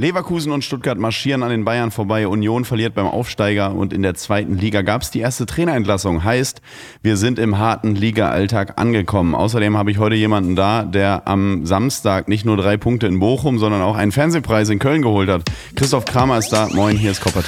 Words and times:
Leverkusen 0.00 0.50
und 0.50 0.64
Stuttgart 0.64 0.96
marschieren 0.96 1.42
an 1.42 1.50
den 1.50 1.66
Bayern 1.66 1.90
vorbei. 1.90 2.26
Union 2.26 2.64
verliert 2.64 2.94
beim 2.94 3.06
Aufsteiger 3.06 3.74
und 3.74 3.92
in 3.92 4.00
der 4.00 4.14
zweiten 4.14 4.56
Liga 4.56 4.80
gab 4.80 5.02
es 5.02 5.10
die 5.10 5.20
erste 5.20 5.44
Trainerentlassung. 5.44 6.24
Heißt, 6.24 6.62
wir 7.02 7.18
sind 7.18 7.38
im 7.38 7.58
harten 7.58 7.94
Liga-Alltag 7.94 8.80
angekommen. 8.80 9.34
Außerdem 9.34 9.76
habe 9.76 9.90
ich 9.90 9.98
heute 9.98 10.16
jemanden 10.16 10.56
da, 10.56 10.84
der 10.84 11.28
am 11.28 11.66
Samstag 11.66 12.28
nicht 12.28 12.46
nur 12.46 12.56
drei 12.56 12.78
Punkte 12.78 13.08
in 13.08 13.20
Bochum, 13.20 13.58
sondern 13.58 13.82
auch 13.82 13.94
einen 13.94 14.10
Fernsehpreis 14.10 14.70
in 14.70 14.78
Köln 14.78 15.02
geholt 15.02 15.28
hat. 15.28 15.42
Christoph 15.76 16.06
Kramer 16.06 16.38
ist 16.38 16.48
da. 16.48 16.70
Moin, 16.72 16.96
hier 16.96 17.10
ist 17.10 17.20
Copper. 17.20 17.42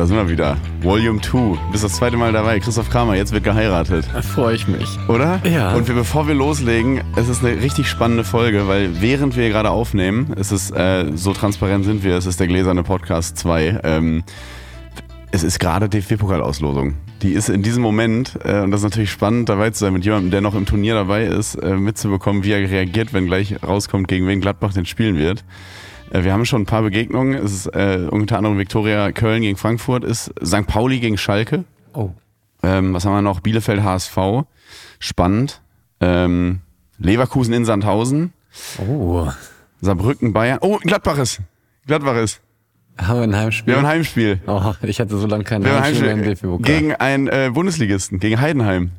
Da 0.00 0.06
sind 0.06 0.16
wir 0.16 0.30
wieder. 0.30 0.56
Volume 0.80 1.20
2. 1.20 1.58
Bist 1.72 1.84
das 1.84 1.92
zweite 1.92 2.16
Mal 2.16 2.32
dabei. 2.32 2.58
Christoph 2.58 2.88
Kramer, 2.88 3.16
jetzt 3.16 3.32
wird 3.32 3.44
geheiratet. 3.44 4.08
Da 4.14 4.22
freue 4.22 4.54
ich 4.54 4.66
mich. 4.66 4.98
Oder? 5.08 5.42
Ja. 5.44 5.74
Und 5.74 5.88
wir, 5.88 5.94
bevor 5.94 6.26
wir 6.26 6.34
loslegen, 6.34 7.02
es 7.16 7.28
ist 7.28 7.44
eine 7.44 7.60
richtig 7.60 7.86
spannende 7.86 8.24
Folge, 8.24 8.66
weil 8.66 9.02
während 9.02 9.36
wir 9.36 9.50
gerade 9.50 9.68
aufnehmen, 9.68 10.32
es 10.38 10.52
ist, 10.52 10.70
äh, 10.70 11.14
so 11.14 11.34
transparent 11.34 11.84
sind 11.84 12.02
wir, 12.02 12.16
es 12.16 12.24
ist 12.24 12.40
der 12.40 12.46
gläserne 12.46 12.82
Podcast 12.82 13.36
2. 13.36 13.80
Ähm, 13.84 14.24
es 15.32 15.42
ist 15.42 15.58
gerade 15.58 15.90
DFB-Pokalauslosung. 15.90 16.94
Die 17.20 17.34
ist 17.34 17.50
in 17.50 17.62
diesem 17.62 17.82
Moment, 17.82 18.38
äh, 18.42 18.60
und 18.60 18.70
das 18.70 18.80
ist 18.80 18.84
natürlich 18.84 19.10
spannend, 19.10 19.50
dabei 19.50 19.68
zu 19.68 19.80
sein 19.80 19.92
mit 19.92 20.06
jemandem, 20.06 20.30
der 20.30 20.40
noch 20.40 20.54
im 20.54 20.64
Turnier 20.64 20.94
dabei 20.94 21.26
ist, 21.26 21.56
äh, 21.56 21.76
mitzubekommen, 21.76 22.42
wie 22.42 22.52
er 22.52 22.70
reagiert, 22.70 23.12
wenn 23.12 23.26
gleich 23.26 23.62
rauskommt, 23.62 24.08
gegen 24.08 24.26
wen 24.26 24.40
Gladbach 24.40 24.72
denn 24.72 24.86
spielen 24.86 25.18
wird. 25.18 25.44
Äh, 26.10 26.24
wir 26.24 26.32
haben 26.32 26.44
schon 26.44 26.62
ein 26.62 26.66
paar 26.66 26.82
Begegnungen. 26.82 27.34
Es 27.34 27.52
ist 27.52 27.66
äh, 27.66 28.06
unter 28.10 28.36
anderem 28.36 28.58
Viktoria 28.58 29.12
Köln 29.12 29.42
gegen 29.42 29.56
Frankfurt, 29.56 30.04
ist 30.04 30.32
St. 30.44 30.66
Pauli 30.66 31.00
gegen 31.00 31.16
Schalke. 31.16 31.64
Oh. 31.94 32.10
Ähm, 32.62 32.92
was 32.92 33.04
haben 33.04 33.14
wir 33.14 33.22
noch? 33.22 33.40
Bielefeld 33.40 33.82
HSV. 33.82 34.18
Spannend. 34.98 35.62
Ähm, 36.00 36.60
Leverkusen 36.98 37.54
in 37.54 37.64
Sandhausen. 37.64 38.32
Oh. 38.78 39.28
Saarbrücken 39.80 40.32
Bayern. 40.32 40.58
Oh, 40.60 40.78
Gladbach 40.78 41.18
ist. 41.18 41.40
Gladbach 41.86 42.16
ist. 42.16 42.40
Haben 42.98 43.20
wir 43.20 43.22
ein 43.22 43.36
Heimspiel? 43.36 43.66
Wir 43.66 43.76
haben 43.76 43.86
ein 43.86 43.92
Heimspiel. 43.92 44.40
Oh, 44.46 44.72
ich 44.82 45.00
hatte 45.00 45.16
so 45.16 45.26
lange 45.26 45.44
kein 45.44 45.64
Heimspiel, 45.64 46.10
Heimspiel 46.10 46.48
im 46.50 46.62
Gegen 46.62 46.94
einen 46.94 47.28
äh, 47.28 47.50
Bundesligisten, 47.52 48.18
gegen 48.20 48.40
Heidenheim. 48.40 48.90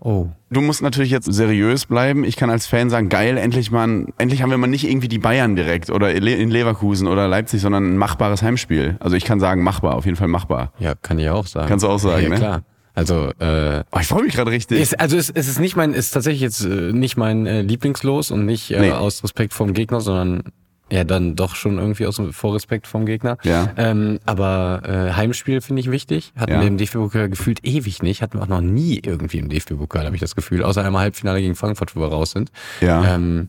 Oh. 0.00 0.28
Du 0.50 0.62
musst 0.62 0.82
natürlich 0.82 1.10
jetzt 1.10 1.30
seriös 1.32 1.86
bleiben. 1.86 2.24
Ich 2.24 2.36
kann 2.36 2.48
als 2.48 2.66
Fan 2.66 2.88
sagen, 2.88 3.10
geil, 3.10 3.36
endlich 3.36 3.70
mal, 3.70 4.06
endlich 4.16 4.42
haben 4.42 4.50
wir 4.50 4.56
mal 4.56 4.66
nicht 4.66 4.88
irgendwie 4.88 5.08
die 5.08 5.18
Bayern 5.18 5.56
direkt 5.56 5.90
oder 5.90 6.12
in 6.12 6.50
Leverkusen 6.50 7.06
oder 7.06 7.28
Leipzig, 7.28 7.60
sondern 7.60 7.92
ein 7.92 7.96
machbares 7.98 8.42
Heimspiel. 8.42 8.96
Also 8.98 9.16
ich 9.16 9.24
kann 9.24 9.40
sagen, 9.40 9.62
machbar, 9.62 9.96
auf 9.96 10.06
jeden 10.06 10.16
Fall 10.16 10.28
machbar. 10.28 10.72
Ja, 10.78 10.94
kann 10.94 11.18
ich 11.18 11.28
auch 11.28 11.46
sagen. 11.46 11.68
Kannst 11.68 11.84
du 11.84 11.88
auch 11.88 11.98
sagen, 11.98 12.22
ja, 12.22 12.28
ne? 12.30 12.36
klar. 12.36 12.62
Also, 12.94 13.30
äh, 13.38 13.84
oh, 13.92 13.98
ich 14.00 14.06
freue 14.08 14.24
mich 14.24 14.34
gerade 14.34 14.50
richtig. 14.50 14.80
Ist, 14.80 14.98
also 14.98 15.16
es, 15.16 15.30
es 15.30 15.48
ist 15.48 15.60
nicht 15.60 15.76
mein, 15.76 15.92
ist 15.92 16.10
tatsächlich 16.10 16.40
jetzt 16.40 16.64
äh, 16.64 16.92
nicht 16.92 17.16
mein 17.16 17.46
äh, 17.46 17.62
Lieblingslos 17.62 18.30
und 18.30 18.46
nicht 18.46 18.70
äh, 18.72 18.80
nee. 18.80 18.90
aus 18.90 19.22
Respekt 19.22 19.54
vom 19.54 19.74
Gegner, 19.74 20.00
sondern 20.00 20.42
ja, 20.90 21.04
dann 21.04 21.36
doch 21.36 21.54
schon 21.54 21.78
irgendwie 21.78 22.06
aus 22.06 22.16
dem 22.16 22.32
Vorrespekt 22.32 22.86
vom 22.86 23.06
Gegner. 23.06 23.38
Ja. 23.44 23.70
Ähm, 23.76 24.18
aber 24.26 24.82
äh, 24.84 25.12
Heimspiel 25.12 25.60
finde 25.60 25.80
ich 25.80 25.90
wichtig. 25.90 26.32
Hatten 26.36 26.52
Ja. 26.52 26.60
wir 26.60 26.66
im 26.68 26.76
DFB-Pokal 26.78 27.28
gefühlt 27.28 27.64
ewig 27.64 28.02
nicht. 28.02 28.22
Hatten 28.22 28.38
wir 28.38 28.42
auch 28.42 28.48
noch 28.48 28.60
nie 28.60 29.00
irgendwie 29.04 29.38
im 29.38 29.48
DFB-Pokal, 29.48 30.04
habe 30.06 30.16
ich 30.16 30.20
das 30.20 30.34
Gefühl. 30.34 30.62
Außer 30.64 30.84
einmal 30.84 31.02
Halbfinale 31.02 31.40
gegen 31.40 31.54
Frankfurt, 31.54 31.94
wo 31.96 32.00
wir 32.00 32.08
raus 32.08 32.32
sind. 32.32 32.50
Ja. 32.80 33.14
Ähm, 33.14 33.48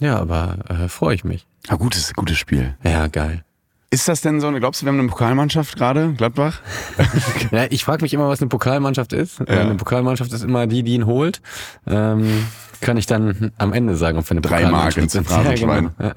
ja, 0.00 0.18
aber 0.18 0.58
äh, 0.68 0.88
freue 0.88 1.14
ich 1.14 1.24
mich. 1.24 1.46
Ah, 1.68 1.74
gutes, 1.76 2.14
gutes 2.14 2.38
Spiel. 2.38 2.76
Ja, 2.84 3.08
geil. 3.08 3.42
Ist 3.90 4.06
das 4.06 4.20
denn 4.20 4.38
so 4.40 4.46
eine, 4.48 4.60
glaubst 4.60 4.82
du, 4.82 4.86
wir 4.86 4.92
haben 4.92 4.98
eine 5.00 5.08
Pokalmannschaft 5.08 5.76
gerade, 5.76 6.12
Gladbach? 6.12 6.60
Ja, 7.50 7.64
ich 7.70 7.84
frage 7.84 8.02
mich 8.02 8.12
immer, 8.12 8.28
was 8.28 8.40
eine 8.42 8.48
Pokalmannschaft 8.48 9.14
ist. 9.14 9.38
Ja. 9.40 9.46
Eine 9.46 9.76
Pokalmannschaft 9.76 10.30
ist 10.32 10.44
immer 10.44 10.66
die, 10.66 10.82
die 10.82 10.92
ihn 10.92 11.06
holt. 11.06 11.40
Ähm, 11.86 12.44
kann 12.80 12.96
ich 12.96 13.06
dann 13.06 13.52
am 13.58 13.72
Ende 13.72 13.96
sagen, 13.96 14.18
ob 14.18 14.26
wir 14.28 14.32
eine 14.32 14.40
Drei 14.40 14.68
Mark 14.70 14.96
ins. 14.96 15.16
Phrasenschwein. 15.28 15.90
Ja, 15.98 16.08
genau. 16.08 16.12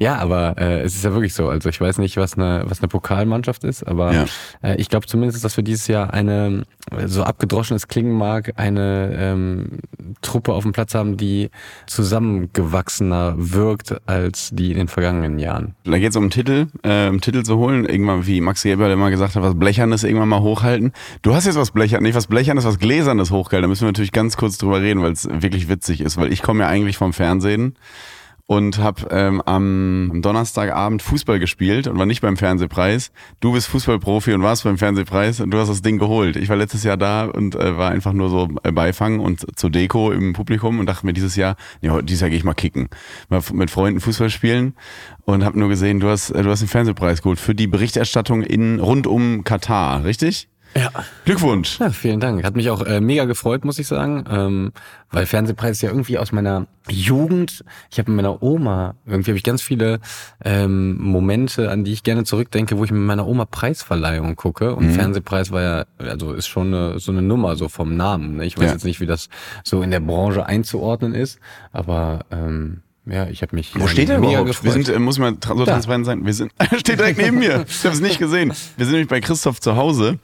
ja. 0.00 0.16
aber 0.16 0.56
äh, 0.58 0.80
es 0.82 0.94
ist 0.94 1.04
ja 1.04 1.12
wirklich 1.12 1.34
so. 1.34 1.48
Also 1.48 1.68
ich 1.68 1.80
weiß 1.80 1.98
nicht, 1.98 2.16
was 2.16 2.34
eine, 2.34 2.64
was 2.66 2.80
eine 2.80 2.88
Pokalmannschaft 2.88 3.64
ist, 3.64 3.82
aber 3.86 4.12
Ja. 4.12 4.24
äh, 4.62 4.76
ich 4.76 4.88
glaube 4.88 5.06
zumindest, 5.06 5.44
dass 5.44 5.56
wir 5.56 5.64
dieses 5.64 5.86
Jahr 5.88 6.12
eine, 6.12 6.64
so 7.06 7.22
abgedroschen 7.22 7.76
es 7.76 7.88
klingen 7.88 8.12
mag, 8.12 8.52
eine 8.56 9.10
ähm, 9.18 9.78
Truppe 10.22 10.52
auf 10.52 10.62
dem 10.62 10.72
Platz 10.72 10.94
haben, 10.94 11.16
die 11.16 11.50
zusammengewachsener 11.86 13.34
wirkt 13.36 13.96
als 14.06 14.50
die 14.52 14.70
in 14.72 14.78
den 14.78 14.88
vergangenen 14.88 15.38
Jahren. 15.38 15.74
Da 15.84 15.98
geht 15.98 16.10
es 16.10 16.16
um 16.16 16.24
einen 16.24 16.30
Titel, 16.30 16.66
äh, 16.82 16.88
einen 17.08 17.20
Titel 17.20 17.42
zu 17.42 17.56
holen. 17.56 17.84
Irgendwann, 17.84 18.26
wie 18.26 18.40
Max 18.40 18.64
Eberl 18.64 18.90
immer 18.92 19.10
gesagt 19.10 19.34
hat, 19.34 19.42
was 19.42 19.58
Blechernes 19.58 20.04
irgendwann 20.04 20.28
mal 20.28 20.40
hochhalten. 20.40 20.92
Du 21.22 21.34
hast 21.34 21.46
jetzt 21.46 21.56
was 21.56 21.70
Blechernes, 21.70 22.02
nicht 22.02 22.14
was 22.14 22.26
Blechernes, 22.26 22.64
was 22.64 22.78
Gläsernes 22.78 23.30
hochgehalten. 23.30 23.62
Da 23.62 23.68
müssen 23.68 23.82
wir 23.82 23.88
natürlich 23.88 24.12
ganz 24.12 24.36
kurz 24.36 24.58
drüber 24.58 24.80
reden, 24.80 25.02
weil 25.02 25.12
es 25.12 25.28
wirklich 25.30 25.68
witzig 25.68 25.87
ist. 25.88 26.16
Weil 26.16 26.32
ich 26.32 26.42
komme 26.42 26.64
ja 26.64 26.68
eigentlich 26.68 26.96
vom 26.96 27.12
Fernsehen 27.12 27.76
und 28.48 28.78
habe 28.78 29.08
ähm, 29.10 29.42
am 29.42 30.20
Donnerstagabend 30.22 31.02
Fußball 31.02 31.38
gespielt 31.38 31.86
und 31.86 31.98
war 31.98 32.06
nicht 32.06 32.22
beim 32.22 32.38
Fernsehpreis. 32.38 33.12
Du 33.40 33.52
bist 33.52 33.68
Fußballprofi 33.68 34.32
und 34.32 34.42
warst 34.42 34.64
beim 34.64 34.78
Fernsehpreis 34.78 35.40
und 35.40 35.50
du 35.50 35.58
hast 35.58 35.68
das 35.68 35.82
Ding 35.82 35.98
geholt. 35.98 36.34
Ich 36.36 36.48
war 36.48 36.56
letztes 36.56 36.82
Jahr 36.82 36.96
da 36.96 37.26
und 37.26 37.54
äh, 37.54 37.76
war 37.76 37.90
einfach 37.90 38.14
nur 38.14 38.30
so 38.30 38.48
äh, 38.62 38.72
Beifang 38.72 39.20
und 39.20 39.58
zur 39.58 39.68
Deko 39.68 40.12
im 40.12 40.32
Publikum 40.32 40.80
und 40.80 40.86
dachte 40.86 41.04
mir 41.04 41.12
dieses 41.12 41.36
Jahr, 41.36 41.56
nee, 41.82 41.90
dieses 42.02 42.22
Jahr 42.22 42.30
gehe 42.30 42.38
ich 42.38 42.44
mal 42.44 42.54
kicken. 42.54 42.88
Mal 43.28 43.42
mit 43.52 43.70
Freunden 43.70 44.00
Fußball 44.00 44.30
spielen 44.30 44.74
und 45.26 45.44
habe 45.44 45.58
nur 45.58 45.68
gesehen, 45.68 46.00
du 46.00 46.08
hast, 46.08 46.30
äh, 46.30 46.42
du 46.42 46.48
hast 46.48 46.60
den 46.60 46.68
Fernsehpreis 46.68 47.20
geholt 47.20 47.38
für 47.38 47.54
die 47.54 47.66
Berichterstattung 47.66 48.42
in 48.42 48.80
rund 48.80 49.06
um 49.06 49.44
Katar, 49.44 50.04
richtig? 50.04 50.48
Ja. 50.76 50.90
Glückwunsch. 51.24 51.80
Ja, 51.80 51.90
vielen 51.90 52.20
Dank. 52.20 52.44
Hat 52.44 52.54
mich 52.54 52.70
auch 52.70 52.82
äh, 52.84 53.00
mega 53.00 53.24
gefreut, 53.24 53.64
muss 53.64 53.78
ich 53.78 53.86
sagen, 53.86 54.24
ähm, 54.30 54.72
weil 55.10 55.26
Fernsehpreis 55.26 55.72
ist 55.76 55.82
ja 55.82 55.88
irgendwie 55.90 56.18
aus 56.18 56.30
meiner 56.30 56.66
Jugend. 56.88 57.64
Ich 57.90 57.98
habe 57.98 58.10
mit 58.10 58.16
meiner 58.22 58.42
Oma 58.42 58.94
irgendwie 59.06 59.30
habe 59.32 59.38
ich 59.38 59.44
ganz 59.44 59.62
viele 59.62 59.98
ähm, 60.44 60.96
Momente, 61.02 61.70
an 61.70 61.84
die 61.84 61.92
ich 61.92 62.02
gerne 62.02 62.24
zurückdenke, 62.24 62.78
wo 62.78 62.84
ich 62.84 62.90
mit 62.92 63.00
meiner 63.00 63.26
Oma 63.26 63.44
Preisverleihung 63.44 64.36
gucke. 64.36 64.74
Und 64.74 64.92
Fernsehpreis 64.92 65.50
war 65.50 65.62
ja, 65.62 65.84
also 65.98 66.32
ist 66.32 66.46
schon 66.48 66.68
eine, 66.68 66.98
so 67.00 67.12
eine 67.12 67.22
Nummer 67.22 67.56
so 67.56 67.68
vom 67.68 67.96
Namen. 67.96 68.36
Ne? 68.36 68.44
Ich 68.46 68.56
weiß 68.58 68.66
Ja. 68.66 68.72
jetzt 68.72 68.84
nicht, 68.84 69.00
wie 69.00 69.06
das 69.06 69.28
so 69.64 69.82
in 69.82 69.90
der 69.90 70.00
Branche 70.00 70.46
einzuordnen 70.46 71.14
ist, 71.14 71.38
aber 71.72 72.20
ähm, 72.30 72.82
ja, 73.06 73.26
ich 73.28 73.40
habe 73.40 73.56
mich 73.56 73.72
Wo 73.74 73.86
steht 73.86 74.10
er 74.10 74.18
überhaupt? 74.18 74.46
gefreut. 74.46 74.64
Wir 74.64 74.72
sind, 74.84 74.88
äh, 74.90 74.98
muss 74.98 75.18
man 75.18 75.38
so 75.42 75.64
transparent 75.64 76.04
sein. 76.04 76.26
Wir 76.26 76.34
sind, 76.34 76.52
steht 76.76 76.98
direkt 76.98 77.18
neben 77.18 77.38
mir. 77.38 77.64
Ich 77.66 77.84
habe 77.84 77.94
es 77.94 78.00
nicht 78.02 78.18
gesehen. 78.18 78.52
Wir 78.76 78.84
sind 78.84 78.92
nämlich 78.92 79.08
bei 79.08 79.20
Christoph 79.20 79.60
zu 79.60 79.76
Hause. 79.76 80.18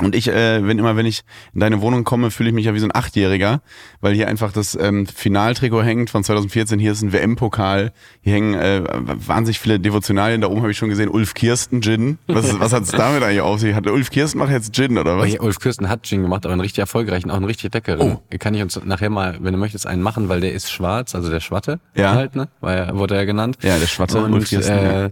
Und 0.00 0.14
ich, 0.14 0.28
äh, 0.28 0.66
wenn 0.66 0.78
immer, 0.78 0.96
wenn 0.96 1.06
ich 1.06 1.22
in 1.54 1.60
deine 1.60 1.80
Wohnung 1.80 2.04
komme, 2.04 2.30
fühle 2.30 2.50
ich 2.50 2.54
mich 2.54 2.66
ja 2.66 2.74
wie 2.74 2.78
so 2.78 2.86
ein 2.86 2.94
Achtjähriger, 2.94 3.60
weil 4.00 4.14
hier 4.14 4.28
einfach 4.28 4.52
das 4.52 4.76
ähm, 4.80 5.06
Finaltrikot 5.06 5.82
hängt 5.82 6.10
von 6.10 6.22
2014. 6.24 6.78
Hier 6.78 6.92
ist 6.92 7.02
ein 7.02 7.12
WM-Pokal. 7.12 7.92
Hier 8.20 8.32
hängen 8.32 8.54
äh, 8.54 8.82
wahnsinnig 9.26 9.58
viele 9.58 9.80
Devotionalien. 9.80 10.40
Da 10.40 10.48
oben 10.48 10.60
habe 10.60 10.70
ich 10.70 10.78
schon 10.78 10.88
gesehen, 10.88 11.08
Ulf 11.08 11.34
Kirsten 11.34 11.80
Gin. 11.82 12.18
Was, 12.26 12.58
was 12.60 12.72
hat's 12.72 12.90
damit 12.90 13.22
eigentlich 13.22 13.40
auf 13.40 13.60
sich? 13.60 13.74
Hat 13.74 13.86
Ulf 13.86 14.10
Kirsten 14.10 14.38
macht 14.38 14.50
jetzt 14.50 14.74
Gin 14.74 14.98
oder 14.98 15.18
was? 15.18 15.32
Oh, 15.38 15.44
Ulf 15.44 15.58
Kirsten 15.58 15.88
hat 15.88 16.04
Gin 16.06 16.22
gemacht, 16.22 16.44
aber 16.44 16.52
einen 16.52 16.60
richtig 16.60 16.78
erfolgreichen, 16.80 17.30
auch 17.30 17.36
einen 17.36 17.44
richtig 17.44 17.72
leckeren. 17.72 18.00
Oh. 18.30 18.36
Kann 18.38 18.54
ich 18.54 18.62
uns 18.62 18.80
nachher 18.84 19.10
mal, 19.10 19.38
wenn 19.40 19.52
du 19.52 19.58
möchtest, 19.58 19.86
einen 19.86 20.02
machen, 20.02 20.28
weil 20.28 20.40
der 20.40 20.52
ist 20.52 20.70
schwarz, 20.70 21.14
also 21.14 21.30
der 21.30 21.40
Schwatte 21.40 21.80
Ja. 21.94 22.14
halt, 22.14 22.36
ne? 22.36 22.48
Weil, 22.60 22.96
wurde 22.96 23.16
er 23.16 23.26
genannt. 23.26 23.58
Ja, 23.62 23.78
der 23.78 23.86
Schwatte, 23.86 24.22
Und, 24.22 24.32
Ulf 24.32 24.48
Kirsten, 24.48 24.72
äh, 24.78 25.02
ja. 25.02 25.10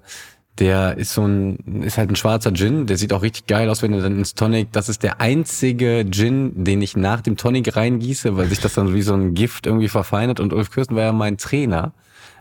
Der 0.59 0.97
ist 0.97 1.13
so 1.13 1.23
ein, 1.27 1.83
ist 1.83 1.99
halt 1.99 2.09
ein 2.11 2.17
schwarzer 2.17 2.53
Gin, 2.55 2.87
der 2.87 2.97
sieht 2.97 3.13
auch 3.13 3.21
richtig 3.21 3.47
geil 3.47 3.69
aus, 3.69 3.83
wenn 3.83 3.93
du 3.93 4.01
dann 4.01 4.17
ins 4.17 4.35
Tonic, 4.35 4.73
das 4.73 4.89
ist 4.89 5.03
der 5.03 5.21
einzige 5.21 6.07
Gin, 6.11 6.65
den 6.65 6.81
ich 6.81 6.97
nach 6.97 7.21
dem 7.21 7.37
Tonic 7.37 7.77
reingieße, 7.77 8.39
weil 8.39 8.49
sich 8.49 8.61
das 8.61 8.73
dann 8.73 8.95
wie 8.95 9.03
so 9.03 9.13
ein 9.13 9.35
Gift 9.35 9.67
irgendwie 9.67 9.89
verfeinert 9.89 10.41
und 10.41 10.55
Ulf 10.55 10.71
Kirsten 10.71 10.97
war 10.97 11.03
ja 11.03 11.13
mein 11.13 11.37
Trainer, 11.37 11.93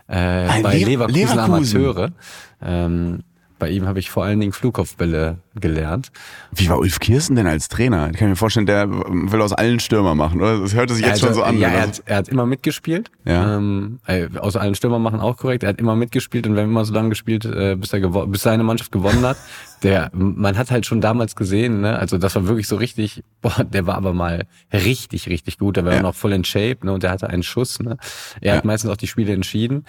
äh, 0.08 0.62
bei 0.62 0.78
Le- 0.78 0.84
Leverkusen, 0.86 1.20
Leverkusen. 1.20 1.76
Amateure. 1.76 2.12
Ähm, 2.64 3.22
bei 3.58 3.68
ihm 3.70 3.86
habe 3.86 3.98
ich 3.98 4.10
vor 4.10 4.24
allen 4.24 4.40
Dingen 4.40 4.52
Flugkopfbälle 4.52 5.38
gelernt. 5.60 6.10
Wie 6.52 6.68
war 6.68 6.78
Ulf 6.78 7.00
Kirsten 7.00 7.36
denn 7.36 7.46
als 7.46 7.68
Trainer? 7.68 8.10
Ich 8.12 8.16
kann 8.18 8.28
mir 8.28 8.36
vorstellen, 8.36 8.66
der 8.66 8.88
will 8.90 9.40
aus 9.42 9.52
allen 9.52 9.80
Stürmer 9.80 10.14
machen, 10.14 10.40
oder? 10.40 10.60
Das 10.60 10.74
hörte 10.74 10.94
sich 10.94 11.02
jetzt 11.04 11.14
Also, 11.14 11.26
schon 11.26 11.34
so 11.34 11.42
an. 11.42 11.58
Ja, 11.58 11.68
er 11.68 11.82
hat, 11.82 12.02
er 12.06 12.16
hat 12.16 12.28
immer 12.28 12.46
mitgespielt. 12.46 13.10
Ja. 13.24 13.56
Ähm, 13.56 13.98
äh, 14.06 14.28
außer 14.38 14.60
allen 14.60 14.74
Stürmer 14.74 14.98
machen 14.98 15.20
auch 15.20 15.36
korrekt. 15.36 15.62
Er 15.62 15.70
hat 15.70 15.78
immer 15.80 15.96
mitgespielt 15.96 16.46
und 16.46 16.54
wir 16.54 16.62
haben 16.62 16.70
immer 16.70 16.84
so 16.84 16.92
lange 16.94 17.08
gespielt, 17.10 17.44
äh, 17.44 17.76
bis, 17.76 17.92
er 17.92 18.00
bis 18.26 18.42
seine 18.42 18.62
Mannschaft 18.62 18.92
gewonnen 18.92 19.24
hat. 19.24 19.36
Der, 19.82 20.10
man 20.14 20.56
hat 20.56 20.70
halt 20.70 20.86
schon 20.86 21.02
damals 21.02 21.36
gesehen, 21.36 21.82
ne? 21.82 21.98
also 21.98 22.16
das 22.16 22.34
war 22.34 22.48
wirklich 22.48 22.66
so 22.66 22.76
richtig, 22.76 23.22
boah, 23.42 23.62
der 23.62 23.86
war 23.86 23.96
aber 23.96 24.14
mal 24.14 24.46
richtig, 24.72 25.28
richtig 25.28 25.58
gut. 25.58 25.76
Der 25.76 25.84
war 25.84 25.92
Ja. 25.92 25.96
ja. 25.98 26.02
noch 26.02 26.14
voll 26.14 26.32
in 26.32 26.44
Shape 26.44 26.78
ne? 26.82 26.92
und 26.94 27.02
der 27.02 27.10
hatte 27.10 27.28
einen 27.28 27.42
Schuss. 27.42 27.78
Ne? 27.80 27.98
Er 28.40 28.52
Ja. 28.52 28.56
hat 28.56 28.64
meistens 28.64 28.90
auch 28.90 28.96
die 28.96 29.06
Spiele 29.06 29.34
entschieden. 29.34 29.84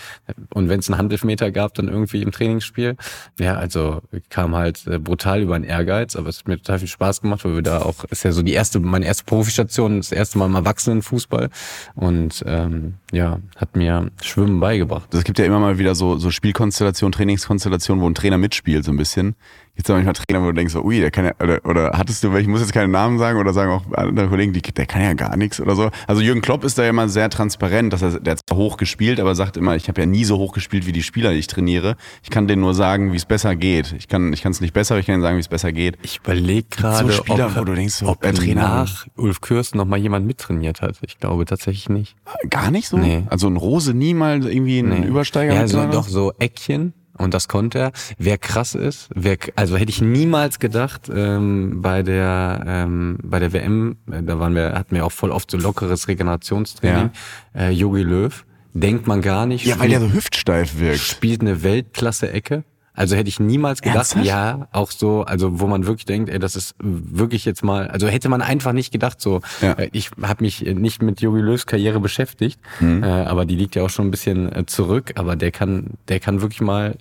Und 0.53 0.67
wenn 0.67 0.81
es 0.81 0.89
einen 0.89 0.97
Handelfmeter 0.97 1.51
gab, 1.51 1.73
dann 1.75 1.87
irgendwie 1.87 2.21
im 2.21 2.33
Trainingsspiel. 2.33 2.97
Ja, 3.39 3.55
also 3.55 4.01
kam 4.29 4.55
halt 4.57 4.85
äh, 4.87 4.99
brutal 4.99 5.41
über 5.41 5.56
mein 5.59 5.67
Ehrgeiz, 5.67 6.15
aber 6.15 6.29
es 6.29 6.39
hat 6.39 6.47
mir 6.47 6.57
total 6.57 6.79
viel 6.79 6.87
Spaß 6.87 7.21
gemacht, 7.21 7.43
weil 7.43 7.55
wir 7.55 7.61
da 7.61 7.81
auch, 7.81 8.03
ist 8.05 8.23
ja 8.23 8.31
so 8.31 8.43
die 8.43 8.53
erste, 8.53 8.79
meine 8.79 9.05
erste 9.05 9.23
Profistation, 9.25 9.97
das 9.97 10.11
erste 10.11 10.37
Mal 10.37 10.45
im 10.45 10.55
Erwachsenenfußball 10.55 11.49
und 11.95 12.43
ähm, 12.45 12.95
ja, 13.11 13.39
hat 13.55 13.75
mir 13.75 14.11
Schwimmen 14.21 14.59
beigebracht. 14.59 15.13
Es 15.13 15.23
gibt 15.23 15.39
ja 15.39 15.45
immer 15.45 15.59
mal 15.59 15.79
wieder 15.79 15.95
so, 15.95 16.17
so 16.17 16.29
Spielkonstellationen, 16.29 17.11
Trainingskonstellationen, 17.11 18.03
wo 18.03 18.09
ein 18.09 18.15
Trainer 18.15 18.37
mitspielt 18.37 18.85
so 18.85 18.91
ein 18.91 18.97
bisschen. 18.97 19.35
Gibt 19.77 19.87
es 19.87 19.93
manchmal 19.93 20.13
Trainer, 20.13 20.41
wo 20.41 20.47
du 20.47 20.53
denkst, 20.53 20.73
so, 20.73 20.83
ui, 20.83 20.99
der 20.99 21.11
kann 21.11 21.25
ja, 21.25 21.33
oder, 21.39 21.63
oder 21.63 21.91
hattest 21.93 22.23
du, 22.23 22.35
ich 22.35 22.47
muss 22.47 22.61
jetzt 22.61 22.73
keine 22.73 22.87
Namen 22.87 23.19
sagen 23.19 23.37
oder 23.39 23.53
sagen 23.53 23.71
auch 23.71 23.83
andere 23.93 24.27
Kollegen, 24.27 24.51
die, 24.51 24.63
der 24.63 24.87
kann 24.87 25.03
ja 25.03 25.13
gar 25.13 25.37
nichts 25.37 25.61
oder 25.61 25.75
so. 25.75 25.91
Also 26.07 26.23
Jürgen 26.23 26.41
Klopp 26.41 26.63
ist 26.63 26.79
da 26.79 26.83
ja 26.83 26.89
immer 26.89 27.07
sehr 27.09 27.29
transparent, 27.29 27.93
dass 27.93 28.01
er, 28.01 28.19
der 28.19 28.31
hat 28.31 28.39
zwar 28.47 28.57
hoch 28.57 28.77
gespielt, 28.77 29.19
aber 29.19 29.35
sagt 29.35 29.55
immer, 29.55 29.75
ich 29.75 29.87
habe 29.87 30.01
ja 30.01 30.07
nie 30.07 30.23
so 30.23 30.39
hoch 30.39 30.53
gespielt 30.53 30.87
wie 30.87 30.93
die 30.93 31.03
Spieler, 31.03 31.31
die 31.31 31.37
ich 31.37 31.45
trainiere. 31.45 31.95
Ich 32.23 32.31
kann 32.31 32.47
denen 32.47 32.63
nur 32.63 32.73
sagen, 32.73 33.13
wie 33.13 33.17
es 33.17 33.25
besser 33.25 33.55
geht. 33.55 33.93
Ich 33.99 34.07
kann 34.07 34.33
ich 34.33 34.43
es 34.43 34.61
nicht 34.61 34.73
besser, 34.73 34.95
aber 34.95 34.99
ich 34.99 35.05
kann 35.05 35.13
ihnen 35.13 35.21
sagen, 35.21 35.37
wie 35.37 35.41
es 35.41 35.47
besser 35.47 35.71
geht. 35.71 35.99
Ich 36.01 36.21
überlege 36.23 36.67
gerade, 36.71 37.11
so 37.11 37.13
Spieler, 37.13 37.45
ob, 37.45 37.57
wo 37.57 37.63
du 37.63 37.75
denkst, 37.75 37.93
so, 37.93 38.07
ob 38.07 38.21
der 38.21 38.33
Trainer 38.33 38.61
nach 38.61 39.05
Ulf 39.15 39.41
Kürsten 39.41 39.77
noch 39.77 39.85
mal 39.85 39.99
jemand 39.99 40.25
mittrainiert 40.25 40.81
hat. 40.81 40.95
Ich 41.05 41.19
glaube 41.19 41.45
tatsächlich 41.45 41.87
nicht. 41.89 42.15
gar 42.49 42.71
nicht 42.71 42.87
so. 42.87 42.97
Nee. 42.97 43.25
Also 43.27 43.45
ein 43.45 43.57
Rose 43.57 43.93
nie 43.93 44.15
mal 44.15 44.43
irgendwie 44.43 44.79
einen 44.79 45.03
Übersteiger. 45.03 45.53
Ja, 45.53 45.61
mit 45.61 45.69
so, 45.69 45.77
drin? 45.77 45.91
doch 45.91 46.07
so 46.07 46.33
Eckchen. 46.39 46.93
Und 47.17 47.33
das 47.33 47.47
konnte 47.47 47.79
er. 47.79 47.91
Wer 48.17 48.37
krass 48.37 48.75
ist, 48.75 49.09
wer, 49.13 49.37
also 49.55 49.77
hätte 49.77 49.89
ich 49.89 50.01
niemals 50.01 50.59
gedacht 50.59 51.09
ähm, 51.13 51.81
bei 51.81 52.03
der 52.03 52.63
ähm, 52.65 53.17
bei 53.23 53.39
der 53.39 53.53
WM, 53.53 53.97
äh, 54.11 54.21
da 54.23 54.39
waren 54.39 54.55
wir, 54.55 54.73
hatten 54.73 54.95
wir 54.95 55.05
auch 55.05 55.11
voll 55.11 55.31
oft 55.31 55.49
so 55.51 55.57
lockeres 55.57 56.07
Regenerationstraining. 56.07 57.11
Äh, 57.55 57.71
Jogi 57.71 58.03
Löw, 58.03 58.45
denkt 58.73 59.07
man 59.07 59.21
gar 59.21 59.45
nicht. 59.45 59.65
Ja, 59.65 59.79
weil 59.79 59.89
der 59.89 60.01
so 60.01 60.11
hüftsteif 60.11 60.79
wirkt. 60.79 60.99
spielt 60.99 61.41
eine 61.41 61.63
Weltklasse-Ecke. 61.63 62.63
Also 62.97 63.15
hätte 63.15 63.29
ich 63.29 63.39
niemals 63.39 63.81
gedacht, 63.81 63.97
Ernsthaft? 64.15 64.25
ja, 64.25 64.67
auch 64.73 64.91
so, 64.91 65.21
also 65.23 65.59
wo 65.61 65.67
man 65.67 65.85
wirklich 65.85 66.05
denkt, 66.05 66.29
ey, 66.29 66.39
das 66.39 66.55
ist 66.57 66.75
wirklich 66.79 67.45
jetzt 67.45 67.63
mal, 67.63 67.87
also 67.87 68.07
hätte 68.07 68.27
man 68.27 68.41
einfach 68.41 68.73
nicht 68.73 68.91
gedacht, 68.91 69.21
so. 69.21 69.39
Ja. 69.61 69.73
Äh, 69.73 69.89
Ich 69.93 70.09
habe 70.21 70.43
mich 70.43 70.61
nicht 70.61 71.01
mit 71.01 71.21
Jogi 71.21 71.39
Löws 71.39 71.65
Karriere 71.65 71.99
beschäftigt, 71.99 72.59
Mhm. 72.79 73.03
äh, 73.03 73.07
aber 73.07 73.45
die 73.45 73.55
liegt 73.55 73.75
ja 73.75 73.83
auch 73.83 73.89
schon 73.89 74.07
ein 74.07 74.11
bisschen 74.11 74.51
äh, 74.51 74.65
zurück, 74.65 75.13
aber 75.15 75.35
der 75.35 75.51
kann, 75.51 75.91
der 76.09 76.19
kann 76.19 76.41
wirklich 76.41 76.59
mal, 76.61 76.95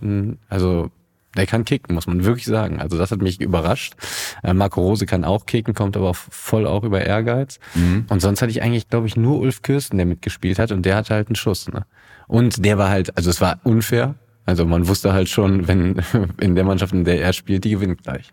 also 0.48 0.90
der 1.36 1.46
kann 1.46 1.64
kicken, 1.64 1.94
muss 1.94 2.06
man 2.06 2.24
wirklich 2.24 2.46
sagen. 2.46 2.80
Also 2.80 2.96
das 2.96 3.10
hat 3.10 3.20
mich 3.20 3.40
überrascht. 3.40 3.94
Äh, 4.42 4.54
Marco 4.54 4.80
Rose 4.80 5.04
kann 5.06 5.24
auch 5.24 5.44
kicken, 5.46 5.74
kommt 5.74 5.96
aber 5.96 6.14
voll 6.14 6.66
auch 6.66 6.82
über 6.84 7.02
Ehrgeiz. 7.04 7.58
Mhm. 7.74 8.06
Und 8.08 8.20
sonst 8.20 8.40
hatte 8.42 8.50
ich 8.50 8.62
eigentlich, 8.62 8.88
glaube 8.88 9.06
ich, 9.06 9.16
nur 9.16 9.38
Ulf 9.40 9.60
Kürsten, 9.62 9.96
der 9.98 10.06
mitgespielt 10.06 10.58
hat 10.58 10.72
und 10.72 10.84
der 10.86 10.96
hatte 10.96 11.12
halt 11.14 11.28
einen 11.28 11.36
Schuss. 11.36 11.68
Ne? 11.68 11.84
Und 12.26 12.64
der 12.64 12.78
war 12.78 12.88
halt, 12.88 13.16
also 13.16 13.28
es 13.30 13.40
war 13.40 13.60
unfair. 13.64 14.14
Also 14.46 14.64
man 14.64 14.88
wusste 14.88 15.12
halt 15.12 15.28
schon, 15.28 15.68
wenn 15.68 16.02
in 16.40 16.54
der 16.54 16.64
Mannschaft, 16.64 16.92
in 16.92 17.04
der 17.04 17.20
er 17.20 17.32
spielt, 17.32 17.64
die 17.64 17.70
gewinnt 17.70 18.02
gleich. 18.02 18.32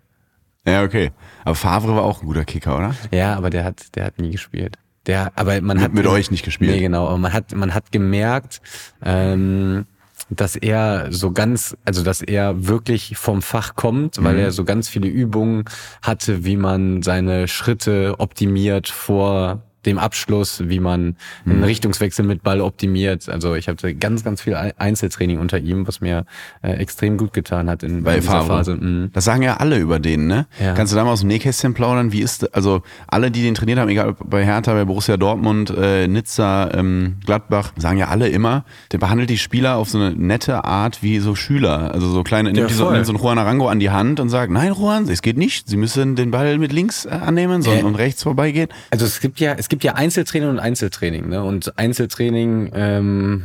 Ja, 0.65 0.83
okay. 0.83 1.11
Aber 1.43 1.55
Favre 1.55 1.95
war 1.95 2.03
auch 2.03 2.21
ein 2.21 2.27
guter 2.27 2.45
Kicker, 2.45 2.77
oder? 2.77 2.95
Ja, 3.11 3.35
aber 3.35 3.49
der 3.49 3.65
hat, 3.65 3.95
der 3.95 4.05
hat 4.05 4.19
nie 4.19 4.31
gespielt. 4.31 4.77
Der, 5.07 5.33
aber 5.35 5.59
man 5.59 5.81
hat 5.81 5.93
mit 5.93 6.07
euch 6.07 6.31
nicht 6.31 6.45
gespielt. 6.45 6.71
Nee, 6.71 6.79
genau. 6.79 7.07
Aber 7.07 7.17
man 7.17 7.33
hat, 7.33 7.53
man 7.53 7.73
hat 7.73 7.91
gemerkt, 7.91 8.61
ähm, 9.03 9.85
dass 10.29 10.55
er 10.55 11.11
so 11.11 11.31
ganz, 11.31 11.75
also 11.83 12.03
dass 12.03 12.21
er 12.21 12.67
wirklich 12.67 13.17
vom 13.17 13.41
Fach 13.41 13.75
kommt, 13.75 14.23
weil 14.23 14.39
er 14.39 14.51
so 14.51 14.63
ganz 14.63 14.87
viele 14.87 15.07
Übungen 15.07 15.65
hatte, 16.01 16.45
wie 16.45 16.55
man 16.55 17.01
seine 17.01 17.49
Schritte 17.49 18.15
optimiert 18.19 18.87
vor 18.87 19.61
dem 19.85 19.97
Abschluss, 19.99 20.63
wie 20.67 20.79
man 20.79 21.15
einen 21.45 21.63
Richtungswechsel 21.63 22.25
mit 22.25 22.43
Ball 22.43 22.61
optimiert. 22.61 23.29
Also 23.29 23.55
ich 23.55 23.67
hatte 23.67 23.93
ganz, 23.95 24.23
ganz 24.23 24.41
viel 24.41 24.55
Einzeltraining 24.77 25.39
unter 25.39 25.57
ihm, 25.59 25.87
was 25.87 26.01
mir 26.01 26.25
äh, 26.61 26.71
extrem 26.73 27.17
gut 27.17 27.33
getan 27.33 27.69
hat 27.69 27.83
in, 27.83 28.03
Bei 28.03 28.15
in 28.15 28.21
dieser 28.21 28.31
Favre. 28.33 28.47
Phase. 28.47 28.75
Mhm. 28.75 29.09
Das 29.13 29.25
sagen 29.25 29.41
ja 29.41 29.57
alle 29.57 29.77
über 29.79 29.99
den, 29.99 30.27
ne? 30.27 30.45
Ja. 30.61 30.73
Kannst 30.73 30.93
du 30.93 30.97
da 30.97 31.03
mal 31.03 31.11
aus 31.11 31.21
dem 31.21 31.27
Nähkästchen 31.29 31.73
plaudern? 31.73 32.11
Wie 32.11 32.21
ist, 32.21 32.53
also 32.55 32.81
alle, 33.07 33.31
die 33.31 33.41
den 33.41 33.55
trainiert 33.55 33.79
haben, 33.79 33.89
egal 33.89 34.09
ob 34.09 34.29
bei 34.29 34.43
Hertha, 34.45 34.73
bei 34.73 34.85
Borussia 34.85 35.17
Dortmund, 35.17 35.73
äh, 35.75 36.07
Nizza, 36.07 36.69
ähm, 36.73 37.17
Gladbach, 37.25 37.73
sagen 37.77 37.97
ja 37.97 38.07
alle 38.09 38.29
immer, 38.29 38.65
der 38.91 38.97
behandelt 38.99 39.29
die 39.29 39.37
Spieler 39.37 39.77
auf 39.77 39.89
so 39.89 39.97
eine 39.97 40.11
nette 40.11 40.63
Art 40.63 41.01
wie 41.01 41.19
so 41.19 41.35
Schüler. 41.35 41.91
Also 41.93 42.07
so 42.09 42.23
kleine, 42.23 42.51
nimmt 42.53 42.69
die 42.69 42.73
so, 42.73 42.91
nimmt 42.91 43.05
so 43.05 43.13
einen 43.13 43.21
Juan 43.21 43.37
Arango 43.39 43.67
an 43.67 43.79
die 43.79 43.89
Hand 43.89 44.19
und 44.19 44.29
sagt, 44.29 44.51
nein, 44.51 44.73
Juan, 44.73 45.07
es 45.09 45.21
geht 45.21 45.37
nicht. 45.37 45.67
Sie 45.67 45.77
müssen 45.77 46.15
den 46.15 46.31
Ball 46.31 46.57
mit 46.57 46.71
links 46.71 47.05
äh, 47.05 47.09
annehmen 47.09 47.61
so, 47.61 47.71
Äh. 47.71 47.81
und 47.83 47.95
rechts 47.95 48.21
vorbeigehen. 48.23 48.69
Also 48.91 49.05
es 49.05 49.19
gibt 49.19 49.39
ja, 49.39 49.53
es 49.57 49.67
gibt 49.69 49.72
ja 49.81 49.93
Einzeltraining 49.95 50.49
und 50.49 50.59
Einzeltraining, 50.59 51.29
ne? 51.29 51.41
Und 51.43 51.77
Einzeltraining, 51.79 52.71
ähm, 52.75 53.43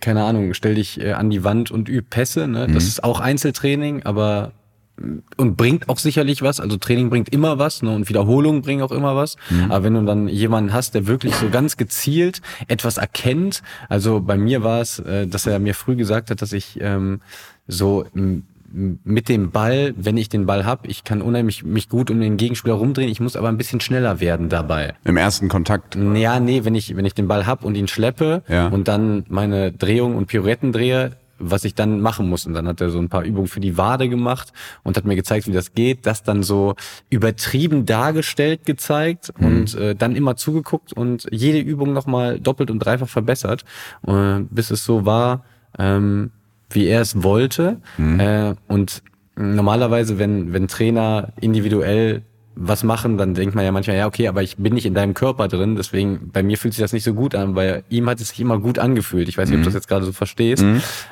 keine 0.00 0.24
Ahnung, 0.24 0.54
stell 0.54 0.74
dich 0.76 0.98
äh, 1.00 1.12
an 1.12 1.28
die 1.28 1.44
Wand 1.44 1.70
und 1.70 1.88
üb 1.90 2.08
Pässe, 2.08 2.48
ne? 2.48 2.66
Das 2.72 2.84
ist 2.84 3.04
auch 3.04 3.20
Einzeltraining, 3.20 4.02
aber 4.04 4.52
mm, 4.96 5.18
und 5.36 5.56
bringt 5.56 5.88
auch 5.88 5.98
sicherlich 5.98 6.40
was. 6.42 6.58
Also 6.58 6.76
Training 6.78 7.10
bringt 7.10 7.28
immer 7.28 7.58
was, 7.58 7.82
ne? 7.82 7.94
Und 7.94 8.08
Wiederholungen 8.08 8.62
bringen 8.62 8.82
auch 8.82 8.92
immer 8.92 9.14
was. 9.14 9.36
Aber 9.68 9.84
wenn 9.84 9.94
du 9.94 10.02
dann 10.04 10.26
jemanden 10.28 10.72
hast, 10.72 10.94
der 10.94 11.06
wirklich 11.06 11.34
so 11.34 11.50
ganz 11.50 11.76
gezielt 11.76 12.40
etwas 12.66 12.96
erkennt, 12.96 13.62
also 13.88 14.20
bei 14.20 14.36
mir 14.38 14.62
war 14.64 14.80
es, 14.80 14.98
äh, 15.00 15.26
dass 15.26 15.46
er 15.46 15.58
mir 15.58 15.74
früh 15.74 15.94
gesagt 15.96 16.30
hat, 16.30 16.40
dass 16.42 16.52
ich 16.52 16.78
ähm, 16.80 17.20
so 17.68 18.06
m- 18.16 18.44
mit 18.70 19.28
dem 19.28 19.50
Ball, 19.50 19.94
wenn 19.96 20.16
ich 20.16 20.28
den 20.28 20.46
Ball 20.46 20.66
hab, 20.66 20.86
ich 20.86 21.04
kann 21.04 21.22
unheimlich 21.22 21.64
mich 21.64 21.88
gut 21.88 22.10
um 22.10 22.20
den 22.20 22.36
Gegenspieler 22.36 22.74
rumdrehen, 22.74 23.08
ich 23.10 23.20
muss 23.20 23.36
aber 23.36 23.48
ein 23.48 23.56
bisschen 23.56 23.80
schneller 23.80 24.20
werden 24.20 24.48
dabei. 24.48 24.94
Im 25.04 25.16
ersten 25.16 25.48
Kontakt. 25.48 25.96
Ja, 26.14 26.38
nee, 26.40 26.64
wenn 26.64 26.74
ich, 26.74 26.94
wenn 26.96 27.04
ich 27.04 27.14
den 27.14 27.28
Ball 27.28 27.46
hab 27.46 27.64
und 27.64 27.76
ihn 27.76 27.88
schleppe 27.88 28.42
Ja. 28.48 28.68
und 28.68 28.88
dann 28.88 29.24
meine 29.28 29.72
Drehung 29.72 30.16
und 30.16 30.26
Pirouetten 30.26 30.72
drehe, 30.72 31.12
was 31.40 31.64
ich 31.64 31.74
dann 31.76 32.00
machen 32.00 32.28
muss. 32.28 32.46
Und 32.46 32.54
dann 32.54 32.66
hat 32.66 32.80
er 32.80 32.90
so 32.90 32.98
ein 32.98 33.08
paar 33.08 33.22
Übungen 33.22 33.46
für 33.46 33.60
die 33.60 33.78
Wade 33.78 34.08
gemacht 34.08 34.52
und 34.82 34.96
hat 34.96 35.04
mir 35.04 35.14
gezeigt, 35.14 35.46
wie 35.46 35.52
das 35.52 35.72
geht. 35.72 36.04
Das 36.04 36.24
dann 36.24 36.42
so 36.42 36.74
übertrieben 37.10 37.86
dargestellt 37.86 38.66
gezeigt 38.66 39.32
und 39.38 39.74
äh, 39.76 39.94
dann 39.94 40.16
immer 40.16 40.36
zugeguckt 40.36 40.92
und 40.92 41.28
jede 41.30 41.60
Übung 41.60 41.92
nochmal 41.92 42.40
doppelt 42.40 42.70
und 42.72 42.80
dreifach 42.80 43.08
verbessert, 43.08 43.64
äh, 44.06 44.40
bis 44.50 44.70
es 44.72 44.84
so 44.84 45.06
war, 45.06 45.44
ähm, 45.78 46.32
wie 46.70 46.86
er 46.86 47.00
es 47.00 47.22
wollte. 47.22 47.80
Äh, 48.18 48.54
und 48.66 49.02
normalerweise, 49.36 50.18
wenn, 50.18 50.52
wenn 50.52 50.68
Trainer 50.68 51.32
individuell 51.40 52.22
was 52.60 52.82
machen, 52.82 53.18
dann 53.18 53.34
denkt 53.34 53.54
man 53.54 53.64
ja 53.64 53.70
manchmal, 53.70 53.96
ja, 53.96 54.06
okay, 54.08 54.26
aber 54.26 54.42
ich 54.42 54.56
bin 54.56 54.74
nicht 54.74 54.84
in 54.84 54.92
deinem 54.94 55.14
Körper 55.14 55.46
drin, 55.46 55.76
deswegen 55.76 56.30
bei 56.32 56.42
mir 56.42 56.58
fühlt 56.58 56.74
sich 56.74 56.82
das 56.82 56.92
nicht 56.92 57.04
so 57.04 57.14
gut 57.14 57.36
an, 57.36 57.54
weil 57.54 57.84
ihm 57.88 58.10
hat 58.10 58.20
es 58.20 58.30
sich 58.30 58.40
immer 58.40 58.58
gut 58.58 58.80
angefühlt. 58.80 59.28
Ich 59.28 59.38
weiß 59.38 59.48
nicht, 59.48 59.58
ob 59.58 59.62
du 59.62 59.68
das 59.68 59.74
jetzt 59.74 59.86
gerade 59.86 60.04
so 60.04 60.12
verstehst. 60.12 60.64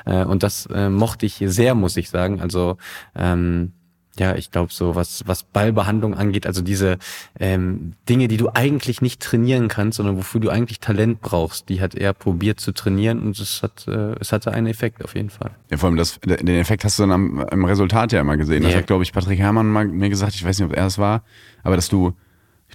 Äh, 0.05 0.25
und 0.25 0.43
das 0.43 0.65
äh, 0.73 0.89
mochte 0.89 1.25
ich 1.25 1.41
sehr, 1.45 1.73
muss 1.73 1.95
ich 1.95 2.09
sagen. 2.09 2.41
Also 2.41 2.75
ähm, 3.15 3.71
ja, 4.19 4.35
ich 4.35 4.51
glaube 4.51 4.71
so, 4.73 4.95
was, 4.95 5.23
was 5.25 5.43
Ballbehandlung 5.43 6.13
angeht, 6.15 6.45
also 6.47 6.61
diese 6.61 6.97
ähm, 7.39 7.93
Dinge, 8.09 8.27
die 8.27 8.37
du 8.37 8.49
eigentlich 8.53 9.01
nicht 9.01 9.21
trainieren 9.21 9.67
kannst, 9.67 9.97
sondern 9.97 10.17
wofür 10.17 10.41
du 10.41 10.49
eigentlich 10.49 10.79
Talent 10.79 11.21
brauchst, 11.21 11.69
die 11.69 11.81
hat 11.81 11.95
er 11.95 12.13
probiert 12.13 12.59
zu 12.59 12.71
trainieren 12.71 13.19
und 13.19 13.39
es 13.39 13.61
hat, 13.63 13.87
äh, 13.87 14.15
es 14.19 14.31
hatte 14.31 14.51
einen 14.51 14.67
Effekt 14.67 15.03
auf 15.03 15.15
jeden 15.15 15.29
Fall. 15.29 15.51
Ja, 15.69 15.77
vor 15.77 15.89
allem 15.89 15.97
das, 15.97 16.19
den 16.19 16.47
Effekt 16.47 16.83
hast 16.83 16.99
du 16.99 17.03
dann 17.03 17.11
am, 17.11 17.39
am 17.39 17.65
Resultat 17.65 18.11
ja 18.11 18.21
immer 18.21 18.37
gesehen. 18.37 18.63
Das 18.63 18.73
Ja. 18.73 18.79
hat, 18.79 18.87
glaube 18.87 19.03
ich, 19.03 19.13
Patrick 19.13 19.39
Herrmann 19.39 19.67
mal 19.67 19.85
mir 19.85 20.09
gesagt, 20.09 20.35
ich 20.35 20.43
weiß 20.45 20.59
nicht, 20.59 20.69
ob 20.69 20.75
er 20.75 20.87
es 20.87 20.97
war, 20.97 21.23
aber 21.63 21.75
dass 21.75 21.89
du, 21.89 22.13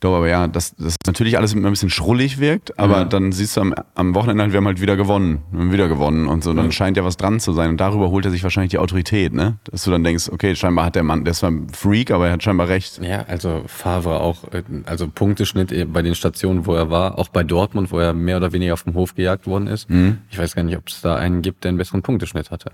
glaube 0.02 0.18
aber 0.18 0.28
ja, 0.28 0.46
dass 0.48 0.74
das 0.76 0.96
natürlich 1.06 1.38
alles 1.38 1.54
immer 1.54 1.68
ein 1.68 1.72
bisschen 1.72 1.88
schrullig 1.88 2.38
wirkt, 2.38 2.78
aber 2.78 2.98
Ja. 2.98 3.04
dann 3.06 3.32
siehst 3.32 3.56
du 3.56 3.62
am, 3.62 3.74
am 3.94 4.14
Wochenende 4.14 4.42
halt, 4.42 4.52
wir 4.52 4.58
haben 4.58 4.66
halt 4.66 4.80
wieder 4.82 4.96
gewonnen, 4.96 5.42
wir 5.50 5.60
haben 5.60 5.72
wieder 5.72 5.88
gewonnen 5.88 6.26
und 6.28 6.44
so, 6.44 6.52
dann 6.52 6.70
scheint 6.72 6.96
ja 6.98 7.04
was 7.04 7.16
dran 7.16 7.40
zu 7.40 7.52
sein 7.54 7.70
und 7.70 7.76
darüber 7.80 8.10
holt 8.10 8.24
er 8.26 8.30
sich 8.30 8.42
wahrscheinlich 8.42 8.70
die 8.72 8.78
Autorität, 8.78 9.32
ne? 9.32 9.56
Dass 9.64 9.84
du 9.84 9.90
dann 9.90 10.04
denkst, 10.04 10.28
okay, 10.30 10.54
scheinbar 10.54 10.84
hat 10.84 10.94
der 10.96 11.04
Mann, 11.04 11.24
der 11.24 11.30
ist 11.30 11.38
zwar 11.38 11.50
ein 11.50 11.68
Freak, 11.70 12.10
aber 12.10 12.26
er 12.26 12.32
hat 12.34 12.42
scheinbar 12.42 12.68
recht. 12.68 13.00
Ja, 13.02 13.22
also 13.28 13.62
Favre 13.66 14.20
auch, 14.20 14.44
äh, 14.52 14.62
also 14.84 15.08
Punkteschnitt 15.08 15.72
eh 15.72 15.84
bei 15.84 16.02
den 16.02 16.14
Stationen, 16.14 16.66
wo 16.66 16.74
er 16.74 16.90
war, 16.90 17.18
auch 17.18 17.28
bei 17.28 17.44
Dortmund, 17.44 17.90
wo 17.92 17.98
er 17.98 18.12
mehr 18.12 18.36
oder 18.36 18.52
weniger 18.52 18.74
auf 18.74 18.82
dem 18.82 18.94
Hof 18.94 19.14
gejagt 19.14 19.46
worden 19.46 19.68
ist. 19.68 19.88
Ich 20.30 20.38
weiß 20.38 20.54
gar 20.54 20.64
nicht, 20.64 20.76
ob 20.76 20.88
es 20.88 21.00
da 21.00 21.14
einen 21.16 21.40
gibt, 21.42 21.64
der 21.64 21.70
einen 21.70 21.78
besseren 21.78 22.02
Punkteschnitt 22.02 22.50
hatte. 22.50 22.72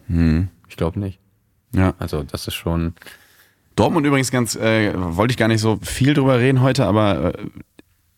Ich 0.69 0.77
glaube 0.77 0.99
nicht. 0.99 1.19
Ja. 1.75 1.93
Also 1.99 2.23
das 2.23 2.49
ist 2.49 2.55
schon, 2.55 2.95
Dortmund 3.79 4.05
übrigens 4.05 4.33
ganz, 4.33 4.57
äh, 4.57 4.93
wollte 4.97 5.31
ich 5.31 5.37
gar 5.37 5.47
nicht 5.47 5.61
so 5.61 5.79
viel 5.81 6.13
drüber 6.13 6.41
reden 6.41 6.63
heute, 6.63 6.85
aber 6.85 7.35
äh, 7.35 7.47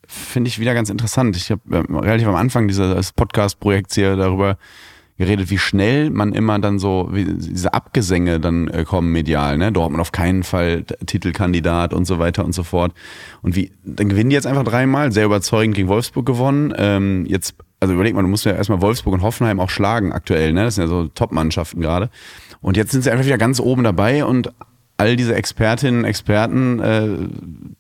finde 0.07 0.49
ich 0.49 0.59
wieder 0.59 0.73
ganz 0.73 0.89
interessant. 0.89 1.37
Ich 1.37 1.51
habe 1.51 1.61
äh, 1.71 1.99
relativ 1.99 2.29
am 2.29 2.35
Anfang 2.35 2.67
dieses 2.67 3.13
Podcast-Projekts 3.13 3.95
hier 3.95 4.17
darüber 4.17 4.57
geredet, 5.19 5.51
wie 5.51 5.59
schnell 5.59 6.09
man 6.09 6.33
immer 6.33 6.59
dann 6.61 6.79
so, 6.79 7.11
wie 7.13 7.27
diese 7.27 7.75
Abgesänge 7.75 8.41
dann 8.41 8.69
äh, 8.69 8.85
kommen 8.85 9.13
medial, 9.13 9.59
ne? 9.59 9.71
Dortmund 9.71 10.01
auf 10.01 10.13
keinen 10.13 10.45
Fall 10.45 10.85
Titelkandidat 11.05 11.93
und 11.93 12.07
so 12.07 12.19
weiter 12.19 12.43
und 12.43 12.55
so 12.55 12.63
fort. 12.63 12.95
Und 13.43 13.55
wie, 13.55 13.71
dann 13.85 14.09
gewinnen 14.09 14.31
die 14.31 14.37
jetzt 14.37 14.47
einfach 14.47 14.65
dreimal, 14.65 15.13
sehr 15.13 15.27
überzeugend 15.27 15.77
gegen 15.77 15.89
Wolfsburg 15.89 16.25
gewonnen. 16.25 16.73
Ähm, 16.79 17.27
jetzt, 17.27 17.55
also 17.81 17.93
überleg 17.93 18.15
mal, 18.15 18.23
du 18.23 18.29
musst 18.29 18.47
ja 18.47 18.53
erstmal 18.53 18.81
Wolfsburg 18.81 19.13
und 19.13 19.21
Hoffenheim 19.21 19.61
auch 19.61 19.69
schlagen 19.69 20.13
aktuell, 20.13 20.55
ne? 20.55 20.65
Das 20.65 20.77
sind 20.77 20.85
ja 20.85 20.89
so 20.89 21.09
Top-Mannschaften 21.09 21.83
gerade. 21.83 22.09
Und 22.63 22.79
jetzt 22.79 22.93
sind 22.93 23.05
sie 23.05 23.11
einfach 23.11 23.27
wieder 23.27 23.37
ganz 23.37 23.61
oben 23.61 23.85
dabei 23.85 24.25
und 24.25 24.51
all 25.01 25.17
diese 25.17 25.35
Expertinnen, 25.35 26.05
Experten 26.05 26.79
äh, 26.79 27.09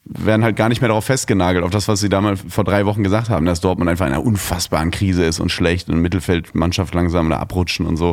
werden 0.04 0.42
halt 0.42 0.56
gar 0.56 0.70
nicht 0.70 0.80
mehr 0.80 0.88
darauf 0.88 1.04
festgenagelt, 1.04 1.64
auf 1.64 1.70
das, 1.70 1.86
was 1.86 2.00
sie 2.00 2.08
damals 2.08 2.40
vor 2.48 2.64
drei 2.64 2.86
Wochen 2.86 3.04
gesagt 3.04 3.28
haben, 3.28 3.44
dass 3.44 3.60
Dortmund 3.60 3.90
einfach 3.90 4.06
in 4.06 4.14
einer 4.14 4.24
unfassbaren 4.24 4.90
Krise 4.90 5.24
ist 5.24 5.38
und 5.38 5.50
schlecht 5.50 5.90
und 5.90 6.00
Mittelfeldmannschaft 6.00 6.94
langsam 6.94 7.28
da 7.28 7.38
abrutschen 7.38 7.84
und 7.84 7.98
so. 7.98 8.10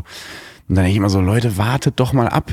Und 0.68 0.76
dann 0.76 0.84
denke 0.84 0.92
ich 0.92 0.98
immer 0.98 1.10
so, 1.10 1.22
Leute, 1.22 1.58
wartet 1.58 2.02
doch 2.02 2.12
mal 2.12 2.28
ab. 2.28 2.52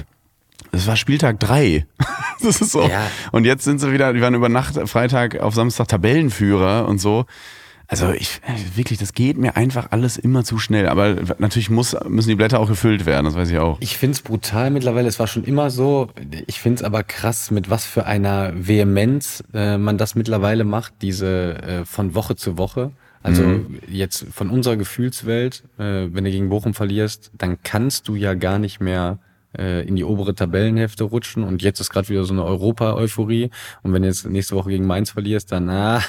es 0.70 0.87
war 0.87 0.94
Spieltag 0.94 1.40
drei. 1.40 1.87
das 2.40 2.61
ist 2.61 2.70
so. 2.70 2.88
Ja. 2.88 3.11
Und 3.32 3.44
jetzt 3.46 3.64
sind 3.64 3.80
sie 3.80 3.92
wieder, 3.92 4.12
die 4.12 4.20
waren 4.20 4.34
über 4.34 4.49
Nacht, 4.49 4.78
Freitag 4.88 5.40
auf 5.40 5.54
Samstag 5.56 5.88
Tabellenführer 5.88 6.87
und 6.87 7.00
so. 7.00 7.26
Also 7.88 8.12
ich, 8.12 8.40
wirklich, 8.74 8.98
das 8.98 9.12
geht 9.12 9.36
mir 9.36 9.56
einfach 9.56 9.88
alles 9.90 10.16
immer 10.16 10.42
zu 10.44 10.58
schnell. 10.58 10.88
Aber 10.88 11.16
natürlich 11.38 11.70
muss, 11.70 11.96
müssen 12.08 12.28
die 12.30 12.34
Blätter 12.34 12.58
auch 12.60 12.68
gefüllt 12.68 13.06
werden, 13.06 13.26
das 13.26 13.34
weiß 13.34 13.50
ich 13.50 13.58
auch. 13.58 13.76
Ich 13.80 13.98
find's 13.98 14.22
brutal 14.22 14.70
mittlerweile, 14.70 15.08
es 15.08 15.18
war 15.18 15.26
schon 15.26 15.44
immer 15.44 15.70
so. 15.70 16.08
Ich 16.46 16.60
find's 16.60 16.82
aber 16.82 17.02
krass, 17.02 17.50
mit 17.50 17.70
was 17.70 17.84
für 17.84 18.06
einer 18.06 18.52
Vehemenz 18.56 19.44
äh, 19.52 19.76
man 19.78 19.98
das 19.98 20.14
mittlerweile 20.14 20.64
macht, 20.64 20.94
diese 21.02 21.62
äh, 21.62 21.84
von 21.84 22.14
Woche 22.14 22.36
zu 22.36 22.56
Woche. 22.58 22.92
Also 23.22 23.42
Mhm. 23.42 23.78
jetzt 23.88 24.26
von 24.32 24.50
unserer 24.50 24.76
Gefühlswelt, 24.76 25.64
äh, 25.78 26.08
wenn 26.12 26.24
du 26.24 26.30
gegen 26.30 26.50
Bochum 26.50 26.74
verlierst, 26.74 27.30
dann 27.38 27.58
kannst 27.62 28.08
du 28.08 28.16
ja 28.16 28.34
gar 28.34 28.58
nicht 28.58 28.80
mehr 28.80 29.18
äh, 29.56 29.86
in 29.86 29.96
die 29.96 30.04
obere 30.04 30.34
Tabellenhälfte 30.34 31.04
rutschen. 31.04 31.42
Und 31.44 31.62
jetzt 31.62 31.80
ist 31.80 31.88
gerade 31.90 32.08
wieder 32.08 32.24
so 32.24 32.34
eine 32.34 32.44
Europa-Euphorie. 32.44 33.50
Und 33.82 33.92
wenn 33.92 34.02
du 34.02 34.08
jetzt 34.08 34.26
nächste 34.26 34.56
Woche 34.56 34.70
gegen 34.70 34.86
Mainz 34.86 35.12
verlierst, 35.12 35.52
dann 35.52 35.70
ah, 35.70 36.02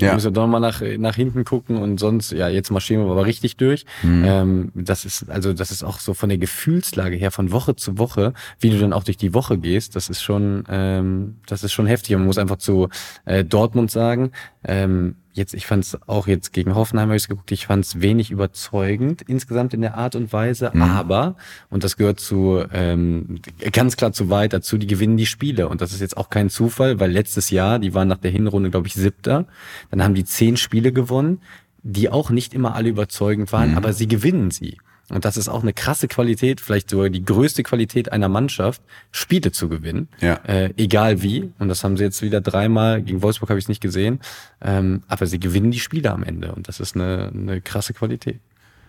Ja. 0.00 0.08
ja. 0.08 0.14
müssen 0.14 0.26
wir 0.26 0.32
doch 0.32 0.46
mal 0.46 0.60
nach, 0.60 0.82
nach 0.98 1.16
hinten 1.16 1.44
gucken 1.44 1.76
und 1.76 1.98
sonst, 1.98 2.32
ja, 2.32 2.48
jetzt 2.48 2.70
marschieren 2.70 3.04
wir 3.04 3.10
aber 3.10 3.26
richtig 3.26 3.56
durch. 3.56 3.84
Ähm, 4.24 4.72
das 4.74 5.04
ist, 5.04 5.28
also, 5.30 5.52
das 5.52 5.70
ist 5.70 5.82
auch 5.82 5.98
so 5.98 6.14
von 6.14 6.28
der 6.28 6.38
Gefühlslage 6.38 7.16
her, 7.16 7.30
von 7.30 7.52
Woche 7.52 7.76
zu 7.76 7.98
Woche, 7.98 8.32
wie 8.58 8.70
du 8.70 8.78
dann 8.78 8.92
auch 8.92 9.04
durch 9.04 9.16
die 9.16 9.34
Woche 9.34 9.58
gehst, 9.58 9.96
das 9.96 10.08
ist 10.08 10.22
schon, 10.22 10.64
ähm, 10.68 11.36
das 11.46 11.64
ist 11.64 11.72
schon 11.72 11.86
heftig. 11.86 12.14
Und 12.14 12.22
man 12.22 12.26
muss 12.26 12.38
einfach 12.38 12.56
zu 12.58 12.88
äh, 13.24 13.44
Dortmund 13.44 13.90
sagen, 13.90 14.32
ähm, 14.64 15.16
jetzt, 15.32 15.54
ich 15.54 15.66
fand 15.66 15.84
es 15.84 15.98
auch 16.06 16.26
jetzt 16.26 16.52
gegen 16.52 16.74
Hoffenheim 16.74 17.08
habe 17.08 17.16
ich 17.16 17.28
geguckt, 17.28 17.50
ich 17.52 17.66
fand 17.66 17.84
es 17.84 18.00
wenig 18.00 18.30
überzeugend 18.30 19.22
insgesamt 19.22 19.72
in 19.72 19.80
der 19.80 19.96
Art 19.96 20.14
und 20.16 20.32
Weise, 20.32 20.74
aber, 20.74 21.36
und 21.70 21.82
das 21.82 21.96
gehört 21.96 22.20
zu 22.20 22.62
ähm, 22.72 23.40
ganz 23.72 23.96
klar 23.96 24.12
zu 24.12 24.28
weit 24.28 24.52
dazu, 24.52 24.76
die 24.76 24.86
gewinnen 24.86 25.16
die 25.16 25.26
Spiele. 25.26 25.68
Und 25.68 25.80
das 25.80 25.92
ist 25.92 26.00
jetzt 26.00 26.16
auch 26.16 26.28
kein 26.30 26.50
Zufall, 26.50 27.00
weil 27.00 27.10
letztes 27.10 27.50
Jahr, 27.50 27.78
die 27.78 27.94
waren 27.94 28.08
nach 28.08 28.18
der 28.18 28.30
Hinrunde, 28.30 28.70
glaube 28.70 28.86
ich, 28.86 28.94
siebter, 28.94 29.46
dann 29.90 30.02
haben 30.02 30.14
die 30.14 30.24
zehn 30.24 30.56
Spiele 30.56 30.92
gewonnen, 30.92 31.40
die 31.82 32.10
auch 32.10 32.30
nicht 32.30 32.52
immer 32.52 32.74
alle 32.74 32.90
überzeugend 32.90 33.52
waren, 33.52 33.76
aber 33.76 33.92
sie 33.94 34.08
gewinnen 34.08 34.50
sie. 34.50 34.76
Und 35.10 35.24
das 35.24 35.36
ist 35.36 35.48
auch 35.48 35.62
eine 35.62 35.72
krasse 35.72 36.08
Qualität, 36.08 36.60
vielleicht 36.60 36.90
sogar 36.90 37.10
die 37.10 37.24
größte 37.24 37.62
Qualität 37.62 38.12
einer 38.12 38.28
Mannschaft, 38.28 38.82
Spiele 39.10 39.52
zu 39.52 39.68
gewinnen. 39.68 40.08
Ja. 40.20 40.34
Äh, 40.46 40.72
egal 40.76 41.22
wie. 41.22 41.52
Und 41.58 41.68
das 41.68 41.84
haben 41.84 41.96
sie 41.96 42.04
jetzt 42.04 42.22
wieder 42.22 42.40
dreimal, 42.40 43.02
gegen 43.02 43.22
Wolfsburg 43.22 43.50
habe 43.50 43.58
ich 43.58 43.64
es 43.64 43.68
nicht 43.68 43.80
gesehen. 43.80 44.20
Ähm, 44.60 45.02
aber 45.08 45.26
sie 45.26 45.40
gewinnen 45.40 45.70
die 45.70 45.80
Spiele 45.80 46.10
am 46.12 46.22
Ende. 46.22 46.52
Und 46.52 46.68
das 46.68 46.80
ist 46.80 46.94
eine, 46.94 47.30
eine 47.34 47.60
krasse 47.60 47.92
Qualität. 47.92 48.40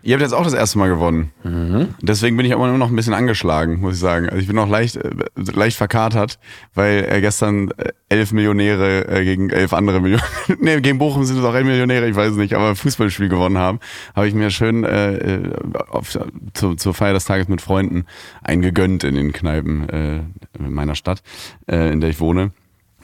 Ihr 0.03 0.15
habt 0.15 0.21
jetzt 0.21 0.33
auch 0.33 0.43
das 0.43 0.53
erste 0.53 0.79
Mal 0.79 0.89
gewonnen. 0.89 1.31
Deswegen 2.01 2.35
bin 2.37 2.45
ich 2.45 2.53
aber 2.53 2.67
nur 2.67 2.77
noch 2.77 2.89
ein 2.89 2.95
bisschen 2.95 3.13
angeschlagen, 3.13 3.79
muss 3.79 3.95
ich 3.95 3.99
sagen. 3.99 4.27
Also 4.27 4.39
ich 4.39 4.47
bin 4.47 4.55
noch 4.55 4.67
leicht, 4.67 4.95
äh, 4.95 5.11
leicht 5.35 5.77
verkatert, 5.77 6.39
weil 6.73 7.07
äh, 7.09 7.21
gestern 7.21 7.71
äh, 7.77 7.91
elf 8.09 8.31
Millionäre 8.31 9.07
äh, 9.07 9.23
gegen 9.23 9.49
elf 9.49 9.73
andere 9.73 9.99
Millionäre, 9.99 10.27
nee, 10.59 10.79
gegen 10.81 10.97
Bochum 10.97 11.23
sind 11.23 11.37
es 11.37 11.43
auch 11.43 11.53
elf 11.53 11.65
Millionäre, 11.65 12.07
ich 12.07 12.15
weiß 12.15 12.33
nicht, 12.33 12.53
aber 12.55 12.69
ein 12.69 12.75
Fußballspiel 12.75 13.29
gewonnen 13.29 13.57
haben, 13.57 13.79
habe 14.15 14.27
ich 14.27 14.33
mir 14.33 14.49
schön 14.49 14.83
äh, 14.83 15.15
äh, 15.15 15.53
auf, 15.89 16.17
zu, 16.53 16.75
zur 16.75 16.93
Feier 16.93 17.13
des 17.13 17.25
Tages 17.25 17.47
mit 17.47 17.61
Freunden 17.61 18.05
eingegönnt 18.41 19.03
in 19.03 19.15
den 19.15 19.33
Kneipen 19.33 19.89
äh, 19.89 20.21
meiner 20.57 20.95
Stadt, 20.95 21.21
äh, 21.67 21.91
in 21.91 22.01
der 22.01 22.09
ich 22.09 22.19
wohne. 22.19 22.51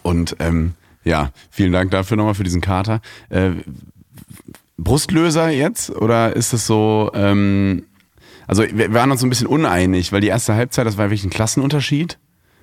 Und 0.01 0.35
ähm, 0.39 0.73
ja, 1.03 1.31
vielen 1.51 1.71
Dank 1.71 1.91
dafür 1.91 2.17
nochmal 2.17 2.33
für 2.33 2.43
diesen 2.43 2.61
Kater. 2.61 3.01
Äh, 3.29 3.51
Brustlöser 4.77 5.49
jetzt 5.49 5.89
oder 5.89 6.35
ist 6.35 6.53
es 6.53 6.67
so, 6.67 7.11
ähm, 7.13 7.85
also 8.47 8.63
wir 8.63 8.93
waren 8.93 9.11
uns 9.11 9.21
so 9.21 9.27
ein 9.27 9.29
bisschen 9.29 9.47
uneinig, 9.47 10.11
weil 10.11 10.21
die 10.21 10.27
erste 10.27 10.55
Halbzeit, 10.55 10.85
das 10.85 10.97
war 10.97 11.05
wirklich 11.05 11.25
ein 11.25 11.29
Klassenunterschied. 11.29 12.19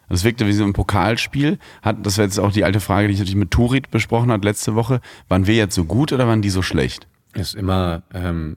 Das 0.09 0.23
wirkte 0.23 0.47
wie 0.47 0.52
so 0.52 0.64
ein 0.64 0.75
Pokalspiel. 0.75 1.59
Hat, 1.83 2.04
das 2.04 2.18
wäre 2.18 2.26
jetzt 2.26 2.38
auch 2.38 2.52
die 2.52 2.64
alte 2.64 2.80
Frage, 2.80 3.09
die 3.09 3.14
ich 3.14 3.21
natürlich 3.21 3.38
mit 3.38 3.50
Turit 3.50 3.90
besprochen 3.90 4.30
hat 4.30 4.44
letzte 4.44 4.75
Woche. 4.75 5.00
Waren 5.28 5.47
wir 5.47 5.54
jetzt 5.54 5.75
so 5.75 5.85
gut 5.85 6.12
oder 6.12 6.28
waren 6.28 6.42
die 6.42 6.50
so 6.50 6.62
schlecht? 6.62 7.09
ist 7.35 7.54
immer, 7.54 8.02
ähm, 8.12 8.56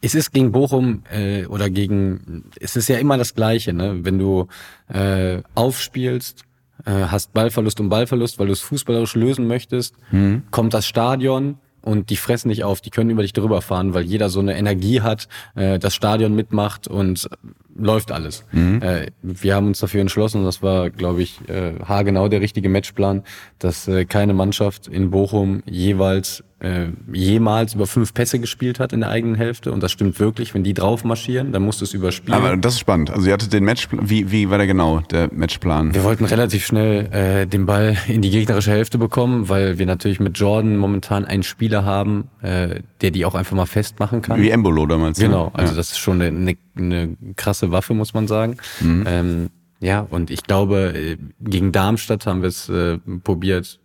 es 0.00 0.14
ist 0.14 0.32
gegen 0.32 0.52
Bochum 0.52 1.02
äh, 1.10 1.44
oder 1.46 1.68
gegen, 1.70 2.44
es 2.60 2.76
ist 2.76 2.88
ja 2.88 2.98
immer 2.98 3.18
das 3.18 3.34
Gleiche, 3.34 3.72
ne? 3.72 4.04
Wenn 4.04 4.18
du 4.18 4.46
äh, 4.88 5.42
aufspielst, 5.54 6.44
äh, 6.84 6.92
hast 6.92 7.34
Ballverlust 7.34 7.80
um 7.80 7.88
Ballverlust, 7.88 8.38
weil 8.38 8.46
du 8.46 8.52
es 8.52 8.60
fußballerisch 8.60 9.16
lösen 9.16 9.46
möchtest, 9.46 9.96
kommt 10.50 10.72
das 10.72 10.86
Stadion 10.86 11.58
und 11.86 12.10
die 12.10 12.16
fressen 12.16 12.48
dich 12.48 12.64
auf, 12.64 12.80
die 12.80 12.90
können 12.90 13.10
über 13.10 13.22
dich 13.22 13.32
drüber 13.32 13.62
fahren, 13.62 13.94
weil 13.94 14.02
jeder 14.02 14.28
so 14.28 14.40
eine 14.40 14.58
Energie 14.58 15.02
hat, 15.02 15.28
äh, 15.54 15.78
das 15.78 15.94
Stadion 15.94 16.34
mitmacht 16.34 16.88
und 16.88 17.30
läuft 17.78 18.12
alles. 18.12 18.44
Äh, 18.52 19.06
wir 19.22 19.54
haben 19.54 19.66
uns 19.68 19.80
dafür 19.80 20.00
entschlossen, 20.00 20.38
und 20.38 20.44
das 20.44 20.62
war, 20.62 20.90
glaube 20.90 21.22
ich, 21.22 21.40
äh, 21.48 21.74
haargenau 21.84 22.28
der 22.28 22.40
richtige 22.40 22.68
Matchplan, 22.68 23.22
dass 23.58 23.88
äh, 23.88 24.04
keine 24.04 24.34
Mannschaft 24.34 24.88
in 24.88 25.10
Bochum 25.10 25.62
jeweils 25.66 26.42
äh, 26.58 26.86
jemals 27.12 27.74
über 27.74 27.86
fünf 27.86 28.14
Pässe 28.14 28.38
gespielt 28.38 28.80
hat 28.80 28.92
in 28.92 29.00
der 29.00 29.10
eigenen 29.10 29.34
Hälfte. 29.34 29.72
Und 29.72 29.82
das 29.82 29.92
stimmt 29.92 30.18
wirklich. 30.18 30.54
Wenn 30.54 30.64
die 30.64 30.72
drauf 30.72 31.04
marschieren, 31.04 31.52
dann 31.52 31.62
musst 31.62 31.80
du 31.80 31.84
es 31.84 31.92
überspielen. 31.92 32.38
Aber 32.38 32.56
das 32.56 32.74
ist 32.74 32.80
spannend. 32.80 33.10
Also 33.10 33.26
ihr 33.26 33.34
hattet 33.34 33.52
den 33.52 33.64
Matchplan, 33.64 34.08
wie, 34.08 34.30
wie 34.30 34.48
war 34.48 34.56
der 34.56 34.66
genau, 34.66 35.00
der 35.00 35.28
Matchplan? 35.32 35.94
Wir 35.94 36.04
wollten 36.04 36.24
relativ 36.24 36.64
schnell 36.64 37.12
äh, 37.12 37.46
den 37.46 37.66
Ball 37.66 37.96
in 38.08 38.22
die 38.22 38.30
gegnerische 38.30 38.70
Hälfte 38.70 38.96
bekommen, 38.96 39.48
weil 39.48 39.78
wir 39.78 39.86
natürlich 39.86 40.18
mit 40.18 40.38
Jordan 40.38 40.76
momentan 40.78 41.26
einen 41.26 41.42
Spieler 41.42 41.84
haben, 41.84 42.28
äh, 42.40 42.80
der 43.02 43.10
die 43.10 43.26
auch 43.26 43.34
einfach 43.34 43.54
mal 43.56 43.66
festmachen 43.66 44.22
kann. 44.22 44.40
Wie 44.40 44.50
Embolo 44.50 44.86
damals. 44.86 45.18
ne? 45.18 45.26
Genau, 45.26 45.50
also 45.52 45.72
ja. 45.72 45.76
das 45.76 45.92
ist 45.92 45.98
schon 45.98 46.22
eine, 46.22 46.28
eine, 46.28 46.56
eine 46.76 47.16
krasse 47.66 47.72
Waffe, 47.72 47.94
muss 47.94 48.14
man 48.14 48.26
sagen. 48.26 48.56
Ähm, 49.06 49.50
ja, 49.80 50.00
und 50.00 50.30
ich 50.30 50.42
glaube, 50.42 50.92
äh, 50.94 51.16
gegen 51.40 51.72
Darmstadt 51.72 52.26
haben 52.26 52.42
wir 52.42 52.48
es 52.48 52.68
äh, 52.68 52.98
probiert 53.22 53.78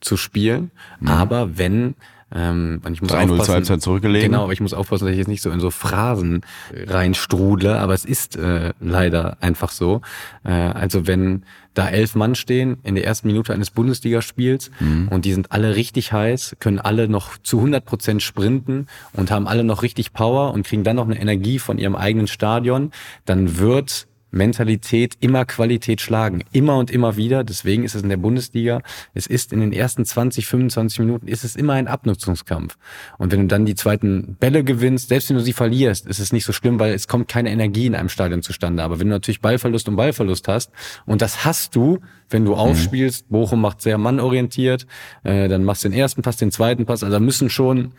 zu 0.00 0.16
spielen. 0.16 0.70
Aber 1.04 1.58
wenn, 1.58 1.94
ähm, 2.34 2.80
und 2.84 2.92
ich 2.92 3.02
muss 3.02 3.10
3-0 3.10 3.14
zur 3.14 3.32
aufpassen, 3.32 3.54
Halbzeit 3.54 3.82
zurückgelegen. 3.82 4.30
Genau, 4.30 4.44
aber 4.44 4.52
ich 4.52 4.60
muss 4.60 4.74
aufpassen, 4.74 5.06
dass 5.06 5.12
ich 5.12 5.18
jetzt 5.18 5.28
nicht 5.28 5.42
so 5.42 5.50
in 5.50 5.60
so 5.60 5.70
Phrasen 5.70 6.42
reinstrudle, 6.72 7.78
aber 7.78 7.94
es 7.94 8.04
ist 8.04 8.36
äh, 8.36 8.72
leider 8.80 9.38
einfach 9.40 9.70
so. 9.70 10.00
Äh, 10.44 10.50
also 10.50 11.06
wenn 11.06 11.44
da 11.74 11.88
elf 11.88 12.14
Mann 12.14 12.34
stehen 12.34 12.78
in 12.82 12.94
der 12.96 13.04
ersten 13.04 13.28
Minute 13.28 13.54
eines 13.54 13.70
Bundesligaspiels 13.70 14.72
und 15.08 15.24
die 15.24 15.32
sind 15.32 15.52
alle 15.52 15.76
richtig 15.76 16.12
heiß, 16.12 16.56
können 16.58 16.80
alle 16.80 17.08
noch 17.08 17.38
zu 17.38 17.58
100 17.58 17.84
Prozent 17.84 18.22
sprinten 18.22 18.88
und 19.12 19.30
haben 19.30 19.46
alle 19.46 19.62
noch 19.62 19.82
richtig 19.82 20.12
Power 20.12 20.52
und 20.52 20.66
kriegen 20.66 20.82
dann 20.82 20.96
noch 20.96 21.06
eine 21.06 21.20
Energie 21.20 21.60
von 21.60 21.78
ihrem 21.78 21.94
eigenen 21.94 22.26
Stadion, 22.26 22.90
dann 23.24 23.58
wird 23.58 24.08
Mentalität 24.30 25.14
immer 25.20 25.44
Qualität 25.44 26.00
schlagen. 26.00 26.42
Immer 26.52 26.78
und 26.78 26.90
immer 26.90 27.16
wieder. 27.16 27.44
Deswegen 27.44 27.84
ist 27.84 27.94
es 27.94 28.02
in 28.02 28.08
der 28.08 28.16
Bundesliga, 28.16 28.82
es 29.14 29.26
ist 29.26 29.52
in 29.52 29.60
den 29.60 29.72
ersten 29.72 30.04
20, 30.04 30.46
25 30.46 31.00
Minuten, 31.00 31.28
ist 31.28 31.44
es 31.44 31.56
immer 31.56 31.74
ein 31.74 31.88
Abnutzungskampf. 31.88 32.76
Und 33.18 33.32
wenn 33.32 33.42
du 33.42 33.46
dann 33.46 33.66
die 33.66 33.74
zweiten 33.74 34.36
Bälle 34.38 34.64
gewinnst, 34.64 35.08
selbst 35.08 35.30
wenn 35.30 35.36
du 35.36 35.42
sie 35.42 35.52
verlierst, 35.52 36.06
ist 36.06 36.18
es 36.20 36.32
nicht 36.32 36.44
so 36.44 36.52
schlimm, 36.52 36.78
weil 36.78 36.94
es 36.94 37.08
kommt 37.08 37.28
keine 37.28 37.50
Energie 37.50 37.86
in 37.86 37.94
einem 37.94 38.08
Stadion 38.08 38.42
zustande. 38.42 38.82
Aber 38.82 39.00
wenn 39.00 39.08
du 39.08 39.14
natürlich 39.14 39.40
Ballverlust 39.40 39.88
um 39.88 39.96
Ballverlust 39.96 40.48
hast, 40.48 40.70
und 41.06 41.22
das 41.22 41.44
hast 41.44 41.74
du, 41.74 41.98
wenn 42.28 42.44
du 42.44 42.54
aufspielst, 42.54 43.28
Bochum 43.28 43.60
macht 43.60 43.82
sehr 43.82 43.98
mannorientiert, 43.98 44.86
äh, 45.24 45.48
dann 45.48 45.64
machst 45.64 45.84
du 45.84 45.88
den 45.88 45.98
ersten 45.98 46.22
Pass, 46.22 46.36
den 46.36 46.50
zweiten 46.50 46.86
Pass, 46.86 47.02
also 47.02 47.18
müssen 47.20 47.50
schon 47.50 47.92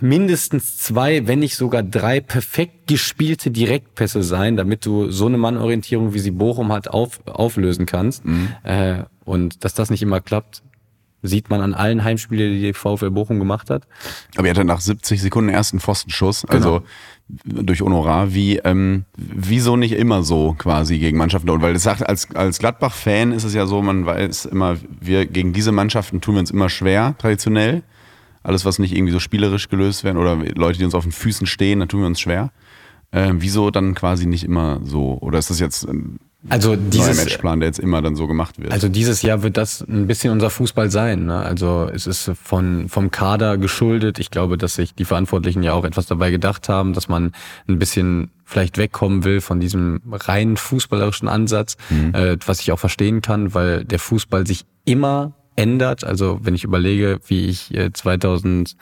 mindestens 0.00 0.78
zwei, 0.78 1.26
wenn 1.26 1.40
nicht 1.40 1.56
sogar 1.56 1.82
drei 1.82 2.20
perfekt 2.20 2.86
gespielte 2.86 3.50
Direktpässe 3.50 4.22
sein, 4.22 4.56
damit 4.56 4.86
du 4.86 5.10
so 5.10 5.26
eine 5.26 5.38
Mannorientierung, 5.38 6.14
wie 6.14 6.18
sie 6.18 6.30
Bochum 6.30 6.72
hat, 6.72 6.88
auf, 6.88 7.20
auflösen 7.26 7.86
kannst. 7.86 8.22
Äh, 8.62 9.04
und 9.24 9.64
dass 9.64 9.74
das 9.74 9.90
nicht 9.90 10.02
immer 10.02 10.20
klappt, 10.20 10.62
sieht 11.22 11.50
man 11.50 11.60
an 11.60 11.74
allen 11.74 12.04
Heimspielen, 12.04 12.54
die 12.54 12.60
die 12.60 12.72
VfL 12.72 13.10
Bochum 13.10 13.38
gemacht 13.38 13.70
hat. 13.70 13.86
Aber 14.36 14.46
ihr 14.46 14.50
hattet 14.50 14.66
nach 14.66 14.80
70 14.80 15.20
Sekunden 15.20 15.48
den 15.48 15.56
ersten 15.56 15.80
Pfostenschuss, 15.80 16.44
also 16.44 16.82
durch 17.28 17.82
Honorar. 17.82 18.32
Wie, 18.34 18.58
ähm, 18.58 19.04
wieso 19.16 19.76
nicht 19.76 19.92
immer 19.92 20.22
so 20.22 20.54
quasi 20.56 20.98
gegen 20.98 21.18
Mannschaften? 21.18 21.50
Und 21.50 21.62
weil 21.62 21.72
das 21.72 21.82
sagt, 21.82 22.08
als, 22.08 22.34
als 22.34 22.58
Gladbach-Fan 22.58 23.32
ist 23.32 23.44
es 23.44 23.54
ja 23.54 23.66
so, 23.66 23.82
man 23.82 24.06
weiß 24.06 24.46
immer, 24.46 24.76
wir 25.00 25.26
gegen 25.26 25.52
diese 25.52 25.72
Mannschaften 25.72 26.20
tun 26.20 26.34
wir 26.34 26.40
uns 26.40 26.50
immer 26.50 26.68
schwer, 26.68 27.14
traditionell. 27.18 27.82
Alles, 28.46 28.64
was 28.64 28.78
nicht 28.78 28.94
irgendwie 28.94 29.12
so 29.12 29.18
spielerisch 29.18 29.68
gelöst 29.68 30.04
werden 30.04 30.18
oder 30.18 30.36
Leute, 30.36 30.78
die 30.78 30.84
uns 30.84 30.94
auf 30.94 31.02
den 31.02 31.10
Füßen 31.10 31.48
stehen, 31.48 31.80
da 31.80 31.86
tun 31.86 32.00
wir 32.00 32.06
uns 32.06 32.20
schwer. 32.20 32.52
Ähm, 33.10 33.38
wieso 33.40 33.72
dann 33.72 33.94
quasi 33.94 34.26
nicht 34.26 34.44
immer 34.44 34.80
so? 34.84 35.18
Oder 35.20 35.38
ist 35.38 35.50
das 35.50 35.58
jetzt 35.58 35.88
ein 35.88 36.20
Also 36.48 36.70
neuer 36.74 36.78
dieses, 36.90 37.16
Matchplan, 37.16 37.58
der 37.58 37.68
jetzt 37.68 37.80
immer 37.80 38.02
dann 38.02 38.14
so 38.14 38.28
gemacht 38.28 38.60
wird? 38.60 38.72
Also 38.72 38.88
dieses 38.88 39.22
Jahr 39.22 39.42
wird 39.42 39.56
das 39.56 39.80
ein 39.80 40.06
bisschen 40.06 40.32
unser 40.32 40.50
Fußball 40.50 40.92
sein. 40.92 41.26
Ne? 41.26 41.38
Also 41.38 41.90
es 41.92 42.06
ist 42.06 42.30
von 42.40 42.88
vom 42.88 43.10
Kader 43.10 43.58
geschuldet. 43.58 44.20
Ich 44.20 44.30
glaube, 44.30 44.58
dass 44.58 44.74
sich 44.74 44.94
die 44.94 45.04
Verantwortlichen 45.04 45.64
ja 45.64 45.72
auch 45.72 45.84
etwas 45.84 46.06
dabei 46.06 46.30
gedacht 46.30 46.68
haben, 46.68 46.92
dass 46.92 47.08
man 47.08 47.32
ein 47.68 47.80
bisschen 47.80 48.30
vielleicht 48.44 48.78
wegkommen 48.78 49.24
will 49.24 49.40
von 49.40 49.58
diesem 49.58 50.00
rein 50.08 50.56
fußballerischen 50.56 51.26
Ansatz, 51.26 51.76
äh, 52.12 52.36
was 52.46 52.60
ich 52.60 52.70
auch 52.70 52.78
verstehen 52.78 53.22
kann, 53.22 53.54
weil 53.54 53.84
der 53.84 53.98
Fußball 53.98 54.46
sich 54.46 54.66
immer 54.84 55.32
ändert. 55.56 56.04
Also 56.04 56.38
wenn 56.42 56.54
ich 56.54 56.64
überlege, 56.64 57.18
wie 57.26 57.46
ich 57.46 57.74
äh, 57.74 57.92
2000 57.92 58.76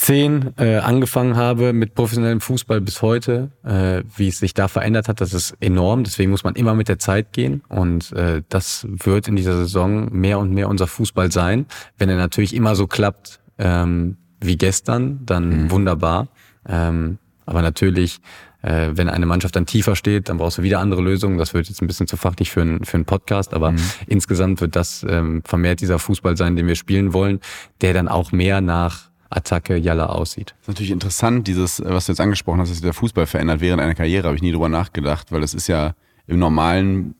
zehn 0.00 0.54
äh, 0.56 0.78
angefangen 0.78 1.36
habe 1.36 1.74
mit 1.74 1.94
professionellem 1.94 2.40
Fußball 2.40 2.80
bis 2.80 3.02
heute, 3.02 3.50
äh, 3.64 4.02
wie 4.16 4.28
es 4.28 4.38
sich 4.38 4.54
da 4.54 4.66
verändert 4.66 5.08
hat, 5.08 5.20
das 5.20 5.34
ist 5.34 5.54
enorm. 5.60 6.04
Deswegen 6.04 6.30
muss 6.30 6.42
man 6.42 6.54
immer 6.54 6.74
mit 6.74 6.88
der 6.88 6.98
Zeit 6.98 7.32
gehen 7.32 7.62
und 7.68 8.10
äh, 8.12 8.42
das 8.48 8.86
wird 8.88 9.28
in 9.28 9.36
dieser 9.36 9.56
Saison 9.56 10.10
mehr 10.10 10.38
und 10.38 10.52
mehr 10.52 10.68
unser 10.68 10.86
Fußball 10.86 11.30
sein. 11.30 11.66
Wenn 11.98 12.08
er 12.08 12.16
natürlich 12.16 12.54
immer 12.54 12.74
so 12.76 12.86
klappt 12.86 13.40
ähm, 13.58 14.16
wie 14.40 14.56
gestern, 14.56 15.20
dann 15.26 15.64
mhm. 15.64 15.70
wunderbar. 15.70 16.28
Ähm, 16.66 17.18
aber 17.44 17.60
natürlich, 17.60 18.16
äh, 18.16 18.20
wenn 18.62 19.08
eine 19.08 19.26
Mannschaft 19.26 19.56
dann 19.56 19.66
tiefer 19.66 19.96
steht, 19.96 20.28
dann 20.28 20.36
brauchst 20.36 20.58
du 20.58 20.62
wieder 20.62 20.80
andere 20.80 21.00
Lösungen. 21.00 21.38
Das 21.38 21.54
wird 21.54 21.68
jetzt 21.68 21.80
ein 21.80 21.86
bisschen 21.86 22.06
zu 22.06 22.16
fachlich 22.16 22.50
für, 22.50 22.62
ein, 22.62 22.84
für 22.84 22.96
einen 22.96 23.06
Podcast, 23.06 23.54
aber 23.54 23.72
mhm. 23.72 23.80
insgesamt 24.06 24.60
wird 24.60 24.76
das 24.76 25.04
ähm, 25.08 25.42
vermehrt 25.44 25.80
dieser 25.80 25.98
Fußball 25.98 26.36
sein, 26.36 26.56
den 26.56 26.66
wir 26.66 26.76
spielen 26.76 27.12
wollen, 27.12 27.40
der 27.80 27.94
dann 27.94 28.08
auch 28.08 28.32
mehr 28.32 28.60
nach 28.60 29.10
Attacke 29.30 29.76
Jalla 29.76 30.06
aussieht. 30.06 30.50
Das 30.50 30.62
ist 30.62 30.68
natürlich 30.68 30.90
interessant, 30.90 31.46
dieses, 31.46 31.80
was 31.84 32.06
du 32.06 32.12
jetzt 32.12 32.20
angesprochen 32.20 32.60
hast, 32.60 32.68
dass 32.68 32.78
sich 32.78 32.84
der 32.84 32.92
Fußball 32.92 33.26
verändert 33.26 33.60
während 33.60 33.80
einer 33.80 33.94
Karriere, 33.94 34.26
habe 34.26 34.36
ich 34.36 34.42
nie 34.42 34.52
drüber 34.52 34.68
nachgedacht, 34.68 35.30
weil 35.30 35.40
das 35.40 35.54
ist 35.54 35.68
ja 35.68 35.94
im 36.26 36.38
normalen 36.38 37.14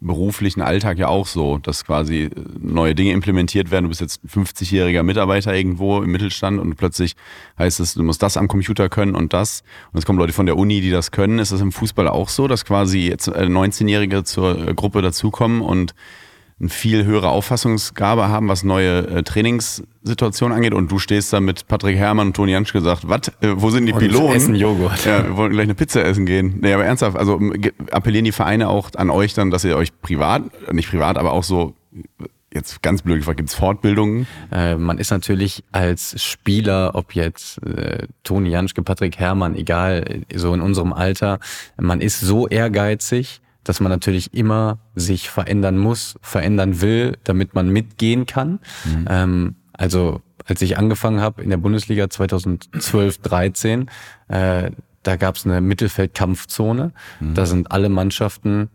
beruflichen 0.00 0.62
Alltag 0.62 0.98
ja 0.98 1.08
auch 1.08 1.26
so, 1.26 1.58
dass 1.58 1.84
quasi 1.84 2.30
neue 2.58 2.94
Dinge 2.94 3.12
implementiert 3.12 3.70
werden. 3.70 3.84
Du 3.84 3.88
bist 3.88 4.00
jetzt 4.00 4.20
50-jähriger 4.26 5.02
Mitarbeiter 5.02 5.54
irgendwo 5.54 6.02
im 6.02 6.10
Mittelstand 6.10 6.60
und 6.60 6.74
plötzlich 6.76 7.14
heißt 7.58 7.80
es, 7.80 7.94
du 7.94 8.02
musst 8.02 8.22
das 8.22 8.36
am 8.36 8.48
Computer 8.48 8.88
können 8.88 9.14
und 9.14 9.32
das. 9.32 9.62
Und 9.92 9.98
es 9.98 10.06
kommen 10.06 10.18
Leute 10.18 10.32
von 10.32 10.46
der 10.46 10.56
Uni, 10.56 10.80
die 10.80 10.90
das 10.90 11.10
können. 11.10 11.38
Ist 11.38 11.52
das 11.52 11.60
im 11.60 11.72
Fußball 11.72 12.08
auch 12.08 12.28
so, 12.28 12.48
dass 12.48 12.64
quasi 12.64 13.08
jetzt 13.08 13.28
19-Jährige 13.28 14.24
zur 14.24 14.74
Gruppe 14.74 15.02
dazukommen 15.02 15.62
und 15.62 15.94
eine 16.62 16.70
viel 16.70 17.04
höhere 17.04 17.28
Auffassungsgabe 17.28 18.28
haben, 18.28 18.48
was 18.48 18.62
neue 18.62 19.06
äh, 19.08 19.22
Trainingssituationen 19.24 20.56
angeht. 20.56 20.74
Und 20.74 20.90
du 20.92 21.00
stehst 21.00 21.32
da 21.32 21.40
mit 21.40 21.66
Patrick 21.66 21.96
Herrmann 21.96 22.28
und 22.28 22.36
Toni 22.36 22.52
Jansch 22.52 22.72
gesagt, 22.72 23.08
was, 23.08 23.28
äh, 23.40 23.54
wo 23.56 23.70
sind 23.70 23.86
die 23.86 23.92
und 23.92 23.98
Piloten? 23.98 24.36
essen 24.36 24.54
Joghurt. 24.54 25.04
Ja, 25.04 25.24
wir 25.26 25.36
wollen 25.36 25.52
gleich 25.52 25.64
eine 25.64 25.74
Pizza 25.74 26.04
essen 26.04 26.24
gehen. 26.24 26.60
Nee, 26.60 26.72
aber 26.72 26.84
ernsthaft, 26.84 27.16
also 27.16 27.40
appellieren 27.90 28.24
die 28.24 28.32
Vereine 28.32 28.68
auch 28.68 28.90
an 28.96 29.10
euch 29.10 29.34
dann, 29.34 29.50
dass 29.50 29.64
ihr 29.64 29.76
euch 29.76 30.00
privat, 30.00 30.44
nicht 30.72 30.88
privat, 30.88 31.18
aber 31.18 31.32
auch 31.32 31.42
so 31.42 31.74
jetzt 32.54 32.82
ganz 32.82 33.02
blöd 33.02 33.18
gefragt, 33.18 33.38
gibt 33.38 33.48
es 33.48 33.54
Fortbildungen? 33.56 34.26
Äh, 34.52 34.76
man 34.76 34.98
ist 34.98 35.10
natürlich 35.10 35.64
als 35.72 36.22
Spieler, 36.22 36.92
ob 36.94 37.14
jetzt 37.14 37.60
äh, 37.66 38.06
Toni 38.22 38.50
Janschke, 38.50 38.82
Patrick 38.82 39.18
Herrmann, 39.18 39.56
egal, 39.56 40.22
so 40.32 40.54
in 40.54 40.60
unserem 40.60 40.92
Alter, 40.92 41.40
man 41.76 42.00
ist 42.00 42.20
so 42.20 42.46
ehrgeizig, 42.46 43.40
dass 43.64 43.80
man 43.80 43.90
natürlich 43.90 44.34
immer 44.34 44.78
sich 44.94 45.30
verändern 45.30 45.78
muss, 45.78 46.16
verändern 46.20 46.80
will, 46.80 47.16
damit 47.24 47.54
man 47.54 47.68
mitgehen 47.68 48.26
kann. 48.26 48.60
Mhm. 48.84 49.06
Ähm, 49.08 49.54
also 49.72 50.20
als 50.44 50.62
ich 50.62 50.76
angefangen 50.76 51.20
habe 51.20 51.42
in 51.42 51.50
der 51.50 51.56
Bundesliga 51.56 52.10
2012, 52.10 53.18
13, 53.18 53.90
äh, 54.28 54.70
da 55.02 55.16
gab 55.16 55.36
es 55.36 55.46
eine 55.46 55.60
Mittelfeldkampfzone. 55.60 56.92
Mhm. 57.20 57.34
Da 57.34 57.46
sind 57.46 57.70
alle 57.70 57.88
Mannschaften 57.88 58.68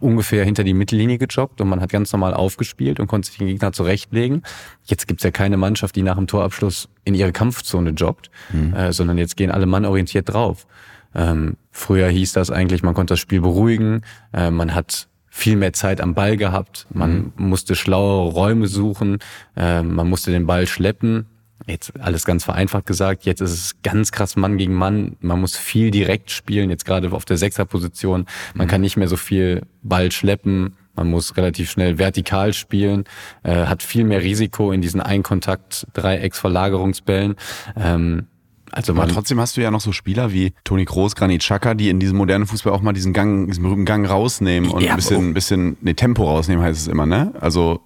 ungefähr 0.00 0.44
hinter 0.44 0.64
die 0.64 0.74
Mittellinie 0.74 1.18
gejoggt 1.18 1.60
und 1.60 1.68
man 1.68 1.80
hat 1.80 1.90
ganz 1.90 2.12
normal 2.12 2.34
aufgespielt 2.34 3.00
und 3.00 3.08
konnte 3.08 3.28
sich 3.28 3.38
den 3.38 3.48
Gegner 3.48 3.72
zurechtlegen. 3.72 4.42
Jetzt 4.84 5.06
gibt's 5.06 5.24
ja 5.24 5.30
keine 5.30 5.56
Mannschaft, 5.56 5.96
die 5.96 6.02
nach 6.02 6.16
dem 6.16 6.26
Torabschluss 6.26 6.88
in 7.04 7.14
ihre 7.14 7.32
Kampfzone 7.32 7.90
joggt, 7.90 8.30
mhm. 8.52 8.74
äh, 8.74 8.92
sondern 8.92 9.18
jetzt 9.18 9.36
gehen 9.36 9.50
alle 9.50 9.66
mannorientiert 9.66 10.32
drauf. 10.32 10.66
Ähm, 11.14 11.56
früher 11.72 12.08
hieß 12.08 12.34
das 12.34 12.50
eigentlich, 12.50 12.82
man 12.82 12.94
konnte 12.94 13.12
das 13.12 13.20
Spiel 13.20 13.40
beruhigen, 13.40 14.02
äh, 14.32 14.50
man 14.50 14.74
hat 14.74 15.08
viel 15.28 15.56
mehr 15.56 15.72
Zeit 15.72 16.00
am 16.00 16.14
Ball 16.14 16.36
gehabt, 16.36 16.86
man 16.92 17.32
mhm. 17.36 17.48
musste 17.48 17.74
schlauere 17.74 18.30
Räume 18.30 18.68
suchen, 18.68 19.18
äh, 19.56 19.82
man 19.82 20.08
musste 20.08 20.30
den 20.30 20.46
Ball 20.46 20.66
schleppen. 20.66 21.26
Jetzt 21.66 21.92
alles 22.00 22.24
ganz 22.24 22.44
vereinfacht 22.44 22.86
gesagt, 22.86 23.24
jetzt 23.24 23.40
ist 23.40 23.52
es 23.52 23.82
ganz 23.82 24.12
krass 24.12 24.36
Mann 24.36 24.58
gegen 24.58 24.74
Mann. 24.74 25.16
Man 25.20 25.40
muss 25.40 25.56
viel 25.56 25.92
direkt 25.92 26.32
spielen, 26.32 26.70
jetzt 26.70 26.84
gerade 26.84 27.12
auf 27.12 27.24
der 27.24 27.36
Sechserposition. 27.36 28.26
Man 28.54 28.66
mhm. 28.66 28.70
kann 28.70 28.80
nicht 28.80 28.96
mehr 28.96 29.08
so 29.08 29.16
viel 29.16 29.62
Ball 29.82 30.10
schleppen. 30.10 30.76
Man 30.94 31.08
muss 31.08 31.36
relativ 31.36 31.70
schnell 31.70 31.98
vertikal 31.98 32.52
spielen, 32.52 33.04
äh, 33.42 33.66
hat 33.66 33.82
viel 33.82 34.04
mehr 34.04 34.22
Risiko 34.22 34.70
in 34.72 34.80
diesen 34.82 35.00
Einkontakt-Dreiecksverlagerungsbällen. 35.00 37.36
Ähm, 37.76 38.26
also 38.72 38.92
Aber 38.92 39.06
trotzdem 39.06 39.38
hast 39.38 39.56
du 39.56 39.60
ja 39.60 39.70
noch 39.70 39.80
so 39.80 39.92
Spieler 39.92 40.32
wie 40.32 40.52
Toni 40.64 40.84
Kroos, 40.84 41.14
Granit 41.14 41.42
Xhaka, 41.42 41.74
die 41.74 41.90
in 41.90 42.00
diesem 42.00 42.16
modernen 42.16 42.46
Fußball 42.46 42.72
auch 42.72 42.82
mal 42.82 42.92
diesen 42.92 43.12
Gang, 43.12 43.46
diesen 43.46 43.62
berühmten 43.62 43.84
Gang 43.84 44.08
rausnehmen 44.08 44.70
und 44.70 44.82
ja, 44.82 44.90
ein 44.90 44.96
bisschen, 44.96 45.28
ein 45.30 45.34
bisschen, 45.34 45.76
ne, 45.82 45.94
Tempo 45.94 46.24
rausnehmen 46.24 46.64
heißt 46.64 46.80
es 46.80 46.88
immer, 46.88 47.06
ne? 47.06 47.32
Also, 47.40 47.80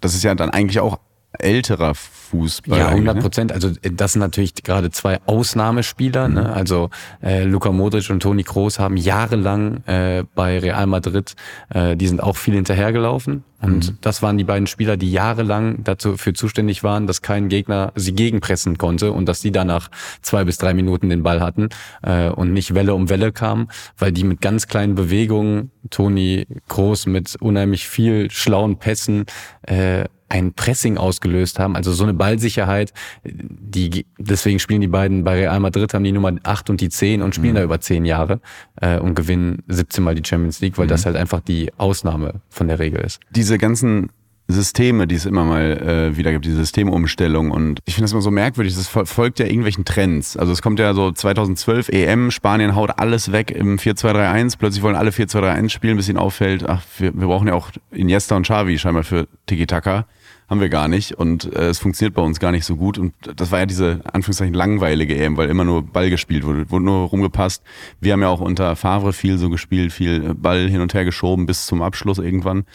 das 0.00 0.14
ist 0.14 0.24
ja 0.24 0.34
dann 0.34 0.50
eigentlich 0.50 0.80
auch 0.80 0.98
älterer 1.38 1.94
Fußball. 1.94 2.78
Ja, 2.78 2.88
100 2.88 3.16
ne? 3.16 3.22
Prozent. 3.22 3.50
Ne? 3.50 3.54
Also 3.54 3.70
das 3.82 4.12
sind 4.12 4.20
natürlich 4.20 4.54
gerade 4.54 4.90
zwei 4.90 5.20
Ausnahmespieler. 5.26 6.28
Ne? 6.28 6.40
Mhm. 6.40 6.46
Ne? 6.46 6.52
Also 6.52 6.90
äh, 7.22 7.44
Luka 7.44 7.72
Modric 7.72 8.10
und 8.10 8.20
Toni 8.20 8.42
Kroos 8.42 8.78
haben 8.78 8.96
jahrelang 8.96 9.84
äh, 9.86 10.24
bei 10.34 10.58
Real 10.58 10.86
Madrid, 10.86 11.34
äh, 11.70 11.96
die 11.96 12.08
sind 12.08 12.22
auch 12.22 12.36
viel 12.36 12.54
hinterhergelaufen. 12.54 13.44
Und 13.62 13.90
mhm. 13.90 13.98
das 14.00 14.22
waren 14.22 14.38
die 14.38 14.44
beiden 14.44 14.66
Spieler, 14.66 14.96
die 14.96 15.12
jahrelang 15.12 15.84
dafür 15.84 16.34
zuständig 16.34 16.82
waren, 16.82 17.06
dass 17.06 17.22
kein 17.22 17.48
Gegner 17.48 17.92
sie 17.94 18.12
gegenpressen 18.12 18.76
konnte 18.76 19.12
und 19.12 19.26
dass 19.26 19.40
sie 19.40 19.52
danach 19.52 19.88
zwei 20.20 20.44
bis 20.44 20.58
drei 20.58 20.74
Minuten 20.74 21.08
den 21.08 21.22
Ball 21.22 21.40
hatten 21.40 21.68
äh, 22.02 22.28
und 22.28 22.52
nicht 22.52 22.74
Welle 22.74 22.94
um 22.94 23.08
Welle 23.08 23.30
kamen, 23.30 23.68
weil 23.96 24.10
die 24.10 24.24
mit 24.24 24.40
ganz 24.40 24.66
kleinen 24.66 24.96
Bewegungen, 24.96 25.70
Toni 25.90 26.46
Kroos 26.68 27.06
mit 27.06 27.36
unheimlich 27.40 27.86
viel 27.86 28.30
schlauen 28.32 28.78
Pässen, 28.78 29.26
äh, 29.62 30.06
ein 30.32 30.54
Pressing 30.54 30.96
ausgelöst 30.96 31.58
haben, 31.58 31.76
also 31.76 31.92
so 31.92 32.04
eine 32.04 32.14
Ballsicherheit, 32.14 32.94
die 33.22 34.06
deswegen 34.18 34.58
spielen 34.58 34.80
die 34.80 34.88
beiden 34.88 35.24
bei 35.24 35.34
Real 35.34 35.60
Madrid 35.60 35.92
haben 35.92 36.04
die 36.04 36.12
Nummer 36.12 36.32
8 36.42 36.70
und 36.70 36.80
die 36.80 36.88
10 36.88 37.20
und 37.20 37.34
spielen 37.34 37.52
mhm. 37.52 37.56
da 37.56 37.64
über 37.64 37.80
10 37.80 38.06
Jahre 38.06 38.40
äh, 38.80 38.98
und 38.98 39.14
gewinnen 39.14 39.62
17 39.68 40.02
Mal 40.02 40.14
die 40.14 40.26
Champions 40.26 40.60
League, 40.62 40.78
weil 40.78 40.86
mhm. 40.86 40.90
das 40.90 41.04
halt 41.04 41.16
einfach 41.16 41.40
die 41.40 41.70
Ausnahme 41.76 42.40
von 42.48 42.66
der 42.66 42.78
Regel 42.78 43.00
ist. 43.02 43.20
Diese 43.30 43.58
ganzen 43.58 44.08
Systeme, 44.48 45.06
die 45.06 45.14
es 45.14 45.26
immer 45.26 45.44
mal 45.44 46.10
äh, 46.12 46.16
wieder 46.16 46.32
gibt, 46.32 46.44
die 46.44 46.52
Systemumstellung. 46.52 47.50
Und 47.50 47.80
ich 47.84 47.94
finde 47.94 48.04
das 48.04 48.12
immer 48.12 48.22
so 48.22 48.30
merkwürdig, 48.30 48.74
das 48.74 48.88
folgt 48.88 49.38
ja 49.38 49.46
irgendwelchen 49.46 49.84
Trends. 49.84 50.36
Also 50.36 50.52
es 50.52 50.62
kommt 50.62 50.78
ja 50.78 50.94
so 50.94 51.12
2012 51.12 51.90
EM, 51.90 52.30
Spanien 52.30 52.74
haut 52.74 52.98
alles 52.98 53.32
weg 53.32 53.50
im 53.50 53.78
4-2-3-1, 53.78 54.56
plötzlich 54.58 54.82
wollen 54.82 54.96
alle 54.96 55.10
4-2-3-1 55.10 55.68
spielen, 55.68 55.96
bis 55.96 56.08
ihnen 56.08 56.18
auffällt, 56.18 56.68
ach, 56.68 56.82
wir, 56.98 57.12
wir 57.14 57.26
brauchen 57.26 57.48
ja 57.48 57.54
auch 57.54 57.70
Iniesta 57.90 58.36
und 58.36 58.44
Xavi 58.44 58.78
scheinbar 58.78 59.04
für 59.04 59.28
Tiki-Taka 59.46 60.06
haben 60.52 60.60
wir 60.60 60.68
gar 60.68 60.86
nicht 60.86 61.14
und 61.14 61.50
äh, 61.54 61.68
es 61.68 61.78
funktioniert 61.78 62.14
bei 62.14 62.20
uns 62.20 62.38
gar 62.38 62.52
nicht 62.52 62.66
so 62.66 62.76
gut 62.76 62.98
und 62.98 63.14
das 63.36 63.50
war 63.50 63.60
ja 63.60 63.66
diese 63.66 64.02
Anführungszeichen 64.04 64.52
langweilige 64.52 65.16
EM, 65.16 65.38
weil 65.38 65.48
immer 65.48 65.64
nur 65.64 65.82
Ball 65.82 66.10
gespielt 66.10 66.44
wurde, 66.44 66.70
wurde 66.70 66.84
nur 66.84 67.08
rumgepasst. 67.08 67.62
Wir 68.00 68.12
haben 68.12 68.20
ja 68.20 68.28
auch 68.28 68.42
unter 68.42 68.76
Favre 68.76 69.14
viel 69.14 69.38
so 69.38 69.48
gespielt, 69.48 69.94
viel 69.94 70.34
Ball 70.34 70.68
hin 70.68 70.82
und 70.82 70.92
her 70.92 71.06
geschoben 71.06 71.46
bis 71.46 71.64
zum 71.64 71.80
Abschluss 71.80 72.18
irgendwann. 72.18 72.66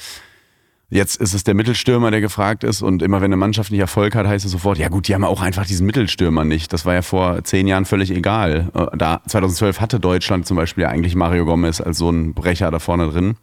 Jetzt 0.89 1.21
ist 1.21 1.35
es 1.35 1.43
der 1.43 1.53
Mittelstürmer, 1.53 2.09
der 2.09 2.19
gefragt 2.19 2.63
ist 2.63 2.81
und 2.81 3.03
immer 3.03 3.17
wenn 3.17 3.25
eine 3.25 3.37
Mannschaft 3.37 3.69
nicht 3.69 3.81
Erfolg 3.81 4.15
hat, 4.15 4.25
heißt 4.25 4.43
es 4.43 4.51
sofort, 4.51 4.79
ja 4.79 4.89
gut, 4.89 5.07
die 5.07 5.13
haben 5.13 5.23
auch 5.23 5.43
einfach 5.43 5.67
diesen 5.67 5.85
Mittelstürmer 5.85 6.45
nicht. 6.45 6.73
Das 6.73 6.83
war 6.83 6.95
ja 6.95 7.03
vor 7.03 7.43
zehn 7.43 7.67
Jahren 7.67 7.85
völlig 7.85 8.09
egal. 8.09 8.71
Äh, 8.73 8.97
da 8.97 9.21
2012 9.27 9.81
hatte 9.81 9.99
Deutschland 9.99 10.47
zum 10.47 10.57
Beispiel 10.57 10.81
ja 10.81 10.89
eigentlich 10.89 11.13
Mario 11.13 11.45
Gomez 11.45 11.79
als 11.79 11.99
so 11.99 12.09
ein 12.09 12.33
Brecher 12.33 12.71
da 12.71 12.79
vorne 12.79 13.07
drin, 13.09 13.35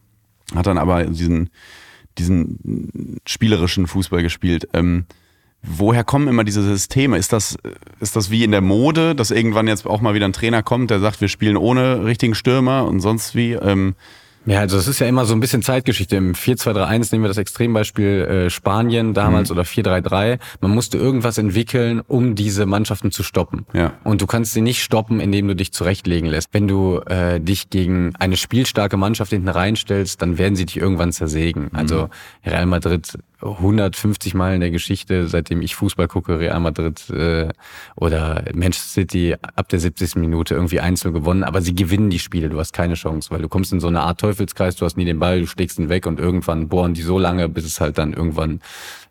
hat 0.57 0.67
dann 0.67 0.79
aber 0.79 1.05
diesen 1.05 1.51
diesen 2.19 3.21
spielerischen 3.27 3.87
Fußball 3.87 4.23
gespielt. 4.23 4.69
Ähm, 4.73 5.07
woher 5.63 6.05
kommen 6.05 6.29
immer 6.29 6.45
diese 6.45 6.63
Systeme? 6.63 7.19
Ist 7.19 7.33
das, 7.33 7.57
ist 8.01 8.17
das 8.17 8.31
wie 8.31 8.45
in 8.45 8.51
der 8.51 8.61
Mode, 8.61 9.15
dass 9.15 9.31
irgendwann 9.31 9.69
jetzt 9.69 9.87
auch 9.87 10.01
mal 10.01 10.15
wieder 10.15 10.27
ein 10.27 10.33
Trainer 10.33 10.63
kommt, 10.63 10.91
der 10.91 11.01
sagt, 11.01 11.21
wir 11.21 11.29
spielen 11.29 11.57
ohne 11.57 12.05
richtigen 12.05 12.35
Stürmer 12.35 12.87
und 12.87 13.01
sonst 13.01 13.35
wie? 13.35 13.53
Ähm, 13.53 13.95
ja, 14.47 14.61
also 14.61 14.77
es 14.77 14.89
ist 14.89 14.99
ja 14.99 15.07
immer 15.07 15.25
so 15.25 15.35
ein 15.35 15.41
bisschen 15.41 15.63
Zeitgeschichte. 15.63 16.17
Im 16.17 16.35
4-2-3-1 16.35 17.09
nehmen 17.13 17.25
wir 17.25 17.29
das 17.29 17.39
Extrembeispiel 17.39 18.07
äh, 18.47 18.51
Spanien 18.51 19.15
damals 19.15 19.51
mhm. 19.51 19.57
oder 19.57 19.63
4-3-3. 19.63 20.39
Man 20.61 20.71
musste 20.71 20.99
irgendwas 20.99 21.39
entwickeln, 21.39 22.03
um 22.07 22.35
diese 22.35 22.67
Mannschaften 22.67 23.11
zu 23.11 23.23
stoppen. 23.23 23.67
Ja. 23.73 23.95
Und 24.05 24.21
du 24.21 24.27
kannst 24.27 24.53
sie 24.53 24.61
nicht 24.61 24.83
stoppen, 24.83 25.21
indem 25.21 25.49
du 25.49 25.57
dich 25.57 25.73
zurechtlegen 25.73 26.29
lässt. 26.29 26.49
Wenn 26.53 26.69
du 26.69 26.99
äh, 27.07 27.41
dich 27.41 27.71
gegen 27.71 28.15
eine 28.19 28.37
spielstarke 28.37 28.97
Mannschaft 28.97 29.31
hinten 29.31 29.49
reinstellst, 29.49 30.21
dann 30.21 30.39
werden 30.39 30.57
sie 30.57 30.67
dich 30.67 30.77
irgendwann 30.77 31.13
zersägen. 31.13 31.65
Mhm. 31.65 31.79
Also 31.79 32.09
Real 32.45 32.67
Madrid 32.67 33.19
150 33.45 34.35
Mal 34.35 34.55
in 34.55 34.61
der 34.61 34.71
Geschichte, 34.71 35.29
seitdem 35.29 35.63
ich 35.63 35.75
Fußball 35.75 36.09
gucke, 36.09 36.39
Real 36.39 36.59
Madrid 36.61 37.09
äh, 37.11 37.49
oder 37.97 38.45
Manchester 38.55 38.89
City 38.89 39.37
ab 39.55 39.69
der 39.69 39.81
70. 39.81 40.17
Minute 40.17 40.55
irgendwie 40.55 40.81
einzeln 40.81 41.13
gewonnen, 41.13 41.45
aber 41.45 41.61
sie 41.61 41.75
gewinnen 41.75 42.11
die 42.11 42.19
Spiele, 42.19 42.49
du 42.49 42.59
hast 42.59 42.73
keine 42.73 42.95
Chance, 42.95 43.31
weil 43.31 43.43
du 43.43 43.49
kommst 43.49 43.73
in 43.73 43.81
so 43.81 43.89
eine 43.89 44.01
Art 44.01 44.21
Teufelskreis, 44.21 44.77
du 44.77 44.85
hast 44.85 44.97
nie 44.97 45.05
den 45.05 45.19
Ball, 45.19 45.41
du 45.41 45.47
schlägst 45.47 45.79
ihn 45.79 45.89
weg 45.89 46.07
und 46.07 46.19
irgendwann 46.19 46.69
bohren 46.69 46.95
die 46.95 47.03
so 47.03 47.19
lange, 47.19 47.49
bis 47.49 47.65
es 47.65 47.81
halt 47.81 47.99
dann 47.99 48.13
irgendwann 48.13 48.61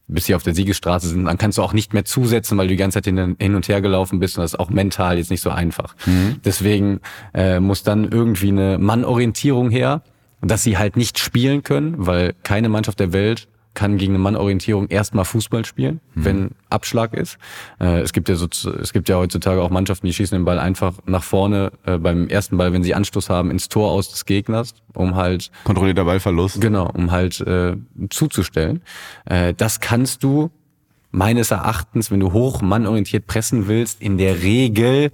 bis 0.08 0.26
sie 0.26 0.36
auf 0.36 0.43
der 0.43 0.54
Siegesstraße 0.54 1.08
sind, 1.08 1.26
dann 1.26 1.38
kannst 1.38 1.58
du 1.58 1.63
auch 1.63 1.74
nicht 1.74 1.93
mehr 1.93 2.04
zusetzen, 2.04 2.58
weil 2.58 2.67
du 2.67 2.74
die 2.74 2.78
ganze 2.78 3.02
Zeit 3.02 3.06
hin, 3.06 3.56
und 3.56 3.67
her 3.67 3.82
gelaufen 3.82 4.19
bist 4.19 4.38
und 4.38 4.41
das 4.41 4.54
ist 4.54 4.60
auch 4.60 4.69
mental 4.69 5.17
jetzt 5.17 5.32
nicht 5.32 5.41
so 5.41 5.50
einfach. 5.50 5.96
Mhm. 6.06 6.41
Deswegen 6.43 7.00
äh, 7.34 7.60
muss 7.60 7.84
dann 7.84 8.12
irgendwie 8.12 8.50
eine 8.50 8.78
Mannorientierung 8.78 9.69
her, 9.69 10.02
dass 10.41 10.63
sie 10.63 10.78
halt 10.78 10.98
nicht 10.98 11.19
spielen 11.19 11.63
können, 11.63 11.96
weil 11.98 12.36
keine 12.43 12.67
Mannschaft 12.67 13.00
der 13.00 13.13
Welt 13.13 13.48
kann 13.74 13.98
gegen 13.98 14.14
eine 14.14 14.24
Mannorientierung 14.24 14.88
erstmal 14.88 15.26
Fußball 15.26 15.66
spielen, 15.66 16.00
mhm. 16.16 16.26
wenn 16.26 16.52
Abschlag 16.70 17.14
ist. 17.14 17.38
Äh, 17.80 18.02
es 18.02 18.14
gibt 18.14 18.30
ja 18.30 18.36
so, 18.36 18.48
es 18.48 18.94
gibt 18.94 19.10
ja 19.10 19.18
heutzutage 19.18 19.62
auch 19.62 19.70
Mannschaften, 19.70 20.08
die 20.08 20.14
schießen 20.14 20.38
den 20.38 20.46
Ball 20.46 20.60
einfach 20.60 20.94
nach 21.06 21.24
vorne 21.24 21.72
äh, 21.86 21.98
beim 21.98 22.28
ersten 22.28 22.58
Ball, 22.58 22.74
wenn 22.74 22.84
sie 22.84 22.94
Anstoß 22.94 23.30
haben, 23.30 23.52
ins 23.52 23.70
Tor 23.70 23.92
aus 23.92 24.10
des 24.10 24.26
Gegners, 24.26 24.76
um 24.94 25.16
halt 25.16 25.52
kontrollierter 25.64 26.06
Ballverlust. 26.06 26.62
Genau, 26.62 26.90
um 26.94 27.12
halt 27.12 27.40
äh, 27.42 27.76
zuzustellen. 28.10 28.82
Äh, 29.26 29.54
das 29.54 29.80
kannst 29.80 30.24
du 30.24 30.52
meines 31.14 31.52
Erachtens, 31.52 32.12
wenn 32.12 32.20
du 32.20 32.34
hoch 32.34 32.62
mannorientiert 32.62 33.28
pressen 33.28 33.68
willst, 33.68 34.02
in 34.02 34.18
der 34.18 34.42
Regel 34.42 35.12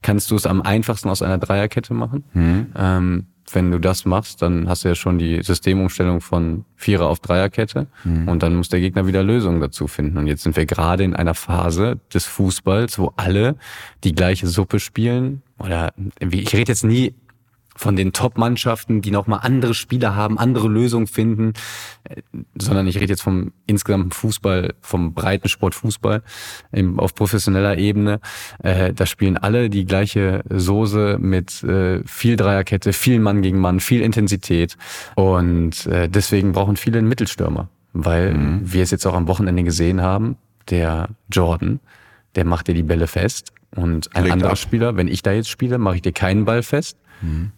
kannst 0.00 0.30
du 0.30 0.36
es 0.36 0.46
am 0.46 0.62
einfachsten 0.62 1.08
aus 1.08 1.22
einer 1.22 1.38
Dreierkette 1.38 1.92
machen. 1.94 2.24
Mhm. 2.32 2.66
Ähm, 2.74 3.26
wenn 3.54 3.70
du 3.70 3.78
das 3.78 4.04
machst, 4.04 4.42
dann 4.42 4.68
hast 4.68 4.84
du 4.84 4.88
ja 4.88 4.94
schon 4.94 5.18
die 5.18 5.42
Systemumstellung 5.42 6.20
von 6.20 6.64
Vierer 6.76 7.06
auf 7.06 7.20
Dreierkette 7.20 7.86
mhm. 8.04 8.28
und 8.28 8.42
dann 8.42 8.56
muss 8.56 8.68
der 8.68 8.80
Gegner 8.80 9.06
wieder 9.06 9.22
Lösungen 9.22 9.60
dazu 9.60 9.86
finden. 9.86 10.18
Und 10.18 10.26
jetzt 10.26 10.42
sind 10.42 10.56
wir 10.56 10.66
gerade 10.66 11.04
in 11.04 11.14
einer 11.14 11.34
Phase 11.34 11.98
des 12.12 12.26
Fußballs, 12.26 12.98
wo 12.98 13.12
alle 13.16 13.56
die 14.04 14.14
gleiche 14.14 14.46
Suppe 14.46 14.80
spielen. 14.80 15.42
Oder 15.58 15.92
ich 16.18 16.52
rede 16.54 16.72
jetzt 16.72 16.84
nie 16.84 17.14
von 17.82 17.96
den 17.96 18.12
Top-Mannschaften, 18.12 19.02
die 19.02 19.10
nochmal 19.10 19.40
andere 19.42 19.74
Spieler 19.74 20.14
haben, 20.14 20.38
andere 20.38 20.68
Lösungen 20.68 21.08
finden, 21.08 21.52
äh, 22.04 22.22
sondern 22.56 22.86
ich 22.86 22.96
rede 23.00 23.12
jetzt 23.12 23.22
vom 23.22 23.52
insgesamten 23.66 24.12
Fußball, 24.12 24.74
vom 24.80 25.14
breiten 25.14 25.48
Sport 25.48 25.74
Fußball 25.74 26.22
auf 26.96 27.14
professioneller 27.16 27.78
Ebene. 27.78 28.20
Äh, 28.62 28.92
da 28.92 29.04
spielen 29.04 29.36
alle 29.36 29.68
die 29.68 29.84
gleiche 29.84 30.44
Soße 30.48 31.18
mit 31.20 31.64
äh, 31.64 32.04
viel 32.06 32.36
Dreierkette, 32.36 32.92
viel 32.92 33.18
Mann 33.18 33.42
gegen 33.42 33.58
Mann, 33.58 33.80
viel 33.80 34.00
Intensität 34.00 34.76
und 35.16 35.86
deswegen 35.86 36.52
brauchen 36.52 36.76
viele 36.76 36.98
einen 36.98 37.08
Mittelstürmer, 37.08 37.68
weil 37.92 38.34
mhm. 38.34 38.60
wir 38.72 38.82
es 38.82 38.90
jetzt 38.90 39.06
auch 39.06 39.14
am 39.14 39.26
Wochenende 39.26 39.64
gesehen 39.64 40.00
haben, 40.00 40.36
der 40.70 41.08
Jordan, 41.30 41.80
der 42.36 42.44
macht 42.44 42.68
dir 42.68 42.74
die 42.74 42.82
Bälle 42.82 43.06
fest 43.08 43.52
und 43.74 44.14
ein 44.14 44.24
Legt 44.24 44.34
anderer 44.34 44.52
ab. 44.52 44.58
Spieler, 44.58 44.96
wenn 44.96 45.08
ich 45.08 45.22
da 45.22 45.32
jetzt 45.32 45.50
spiele, 45.50 45.78
mache 45.78 45.96
ich 45.96 46.02
dir 46.02 46.12
keinen 46.12 46.44
Ball 46.44 46.62
fest 46.62 46.96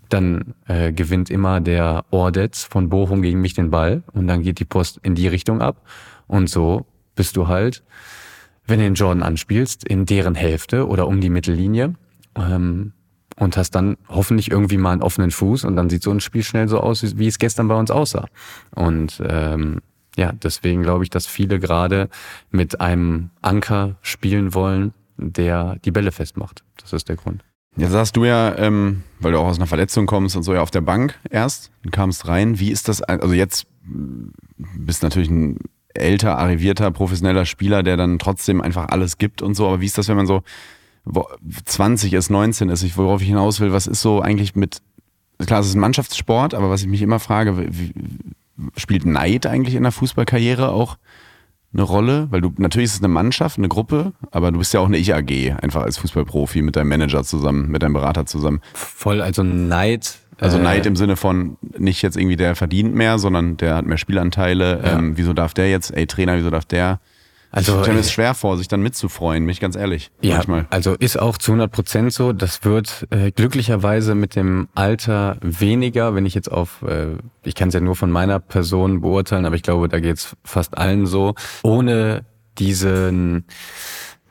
dann 0.08 0.54
äh, 0.66 0.92
gewinnt 0.92 1.30
immer 1.30 1.60
der 1.60 2.04
Ordetz 2.10 2.64
von 2.64 2.88
Bochum 2.88 3.22
gegen 3.22 3.40
mich 3.40 3.54
den 3.54 3.70
Ball 3.70 4.02
und 4.12 4.26
dann 4.26 4.42
geht 4.42 4.58
die 4.58 4.64
Post 4.64 5.00
in 5.02 5.14
die 5.14 5.28
Richtung 5.28 5.60
ab. 5.60 5.82
Und 6.26 6.48
so 6.48 6.86
bist 7.14 7.36
du 7.36 7.48
halt, 7.48 7.82
wenn 8.66 8.78
du 8.78 8.84
den 8.84 8.94
Jordan 8.94 9.22
anspielst, 9.22 9.86
in 9.86 10.06
deren 10.06 10.34
Hälfte 10.34 10.86
oder 10.88 11.06
um 11.06 11.20
die 11.20 11.30
Mittellinie. 11.30 11.94
Ähm, 12.36 12.92
und 13.36 13.56
hast 13.56 13.72
dann 13.72 13.96
hoffentlich 14.08 14.50
irgendwie 14.50 14.76
mal 14.76 14.92
einen 14.92 15.02
offenen 15.02 15.30
Fuß 15.30 15.64
und 15.64 15.76
dann 15.76 15.90
sieht 15.90 16.02
so 16.02 16.10
ein 16.10 16.20
Spiel 16.20 16.44
schnell 16.44 16.68
so 16.68 16.80
aus, 16.80 17.18
wie, 17.18 17.26
es 17.26 17.38
gestern 17.38 17.68
bei 17.68 17.74
uns 17.74 17.90
aussah. 17.90 18.26
Und 18.74 19.20
ähm, 19.26 19.80
ja, 20.16 20.32
deswegen 20.32 20.82
glaube 20.82 21.04
ich, 21.04 21.10
dass 21.10 21.26
viele 21.26 21.58
gerade 21.58 22.08
mit 22.50 22.80
einem 22.80 23.30
Anker 23.42 23.96
spielen 24.02 24.54
wollen, 24.54 24.94
der 25.16 25.76
die 25.84 25.90
Bälle 25.90 26.12
festmacht. 26.12 26.64
Das 26.80 26.92
ist 26.92 27.08
der 27.08 27.16
Grund. 27.16 27.44
Jetzt 27.76 27.92
sagst 27.92 28.16
du 28.16 28.24
ja, 28.24 28.56
ähm, 28.56 29.02
weil 29.18 29.32
du 29.32 29.38
auch 29.38 29.46
aus 29.46 29.56
einer 29.56 29.66
Verletzung 29.66 30.06
kommst 30.06 30.36
und 30.36 30.42
so 30.42 30.54
ja 30.54 30.62
auf 30.62 30.70
der 30.70 30.80
Bank 30.80 31.18
erst, 31.30 31.70
und 31.84 31.90
kamst 31.90 32.28
rein. 32.28 32.58
Wie 32.60 32.70
ist 32.70 32.88
das? 32.88 33.02
Also 33.02 33.34
jetzt 33.34 33.66
bist 33.82 35.02
natürlich 35.02 35.30
ein 35.30 35.58
älter, 35.94 36.38
arrivierter, 36.38 36.90
professioneller 36.90 37.46
Spieler, 37.46 37.82
der 37.82 37.96
dann 37.96 38.18
trotzdem 38.18 38.60
einfach 38.60 38.88
alles 38.88 39.18
gibt 39.18 39.42
und 39.42 39.54
so. 39.54 39.66
Aber 39.66 39.80
wie 39.80 39.86
ist 39.86 39.98
das, 39.98 40.08
wenn 40.08 40.16
man 40.16 40.26
so 40.26 40.42
20 41.64 42.12
ist, 42.12 42.30
19 42.30 42.68
ist? 42.68 42.96
worauf 42.96 43.20
ich 43.20 43.28
hinaus 43.28 43.60
will, 43.60 43.72
was 43.72 43.86
ist 43.86 44.02
so 44.02 44.20
eigentlich 44.20 44.54
mit, 44.54 44.78
klar, 45.44 45.60
es 45.60 45.66
ist 45.66 45.74
ein 45.74 45.80
Mannschaftssport, 45.80 46.54
aber 46.54 46.70
was 46.70 46.82
ich 46.82 46.88
mich 46.88 47.02
immer 47.02 47.20
frage, 47.20 47.56
wie, 47.58 47.92
spielt 48.76 49.04
Neid 49.04 49.46
eigentlich 49.46 49.74
in 49.74 49.82
der 49.82 49.92
Fußballkarriere 49.92 50.70
auch 50.70 50.96
eine 51.74 51.82
Rolle? 51.82 52.28
Weil 52.30 52.40
du, 52.40 52.52
natürlich 52.56 52.86
ist 52.86 52.94
es 52.94 53.00
eine 53.00 53.08
Mannschaft, 53.08 53.58
eine 53.58 53.68
Gruppe, 53.68 54.12
aber 54.30 54.50
du 54.52 54.58
bist 54.58 54.72
ja 54.72 54.80
auch 54.80 54.86
eine 54.86 54.96
Ich-AG, 54.96 55.56
einfach 55.60 55.82
als 55.82 55.98
Fußballprofi 55.98 56.62
mit 56.62 56.76
deinem 56.76 56.88
Manager 56.88 57.22
zusammen, 57.24 57.68
mit 57.68 57.82
deinem 57.82 57.92
Berater 57.92 58.26
zusammen. 58.26 58.60
Voll, 58.72 59.20
also 59.20 59.42
Neid. 59.42 60.18
Also 60.40 60.58
äh, 60.58 60.62
Neid 60.62 60.86
im 60.86 60.96
Sinne 60.96 61.16
von 61.16 61.56
nicht 61.76 62.02
jetzt 62.02 62.16
irgendwie 62.16 62.36
der 62.36 62.56
verdient 62.56 62.94
mehr, 62.94 63.18
sondern 63.18 63.56
der 63.56 63.76
hat 63.76 63.86
mehr 63.86 63.98
Spielanteile. 63.98 64.80
Ja. 64.82 64.98
Ähm, 64.98 65.16
wieso 65.16 65.32
darf 65.32 65.54
der 65.54 65.70
jetzt, 65.70 65.94
ey 65.94 66.06
Trainer, 66.06 66.36
wieso 66.36 66.50
darf 66.50 66.64
der? 66.64 67.00
Also, 67.54 67.76
ich 67.76 67.82
stelle 67.82 67.94
mir 67.94 68.00
es 68.00 68.10
schwer 68.10 68.34
vor, 68.34 68.58
sich 68.58 68.66
dann 68.66 68.82
mitzufreuen, 68.82 69.44
mich 69.44 69.60
ganz 69.60 69.76
ehrlich. 69.76 70.10
Ja, 70.20 70.36
manchmal. 70.36 70.66
also 70.70 70.94
ist 70.94 71.16
auch 71.16 71.38
zu 71.38 71.52
100 71.52 71.70
Prozent 71.70 72.12
so. 72.12 72.32
Das 72.32 72.64
wird 72.64 73.06
äh, 73.10 73.30
glücklicherweise 73.30 74.16
mit 74.16 74.34
dem 74.34 74.66
Alter 74.74 75.36
weniger, 75.40 76.16
wenn 76.16 76.26
ich 76.26 76.34
jetzt 76.34 76.50
auf, 76.50 76.82
äh, 76.82 77.16
ich 77.44 77.54
kann 77.54 77.68
es 77.68 77.74
ja 77.74 77.80
nur 77.80 77.94
von 77.94 78.10
meiner 78.10 78.40
Person 78.40 79.02
beurteilen, 79.02 79.46
aber 79.46 79.54
ich 79.54 79.62
glaube, 79.62 79.88
da 79.88 80.00
geht 80.00 80.16
es 80.16 80.36
fast 80.42 80.76
allen 80.76 81.06
so. 81.06 81.36
Ohne 81.62 82.24
diesen, 82.58 83.44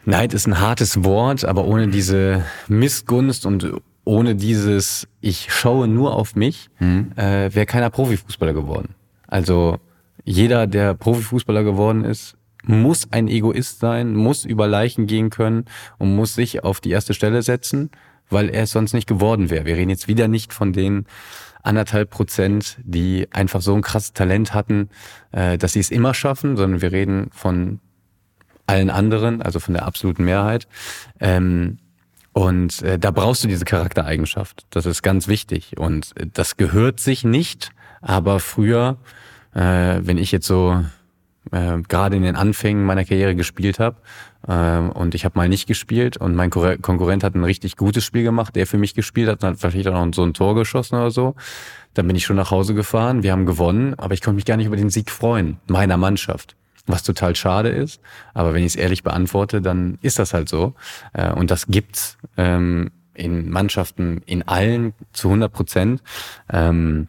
Neid 0.03 0.33
ist 0.33 0.45
ein 0.45 0.59
hartes 0.59 1.05
Wort, 1.05 1.45
aber 1.45 1.63
ohne 1.63 1.87
diese 1.87 2.43
Missgunst 2.67 3.45
und 3.45 3.71
ohne 4.03 4.35
dieses, 4.35 5.07
ich 5.21 5.47
schaue 5.49 5.87
nur 5.87 6.13
auf 6.13 6.35
mich, 6.35 6.67
mhm. 6.79 7.13
äh, 7.15 7.55
wäre 7.55 7.65
keiner 7.65 7.89
Profifußballer 7.89 8.51
geworden. 8.51 8.95
Also 9.27 9.77
jeder, 10.25 10.67
der 10.67 10.93
Profifußballer 10.93 11.63
geworden 11.63 12.03
ist, 12.03 12.35
muss 12.65 13.11
ein 13.11 13.27
Egoist 13.27 13.79
sein, 13.79 14.15
muss 14.15 14.45
über 14.45 14.67
Leichen 14.67 15.07
gehen 15.07 15.29
können 15.29 15.65
und 15.97 16.15
muss 16.15 16.35
sich 16.35 16.63
auf 16.63 16.79
die 16.79 16.91
erste 16.91 17.13
Stelle 17.13 17.41
setzen, 17.41 17.91
weil 18.29 18.49
er 18.49 18.63
es 18.63 18.71
sonst 18.71 18.93
nicht 18.93 19.07
geworden 19.07 19.49
wäre. 19.49 19.65
Wir 19.65 19.75
reden 19.75 19.89
jetzt 19.89 20.07
wieder 20.07 20.27
nicht 20.27 20.53
von 20.53 20.73
den 20.73 21.05
anderthalb 21.61 22.09
Prozent, 22.09 22.77
die 22.83 23.27
einfach 23.31 23.61
so 23.61 23.73
ein 23.73 23.81
krasses 23.81 24.13
Talent 24.13 24.53
hatten, 24.53 24.89
äh, 25.31 25.57
dass 25.57 25.73
sie 25.73 25.79
es 25.79 25.91
immer 25.91 26.13
schaffen, 26.13 26.57
sondern 26.57 26.81
wir 26.81 26.91
reden 26.91 27.29
von 27.31 27.79
allen 28.67 28.89
anderen, 28.89 29.41
also 29.41 29.59
von 29.59 29.73
der 29.73 29.85
absoluten 29.85 30.25
Mehrheit. 30.25 30.67
Ähm, 31.19 31.79
und 32.33 32.81
äh, 32.81 32.97
da 32.97 33.11
brauchst 33.11 33.43
du 33.43 33.47
diese 33.47 33.65
Charaktereigenschaft. 33.65 34.65
Das 34.71 34.85
ist 34.85 35.03
ganz 35.03 35.27
wichtig. 35.27 35.77
Und 35.77 36.13
das 36.33 36.57
gehört 36.57 36.99
sich 36.99 37.23
nicht. 37.23 37.71
Aber 38.01 38.39
früher, 38.39 38.97
äh, 39.53 39.99
wenn 40.01 40.17
ich 40.17 40.31
jetzt 40.31 40.47
so 40.47 40.83
äh, 41.51 41.77
gerade 41.87 42.15
in 42.15 42.23
den 42.23 42.35
Anfängen 42.35 42.85
meiner 42.85 43.05
Karriere 43.05 43.35
gespielt 43.35 43.79
habe. 43.79 43.97
Äh, 44.47 44.77
und 44.77 45.15
ich 45.15 45.25
habe 45.25 45.37
mal 45.37 45.49
nicht 45.49 45.67
gespielt 45.67 46.17
und 46.17 46.35
mein 46.35 46.49
Konkurrent 46.49 47.23
hat 47.23 47.35
ein 47.35 47.43
richtig 47.43 47.77
gutes 47.77 48.03
Spiel 48.03 48.23
gemacht, 48.23 48.55
der 48.55 48.67
für 48.67 48.77
mich 48.77 48.93
gespielt 48.93 49.29
hat 49.29 49.43
und 49.43 49.49
hat 49.49 49.59
vielleicht 49.59 49.87
auch 49.87 50.05
noch 50.05 50.13
so 50.13 50.23
ein 50.23 50.33
Tor 50.33 50.55
geschossen 50.55 50.95
oder 50.95 51.11
so. 51.11 51.35
Dann 51.93 52.07
bin 52.07 52.15
ich 52.15 52.25
schon 52.25 52.35
nach 52.35 52.51
Hause 52.51 52.73
gefahren, 52.73 53.23
wir 53.23 53.31
haben 53.31 53.45
gewonnen, 53.45 53.93
aber 53.97 54.13
ich 54.13 54.21
konnte 54.21 54.35
mich 54.35 54.45
gar 54.45 54.57
nicht 54.57 54.67
über 54.67 54.77
den 54.77 54.89
Sieg 54.89 55.11
freuen, 55.11 55.57
meiner 55.67 55.97
Mannschaft. 55.97 56.55
Was 56.85 57.03
total 57.03 57.33
schade 57.35 57.69
ist, 57.69 58.01
aber 58.33 58.53
wenn 58.53 58.61
ich 58.61 58.73
es 58.73 58.75
ehrlich 58.75 59.03
beantworte, 59.03 59.61
dann 59.61 59.97
ist 60.01 60.19
das 60.19 60.33
halt 60.33 60.49
so. 60.49 60.73
Äh, 61.13 61.31
und 61.31 61.49
das 61.49 61.67
gibt's 61.67 62.17
ähm, 62.35 62.91
in 63.13 63.49
Mannschaften 63.49 64.21
in 64.25 64.47
allen 64.47 64.93
zu 65.13 65.29
100 65.29 65.53
Prozent. 65.53 66.03
Ähm, 66.51 67.07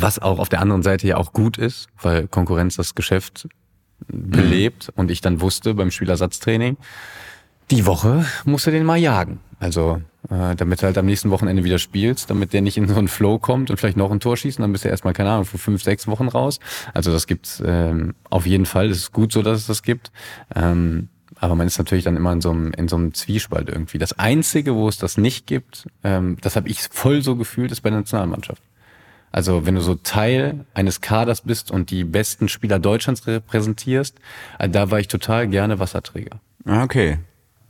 was 0.00 0.18
auch 0.18 0.38
auf 0.38 0.48
der 0.48 0.60
anderen 0.60 0.82
Seite 0.82 1.06
ja 1.06 1.16
auch 1.16 1.32
gut 1.32 1.58
ist, 1.58 1.88
weil 2.00 2.28
Konkurrenz 2.28 2.76
das 2.76 2.94
Geschäft 2.94 3.48
belebt 4.06 4.88
mhm. 4.88 5.00
und 5.00 5.10
ich 5.10 5.20
dann 5.20 5.40
wusste 5.40 5.74
beim 5.74 5.90
Spielersatztraining, 5.90 6.76
die 7.70 7.86
Woche 7.86 8.24
musst 8.44 8.66
du 8.66 8.70
den 8.70 8.84
mal 8.84 8.96
jagen. 8.96 9.40
Also 9.60 10.00
äh, 10.30 10.54
damit 10.54 10.80
du 10.80 10.86
halt 10.86 10.96
am 10.98 11.06
nächsten 11.06 11.30
Wochenende 11.30 11.64
wieder 11.64 11.78
spielst, 11.78 12.30
damit 12.30 12.52
der 12.52 12.62
nicht 12.62 12.76
in 12.76 12.86
so 12.86 12.96
einen 12.96 13.08
Flow 13.08 13.38
kommt 13.38 13.70
und 13.70 13.76
vielleicht 13.76 13.96
noch 13.96 14.10
ein 14.10 14.20
Tor 14.20 14.36
schießt 14.36 14.58
und 14.58 14.62
dann 14.62 14.72
bist 14.72 14.84
du 14.84 14.88
erstmal, 14.88 15.14
keine 15.14 15.30
Ahnung, 15.30 15.44
für 15.44 15.58
fünf, 15.58 15.82
sechs 15.82 16.06
Wochen 16.06 16.28
raus. 16.28 16.60
Also 16.94 17.12
das 17.12 17.26
gibt's 17.26 17.62
ähm, 17.64 18.14
auf 18.30 18.46
jeden 18.46 18.66
Fall. 18.66 18.88
Es 18.88 18.98
ist 18.98 19.12
gut 19.12 19.32
so, 19.32 19.42
dass 19.42 19.58
es 19.58 19.66
das 19.66 19.82
gibt. 19.82 20.12
Ähm, 20.54 21.08
aber 21.40 21.54
man 21.54 21.66
ist 21.66 21.78
natürlich 21.78 22.04
dann 22.04 22.16
immer 22.16 22.32
in 22.32 22.40
so 22.40 22.50
einem, 22.50 22.72
in 22.72 22.88
so 22.88 22.96
einem 22.96 23.14
Zwiespalt 23.14 23.68
irgendwie. 23.68 23.98
Das 23.98 24.18
Einzige, 24.18 24.74
wo 24.74 24.88
es 24.88 24.98
das 24.98 25.18
nicht 25.18 25.46
gibt, 25.46 25.86
ähm, 26.02 26.36
das 26.40 26.56
habe 26.56 26.68
ich 26.68 26.82
voll 26.82 27.22
so 27.22 27.36
gefühlt, 27.36 27.70
ist 27.70 27.82
bei 27.82 27.90
der 27.90 28.00
Nationalmannschaft. 28.00 28.62
Also 29.32 29.66
wenn 29.66 29.74
du 29.74 29.80
so 29.80 29.94
Teil 29.94 30.64
eines 30.74 31.00
Kaders 31.00 31.42
bist 31.42 31.70
und 31.70 31.90
die 31.90 32.04
besten 32.04 32.48
Spieler 32.48 32.78
Deutschlands 32.78 33.26
repräsentierst, 33.26 34.16
äh, 34.58 34.68
da 34.68 34.90
war 34.90 35.00
ich 35.00 35.08
total 35.08 35.48
gerne 35.48 35.78
Wasserträger. 35.78 36.40
Ah, 36.64 36.82
okay. 36.82 37.18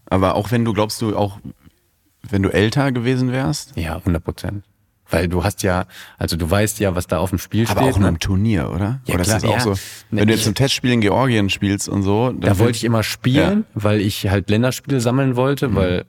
Aber 0.06 0.34
auch 0.34 0.50
wenn 0.50 0.64
du 0.64 0.72
glaubst 0.72 1.02
du 1.02 1.16
auch, 1.16 1.38
wenn 2.22 2.42
du 2.42 2.48
älter 2.48 2.92
gewesen 2.92 3.32
wärst? 3.32 3.76
Ja, 3.76 3.96
100 3.96 4.22
Prozent. 4.22 4.64
Weil 5.10 5.28
du 5.28 5.42
hast 5.42 5.62
ja, 5.62 5.86
also 6.18 6.36
du 6.36 6.50
weißt 6.50 6.80
ja, 6.80 6.94
was 6.94 7.06
da 7.06 7.18
auf 7.18 7.30
dem 7.30 7.38
Spiel 7.38 7.62
Aber 7.62 7.70
steht. 7.70 7.78
Aber 7.82 7.90
auch 7.92 7.96
in 7.96 8.04
einem 8.04 8.18
Turnier, 8.18 8.70
oder? 8.70 9.00
Ja, 9.06 9.14
oder 9.14 9.24
klar, 9.24 9.36
ist 9.36 9.42
das 9.42 9.44
auch 9.44 9.54
ja. 9.54 9.60
so? 9.60 9.74
Wenn 10.10 10.26
du 10.26 10.34
jetzt 10.34 10.44
zum 10.44 10.54
Testspiel 10.54 10.92
in 10.92 11.00
Georgien 11.00 11.48
spielst 11.48 11.88
und 11.88 12.02
so. 12.02 12.32
Da 12.32 12.58
wollte 12.58 12.76
ich 12.76 12.84
immer 12.84 13.02
spielen, 13.02 13.64
ja. 13.74 13.82
weil 13.82 14.00
ich 14.00 14.28
halt 14.28 14.50
Länderspiele 14.50 15.00
sammeln 15.00 15.34
wollte, 15.36 15.68
mhm. 15.68 15.74
weil 15.76 16.04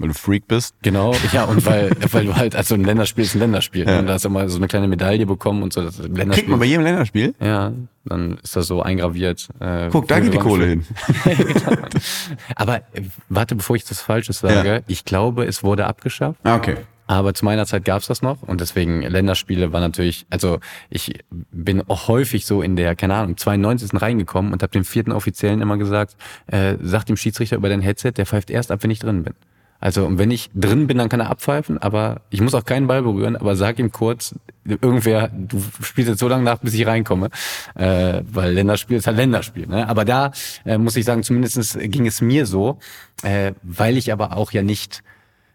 weil 0.00 0.08
du 0.08 0.14
Freak 0.14 0.48
bist. 0.48 0.74
Genau, 0.82 1.14
ja, 1.32 1.44
und 1.44 1.64
weil, 1.66 1.90
weil 2.10 2.24
du 2.24 2.36
halt, 2.36 2.56
also 2.56 2.74
ein 2.74 2.84
Länderspiel 2.84 3.24
ist 3.24 3.34
ein 3.34 3.40
Länderspiel. 3.40 3.86
Ja. 3.86 3.98
Und 3.98 4.06
da 4.06 4.14
hast 4.14 4.24
du 4.24 4.30
mal 4.30 4.48
so 4.48 4.56
eine 4.56 4.66
kleine 4.66 4.88
Medaille 4.88 5.26
bekommen 5.26 5.62
und 5.62 5.72
so. 5.72 5.82
Das 5.82 5.98
Länderspiel. 5.98 6.32
Kriegt 6.32 6.48
man 6.48 6.58
bei 6.58 6.66
jedem 6.66 6.84
Länderspiel? 6.84 7.34
Ja, 7.40 7.72
dann 8.04 8.38
ist 8.42 8.56
das 8.56 8.66
so 8.66 8.82
eingraviert. 8.82 9.48
Äh, 9.60 9.88
Guck, 9.90 10.08
da 10.08 10.18
geht 10.20 10.32
die 10.32 10.38
Kohle 10.38 10.66
hin. 10.66 10.86
Aber 12.56 12.76
äh, 12.76 13.02
warte, 13.28 13.54
bevor 13.54 13.76
ich 13.76 13.84
das 13.84 14.00
Falsches 14.00 14.38
sage, 14.38 14.68
ja. 14.68 14.80
ich 14.86 15.04
glaube, 15.04 15.44
es 15.44 15.62
wurde 15.62 15.86
abgeschafft. 15.86 16.40
Ah, 16.44 16.56
okay. 16.56 16.76
Aber 17.10 17.34
zu 17.34 17.44
meiner 17.44 17.66
Zeit 17.66 17.84
gab's 17.84 18.06
das 18.06 18.22
noch 18.22 18.40
und 18.42 18.60
deswegen 18.60 19.02
Länderspiele 19.02 19.72
war 19.72 19.80
natürlich, 19.80 20.26
also 20.30 20.60
ich 20.90 21.24
bin 21.30 21.82
auch 21.88 22.06
häufig 22.06 22.46
so 22.46 22.62
in 22.62 22.76
der, 22.76 22.94
keine 22.94 23.16
Ahnung, 23.16 23.36
92. 23.36 24.00
reingekommen 24.00 24.52
und 24.52 24.62
habe 24.62 24.70
dem 24.70 24.84
vierten 24.84 25.10
Offiziellen 25.10 25.60
immer 25.60 25.76
gesagt, 25.76 26.16
äh, 26.46 26.76
sag 26.80 27.06
dem 27.06 27.16
Schiedsrichter 27.16 27.56
über 27.56 27.68
dein 27.68 27.80
Headset, 27.80 28.12
der 28.12 28.26
pfeift 28.26 28.48
erst 28.48 28.70
ab, 28.70 28.84
wenn 28.84 28.92
ich 28.92 29.00
drin 29.00 29.24
bin. 29.24 29.34
Also 29.80 30.04
und 30.04 30.18
wenn 30.18 30.30
ich 30.30 30.50
drin 30.54 30.86
bin, 30.86 30.98
dann 30.98 31.08
kann 31.08 31.20
er 31.20 31.30
abpfeifen, 31.30 31.78
aber 31.78 32.20
ich 32.30 32.40
muss 32.40 32.54
auch 32.54 32.64
keinen 32.64 32.86
Ball 32.86 33.02
berühren, 33.02 33.36
aber 33.36 33.56
sag 33.56 33.78
ihm 33.78 33.90
kurz, 33.90 34.34
irgendwer, 34.64 35.30
du 35.32 35.62
spielst 35.82 36.10
jetzt 36.10 36.20
so 36.20 36.28
lange 36.28 36.44
nach, 36.44 36.58
bis 36.58 36.74
ich 36.74 36.86
reinkomme, 36.86 37.30
äh, 37.74 38.22
weil 38.30 38.52
Länderspiel 38.52 38.98
ist 38.98 39.06
halt 39.06 39.16
Länderspiel. 39.16 39.66
Ne? 39.66 39.88
Aber 39.88 40.04
da 40.04 40.32
äh, 40.64 40.78
muss 40.78 40.96
ich 40.96 41.04
sagen, 41.04 41.22
zumindest 41.22 41.78
ging 41.80 42.06
es 42.06 42.20
mir 42.20 42.46
so, 42.46 42.78
äh, 43.22 43.52
weil 43.62 43.96
ich 43.96 44.12
aber 44.12 44.36
auch 44.36 44.52
ja 44.52 44.62
nicht 44.62 45.02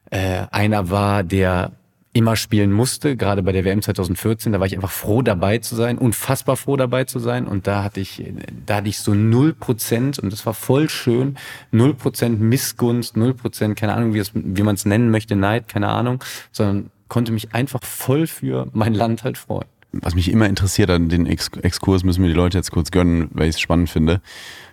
äh, 0.10 0.44
einer 0.52 0.90
war, 0.90 1.24
der 1.24 1.72
immer 2.16 2.38
spielen 2.38 2.72
musste, 2.72 3.18
gerade 3.18 3.44
bei 3.44 3.52
der 3.52 3.66
WM 3.66 3.82
2014, 3.82 4.54
da 4.54 4.60
war 4.62 4.66
ich 4.66 4.76
einfach 4.76 4.90
froh 4.90 5.22
dabei 5.22 5.58
zu 5.58 5.76
sein, 5.76 5.98
unfassbar 5.98 6.56
froh 6.56 6.78
dabei 6.78 7.04
zu 7.04 7.20
sein 7.20 7.46
und 7.46 7.68
da 7.68 7.84
hatte 7.84 8.00
ich, 8.00 8.24
da 8.66 8.78
hatte 8.78 8.88
ich 8.88 9.00
so 9.00 9.14
null 9.14 9.54
Prozent 9.54 10.18
und 10.20 10.32
das 10.32 10.46
war 10.46 10.54
voll 10.54 10.90
schön, 10.90 11.36
null 11.72 11.94
Prozent 11.94 12.40
Missgunst, 12.40 13.18
null 13.18 13.34
Prozent, 13.34 13.78
keine 13.78 13.94
Ahnung, 13.94 14.14
wie, 14.14 14.24
wie 14.34 14.64
man 14.64 14.76
es 14.76 14.86
nennen 14.86 15.12
möchte, 15.12 15.36
Neid, 15.36 15.68
keine 15.68 15.90
Ahnung, 15.90 16.24
sondern 16.54 16.90
konnte 17.10 17.34
mich 17.34 17.54
einfach 17.54 17.84
voll 17.84 18.28
für 18.28 18.68
mein 18.72 18.94
Land 18.94 19.26
halt 19.26 19.38
freuen. 19.38 19.68
Was 19.92 20.16
mich 20.16 20.32
immer 20.32 20.48
interessiert 20.48 20.90
an 20.92 21.10
den 21.10 21.26
Ex 21.26 21.50
Exkurs, 21.62 22.06
müssen 22.06 22.22
wir 22.24 22.30
die 22.30 22.36
Leute 22.36 22.58
jetzt 22.58 22.72
kurz 22.72 22.92
gönnen, 22.92 23.28
weil 23.34 23.50
ich 23.50 23.56
es 23.56 23.60
spannend 23.60 23.90
finde, 23.90 24.22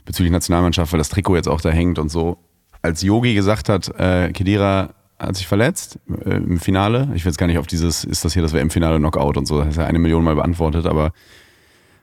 bezüglich 0.04 0.30
Nationalmannschaft, 0.30 0.92
weil 0.92 0.98
das 0.98 1.08
Trikot 1.08 1.34
jetzt 1.34 1.48
auch 1.48 1.60
da 1.60 1.70
hängt 1.70 1.98
und 1.98 2.08
so. 2.08 2.38
Als 2.82 3.02
Yogi 3.02 3.34
gesagt 3.34 3.68
hat, 3.68 3.88
äh, 3.98 4.30
Kedira 4.32 4.94
hat 5.26 5.36
sich 5.36 5.46
verletzt 5.46 5.98
äh, 6.24 6.36
im 6.36 6.58
Finale. 6.58 7.08
Ich 7.14 7.24
will 7.24 7.30
jetzt 7.30 7.38
gar 7.38 7.46
nicht 7.46 7.58
auf 7.58 7.66
dieses, 7.66 8.04
ist 8.04 8.24
das 8.24 8.32
hier 8.32 8.42
das 8.42 8.52
WM-Finale 8.52 8.98
Knockout 8.98 9.36
und 9.36 9.46
so, 9.46 9.58
das 9.60 9.68
ist 9.68 9.76
ja 9.76 9.86
eine 9.86 9.98
Million 9.98 10.24
Mal 10.24 10.34
beantwortet, 10.34 10.86
aber 10.86 11.12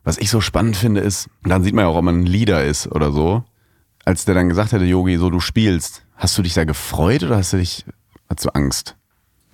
was 0.04 0.18
ich 0.18 0.30
so 0.30 0.42
spannend 0.42 0.78
finde 0.78 1.02
ist, 1.02 1.30
dann 1.44 1.64
sieht 1.64 1.74
man 1.74 1.86
ja 1.86 1.92
auch, 1.92 1.98
ob 1.98 2.04
man 2.04 2.22
ein 2.22 2.26
Leader 2.26 2.64
ist 2.64 2.88
oder 2.92 3.12
so. 3.12 3.44
Als 4.06 4.26
der 4.26 4.34
dann 4.34 4.50
gesagt 4.50 4.72
hätte, 4.72 4.86
Yogi, 4.86 5.18
so 5.18 5.30
du 5.30 5.40
spielst, 5.40 6.04
hast 6.16 6.38
du 6.38 6.42
dich 6.42 6.54
da 6.54 6.64
gefreut 6.64 7.24
oder 7.24 7.38
hast 7.38 7.54
du 7.54 7.58
dich, 7.58 7.86
hast 8.30 8.46
du 8.46 8.50
Angst? 8.50 8.96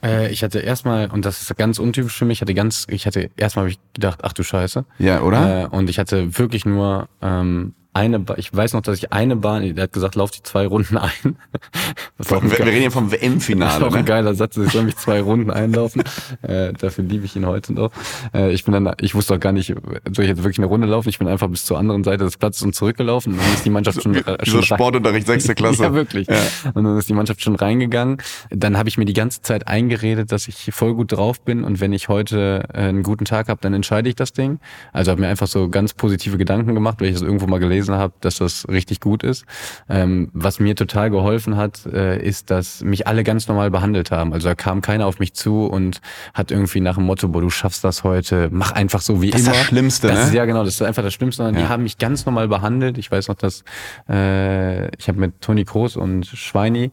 Äh, 0.04 0.32
ich 0.32 0.44
hatte 0.44 0.60
erstmal, 0.60 1.10
und 1.10 1.26
das 1.26 1.42
ist 1.42 1.58
ganz 1.58 1.80
untypisch 1.80 2.16
für 2.16 2.26
mich, 2.26 2.42
hatte 2.42 2.54
ganz, 2.54 2.86
ich 2.90 3.08
hatte 3.08 3.32
erstmal 3.36 3.64
habe 3.64 3.72
ich 3.72 3.80
gedacht, 3.94 4.20
ach 4.24 4.34
du 4.34 4.44
Scheiße. 4.44 4.86
Ja, 5.00 5.22
oder? 5.22 5.64
Äh, 5.64 5.68
und 5.68 5.90
ich 5.90 6.00
hatte 6.00 6.38
wirklich 6.38 6.66
nur 6.66 7.10
ähm, 7.22 7.74
eine, 7.96 8.20
ba 8.20 8.36
ich 8.38 8.54
weiß 8.54 8.74
noch, 8.74 8.82
dass 8.82 8.98
ich 8.98 9.14
eine 9.14 9.36
Bahn, 9.38 9.76
der 9.76 9.84
hat 9.84 9.94
gesagt, 9.94 10.16
lauf 10.16 10.32
die 10.32 10.44
zwei 10.44 10.68
Runden 10.68 10.98
ein. 10.98 11.12
Das 12.18 12.32
wir, 12.32 12.42
wir 12.42 12.60
reden 12.60 12.80
hier 12.80 12.92
vom 12.92 13.12
WM-Finale. 13.12 13.72
Das 13.72 13.78
ist 13.78 13.84
auch 13.84 13.92
ne? 13.92 13.98
ein 13.98 14.06
geiler 14.06 14.36
Satz, 14.36 14.56
ich 14.56 14.72
soll 14.72 14.84
mich 14.84 14.96
zwei 14.96 15.20
Runden 15.20 15.52
einlaufen. 15.52 16.02
äh, 16.44 16.72
dafür 16.72 17.04
liebe 17.04 17.26
ich 17.26 17.36
ihn 17.36 17.46
heute 17.46 17.74
noch. 17.74 17.92
Äh, 18.34 18.54
ich 18.54 18.64
bin 18.64 18.74
dann, 18.74 18.94
ich 19.02 19.16
wusste 19.16 19.36
auch 19.36 19.40
gar 19.40 19.52
nicht, 19.52 19.68
soll 20.12 20.24
ich 20.24 20.30
jetzt 20.30 20.38
wirklich 20.38 20.58
eine 20.60 20.68
Runde 20.68 20.88
laufen? 20.88 21.10
Ich 21.10 21.20
bin 21.20 21.28
einfach 21.28 21.50
bis 21.50 21.66
zur 21.66 21.78
anderen 21.78 22.06
Seite 22.06 22.24
des 22.24 22.38
Platzes 22.38 22.64
und 22.64 22.74
zurückgelaufen. 22.74 23.34
Und 23.34 23.42
dann 23.42 23.54
ist 23.54 23.66
die 23.66 23.70
Mannschaft 23.70 24.02
schon, 24.02 24.16
äh, 24.16 24.46
schon 24.46 24.62
so 24.62 24.62
Sportunterricht, 24.62 25.28
sechste 25.28 25.56
Klasse. 25.56 25.84
ja, 25.84 25.94
wirklich. 25.94 26.28
Ja. 26.28 26.38
Und 26.74 26.86
dann 26.86 26.98
ist 26.98 27.10
die 27.10 27.14
Mannschaft 27.14 27.42
schon 27.42 27.56
reingegangen. 27.56 28.18
Dann 28.50 28.78
habe 28.78 28.88
ich 28.88 28.98
mir 28.98 29.06
die 29.06 29.14
ganze 29.14 29.42
Zeit 29.42 29.68
eingeredet, 29.68 30.32
dass 30.32 30.48
ich 30.48 30.70
voll 30.72 30.94
gut 30.94 31.12
drauf 31.12 31.42
bin 31.42 31.64
und 31.64 31.82
wenn 31.82 31.92
ich 31.92 32.08
heute 32.08 32.64
äh, 32.74 32.78
einen 32.78 33.04
guten 33.04 33.26
Tag 33.26 33.50
habe, 33.50 33.60
dann 33.62 33.74
entscheide 33.74 34.08
ich 34.08 34.16
das 34.16 34.32
Ding. 34.32 34.60
Also 34.94 35.12
habe 35.12 35.22
mir 35.22 35.28
einfach 35.28 35.48
so 35.48 35.70
ganz 35.70 35.94
positive 35.94 36.38
Gedanken 36.38 36.74
gemacht, 36.76 36.98
weil 37.00 37.08
ich 37.08 37.14
das 37.14 37.22
irgendwo 37.22 37.48
mal 37.48 37.60
gelesen 37.60 37.85
gelesen 37.86 38.02
habe, 38.02 38.14
dass 38.22 38.38
das 38.38 38.68
richtig 38.68 39.00
gut 39.00 39.24
ist. 39.24 39.46
Ähm, 39.90 40.30
was 40.34 40.60
mir 40.60 40.76
total 40.76 41.10
geholfen 41.10 41.58
hat, 41.58 41.86
äh, 41.86 42.22
ist, 42.22 42.50
dass 42.52 42.84
mich 42.84 43.08
alle 43.08 43.24
ganz 43.24 43.48
normal 43.48 43.72
behandelt 43.72 44.12
haben. 44.12 44.34
Also 44.34 44.48
da 44.48 44.56
kam 44.56 44.82
keiner 44.82 45.06
auf 45.06 45.20
mich 45.20 45.34
zu 45.34 45.66
und 45.66 46.02
hat 46.34 46.52
irgendwie 46.52 46.82
nach 46.82 46.96
dem 46.96 47.06
Motto, 47.06 47.28
boah, 47.28 47.42
du 47.42 47.50
schaffst 47.50 47.84
das 47.84 48.04
heute, 48.04 48.50
mach 48.52 48.72
einfach 48.72 49.02
so 49.02 49.22
wie 49.22 49.32
das 49.32 49.42
immer. 49.42 49.52
Das 49.52 49.58
ist 49.58 49.62
das 49.62 49.68
Schlimmste, 49.70 50.08
das 50.08 50.18
ne? 50.18 50.24
Ist, 50.26 50.34
ja, 50.34 50.46
genau, 50.46 50.64
das 50.64 50.76
ist 50.76 50.82
einfach 50.82 51.04
das 51.04 51.14
Schlimmste. 51.14 51.44
Ja. 51.44 51.52
Die 51.52 51.68
haben 51.68 51.84
mich 51.84 51.98
ganz 51.98 52.26
normal 52.26 52.48
behandelt. 52.48 52.98
Ich 52.98 53.12
weiß 53.12 53.28
noch, 53.28 53.36
dass 53.36 53.64
äh, 54.10 54.88
ich 54.98 55.08
habe 55.08 55.20
mit 55.20 55.42
Toni 55.42 55.66
Kroos 55.66 55.96
und 55.96 56.26
Schweini 56.26 56.92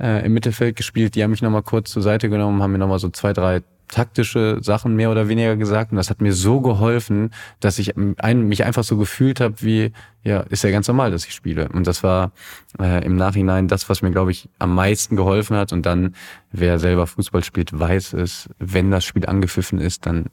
äh, 0.00 0.24
im 0.24 0.32
Mittelfeld 0.32 0.76
gespielt. 0.76 1.14
Die 1.14 1.22
haben 1.22 1.30
mich 1.30 1.42
nochmal 1.42 1.62
kurz 1.62 1.90
zur 1.90 2.02
Seite 2.02 2.28
genommen, 2.28 2.62
haben 2.62 2.72
mir 2.72 2.78
nochmal 2.78 2.98
so 2.98 3.08
zwei, 3.08 3.32
drei 3.32 3.62
taktische 3.92 4.58
Sachen 4.62 4.96
mehr 4.96 5.10
oder 5.10 5.28
weniger 5.28 5.56
gesagt 5.56 5.92
und 5.92 5.96
das 5.96 6.08
hat 6.10 6.20
mir 6.22 6.32
so 6.32 6.60
geholfen, 6.60 7.30
dass 7.60 7.78
ich 7.78 7.94
mich 7.94 8.64
einfach 8.64 8.84
so 8.84 8.96
gefühlt 8.96 9.38
habe, 9.40 9.54
wie 9.60 9.92
ja, 10.24 10.40
ist 10.40 10.64
ja 10.64 10.70
ganz 10.70 10.88
normal, 10.88 11.10
dass 11.10 11.26
ich 11.26 11.34
spiele 11.34 11.68
und 11.68 11.86
das 11.86 12.02
war 12.02 12.32
äh, 12.80 13.04
im 13.04 13.16
Nachhinein 13.16 13.68
das, 13.68 13.88
was 13.88 14.00
mir 14.02 14.10
glaube 14.10 14.30
ich 14.30 14.48
am 14.58 14.74
meisten 14.74 15.14
geholfen 15.14 15.56
hat 15.56 15.72
und 15.72 15.84
dann 15.84 16.14
wer 16.50 16.78
selber 16.78 17.06
Fußball 17.06 17.44
spielt, 17.44 17.78
weiß 17.78 18.14
es, 18.14 18.48
wenn 18.58 18.90
das 18.90 19.04
Spiel 19.04 19.26
angepfiffen 19.26 19.78
ist, 19.78 20.06
dann 20.06 20.26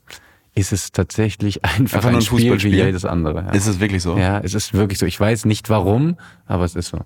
ist 0.56 0.72
es 0.72 0.92
tatsächlich 0.94 1.64
einfach, 1.66 1.98
einfach 1.98 2.10
ein, 2.10 2.16
ein 2.16 2.22
Spiel 2.22 2.64
wie 2.64 2.70
jedes 2.70 3.04
andere. 3.04 3.44
Ja. 3.44 3.52
Ist 3.52 3.68
es 3.68 3.80
wirklich 3.80 4.02
so? 4.02 4.18
Ja, 4.18 4.40
es 4.40 4.54
ist 4.54 4.74
wirklich 4.74 5.00
so. 5.00 5.06
Ich 5.06 5.20
weiß 5.20 5.46
nicht 5.46 5.70
warum, 5.70 6.18
aber 6.46 6.64
es 6.64 6.76
ist 6.76 6.90
so. 6.90 7.00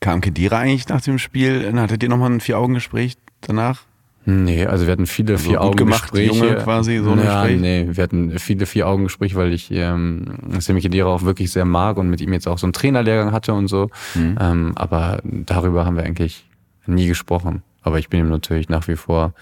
Kam 0.00 0.20
Kedira 0.20 0.58
eigentlich 0.58 0.88
nach 0.88 1.00
dem 1.00 1.18
Spiel? 1.18 1.72
Hattet 1.76 2.02
ihr 2.02 2.08
nochmal 2.08 2.30
ein 2.30 2.40
Vier-Augen-Gespräch 2.40 3.16
danach? 3.40 3.82
Nee, 4.28 4.66
also 4.66 4.86
wir 4.86 4.92
hatten 4.92 5.06
viele 5.06 5.34
also 5.34 5.48
vier 5.48 5.60
Augen 5.62 5.86
Gespräche. 5.86 6.56
Quasi 6.56 6.98
so 6.98 7.14
ja, 7.14 7.44
Gespräch. 7.44 7.60
Nee, 7.60 7.86
wir 7.92 8.02
hatten 8.02 8.38
viele 8.40 8.66
vier 8.66 8.88
Augen 8.88 9.04
Gespräche, 9.04 9.36
weil 9.36 9.52
ich 9.52 9.70
ähm, 9.70 10.24
Semi 10.58 11.02
auch 11.02 11.22
wirklich 11.22 11.52
sehr 11.52 11.64
mag 11.64 11.96
und 11.96 12.10
mit 12.10 12.20
ihm 12.20 12.32
jetzt 12.32 12.48
auch 12.48 12.58
so 12.58 12.66
einen 12.66 12.72
Trainerlehrgang 12.72 13.30
hatte 13.30 13.54
und 13.54 13.68
so. 13.68 13.88
Mhm. 14.16 14.36
Ähm, 14.40 14.72
aber 14.74 15.20
darüber 15.22 15.86
haben 15.86 15.96
wir 15.96 16.02
eigentlich 16.02 16.44
nie 16.86 17.06
gesprochen. 17.06 17.62
Aber 17.82 18.00
ich 18.00 18.08
bin 18.08 18.18
ihm 18.18 18.28
natürlich 18.28 18.68
nach 18.68 18.88
wie 18.88 18.96
vor 18.96 19.32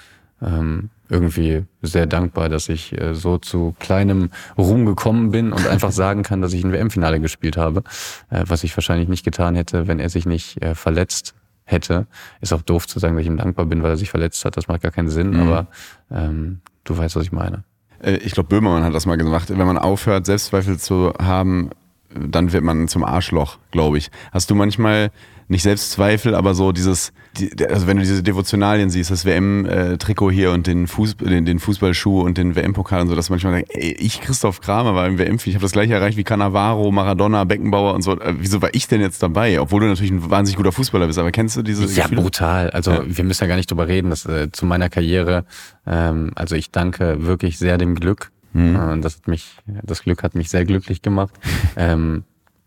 ähm, 0.43 0.91
irgendwie 1.09 1.65
sehr 1.81 2.05
dankbar, 2.05 2.51
dass 2.51 2.69
ich 2.69 2.93
äh, 3.01 3.15
so 3.15 3.39
zu 3.39 3.75
kleinem 3.79 4.29
Ruhm 4.59 4.85
gekommen 4.85 5.31
bin 5.31 5.53
und 5.53 5.67
einfach 5.67 5.93
sagen 5.93 6.23
kann, 6.23 6.43
dass 6.43 6.53
ich 6.53 6.63
ein 6.63 6.73
WM-Finale 6.73 7.21
gespielt 7.21 7.57
habe, 7.57 7.85
äh, 8.29 8.45
was 8.47 8.65
ich 8.65 8.77
wahrscheinlich 8.77 9.09
nicht 9.09 9.25
getan 9.25 9.55
hätte, 9.55 9.89
wenn 9.89 9.99
er 9.99 10.11
sich 10.11 10.27
nicht 10.27 10.63
äh, 10.63 10.75
verletzt 10.75 11.35
hätte. 11.65 12.07
Ist 12.41 12.53
auch 12.53 12.63
doof 12.63 12.87
zu 12.87 12.99
sagen, 12.99 13.15
dass 13.15 13.23
ich 13.23 13.27
ihm 13.27 13.37
dankbar 13.37 13.67
bin, 13.67 13.83
weil 13.83 13.91
er 13.91 13.97
sich 13.97 14.11
verletzt 14.11 14.45
hat. 14.45 14.57
Das 14.57 14.69
macht 14.69 14.83
gar 14.83 14.93
keinen 14.93 15.09
Sinn, 15.09 15.31
mhm. 15.31 15.41
aber 15.41 15.67
ähm, 16.11 16.61
du 16.85 16.97
weißt, 16.97 17.17
was 17.17 17.25
ich 17.25 17.33
meine. 17.33 17.65
Äh, 18.01 18.17
ich 18.17 18.33
glaube, 18.33 18.49
Böhmermann 18.49 18.85
hat 18.85 18.95
das 18.95 19.07
mal 19.07 19.17
gemacht. 19.17 19.49
Wenn 19.51 19.67
man 19.67 19.79
aufhört, 19.79 20.27
Selbstzweifel 20.27 20.79
zu 20.79 21.13
haben, 21.21 21.71
dann 22.15 22.53
wird 22.53 22.63
man 22.63 22.89
zum 22.89 23.05
Arschloch, 23.05 23.59
glaube 23.71 23.99
ich. 23.99 24.11
Hast 24.33 24.51
du 24.51 24.55
manchmal 24.55 25.11
nicht 25.49 25.63
Selbstzweifel, 25.63 26.35
aber 26.35 26.55
so 26.55 26.73
dieses, 26.73 27.13
die, 27.39 27.51
also 27.67 27.87
wenn 27.87 27.97
du 27.97 28.03
diese 28.03 28.23
Devotionalien 28.23 28.91
siehst, 28.91 29.11
das 29.11 29.25
WM-Trikot 29.25 30.31
hier 30.31 30.53
und 30.53 30.67
den, 30.67 30.87
Fußball, 30.87 31.29
den, 31.29 31.45
den 31.45 31.59
Fußballschuh 31.59 32.21
und 32.23 32.39
den 32.39 32.55
WM-Pokal 32.57 33.03
und 33.03 33.09
so, 33.09 33.15
dass 33.15 33.31
manchmal 33.31 33.55
denkt, 33.55 33.71
ey, 33.75 33.93
ich, 33.99 34.21
Christoph 34.21 34.61
Kramer, 34.61 34.95
war 34.95 35.07
im 35.07 35.19
WM, 35.19 35.37
ich 35.37 35.55
habe 35.55 35.63
das 35.63 35.73
gleiche 35.73 35.95
erreicht 35.95 36.17
wie 36.17 36.25
Cannavaro, 36.25 36.91
Maradona, 36.91 37.45
Beckenbauer 37.45 37.95
und 37.95 38.03
so. 38.03 38.19
Äh, 38.19 38.35
wieso 38.39 38.63
war 38.63 38.71
ich 38.73 38.89
denn 38.89 39.01
jetzt 39.01 39.23
dabei? 39.23 39.61
Obwohl 39.61 39.81
du 39.81 39.87
natürlich 39.87 40.13
ein 40.13 40.31
wahnsinnig 40.31 40.57
guter 40.57 40.73
Fußballer 40.73 41.07
bist, 41.07 41.19
aber 41.19 41.31
kennst 41.33 41.57
du 41.57 41.63
diese 41.63 41.85
Ja, 41.87 42.05
Gefühle? 42.05 42.23
brutal. 42.23 42.71
Also 42.71 42.93
ja. 42.93 43.03
wir 43.05 43.25
müssen 43.25 43.45
ja 43.45 43.49
gar 43.49 43.57
nicht 43.57 43.71
drüber 43.71 43.89
reden, 43.89 44.11
dass 44.11 44.27
äh, 44.27 44.51
zu 44.53 44.67
meiner 44.67 44.89
Karriere, 44.89 45.45
ähm, 45.87 46.31
also 46.35 46.57
ich 46.57 46.71
danke 46.71 47.27
wirklich 47.27 47.59
sehr 47.59 47.79
dem 47.79 47.95
Glück. 47.97 48.31
Mhm. 48.55 48.77
Äh, 48.77 49.01
das 49.01 49.17
hat 49.17 49.29
mich, 49.29 49.57
das 49.83 50.03
Glück 50.03 50.23
hat 50.23 50.35
mich 50.35 50.49
sehr 50.49 50.65
glücklich 50.65 51.03
gemacht. 51.03 51.35
ähm, 51.77 52.25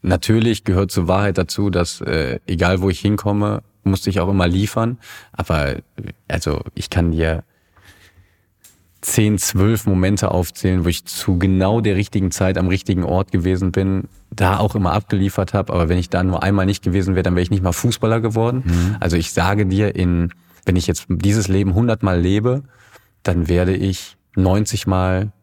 Natürlich 0.08 0.63
gehört 0.63 0.89
zur 0.89 1.10
Wahrheit 1.10 1.38
dazu, 1.38 1.70
dass 1.70 2.00
äh, 2.00 2.39
egal 2.48 2.82
wo 2.82 2.89
ich 2.89 3.00
hinkomme, 3.02 3.62
musste 3.84 4.10
ich 4.10 4.22
auch 4.22 4.30
immer 4.30 4.48
liefern. 4.48 5.00
Aber 5.34 5.76
also 6.30 6.62
ich 6.76 6.89
kann 6.89 7.12
dir 7.12 7.43
zehn, 9.02 9.38
zwölf 9.38 9.86
Momente 9.86 10.32
aufzählen, 10.32 10.86
wo 10.86 10.89
ich 10.89 11.04
zu 11.06 11.38
genau 11.38 11.82
der 11.82 11.98
richtigen 11.98 12.32
Zeit 12.32 12.58
am 12.58 12.70
richtigen 12.70 13.04
Ort 13.04 13.34
gewesen 13.34 13.74
bin, 13.74 14.06
da 14.32 14.60
auch 14.60 14.76
immer 14.76 14.93
abgeliefert 14.93 15.54
habe. 15.54 15.74
Aber 15.74 15.89
wenn 15.89 15.98
ich 15.98 16.10
da 16.10 16.24
nur 16.24 16.41
einmal 16.41 16.65
nicht 16.65 16.84
gewesen 16.84 17.15
wäre, 17.15 17.24
dann 17.24 17.36
wäre 17.36 17.43
ich 17.43 17.52
nicht 17.52 17.63
mal 17.63 17.74
Fußballer 17.74 18.22
geworden. 18.22 18.63
Mhm. 18.65 18.96
Also 19.02 19.17
ich 19.17 19.34
sage 19.34 19.65
dir, 19.65 19.93
in, 19.93 20.34
wenn 20.65 20.78
ich 20.78 20.88
jetzt 20.88 21.08
dieses 21.10 21.50
Leben 21.50 21.74
hundertmal 21.74 22.20
lebe, 22.20 22.63
dann 23.24 23.50
werde 23.50 23.76
ich 23.76 24.15
90 24.36 24.88
Mal 24.88 25.34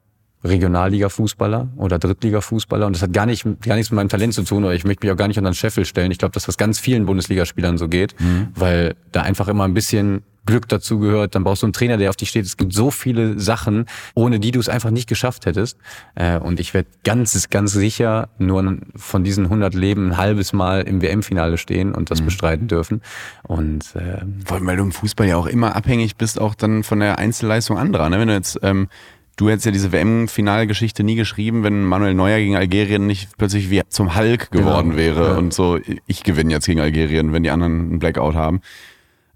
Regionalliga-Fußballer 0.44 1.68
oder 1.76 1.98
Drittliga-Fußballer. 1.98 2.86
Und 2.86 2.94
das 2.94 3.02
hat 3.02 3.12
gar, 3.12 3.26
nicht, 3.26 3.44
gar 3.62 3.76
nichts 3.76 3.90
mit 3.90 3.96
meinem 3.96 4.08
Talent 4.08 4.34
zu 4.34 4.42
tun, 4.42 4.64
oder 4.64 4.74
ich 4.74 4.84
möchte 4.84 5.06
mich 5.06 5.12
auch 5.12 5.16
gar 5.16 5.28
nicht 5.28 5.38
unter 5.38 5.50
den 5.50 5.54
Scheffel 5.54 5.84
stellen. 5.84 6.10
Ich 6.10 6.18
glaube, 6.18 6.32
dass 6.32 6.44
das 6.44 6.56
ganz 6.56 6.78
vielen 6.78 7.06
Bundesligaspielern 7.06 7.78
so 7.78 7.88
geht, 7.88 8.14
mhm. 8.20 8.48
weil 8.54 8.94
da 9.12 9.22
einfach 9.22 9.48
immer 9.48 9.64
ein 9.64 9.74
bisschen 9.74 10.22
Glück 10.46 10.68
dazu 10.68 10.98
gehört. 10.98 11.34
Dann 11.34 11.44
brauchst 11.44 11.62
du 11.62 11.66
einen 11.66 11.72
Trainer, 11.72 11.96
der 11.96 12.10
auf 12.10 12.16
dich 12.16 12.28
steht. 12.28 12.44
Es 12.44 12.56
gibt 12.56 12.72
so 12.72 12.90
viele 12.90 13.38
Sachen, 13.38 13.86
ohne 14.14 14.40
die 14.40 14.50
du 14.50 14.60
es 14.60 14.68
einfach 14.68 14.90
nicht 14.90 15.08
geschafft 15.08 15.46
hättest. 15.46 15.78
Äh, 16.14 16.38
und 16.38 16.60
ich 16.60 16.74
werde 16.74 16.88
ganz, 17.04 17.48
ganz 17.50 17.72
sicher 17.72 18.28
nur 18.38 18.76
von 18.96 19.24
diesen 19.24 19.44
100 19.44 19.74
Leben 19.74 20.10
ein 20.10 20.16
halbes 20.16 20.52
Mal 20.52 20.82
im 20.82 21.00
WM-Finale 21.00 21.58
stehen 21.58 21.94
und 21.94 22.10
das 22.10 22.20
mhm. 22.20 22.26
bestreiten 22.26 22.68
dürfen. 22.68 23.00
Und 23.42 23.96
äh, 23.96 24.24
Vor 24.44 24.58
allem, 24.58 24.66
weil 24.66 24.76
du 24.76 24.82
im 24.84 24.92
Fußball 24.92 25.26
ja 25.26 25.36
auch 25.36 25.46
immer 25.46 25.74
abhängig 25.76 26.16
bist, 26.16 26.40
auch 26.40 26.54
dann 26.54 26.82
von 26.82 27.00
der 27.00 27.18
Einzelleistung 27.18 27.78
anderer. 27.78 28.08
Ne? 28.10 28.18
Wenn 28.18 28.28
du 28.28 28.34
jetzt 28.34 28.58
ähm, 28.62 28.88
Du 29.36 29.48
hättest 29.48 29.66
ja 29.66 29.72
diese 29.72 29.90
WM-Finalgeschichte 29.92 31.02
nie 31.02 31.16
geschrieben, 31.16 31.64
wenn 31.64 31.84
Manuel 31.84 32.14
Neuer 32.14 32.38
gegen 32.38 32.56
Algerien 32.56 33.06
nicht 33.06 33.36
plötzlich 33.36 33.68
wie 33.70 33.82
zum 33.88 34.16
Hulk 34.16 34.50
geworden 34.50 34.90
genau. 34.90 34.96
wäre 35.02 35.28
ja. 35.30 35.36
und 35.36 35.52
so, 35.52 35.78
ich 36.06 36.22
gewinne 36.22 36.52
jetzt 36.52 36.66
gegen 36.66 36.80
Algerien, 36.80 37.32
wenn 37.32 37.42
die 37.42 37.50
anderen 37.50 37.80
einen 37.90 37.98
Blackout 37.98 38.34
haben. 38.34 38.60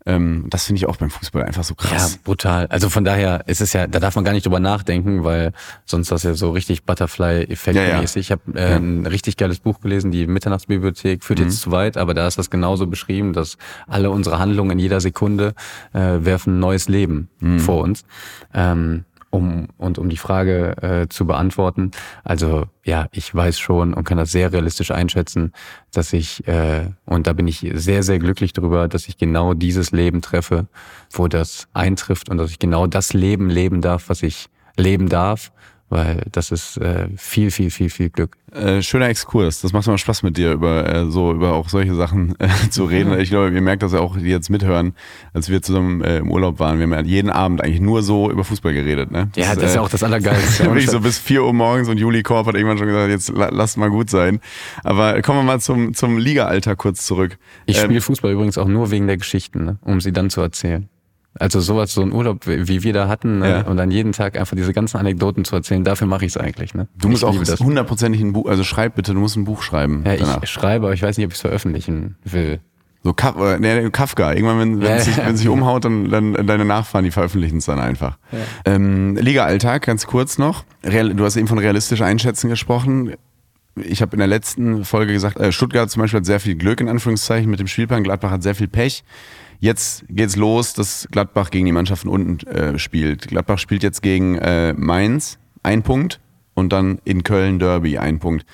Ähm, 0.06 0.46
das 0.48 0.64
finde 0.64 0.78
ich 0.78 0.87
auch 0.87 0.96
beim 0.96 1.11
Fußball 1.11 1.42
einfach 1.42 1.64
so 1.64 1.74
krass. 1.74 2.14
Ja, 2.14 2.18
brutal. 2.24 2.66
Also 2.68 2.88
von 2.88 3.04
daher 3.04 3.42
ist 3.46 3.61
es 3.61 3.74
ja, 3.74 3.87
da 3.87 4.00
darf 4.00 4.14
man 4.14 4.24
gar 4.24 4.32
nicht 4.32 4.46
drüber 4.46 4.61
nachdenken, 4.61 5.22
weil 5.22 5.52
sonst 5.84 6.11
das 6.11 6.22
ja 6.22 6.32
so 6.32 6.50
richtig 6.52 6.84
Butterfly-Effekt-mäßig. 6.84 8.28
Ja, 8.30 8.37
ja. 8.37 8.40
Ich 8.48 8.56
habe 8.56 8.58
äh, 8.58 8.76
ein 8.76 9.04
richtig 9.04 9.37
geiles 9.37 9.58
Buch 9.58 9.80
gelesen, 9.80 10.11
die 10.11 10.26
Mitternachtsbibliothek, 10.26 11.22
führt 11.24 11.40
Mhm. 11.40 11.44
jetzt 11.46 11.61
zu 11.61 11.72
weit, 11.72 11.98
aber 11.98 12.14
da 12.14 12.26
ist 12.26 12.38
das 12.38 12.48
genauso 12.48 12.87
beschrieben, 12.87 13.34
dass 13.34 13.58
alle 13.87 14.11
unsere 14.11 14.38
Handlungen 14.38 14.70
in 14.70 14.78
jeder 14.78 15.00
Sekunde 15.02 15.54
äh, 15.92 15.98
werfen 16.20 16.56
ein 16.56 16.61
neues 16.61 16.88
Leben 16.88 17.28
Mhm. 17.40 17.58
vor 17.58 17.82
uns. 17.82 18.04
Ähm, 18.54 19.04
um 19.31 19.69
und 19.77 19.99
um 19.99 20.09
die 20.09 20.17
Frage 20.17 20.77
äh, 20.83 21.09
zu 21.09 21.27
beantworten, 21.27 21.91
also 22.25 22.67
ja, 22.85 23.07
ich 23.12 23.35
weiß 23.35 23.59
schon 23.59 23.95
und 23.95 24.05
kann 24.05 24.19
das 24.19 24.33
sehr 24.33 24.53
realistisch 24.53 24.91
einschätzen, 24.91 25.53
dass 25.93 26.12
ich 26.12 26.47
äh, 26.49 26.91
und 27.05 27.27
da 27.27 27.33
bin 27.33 27.47
ich 27.47 27.67
sehr 27.75 28.03
sehr 28.03 28.19
glücklich 28.19 28.53
darüber, 28.53 28.88
dass 28.88 29.09
ich 29.09 29.17
genau 29.17 29.55
dieses 29.55 29.91
Leben 29.91 30.23
treffe, 30.23 30.67
wo 31.11 31.29
das 31.29 31.69
eintrifft 31.73 32.29
und 32.29 32.38
dass 32.38 32.51
ich 32.51 32.59
genau 32.59 32.87
das 32.87 33.12
Leben 33.12 33.51
leben 33.51 33.81
darf, 33.81 34.09
was 34.09 34.23
ich 34.23 34.49
leben 34.77 35.09
darf, 35.09 35.53
weil 35.88 36.22
das 36.33 36.51
ist 36.51 36.77
äh, 36.77 37.09
viel 37.16 37.51
viel 37.51 37.70
viel 37.70 37.88
viel 37.90 38.11
Glück. 38.11 38.37
Äh, 38.53 38.83
schöner 38.83 39.09
Exkurs. 39.09 39.61
Das 39.61 39.72
macht 39.72 39.87
immer 39.87 39.98
Spaß 39.98 40.22
mit 40.22 40.37
dir, 40.37 40.53
über 40.53 40.87
äh, 40.87 41.11
so 41.11 41.33
über 41.33 41.55
auch 41.55 41.68
solche 41.68 41.94
Sachen 41.94 42.35
äh, 42.38 42.48
zu 42.70 42.85
reden. 42.85 43.18
Ich 43.18 43.31
glaube, 43.31 43.51
ihr 43.51 43.61
merkt 43.61 43.83
das 43.83 43.92
ja 43.92 44.01
auch, 44.01 44.16
die 44.16 44.24
jetzt 44.24 44.51
mithören, 44.51 44.94
als 45.33 45.48
wir 45.48 45.62
zusammen 45.62 46.03
äh, 46.03 46.18
im 46.18 46.31
Urlaub 46.31 46.59
waren. 46.59 46.79
Wir 46.79 46.85
haben 46.85 46.92
ja 46.92 47.01
jeden 47.03 47.31
Abend 47.31 47.62
eigentlich 47.62 47.81
nur 47.81 48.03
so 48.03 48.31
über 48.31 48.44
Fußball 48.44 48.72
geredet. 48.72 49.11
Ne? 49.11 49.31
Ja, 49.37 49.55
das 49.55 49.64
ist 49.64 49.74
ja 49.77 49.81
auch 49.81 49.88
das 49.88 50.03
Allergeilste. 50.03 50.64
Wirklich 50.64 50.90
so 50.90 51.01
bis 51.01 51.18
4 51.18 51.42
Uhr 51.42 51.53
morgens 51.53 51.88
und 51.88 51.98
Juli 51.98 52.22
Korb 52.22 52.46
hat 52.46 52.55
irgendwann 52.55 52.79
schon 52.79 52.88
gesagt, 52.88 53.11
jetzt 53.11 53.31
la 53.31 53.48
lasst 53.51 53.77
mal 53.77 53.90
gut 53.90 54.11
sein. 54.11 54.40
Aber 54.85 55.20
kommen 55.22 55.40
wir 55.40 55.44
mal 55.44 55.61
zum, 55.61 55.94
zum 55.94 56.18
Liga-Alter 56.18 56.77
kurz 56.77 57.07
zurück. 57.07 57.38
Ich 57.66 57.79
Ähm, 57.79 57.85
spiele 57.85 58.01
Fußball 58.01 58.33
übrigens 58.33 58.59
auch 58.59 58.68
nur 58.68 58.90
wegen 58.90 59.07
der 59.07 59.16
Geschichten, 59.16 59.64
ne? 59.64 59.79
um 59.83 60.01
sie 60.01 60.12
dann 60.12 60.31
zu 60.31 60.40
erzählen. 60.40 60.88
Also 61.35 61.61
sowas, 61.61 61.93
so 61.93 62.03
ein 62.03 62.12
Urlaub, 62.12 62.47
wie 62.47 62.83
wir 62.83 62.93
da 62.93 63.07
hatten, 63.07 63.41
ne? 63.41 63.49
Ja. 63.51 63.61
und 63.62 63.77
dann 63.77 63.91
jeden 63.91 64.12
Tag 64.12 64.37
einfach 64.38 64.57
diese 64.57 64.73
ganzen 64.73 64.97
Anekdoten 64.97 65.45
zu 65.45 65.55
erzählen, 65.55 65.85
dafür 65.85 66.07
mache 66.07 66.25
ich 66.25 66.33
es 66.33 66.37
eigentlich. 66.37 66.75
Ne? 66.75 66.88
Du 66.99 67.09
musst 67.09 67.23
ich 67.23 67.29
auch 67.29 67.61
hundertprozentig 67.61 68.21
ein 68.23 68.33
Buch, 68.33 68.49
also 68.49 68.64
schreib 68.64 68.97
bitte, 68.97 69.14
du 69.14 69.21
musst 69.21 69.37
ein 69.37 69.45
Buch 69.45 69.62
schreiben. 69.62 70.03
Ja, 70.05 70.17
danach. 70.17 70.43
ich 70.43 70.51
schreibe, 70.51 70.87
aber 70.87 70.95
ich 70.95 71.03
weiß 71.03 71.17
nicht, 71.17 71.27
ob 71.27 71.33
ich 71.33 71.37
es 71.37 71.43
veröffentlichen 71.43 72.17
will. 72.25 72.61
So 73.05 73.12
Kaf 73.12 73.37
äh, 73.38 73.59
nee, 73.61 73.88
Kafka. 73.91 74.33
Irgendwann, 74.33 74.59
wenn, 74.59 74.81
wenn 74.81 74.88
Ja, 74.88 74.97
es 74.97 75.05
sich, 75.05 75.17
ja. 75.17 75.27
wenn 75.27 75.37
sich 75.37 75.49
umhaut, 75.49 75.85
dann, 75.85 76.11
dann 76.11 76.47
deine 76.47 76.64
Nachfahren, 76.64 77.05
die 77.05 77.12
veröffentlichen 77.12 77.59
es 77.59 77.67
dann 77.67 77.79
einfach. 77.79 78.19
Ähm, 78.64 79.14
Liga-Alltag, 79.17 79.83
ganz 79.87 80.07
kurz 80.07 80.38
noch. 80.38 80.64
Real, 80.83 81.14
du 81.14 81.25
hast 81.25 81.37
eben 81.37 81.47
von 81.47 81.59
realistisch 81.59 82.03
einschätzen 82.03 82.49
gesprochen. 82.51 83.12
Ich 83.77 84.03
habe 84.03 84.14
in 84.14 84.19
der 84.19 84.27
letzten 84.27 84.85
Folge 84.85 85.12
gesagt, 85.12 85.38
äh, 85.38 85.53
Stuttgart 85.53 85.88
zum 85.88 86.03
Beispiel 86.03 86.19
hat 86.19 86.27
sehr 86.27 86.41
viel 86.41 86.57
Glück 86.57 86.81
in 86.81 86.88
Anführungszeichen 86.88 87.49
mit 87.49 87.61
dem 87.61 87.69
Spielplan. 87.69 88.03
Gladbach 88.03 88.33
hat 88.33 88.43
sehr 88.43 88.57
viel 88.57 88.67
Pech. 88.69 89.05
Jetzt 89.61 90.05
geht's 90.09 90.37
los, 90.37 90.73
dass 90.73 91.09
Gladbach 91.11 91.51
gegen 91.51 91.66
die 91.66 91.73
Mannschaften 91.73 92.09
unten 92.09 92.47
äh, 92.47 92.79
spielt. 92.79 93.29
Gladbach 93.29 93.59
spielt 93.59 93.83
jetzt 93.83 94.03
gegen 94.03 94.37
äh, 94.37 94.73
Mainz, 94.75 95.38
ein 95.62 95.83
Punkt, 95.83 96.21
und 96.59 96.73
dann 96.73 97.01
in 97.05 97.23
Köln 97.23 97.59
Derby, 97.59 97.99
ein 97.99 98.18
Punkt. 98.18 98.44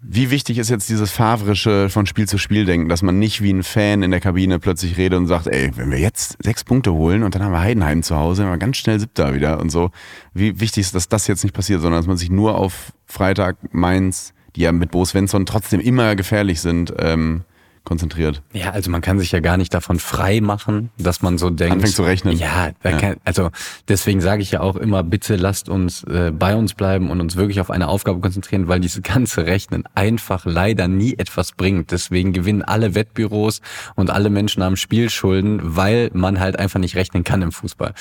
Wie 0.00 0.30
wichtig 0.30 0.58
ist 0.58 0.70
jetzt 0.70 0.88
dieses 0.88 1.10
Favrische 1.10 1.88
von 1.88 2.06
Spiel 2.06 2.28
zu 2.28 2.38
Spiel 2.38 2.64
denken, 2.64 2.88
dass 2.88 3.02
man 3.02 3.18
nicht 3.18 3.42
wie 3.42 3.52
ein 3.52 3.64
Fan 3.64 4.04
in 4.04 4.12
der 4.12 4.20
Kabine 4.20 4.60
plötzlich 4.60 4.96
redet 4.96 5.18
und 5.18 5.26
sagt, 5.26 5.48
ey, 5.48 5.72
wenn 5.74 5.90
wir 5.90 5.98
jetzt 5.98 6.36
sechs 6.40 6.62
Punkte 6.62 6.92
holen 6.92 7.24
und 7.24 7.34
dann 7.34 7.42
haben 7.42 7.50
wir 7.50 7.60
Heidenheim 7.60 8.04
zu 8.04 8.14
Hause, 8.14 8.42
dann 8.42 8.50
haben 8.50 8.54
wir 8.54 8.64
ganz 8.64 8.76
schnell 8.76 9.00
siebter 9.00 9.34
wieder 9.34 9.58
und 9.58 9.70
so. 9.70 9.90
Wie 10.32 10.60
wichtig 10.60 10.82
ist, 10.82 10.94
dass 10.94 11.08
das 11.08 11.26
jetzt 11.26 11.42
nicht 11.42 11.52
passiert, 11.52 11.80
sondern 11.80 11.98
dass 11.98 12.06
man 12.06 12.16
sich 12.16 12.30
nur 12.30 12.56
auf 12.56 12.92
Freitag 13.06 13.56
Mainz, 13.74 14.34
die 14.54 14.60
ja 14.60 14.70
mit 14.70 14.92
Bo 14.92 15.04
Svensson 15.04 15.46
trotzdem 15.46 15.80
immer 15.80 16.14
gefährlich 16.14 16.60
sind, 16.60 16.94
ähm, 16.98 17.42
konzentriert. 17.84 18.42
Ja, 18.52 18.70
also 18.70 18.90
man 18.90 19.00
kann 19.00 19.18
sich 19.18 19.32
ja 19.32 19.40
gar 19.40 19.56
nicht 19.56 19.72
davon 19.72 19.98
frei 19.98 20.40
machen, 20.40 20.90
dass 20.98 21.22
man 21.22 21.38
so 21.38 21.50
denkt. 21.50 21.74
Anfängt 21.74 21.94
zu 21.94 22.02
rechnen. 22.02 22.36
Ja, 22.36 22.70
Ja. 22.84 22.98
Kann, 22.98 23.16
also 23.24 23.50
deswegen 23.88 24.20
sage 24.20 24.42
ich 24.42 24.50
ja 24.50 24.60
auch 24.60 24.76
immer, 24.76 25.02
bitte 25.02 25.36
lasst 25.36 25.68
uns 25.68 26.04
äh, 26.04 26.32
bei 26.32 26.54
uns 26.54 26.74
bleiben 26.74 27.10
und 27.10 27.20
uns 27.20 27.36
wirklich 27.36 27.60
auf 27.60 27.70
eine 27.70 27.88
Aufgabe 27.88 28.20
konzentrieren, 28.20 28.68
weil 28.68 28.80
dieses 28.80 29.02
ganze 29.02 29.46
Rechnen 29.46 29.84
einfach 29.94 30.44
leider 30.44 30.88
nie 30.88 31.14
etwas 31.18 31.52
bringt. 31.52 31.90
Deswegen 31.90 32.32
gewinnen 32.32 32.62
alle 32.62 32.94
Wettbüros 32.94 33.60
und 33.94 34.10
alle 34.10 34.30
Menschen 34.30 34.62
haben 34.62 34.76
Spielschulden, 34.76 35.60
weil 35.76 36.10
man 36.12 36.40
halt 36.40 36.58
einfach 36.58 36.80
nicht 36.80 36.96
rechnen 36.96 37.24
kann 37.24 37.42
im 37.42 37.52
Fußball. 37.52 37.94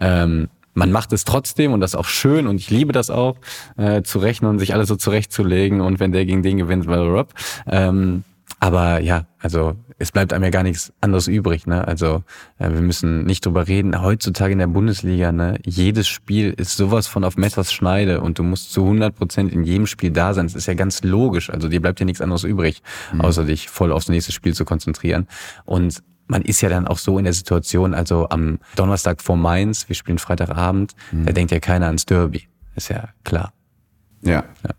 Ähm, 0.00 0.48
man 0.74 0.92
macht 0.92 1.12
es 1.12 1.24
trotzdem 1.24 1.72
und 1.72 1.80
das 1.80 1.92
ist 1.92 1.96
auch 1.96 2.06
schön 2.06 2.46
und 2.46 2.56
ich 2.56 2.70
liebe 2.70 2.92
das 2.92 3.10
auch, 3.10 3.36
äh, 3.76 4.02
zu 4.02 4.18
rechnen 4.18 4.50
und 4.50 4.58
sich 4.60 4.72
alles 4.72 4.88
so 4.88 4.96
zurechtzulegen 4.96 5.80
und 5.80 6.00
wenn 6.00 6.12
der 6.12 6.24
gegen 6.24 6.42
den 6.42 6.58
gewinnt, 6.58 6.86
blablabla. 6.86 7.34
ähm, 7.66 8.24
aber 8.60 9.00
ja, 9.00 9.26
also 9.38 9.74
es 9.98 10.12
bleibt 10.12 10.34
einem 10.34 10.44
ja 10.44 10.50
gar 10.50 10.62
nichts 10.62 10.92
anderes 11.00 11.28
übrig. 11.28 11.66
Ne? 11.66 11.86
Also 11.86 12.22
äh, 12.58 12.70
wir 12.70 12.82
müssen 12.82 13.24
nicht 13.24 13.44
drüber 13.44 13.66
reden. 13.66 14.00
Heutzutage 14.00 14.52
in 14.52 14.58
der 14.58 14.66
Bundesliga, 14.66 15.32
ne, 15.32 15.58
jedes 15.64 16.08
Spiel 16.08 16.52
ist 16.56 16.76
sowas 16.76 17.06
von 17.06 17.24
auf 17.24 17.36
Messers 17.36 17.72
Schneide 17.72 18.20
und 18.20 18.38
du 18.38 18.42
musst 18.42 18.72
zu 18.72 18.82
100 18.82 19.16
Prozent 19.16 19.52
in 19.52 19.64
jedem 19.64 19.86
Spiel 19.86 20.10
da 20.10 20.34
sein. 20.34 20.46
Das 20.46 20.54
ist 20.54 20.66
ja 20.66 20.74
ganz 20.74 21.02
logisch. 21.02 21.48
Also 21.48 21.68
dir 21.68 21.80
bleibt 21.80 22.00
ja 22.00 22.06
nichts 22.06 22.20
anderes 22.20 22.44
übrig, 22.44 22.82
außer 23.18 23.44
dich 23.44 23.68
voll 23.70 23.92
aufs 23.92 24.08
nächste 24.08 24.32
Spiel 24.32 24.54
zu 24.54 24.66
konzentrieren. 24.66 25.26
Und 25.64 26.02
man 26.26 26.42
ist 26.42 26.60
ja 26.60 26.68
dann 26.68 26.86
auch 26.86 26.98
so 26.98 27.18
in 27.18 27.24
der 27.24 27.32
Situation, 27.32 27.94
also 27.94 28.28
am 28.28 28.58
Donnerstag 28.76 29.22
vor 29.22 29.36
Mainz, 29.36 29.88
wir 29.88 29.96
spielen 29.96 30.18
Freitagabend, 30.18 30.94
da 31.24 31.32
denkt 31.32 31.50
ja 31.50 31.60
keiner 31.60 31.86
ans 31.86 32.06
Derby. 32.06 32.46
Ist 32.76 32.88
ja 32.88 33.08
klar. 33.24 33.52
Ja. 34.64 34.70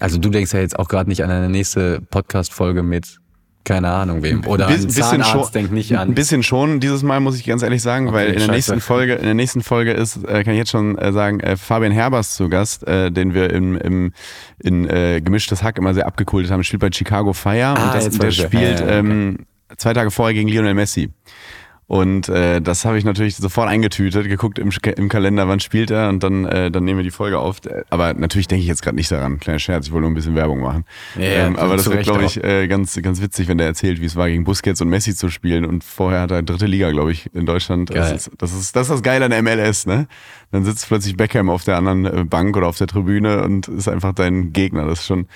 Also 0.00 0.18
du 0.18 0.30
denkst 0.30 0.52
ja 0.52 0.60
jetzt 0.60 0.78
auch 0.78 0.88
gerade 0.88 1.08
nicht 1.08 1.22
an 1.22 1.30
eine 1.30 1.48
nächste 1.48 2.00
Podcast-Folge 2.10 2.82
mit 2.82 3.18
keine 3.64 3.90
Ahnung 3.90 4.24
wem. 4.24 4.44
Oder 4.44 4.66
ein 4.66 4.90
Zahnarzt 4.90 5.30
schon, 5.30 5.52
denkt 5.52 5.72
nicht 5.72 5.96
an. 5.96 6.08
Ein 6.08 6.14
bisschen 6.14 6.42
schon 6.42 6.80
dieses 6.80 7.04
Mal, 7.04 7.20
muss 7.20 7.38
ich 7.38 7.46
ganz 7.46 7.62
ehrlich 7.62 7.80
sagen, 7.80 8.08
Okay, 8.08 8.16
weil 8.16 8.26
in 8.26 8.32
der 8.32 8.40
scheiße. 8.40 8.50
nächsten 8.52 8.80
Folge, 8.80 9.14
in 9.14 9.24
der 9.24 9.34
nächsten 9.34 9.62
Folge 9.62 9.92
ist, 9.92 10.16
äh, 10.24 10.42
kann 10.42 10.54
ich 10.54 10.58
jetzt 10.58 10.72
schon 10.72 10.98
äh, 10.98 11.12
sagen, 11.12 11.38
äh, 11.38 11.56
Fabian 11.56 11.92
Herbers 11.92 12.34
zu 12.34 12.48
Gast, 12.48 12.84
äh, 12.88 13.12
den 13.12 13.34
wir 13.34 13.50
im, 13.52 13.76
im 13.76 14.12
in 14.58 14.88
äh, 14.88 15.20
gemischtes 15.20 15.62
Hack 15.62 15.78
immer 15.78 15.94
sehr 15.94 16.06
abgekultet 16.08 16.50
haben, 16.50 16.64
spielt 16.64 16.80
bei 16.80 16.90
Chicago 16.90 17.32
Fire 17.32 17.76
Ah, 17.76 17.84
und 17.84 17.94
das, 17.94 18.18
der 18.18 18.30
spielt 18.32 18.52
Ja, 18.80 18.86
ja, 18.86 18.98
okay. 18.98 18.98
ähm, 18.98 19.36
zwei 19.76 19.92
Tage 19.92 20.10
vorher 20.10 20.34
gegen 20.34 20.48
Lionel 20.48 20.74
Messi. 20.74 21.10
Und 21.92 22.30
äh, 22.30 22.62
das 22.62 22.86
habe 22.86 22.96
ich 22.96 23.04
natürlich 23.04 23.36
sofort 23.36 23.68
eingetütet, 23.68 24.26
geguckt 24.26 24.58
im, 24.58 24.70
im 24.96 25.08
Kalender, 25.10 25.46
wann 25.46 25.60
spielt 25.60 25.90
er 25.90 26.08
und 26.08 26.22
dann, 26.22 26.46
äh, 26.46 26.70
dann 26.70 26.84
nehmen 26.84 27.00
wir 27.00 27.04
die 27.04 27.10
Folge 27.10 27.38
auf. 27.38 27.58
Aber 27.90 28.14
natürlich 28.14 28.48
denke 28.48 28.62
ich 28.62 28.66
jetzt 28.66 28.80
gerade 28.80 28.96
nicht 28.96 29.12
daran. 29.12 29.38
Kleiner 29.38 29.58
Scherz, 29.58 29.88
ich 29.88 29.92
wollte 29.92 30.04
nur 30.04 30.10
ein 30.10 30.14
bisschen 30.14 30.34
Werbung 30.34 30.62
machen. 30.62 30.86
Ja, 31.18 31.24
ähm, 31.24 31.56
aber 31.56 31.76
das 31.76 31.90
Recht 31.90 32.04
glaube 32.04 32.24
ich, 32.24 32.42
äh, 32.42 32.66
ganz, 32.66 32.98
ganz 33.02 33.20
witzig, 33.20 33.46
wenn 33.46 33.58
der 33.58 33.66
erzählt, 33.66 34.00
wie 34.00 34.06
es 34.06 34.16
war, 34.16 34.30
gegen 34.30 34.44
Busquets 34.44 34.80
und 34.80 34.88
Messi 34.88 35.14
zu 35.14 35.28
spielen. 35.28 35.66
Und 35.66 35.84
vorher 35.84 36.22
hat 36.22 36.30
er 36.30 36.42
dritte 36.42 36.64
Liga, 36.64 36.90
glaube 36.92 37.12
ich, 37.12 37.28
in 37.34 37.44
Deutschland. 37.44 37.90
Das 37.94 38.10
ist, 38.10 38.30
das 38.38 38.54
ist 38.54 38.74
das 38.74 38.88
ist 38.88 38.90
das 38.90 39.02
Geile 39.02 39.26
an 39.26 39.30
der 39.30 39.42
MLS, 39.42 39.84
ne? 39.84 40.06
Dann 40.50 40.64
sitzt 40.64 40.88
plötzlich 40.88 41.18
Beckham 41.18 41.50
auf 41.50 41.64
der 41.64 41.76
anderen 41.76 42.06
äh, 42.06 42.24
Bank 42.24 42.56
oder 42.56 42.68
auf 42.68 42.78
der 42.78 42.86
Tribüne 42.86 43.42
und 43.44 43.68
ist 43.68 43.88
einfach 43.88 44.14
dein 44.14 44.54
Gegner. 44.54 44.86
Das 44.86 45.00
ist 45.00 45.06
schon. 45.06 45.26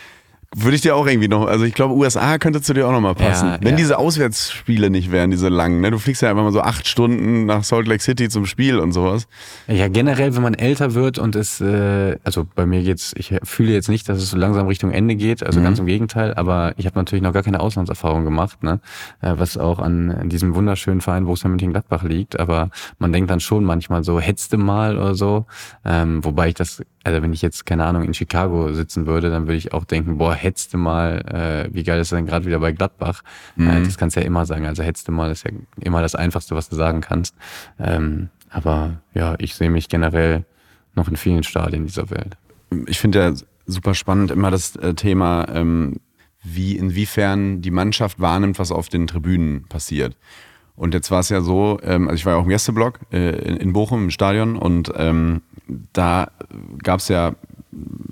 Würde 0.55 0.77
ich 0.77 0.83
dir 0.83 0.95
auch 0.97 1.07
irgendwie 1.07 1.29
noch, 1.29 1.47
also 1.47 1.65
ich 1.65 1.75
glaube, 1.75 1.95
USA 1.95 2.39
könnte 2.39 2.63
zu 2.63 2.73
dir 2.73 2.87
auch 2.87 2.93
nochmal 2.93 3.15
passen. 3.15 3.49
Ja, 3.49 3.59
Wenn 3.61 3.73
ja. 3.73 3.77
diese 3.77 3.99
Auswärtsspiele 3.99 4.91
nicht 4.91 5.11
wären, 5.11 5.31
diese 5.31 5.49
langen, 5.49 5.81
ne? 5.81 5.91
Du 5.91 5.99
fliegst 5.99 6.23
ja 6.23 6.31
einfach 6.31 6.45
mal 6.45 6.53
so 6.53 6.61
acht 6.61 6.87
Stunden 6.87 7.47
nach 7.47 7.65
Salt 7.65 7.89
Lake 7.89 8.03
City 8.03 8.29
zum 8.29 8.47
Spiel 8.47 8.79
und 8.79 8.93
sowas. 8.93 9.27
Ja, 9.67 9.89
generell, 9.89 10.35
wenn 10.37 10.43
man 10.43 10.55
älter 10.55 10.95
wird 10.95 11.19
und 11.19 11.35
es, 11.35 11.61
äh, 11.61 12.17
also 12.25 12.47
bei 12.55 12.65
mir 12.65 12.83
geht's, 12.83 13.13
ich 13.17 13.35
fühle 13.43 13.73
jetzt 13.73 13.89
nicht, 13.89 14.09
dass 14.09 14.19
es 14.19 14.31
so 14.31 14.37
langsam 14.37 14.67
Richtung 14.67 14.93
Ende 14.93 15.17
geht, 15.17 15.43
also 15.43 15.61
ganz 15.61 15.79
im 15.79 15.87
Gegenteil, 15.87 16.35
aber 16.35 16.75
ich 16.77 16.87
habe 16.87 16.97
natürlich 16.99 17.23
noch 17.23 17.33
gar 17.33 17.43
keine 17.43 17.61
Auslandserfahrung 17.61 18.25
gemacht, 18.25 18.63
ne? 18.63 18.81
äh, 19.21 19.35
was 19.37 19.59
auch 19.59 19.79
an 19.79 20.29
diesem 20.29 20.55
wunderschönen 20.55 21.01
Verein 21.01 21.25
Borussia 21.25 21.51
Mönchengladbach 21.51 22.05
liegt, 22.05 22.39
aber 22.39 22.71
man 22.99 23.13
denkt 23.13 23.31
dann 23.31 23.41
schon 23.41 23.65
manchmal 23.65 24.05
so, 24.05 24.21
hetzte 24.21 24.57
mal 24.57 24.97
oder 24.97 25.15
so, 25.15 25.47
ähm, 25.85 26.25
wobei 26.25 26.49
ich 26.49 26.55
das, 26.55 26.83
also 27.07 27.23
wenn 27.23 27.33
ich 27.33 27.41
jetzt, 27.41 27.67
keine 27.67 27.85
Ahnung, 27.85 28.03
in 28.03 28.15
Chicago 28.15 28.73
sitzen 28.73 29.07
würde, 29.07 29.31
dann 29.31 29.45
würde 29.45 29.57
ich 29.59 29.73
auch 29.73 29.85
denken, 29.85 30.19
boah, 30.19 30.35
hetzte 30.35 30.77
mal, 30.77 31.69
äh, 31.71 31.73
wie 31.73 31.85
geil 31.85 32.01
ist 32.01 32.11
das 32.11 32.17
denn 32.17 32.27
gerade 32.27 32.47
wieder 32.47 32.59
bei 32.59 32.73
Gladbach? 32.73 33.23
Äh, 33.57 33.85
das 33.85 33.97
kannst 33.97 34.17
du 34.17 34.21
ja 34.21 34.27
immer 34.27 34.45
sagen, 34.45 34.67
also 34.67 34.83
hetzte 34.83 35.13
mal 35.13 35.31
ist 35.31 35.45
ja 35.45 35.53
immer 35.81 36.03
das 36.03 36.17
Einfachste, 36.17 36.57
was 36.57 36.69
du 36.69 36.75
sagen 36.75 37.03
kannst. 37.03 37.37
Ähm, 37.79 38.31
aber 38.51 39.01
ja, 39.15 39.37
ich 39.39 39.55
sehe 39.55 39.71
mich 39.71 39.89
generell 39.89 40.45
noch 40.97 41.07
in 41.07 41.15
vielen 41.15 41.45
Stadien 41.45 41.87
dieser 41.87 42.11
Welt. 42.11 42.37
ich 42.87 42.99
finde 42.99 43.21
ja 43.21 43.33
super 43.67 43.95
spannend 43.95 44.33
immer 44.33 44.51
das 44.51 44.75
äh, 44.75 44.95
Thema, 44.95 45.47
ähm, 45.55 46.01
wie 46.43 46.77
inwiefern 46.77 47.63
die 47.63 47.71
Mannschaft 47.71 48.19
wahrnimmt, 48.19 48.59
was 48.59 48.73
auf 48.73 48.89
den 48.89 49.07
Tribünen 49.07 49.69
passiert. 49.69 50.17
Und 50.77 50.95
jetzt 50.95 51.11
war 51.11 51.21
es 51.21 51.31
ja 51.31 51.41
so, 51.41 51.79
ähm, 51.83 52.09
also 52.09 52.17
ich 52.17 52.27
war 52.27 52.35
ja 52.35 52.39
auch 52.39 52.45
im 52.45 52.51
Gästeblock 52.51 53.01
äh, 53.13 53.31
in, 53.31 53.57
in 53.57 53.73
Bochum 53.73 54.05
im 54.05 54.11
Stadion 54.11 54.57
und 54.57 54.93
ähm, 54.97 55.43
da 55.93 56.29
gab 56.83 57.01
es 57.01 57.09
ja 57.09 57.35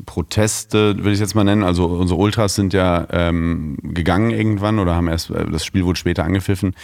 Proteste, 0.06 0.96
würde 0.96 1.12
ich 1.12 1.20
jetzt 1.20 1.34
mal 1.34 1.44
nennen. 1.44 1.62
Also 1.62 1.86
unsere 1.86 2.18
Ultras 2.20 2.54
sind 2.54 2.72
ja 2.72 3.06
ähm, 3.10 3.76
gegangen 3.82 4.30
irgendwann 4.30 4.78
oder 4.78 4.94
haben 4.94 5.08
erst, 5.08 5.30
äh, 5.30 5.46
das 5.50 5.64
Spiel 5.64 5.84
wurde 5.84 5.98
später 5.98 6.24
angepfiffen, 6.24 6.74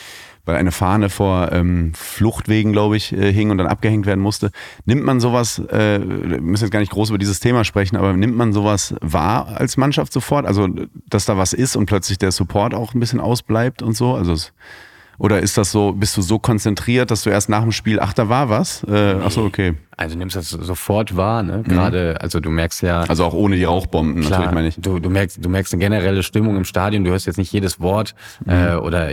weil 0.44 0.56
eine 0.56 0.72
Fahne 0.72 1.10
vor 1.10 1.52
ähm, 1.52 1.92
Fluchtwegen, 1.94 2.72
glaube 2.72 2.96
ich, 2.96 3.12
äh, 3.12 3.32
hing 3.32 3.50
und 3.50 3.58
dann 3.58 3.66
abgehängt 3.66 4.06
werden 4.06 4.20
musste. 4.20 4.50
Nimmt 4.86 5.04
man 5.04 5.20
sowas, 5.20 5.58
äh, 5.58 6.00
wir 6.00 6.40
müssen 6.40 6.64
jetzt 6.64 6.72
gar 6.72 6.80
nicht 6.80 6.92
groß 6.92 7.10
über 7.10 7.18
dieses 7.18 7.40
Thema 7.40 7.64
sprechen, 7.64 7.96
aber 7.96 8.12
nimmt 8.14 8.36
man 8.36 8.52
sowas 8.52 8.94
wahr 9.00 9.48
als 9.56 9.76
Mannschaft 9.76 10.12
sofort? 10.12 10.46
Also, 10.46 10.68
dass 11.08 11.26
da 11.26 11.36
was 11.36 11.52
ist 11.52 11.76
und 11.76 11.86
plötzlich 11.86 12.18
der 12.18 12.32
Support 12.32 12.74
auch 12.74 12.94
ein 12.94 13.00
bisschen 13.00 13.20
ausbleibt 13.20 13.82
und 13.82 13.96
so? 13.96 14.14
Also, 14.14 14.32
es, 14.32 14.52
Oder 15.20 15.40
ist 15.40 15.58
das 15.58 15.70
so, 15.70 15.92
bist 15.92 16.16
du 16.16 16.22
so 16.22 16.38
konzentriert, 16.38 17.10
dass 17.10 17.24
du 17.24 17.30
erst 17.30 17.50
nach 17.50 17.60
dem 17.60 17.72
Spiel, 17.72 18.00
ach, 18.00 18.14
da 18.14 18.30
war 18.30 18.48
was? 18.48 18.82
Äh, 18.84 19.16
ach 19.22 19.30
so, 19.30 19.44
okay. 19.44 19.74
Also 20.00 20.16
nimmst 20.16 20.34
das 20.34 20.48
sofort 20.48 21.14
wahr, 21.14 21.42
ne? 21.42 21.62
Gerade, 21.62 22.18
also 22.22 22.40
du 22.40 22.48
merkst 22.48 22.80
ja. 22.80 23.02
Also 23.02 23.22
auch 23.22 23.34
ohne 23.34 23.56
die 23.56 23.64
Rauchbomben, 23.64 24.22
Klar, 24.22 24.30
natürlich 24.30 24.54
meine 24.54 24.68
ich. 24.68 24.76
Du, 24.76 24.98
du 24.98 25.10
merkst, 25.10 25.44
du 25.44 25.50
merkst 25.50 25.74
eine 25.74 25.80
generelle 25.80 26.22
Stimmung 26.22 26.56
im 26.56 26.64
Stadion. 26.64 27.04
Du 27.04 27.10
hörst 27.10 27.26
jetzt 27.26 27.36
nicht 27.36 27.52
jedes 27.52 27.80
Wort 27.80 28.14
äh, 28.46 28.76
oder 28.76 29.12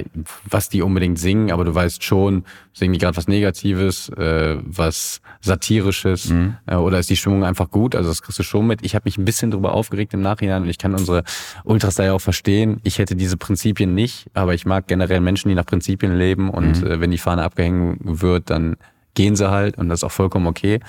was 0.49 0.69
die 0.69 0.81
unbedingt 0.81 1.19
singen, 1.19 1.51
aber 1.51 1.65
du 1.65 1.75
weißt 1.75 2.05
schon, 2.05 2.45
singen 2.71 2.93
die 2.93 2.99
gerade 2.99 3.17
was 3.17 3.27
Negatives, 3.27 4.07
äh, 4.15 4.55
was 4.61 5.19
Satirisches 5.41 6.33
äh, 6.67 6.75
oder 6.75 6.99
ist 6.99 7.09
die 7.09 7.17
Stimmung 7.17 7.43
einfach 7.43 7.69
gut? 7.69 7.93
Also 7.93 8.07
das 8.07 8.21
kriegst 8.21 8.39
du 8.39 8.43
schon 8.43 8.65
mit. 8.65 8.79
Ich 8.85 8.95
habe 8.95 9.03
mich 9.03 9.17
ein 9.17 9.25
bisschen 9.25 9.51
drüber 9.51 9.73
aufgeregt 9.73 10.13
im 10.13 10.21
Nachhinein 10.21 10.63
und 10.63 10.69
ich 10.69 10.77
kann 10.77 10.93
unsere 10.93 11.25
Ultras 11.65 11.95
da 11.95 12.05
ja 12.05 12.13
auch 12.13 12.21
verstehen. 12.21 12.79
Ich 12.83 12.97
hätte 12.97 13.17
diese 13.17 13.35
Prinzipien 13.35 13.93
nicht, 13.93 14.27
aber 14.33 14.53
ich 14.53 14.65
mag 14.65 14.87
generell 14.87 15.19
Menschen, 15.19 15.49
die 15.49 15.55
nach 15.55 15.65
Prinzipien 15.65 16.17
leben 16.17 16.49
und 16.49 16.81
äh, 16.81 17.01
wenn 17.01 17.11
die 17.11 17.17
Fahne 17.17 17.43
abgehängt 17.43 17.97
wird, 18.03 18.49
dann 18.49 18.77
gehen 19.17 19.35
sie 19.35 19.49
halt 19.49 19.77
und 19.77 19.89
das 19.89 19.99
ist 19.99 20.03
auch 20.03 20.11
vollkommen 20.11 20.45
okay. 20.47 20.79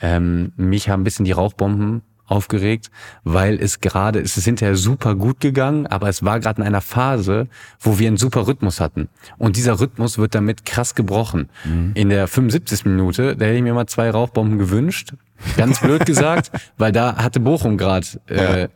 Ähm, 0.00 0.52
mich 0.56 0.88
haben 0.88 1.02
ein 1.02 1.04
bisschen 1.04 1.26
die 1.26 1.32
Rauchbomben 1.32 2.00
aufgeregt, 2.26 2.90
weil 3.24 3.60
es 3.60 3.80
gerade, 3.80 4.18
es 4.20 4.38
ist 4.38 4.46
hinterher 4.46 4.76
super 4.76 5.14
gut 5.14 5.40
gegangen, 5.40 5.86
aber 5.86 6.08
es 6.08 6.24
war 6.24 6.40
gerade 6.40 6.62
in 6.62 6.66
einer 6.66 6.80
Phase, 6.80 7.46
wo 7.78 7.98
wir 7.98 8.08
einen 8.08 8.16
super 8.16 8.46
Rhythmus 8.46 8.80
hatten. 8.80 9.10
Und 9.36 9.56
dieser 9.58 9.78
Rhythmus 9.78 10.16
wird 10.16 10.34
damit 10.34 10.64
krass 10.64 10.94
gebrochen. 10.94 11.50
In 11.92 12.08
der 12.08 12.26
75. 12.26 12.86
Minute, 12.86 13.36
da 13.36 13.44
hätte 13.44 13.56
ich 13.56 13.62
mir 13.62 13.74
mal 13.74 13.86
zwei 13.86 14.08
Rauchbomben 14.10 14.58
gewünscht. 14.58 15.12
Ganz 15.58 15.80
blöd 15.80 16.06
gesagt, 16.06 16.50
weil 16.78 16.92
da 16.92 17.16
hatte 17.16 17.38
Bochum 17.40 17.76
gerade 17.76 18.06
äh, 18.28 18.68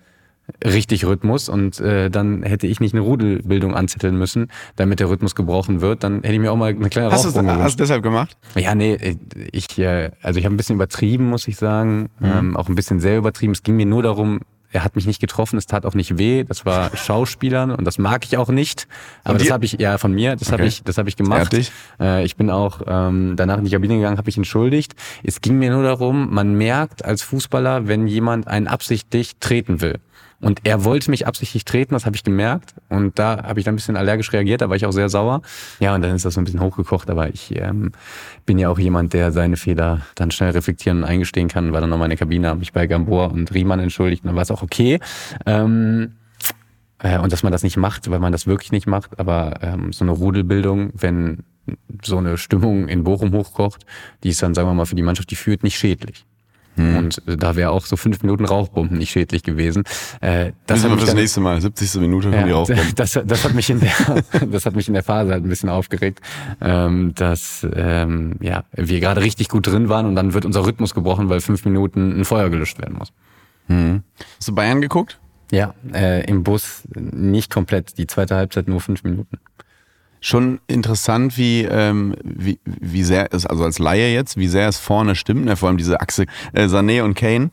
richtig 0.65 1.05
Rhythmus 1.05 1.49
und 1.49 1.79
äh, 1.81 2.11
dann 2.11 2.43
hätte 2.43 2.67
ich 2.67 2.81
nicht 2.81 2.95
eine 2.95 3.03
Rudelbildung 3.03 3.75
anzetteln 3.75 4.17
müssen, 4.19 4.49
damit 4.77 5.01
der 5.01 5.09
Rhythmus 5.11 5.35
gebrochen 5.35 5.81
wird. 5.81 6.03
Dann 6.05 6.23
hätte 6.23 6.33
ich 6.35 6.41
mir 6.41 6.51
auch 6.53 6.57
mal 6.57 6.71
eine 6.71 6.89
kleine 6.89 7.11
Hast 7.11 7.27
Rauchbombe 7.27 7.49
gewünscht. 7.53 7.65
hast 7.65 7.79
du 7.79 7.83
deshalb 7.83 8.03
gemacht? 8.03 8.37
Ja, 8.57 8.75
nee, 8.75 9.17
ich, 9.53 9.79
äh, 9.79 10.11
also 10.23 10.39
ich 10.39 10.45
habe 10.47 10.55
ein 10.55 10.57
bisschen 10.57 10.77
übertrieben, 10.77 11.29
muss 11.29 11.47
ich 11.49 11.57
sagen. 11.57 12.09
Ähm, 12.23 12.57
auch 12.57 12.69
ein 12.69 12.75
bisschen 12.75 13.01
sehr 13.01 13.19
übertrieben. 13.19 13.53
Es 13.53 13.63
ging 13.63 13.77
mir 13.77 13.87
nur 13.87 14.03
darum, 14.03 14.41
er 14.71 14.85
hat 14.85 14.97
mich 14.97 15.07
nicht 15.07 15.19
getroffen, 15.21 15.57
es 15.57 15.65
tat 15.67 15.87
auch 15.87 15.95
nicht 15.95 16.19
weh. 16.19 16.45
Das 16.45 16.67
war 16.67 16.91
Schauspielern 16.97 17.71
und 17.71 17.85
das 17.85 17.99
mag 17.99 18.25
ich 18.25 18.37
auch 18.37 18.49
nicht. 18.51 18.87
Aber 19.25 19.39
das 19.39 19.51
habe 19.51 19.65
ich, 19.65 19.73
ja, 19.75 19.97
von 19.99 20.13
mir, 20.13 20.37
das 20.37 20.51
habe 20.53 20.63
Okay. 20.63 20.69
ich, 20.69 20.83
das 20.83 20.99
habe 20.99 21.09
ich 21.09 21.17
gemacht. 21.17 21.55
Äh, 22.01 22.25
ich 22.25 22.37
bin 22.37 22.51
auch 22.51 22.83
ähm, 22.87 23.35
danach 23.37 23.59
in 23.59 23.65
die 23.65 23.71
Kabine 23.71 23.97
gegangen, 23.97 24.19
habe 24.19 24.27
mich 24.29 24.37
entschuldigt. 24.37 24.95
Es 25.23 25.41
ging 25.41 25.59
mir 25.59 25.71
nur 25.71 25.83
darum, 25.85 26.33
man 26.35 26.55
merkt 26.57 27.05
als 27.05 27.23
Fußballer, 27.23 27.87
wenn 27.89 28.07
jemand 28.07 28.47
einen 28.49 28.67
absichtlich 28.67 29.37
treten 29.41 29.81
will. 29.81 29.99
Und 30.41 30.61
er 30.63 30.85
wollte 30.85 31.11
mich 31.11 31.27
absichtlich 31.27 31.65
treten, 31.65 31.95
das 31.95 32.07
habe 32.07 32.15
ich 32.15 32.23
gemerkt. 32.23 32.75
Und 32.89 33.19
da 33.19 33.43
habe 33.43 33.59
ich 33.59 33.65
dann 33.65 33.75
ein 33.75 33.77
bisschen 33.77 33.97
allergisch 33.97 34.33
reagiert, 34.33 34.61
da 34.61 34.69
war 34.69 34.77
ich 34.77 34.87
auch 34.87 34.93
sehr 34.93 35.09
sauer. 35.09 35.43
Ja, 35.81 35.95
und 35.95 36.03
dann 36.03 36.15
ist 36.15 36.25
das 36.25 36.35
so 36.35 36.41
ein 36.41 36.45
bisschen 36.45 36.61
hochgekocht, 36.61 37.11
aber 37.11 37.29
ich 37.29 37.57
ähm, 37.57 37.93
bin 38.47 38.59
ja 38.59 38.69
auch 38.69 38.79
jemand, 38.79 39.15
der 39.15 39.33
seine 39.33 39.57
Fehler 39.57 40.03
dann 40.15 40.31
schnell 40.31 40.51
reflektieren 40.51 40.99
und 40.99 41.05
eingestehen 41.05 41.49
kann. 41.49 41.73
War 41.73 41.81
dann 41.81 41.91
nochmal 41.91 42.07
in 42.07 42.11
der 42.11 42.19
Kabine, 42.19 42.49
habe 42.49 42.61
mich 42.61 42.73
bei 42.73 42.87
Gamboa 42.87 43.27
und 43.27 43.53
Riemann 43.53 43.81
entschuldigt 43.81 44.25
dann 44.25 44.35
war 44.35 44.43
es 44.43 44.51
auch 44.51 44.63
okay. 44.63 45.01
Ähm, 45.47 46.13
äh, 47.01 47.19
und 47.19 47.33
dass 47.33 47.43
man 47.43 47.53
das 47.53 47.63
nicht 47.63 47.77
macht, 47.77 48.11
weil 48.11 48.21
man 48.21 48.33
das 48.33 48.47
wirklich 48.47 48.73
nicht 48.73 48.87
macht, 48.87 49.19
aber 49.19 49.59
ähm, 49.63 49.93
so 49.93 50.05
eine 50.05 50.13
Rudelbildung, 50.13 50.91
wenn 50.95 51.45
so 52.03 52.19
eine 52.19 52.39
Stimmung 52.39 52.89
in 52.89 53.05
Bochum 53.05 53.33
hochkocht, 53.33 53.85
die 54.23 54.31
ist 54.31 54.43
dann, 54.43 54.55
sagen 54.55 54.69
wir 54.69 54.75
mal, 54.75 54.87
für 54.87 54.95
die 54.95 55.03
Mannschaft, 55.03 55.31
die 55.31 55.37
führt, 55.37 55.63
nicht 55.63 55.79
schädlich. 55.79 56.25
Und 56.79 57.23
äh, 57.27 57.37
da 57.37 57.57
wäre 57.57 57.71
auch 57.71 57.87
so 57.87 57.97
fünf 57.97 58.23
Minuten 58.23 58.45
Rauchbomben 58.45 58.99
nicht 58.99 59.11
schädlich 59.11 59.43
gewesen. 59.43 59.85
Äh, 60.21 60.53
Das 60.67 60.85
ist 60.85 60.91
mich 60.91 61.01
das 61.05 61.15
nächste 61.15 61.41
Mal, 61.41 61.61
70. 61.61 61.95
Minute 62.01 62.31
kommen 62.31 62.45
die 62.45 62.51
ja, 62.51 62.57
Rauchbomben. 62.57 62.93
das, 62.97 63.19
das 63.25 63.45
hat 63.45 63.55
mich 63.55 63.71
in 63.71 63.81
der, 63.81 63.91
das 64.51 64.67
hat 64.67 64.77
mich 64.77 64.89
in 64.89 64.95
der 64.95 65.03
Phase 65.03 65.33
halt 65.33 65.45
ein 65.45 65.49
bisschen 65.49 65.69
aufgeregt, 65.69 66.21
ähm, 66.61 67.13
dass 67.15 67.67
ähm, 67.75 68.37
ja 68.41 68.65
wir 68.73 69.01
gerade 69.01 69.23
richtig 69.23 69.49
gut 69.49 69.67
drin 69.67 69.89
waren 69.89 70.07
und 70.07 70.15
dann 70.15 70.35
wird 70.35 70.45
unser 70.45 70.65
Rhythmus 70.65 70.95
gebrochen, 70.95 71.29
weil 71.29 71.41
fünf 71.41 71.65
Minuten 71.65 72.21
ein 72.21 72.25
Feuer 72.25 72.51
gelöscht 72.51 72.79
werden 72.79 72.97
muss. 72.99 73.13
Hast 73.69 74.49
du 74.49 74.55
Bayern 74.55 74.81
geguckt? 74.81 75.21
Ja, 75.51 75.75
äh, 75.93 76.25
im 76.25 76.43
Bus 76.43 76.83
nicht 76.95 77.51
komplett, 77.51 77.99
die 77.99 78.07
zweite 78.07 78.35
Halbzeit 78.37 78.69
nur 78.69 78.81
fünf 78.81 79.05
Minuten. 79.05 79.39
Schon 80.21 80.61
interessant, 80.67 81.37
wie, 81.37 81.63
ähm, 81.63 82.15
wie, 82.23 82.59
wie 82.65 83.03
sehr 83.03 83.33
es, 83.33 83.47
also 83.47 83.65
als 83.65 83.79
Laie 83.79 84.13
jetzt, 84.13 84.37
wie 84.37 84.49
sehr 84.49 84.69
es 84.69 84.79
vorne 84.79 85.15
stimmt, 85.15 85.45
ne? 85.45 85.57
vor 85.57 85.69
allem 85.69 85.79
diese 85.79 86.01
Achse 86.01 86.27
äh, 86.53 86.67
Sané 86.67 87.03
und 87.03 87.15
Kane. 87.15 87.51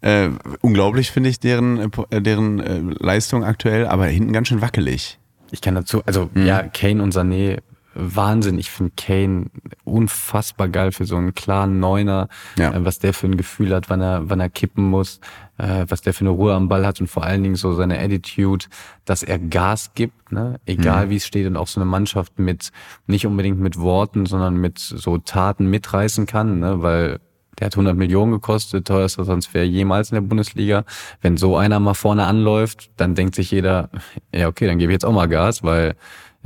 Äh, 0.00 0.30
unglaublich 0.60 1.10
finde 1.10 1.30
ich 1.30 1.40
deren, 1.40 1.78
äh, 1.78 1.88
äh, 2.10 2.20
deren 2.20 2.60
äh, 2.60 2.80
Leistung 2.98 3.44
aktuell, 3.44 3.86
aber 3.86 4.06
hinten 4.06 4.32
ganz 4.32 4.48
schön 4.48 4.60
wackelig. 4.60 5.18
Ich 5.50 5.60
kann 5.60 5.74
dazu, 5.74 6.02
also 6.04 6.28
ja, 6.34 6.62
Kane 6.62 7.02
und 7.02 7.14
Sané, 7.14 7.58
Wahnsinn. 7.98 8.58
Ich 8.58 8.70
finde 8.70 8.92
Kane 8.96 9.46
unfassbar 9.84 10.68
geil 10.68 10.92
für 10.92 11.04
so 11.04 11.16
einen 11.16 11.34
klaren 11.34 11.80
Neuner, 11.80 12.28
Ja. 12.56 12.72
äh, 12.72 12.84
was 12.84 12.98
der 12.98 13.12
für 13.12 13.26
ein 13.26 13.36
Gefühl 13.36 13.74
hat, 13.74 13.90
wann 13.90 14.00
er, 14.00 14.30
wann 14.30 14.40
er 14.40 14.48
kippen 14.48 14.84
muss, 14.84 15.20
äh, 15.58 15.84
was 15.88 16.00
der 16.02 16.14
für 16.14 16.20
eine 16.22 16.30
Ruhe 16.30 16.54
am 16.54 16.68
Ball 16.68 16.86
hat 16.86 17.00
und 17.00 17.08
vor 17.08 17.24
allen 17.24 17.42
Dingen 17.42 17.56
so 17.56 17.74
seine 17.74 17.98
Attitude, 17.98 18.66
dass 19.04 19.22
er 19.22 19.38
Gas 19.38 19.92
gibt, 19.94 20.30
ne? 20.32 20.60
egal 20.66 21.10
wie 21.10 21.16
es 21.16 21.26
steht 21.26 21.46
und 21.46 21.56
auch 21.56 21.66
so 21.66 21.80
eine 21.80 21.90
Mannschaft 21.90 22.38
mit, 22.38 22.70
nicht 23.06 23.26
unbedingt 23.26 23.58
mit 23.58 23.78
Worten, 23.78 24.26
sondern 24.26 24.56
mit 24.56 24.78
so 24.78 25.18
Taten 25.18 25.68
mitreißen 25.68 26.26
kann, 26.26 26.60
ne? 26.60 26.82
weil 26.82 27.18
der 27.58 27.66
hat 27.66 27.74
100 27.74 27.96
Millionen 27.96 28.30
gekostet, 28.30 28.86
teuerster 28.86 29.24
Transfer 29.24 29.64
jemals 29.64 30.12
in 30.12 30.14
der 30.14 30.20
Bundesliga. 30.20 30.84
Wenn 31.22 31.36
so 31.36 31.56
einer 31.56 31.80
mal 31.80 31.94
vorne 31.94 32.24
anläuft, 32.26 32.90
dann 32.96 33.16
denkt 33.16 33.34
sich 33.34 33.50
jeder, 33.50 33.90
ja 34.32 34.46
okay, 34.46 34.68
dann 34.68 34.78
gebe 34.78 34.92
ich 34.92 34.94
jetzt 34.94 35.04
auch 35.04 35.12
mal 35.12 35.26
Gas, 35.26 35.64
weil 35.64 35.96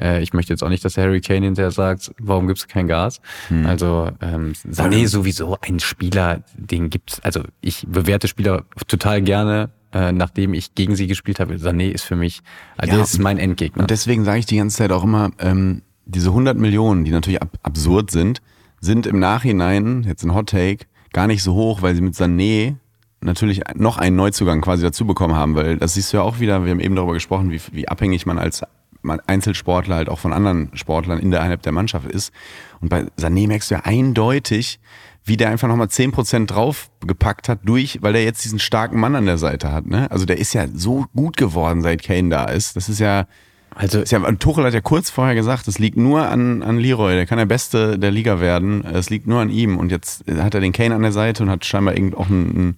äh, 0.02 0.22
ich 0.22 0.32
möchte 0.32 0.52
jetzt 0.52 0.62
auch 0.62 0.68
nicht, 0.68 0.84
dass 0.84 0.94
der 0.94 1.04
Harry 1.04 1.20
Kane 1.20 1.46
hinterher 1.46 1.70
sagt, 1.70 2.12
warum 2.18 2.46
gibt's 2.48 2.66
kein 2.66 2.88
Gas? 2.88 3.20
Also 3.64 4.10
ähm, 4.20 4.52
Sané 4.68 5.06
sowieso 5.06 5.56
ein 5.60 5.80
Spieler, 5.80 6.42
den 6.56 6.90
gibt's, 6.90 7.20
also 7.20 7.42
ich 7.60 7.86
bewerte 7.88 8.28
Spieler 8.28 8.64
total 8.88 9.22
gerne, 9.22 9.70
äh, 9.92 10.12
nachdem 10.12 10.54
ich 10.54 10.74
gegen 10.74 10.96
sie 10.96 11.06
gespielt 11.06 11.38
habe. 11.40 11.54
Sané 11.54 11.90
ist 11.90 12.02
für 12.02 12.16
mich, 12.16 12.40
also 12.76 12.90
Ja, 12.90 12.96
der 12.96 13.04
ist 13.04 13.18
mein 13.18 13.38
Endgegner. 13.38 13.82
Und 13.82 13.90
deswegen 13.90 14.24
sage 14.24 14.40
ich 14.40 14.46
die 14.46 14.56
ganze 14.56 14.78
Zeit 14.78 14.92
auch 14.92 15.04
immer, 15.04 15.30
ähm, 15.38 15.82
diese 16.04 16.30
100 16.30 16.58
Millionen, 16.58 17.04
die 17.04 17.10
natürlich 17.12 17.40
ab 17.40 17.58
absurd 17.62 18.10
sind, 18.10 18.42
sind 18.80 19.06
im 19.06 19.20
Nachhinein, 19.20 20.02
jetzt 20.02 20.24
ein 20.24 20.34
Hot 20.34 20.48
Take, 20.50 20.86
gar 21.12 21.26
nicht 21.28 21.42
so 21.42 21.54
hoch, 21.54 21.82
weil 21.82 21.94
sie 21.94 22.00
mit 22.00 22.14
Sané 22.14 22.74
natürlich 23.20 23.60
noch 23.76 23.98
einen 23.98 24.16
Neuzugang 24.16 24.60
quasi 24.60 24.82
dazu 24.82 25.06
bekommen 25.06 25.36
haben, 25.36 25.54
weil 25.54 25.76
das 25.76 25.94
siehst 25.94 26.12
du 26.12 26.16
ja 26.16 26.22
auch 26.24 26.40
wieder, 26.40 26.64
wir 26.64 26.72
haben 26.72 26.80
eben 26.80 26.96
darüber 26.96 27.12
gesprochen, 27.12 27.52
wie, 27.52 27.60
wie 27.70 27.86
abhängig 27.86 28.26
man 28.26 28.38
als 28.38 28.64
Einzelsportler 29.04 29.96
halt 29.96 30.08
auch 30.08 30.18
von 30.18 30.32
anderen 30.32 30.70
Sportlern 30.74 31.18
in 31.18 31.30
der 31.30 31.40
innerhalb 31.40 31.62
der 31.62 31.72
Mannschaft 31.72 32.06
ist. 32.06 32.32
Und 32.80 32.88
bei 32.88 33.06
Sané 33.18 33.46
merkst 33.48 33.70
du 33.70 33.74
ja 33.74 33.80
eindeutig, 33.84 34.80
wie 35.24 35.36
der 35.36 35.50
einfach 35.50 35.68
nochmal 35.68 35.86
10% 35.86 36.46
draufgepackt 36.46 37.48
hat, 37.48 37.60
durch, 37.64 37.98
weil 38.02 38.12
der 38.12 38.24
jetzt 38.24 38.44
diesen 38.44 38.58
starken 38.58 38.98
Mann 38.98 39.14
an 39.14 39.26
der 39.26 39.38
Seite 39.38 39.70
hat. 39.70 39.86
Ne? 39.86 40.10
Also 40.10 40.24
der 40.24 40.38
ist 40.38 40.52
ja 40.52 40.66
so 40.72 41.06
gut 41.14 41.36
geworden, 41.36 41.82
seit 41.82 42.02
Kane 42.02 42.28
da 42.28 42.46
ist. 42.46 42.74
Das 42.76 42.88
ist 42.88 42.98
ja, 42.98 43.26
Also 43.74 44.00
ist 44.00 44.10
ja, 44.10 44.20
Tuchel 44.32 44.64
hat 44.64 44.74
ja 44.74 44.80
kurz 44.80 45.10
vorher 45.10 45.34
gesagt, 45.34 45.68
es 45.68 45.78
liegt 45.78 45.96
nur 45.96 46.28
an, 46.28 46.62
an 46.62 46.78
Leroy, 46.78 47.14
der 47.14 47.26
kann 47.26 47.38
der 47.38 47.46
Beste 47.46 47.98
der 47.98 48.10
Liga 48.10 48.40
werden. 48.40 48.84
Es 48.84 49.10
liegt 49.10 49.26
nur 49.28 49.40
an 49.40 49.50
ihm. 49.50 49.76
Und 49.76 49.92
jetzt 49.92 50.24
hat 50.28 50.54
er 50.54 50.60
den 50.60 50.72
Kane 50.72 50.94
an 50.94 51.02
der 51.02 51.12
Seite 51.12 51.44
und 51.44 51.50
hat 51.50 51.64
scheinbar 51.64 51.94
irgend 51.94 52.16
auch 52.16 52.28
einen, 52.28 52.76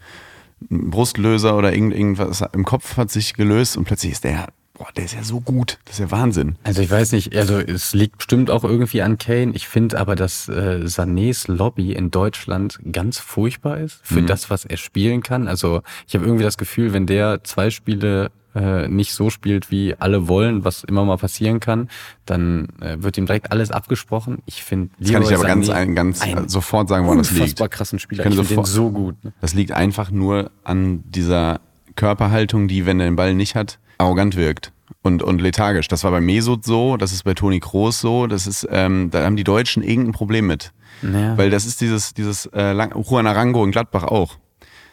einen 0.70 0.90
Brustlöser 0.90 1.56
oder 1.56 1.72
irgend, 1.72 1.94
irgendwas 1.94 2.44
im 2.52 2.64
Kopf 2.64 2.98
hat 2.98 3.10
sich 3.10 3.34
gelöst 3.34 3.78
und 3.78 3.84
plötzlich 3.84 4.12
ist 4.12 4.24
der, 4.24 4.48
boah, 4.76 4.88
der 4.96 5.04
ist 5.04 5.14
ja 5.14 5.22
so 5.22 5.40
gut. 5.40 5.78
Das 5.84 5.94
ist 5.94 6.00
ja 6.00 6.10
Wahnsinn. 6.10 6.56
Also 6.62 6.82
ich 6.82 6.90
weiß 6.90 7.12
nicht, 7.12 7.34
also 7.36 7.58
es 7.58 7.94
liegt 7.94 8.18
bestimmt 8.18 8.50
auch 8.50 8.64
irgendwie 8.64 9.02
an 9.02 9.18
Kane. 9.18 9.52
Ich 9.54 9.68
finde 9.68 9.98
aber, 9.98 10.16
dass 10.16 10.48
äh, 10.48 10.82
Sanés 10.84 11.50
Lobby 11.50 11.92
in 11.92 12.10
Deutschland 12.10 12.78
ganz 12.92 13.18
furchtbar 13.18 13.78
ist 13.78 14.00
für 14.02 14.22
das, 14.22 14.50
was 14.50 14.64
er 14.64 14.76
spielen 14.76 15.22
kann. 15.22 15.48
Also 15.48 15.82
ich 16.06 16.14
habe 16.14 16.24
irgendwie 16.24 16.44
das 16.44 16.58
Gefühl, 16.58 16.92
wenn 16.92 17.06
der 17.06 17.44
zwei 17.44 17.70
Spiele 17.70 18.30
äh, 18.54 18.88
nicht 18.88 19.14
so 19.14 19.30
spielt, 19.30 19.70
wie 19.70 19.94
alle 19.98 20.28
wollen, 20.28 20.64
was 20.64 20.84
immer 20.84 21.04
mal 21.04 21.16
passieren 21.16 21.60
kann, 21.60 21.88
dann 22.24 22.68
äh, 22.80 22.96
wird 23.00 23.18
ihm 23.18 23.26
direkt 23.26 23.52
alles 23.52 23.70
abgesprochen. 23.70 24.42
Ich 24.46 24.62
finde 24.62 24.90
Das 24.98 25.10
kann 25.12 25.22
ich 25.22 25.34
aber 25.34 25.44
ganz, 25.44 25.68
ein, 25.70 25.94
ganz 25.94 26.24
äh, 26.24 26.44
sofort 26.46 26.88
sagen, 26.88 27.06
woran 27.06 27.18
das 27.18 27.30
liegt. 27.30 27.42
unfassbar 27.42 27.68
krassen 27.68 27.98
Spieler. 27.98 28.22
Kann 28.22 28.32
Ich 28.32 28.38
ich 28.38 28.46
finde 28.46 28.62
den 28.62 28.66
so 28.66 28.90
gut. 28.90 29.22
Ne? 29.24 29.32
Das 29.40 29.54
liegt 29.54 29.72
einfach 29.72 30.10
nur 30.10 30.50
an 30.62 31.02
dieser 31.10 31.60
Körperhaltung, 31.96 32.68
die, 32.68 32.86
wenn 32.86 33.00
er 33.00 33.06
den 33.06 33.16
Ball 33.16 33.34
nicht 33.34 33.54
hat, 33.54 33.78
arrogant 33.98 34.36
wirkt 34.36 34.72
und, 35.02 35.22
und 35.22 35.40
lethargisch. 35.40 35.88
Das 35.88 36.04
war 36.04 36.10
bei 36.10 36.20
Mesut 36.20 36.64
so, 36.64 36.96
das 36.96 37.12
ist 37.12 37.24
bei 37.24 37.34
Toni 37.34 37.60
Kroos 37.60 38.00
so, 38.00 38.26
das 38.26 38.46
ist, 38.46 38.66
ähm, 38.70 39.10
da 39.10 39.24
haben 39.24 39.36
die 39.36 39.44
Deutschen 39.44 39.82
irgendein 39.82 40.12
Problem 40.12 40.46
mit. 40.46 40.72
Ja. 41.02 41.36
Weil 41.36 41.50
das 41.50 41.66
ist 41.66 41.80
dieses, 41.80 42.14
dieses 42.14 42.46
äh, 42.46 42.72
Lang- 42.72 42.94
Juan 42.96 43.26
Arango 43.26 43.64
in 43.64 43.70
Gladbach 43.70 44.04
auch. 44.04 44.36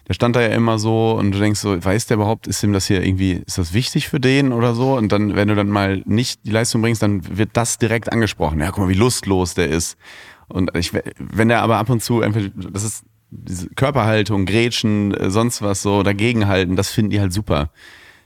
Der 0.08 0.16
stand 0.16 0.36
da 0.36 0.42
ja 0.42 0.48
immer 0.48 0.80
so 0.80 1.12
und 1.12 1.32
du 1.32 1.40
denkst 1.40 1.60
so, 1.60 1.84
weiß 1.84 2.08
der 2.08 2.16
überhaupt, 2.16 2.48
ist 2.48 2.64
ihm 2.64 2.74
das 2.74 2.88
hier 2.88 3.06
irgendwie, 3.06 3.44
ist 3.46 3.58
das 3.58 3.72
wichtig 3.72 4.10
für 4.10 4.20
den 4.20 4.52
oder 4.52 4.74
so? 4.74 4.96
Und 4.98 5.12
dann, 5.12 5.36
wenn 5.36 5.48
du 5.48 5.56
dann 5.56 5.70
mal 5.70 6.02
nicht 6.06 6.42
die 6.46 6.52
Leistung 6.52 6.82
bringst, 6.82 7.02
dann 7.02 7.38
wird 7.38 7.52
das 7.54 7.78
direkt 7.78 8.12
angesprochen. 8.12 8.60
Ja, 8.60 8.72
guck 8.72 8.80
mal, 8.80 8.90
wie 8.90 8.96
lustlos 8.96 9.54
der 9.54 9.70
ist. 9.70 9.98
Und 10.48 10.76
ich, 10.76 10.92
wenn 11.18 11.48
der 11.48 11.62
aber 11.62 11.78
ab 11.78 11.90
und 11.90 12.04
zu 12.04 12.22
einfach, 12.22 12.42
das 12.56 12.84
ist 12.84 13.06
diese 13.30 13.70
Körperhaltung, 13.70 14.46
Grätschen, 14.46 15.14
äh, 15.14 15.30
sonst 15.30 15.62
was 15.62 15.82
so 15.82 16.04
dagegenhalten, 16.04 16.76
das 16.76 16.90
finden 16.90 17.12
die 17.12 17.22
halt 17.22 17.32
super. 17.32 17.70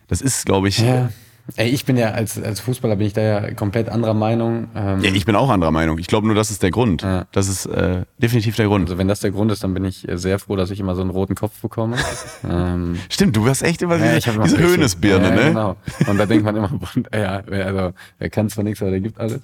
Das 0.07 0.21
ist, 0.21 0.45
glaube 0.45 0.67
ich, 0.67 0.79
Ja. 0.79 1.09
Ey, 1.57 1.69
ich 1.69 1.85
bin 1.85 1.95
ja 1.95 2.09
als, 2.09 2.41
als 2.41 2.59
Fußballer 2.59 2.95
bin 2.95 3.05
ich 3.05 3.13
da 3.13 3.21
ja 3.21 3.53
komplett 3.53 3.87
anderer 3.87 4.15
Meinung. 4.15 4.67
Ähm, 4.75 5.03
ja, 5.03 5.11
ich 5.13 5.25
bin 5.25 5.35
auch 5.35 5.51
anderer 5.51 5.69
Meinung. 5.69 5.99
Ich 5.99 6.07
glaube 6.07 6.25
nur, 6.25 6.35
das 6.35 6.49
ist 6.49 6.63
der 6.63 6.71
Grund. 6.71 7.03
Ja. 7.03 7.27
Das 7.31 7.47
ist 7.47 7.67
äh, 7.67 8.01
definitiv 8.17 8.55
der 8.55 8.65
Grund. 8.65 8.85
Also 8.85 8.97
wenn 8.97 9.07
das 9.07 9.19
der 9.19 9.29
Grund 9.29 9.51
ist, 9.51 9.63
dann 9.63 9.75
bin 9.75 9.85
ich 9.85 10.09
äh, 10.09 10.17
sehr 10.17 10.39
froh, 10.39 10.55
dass 10.55 10.71
ich 10.71 10.79
immer 10.79 10.95
so 10.95 11.01
einen 11.01 11.11
roten 11.11 11.35
Kopf 11.35 11.61
bekomme. 11.61 11.97
ähm, 12.49 12.97
Stimmt, 13.09 13.35
du 13.35 13.47
hast 13.47 13.61
echt 13.61 13.83
immer 13.83 13.97
ja, 13.97 14.15
diese, 14.15 14.31
diese 14.39 14.57
Höhnesbirne, 14.57 15.29
ja, 15.29 15.35
ne? 15.35 15.43
Genau. 15.49 15.75
Und 16.07 16.17
da 16.17 16.25
denkt 16.25 16.45
man 16.45 16.55
immer, 16.55 16.71
ja, 17.13 17.43
also 17.47 17.93
er 18.17 18.29
kann 18.31 18.49
zwar 18.49 18.63
nichts, 18.63 18.81
aber 18.81 18.89
der 18.89 19.01
gibt 19.01 19.19
alles. 19.19 19.41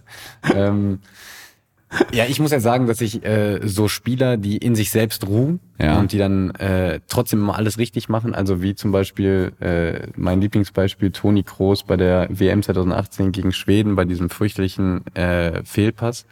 Ähm, 0.55 1.01
ja, 2.11 2.25
ich 2.25 2.39
muss 2.39 2.51
ja 2.51 2.59
sagen, 2.59 2.87
dass 2.87 3.01
ich 3.01 3.23
äh, 3.25 3.59
so 3.63 3.87
Spieler, 3.87 4.37
die 4.37 4.57
in 4.57 4.75
sich 4.75 4.91
selbst 4.91 5.27
ruhen 5.27 5.59
ja. 5.79 5.99
und 5.99 6.11
die 6.11 6.17
dann 6.17 6.51
äh, 6.55 6.99
trotzdem 7.07 7.39
immer 7.39 7.57
alles 7.57 7.77
richtig 7.77 8.09
machen, 8.09 8.33
also 8.33 8.61
wie 8.61 8.75
zum 8.75 8.91
Beispiel 8.91 9.53
äh, 9.59 10.07
mein 10.15 10.41
Lieblingsbeispiel 10.41 11.11
Toni 11.11 11.43
Kroos 11.43 11.83
bei 11.83 11.97
der 11.97 12.27
WM 12.29 12.63
2018 12.63 13.31
gegen 13.31 13.51
Schweden 13.51 13.95
bei 13.95 14.05
diesem 14.05 14.29
fürchterlichen 14.29 15.05
äh, 15.15 15.63
Fehlpass. 15.63 16.25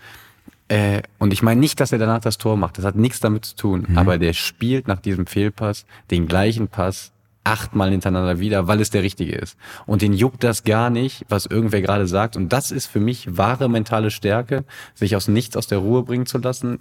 Äh, 0.68 1.02
und 1.18 1.34
ich 1.34 1.42
meine 1.42 1.60
nicht, 1.60 1.80
dass 1.80 1.92
er 1.92 1.98
danach 1.98 2.22
das 2.22 2.38
Tor 2.38 2.56
macht, 2.56 2.78
das 2.78 2.86
hat 2.86 2.96
nichts 2.96 3.20
damit 3.20 3.46
zu 3.46 3.56
tun, 3.56 3.86
mhm. 3.88 3.98
aber 3.98 4.18
der 4.18 4.34
spielt 4.34 4.88
nach 4.88 5.00
diesem 5.00 5.26
Fehlpass 5.26 5.86
den 6.12 6.28
gleichen 6.28 6.68
Pass 6.68 7.12
achtmal 7.44 7.92
hintereinander 7.92 8.40
wieder, 8.40 8.68
weil 8.68 8.82
es 8.82 8.90
der 8.90 9.04
richtige 9.04 9.36
ist. 9.36 9.58
Und 9.86 10.02
den 10.02 10.14
juckt 10.14 10.44
das 10.44 10.64
gar 10.64 10.90
nicht, 10.90 11.26
was 11.30 11.46
irgendwer 11.46 11.82
gerade 11.82 12.08
sagt. 12.08 12.36
Und 12.36 12.54
das 12.54 12.72
ist 12.72 12.88
für 12.88 13.00
mich 13.00 13.38
wahre 13.38 13.70
mentale 13.70 14.12
Stärke, 14.12 14.66
sich 14.94 15.16
aus 15.16 15.28
nichts 15.28 15.58
aus 15.58 15.68
der 15.68 15.80
Ruhe 15.80 16.04
bringen 16.04 16.26
zu 16.26 16.38
lassen. 16.38 16.80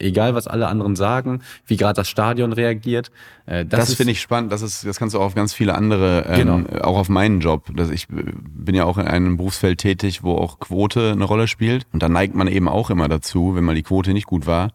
Egal, 0.00 0.36
was 0.36 0.46
alle 0.46 0.68
anderen 0.68 0.94
sagen, 0.94 1.42
wie 1.66 1.76
gerade 1.76 1.94
das 1.94 2.08
Stadion 2.08 2.52
reagiert. 2.52 3.10
Äh, 3.46 3.66
das 3.66 3.88
das 3.88 3.94
finde 3.94 4.12
ich 4.12 4.20
spannend. 4.20 4.52
Das, 4.52 4.62
ist, 4.62 4.86
das 4.86 4.96
kannst 4.96 5.16
du 5.16 5.18
auch 5.18 5.24
auf 5.24 5.34
ganz 5.34 5.52
viele 5.52 5.74
andere, 5.74 6.24
ähm, 6.28 6.64
genau. 6.64 6.82
auch 6.82 6.98
auf 6.98 7.08
meinen 7.08 7.40
Job. 7.40 7.64
Das, 7.74 7.90
ich 7.90 8.06
bin 8.08 8.76
ja 8.76 8.84
auch 8.84 8.96
in 8.98 9.08
einem 9.08 9.36
Berufsfeld 9.36 9.80
tätig, 9.80 10.22
wo 10.22 10.36
auch 10.36 10.60
Quote 10.60 11.12
eine 11.12 11.24
Rolle 11.24 11.48
spielt. 11.48 11.86
Und 11.92 12.02
da 12.04 12.08
neigt 12.08 12.36
man 12.36 12.46
eben 12.46 12.68
auch 12.68 12.90
immer 12.90 13.08
dazu, 13.08 13.56
wenn 13.56 13.64
mal 13.64 13.74
die 13.74 13.82
Quote 13.82 14.12
nicht 14.12 14.26
gut 14.26 14.46
war, 14.46 14.70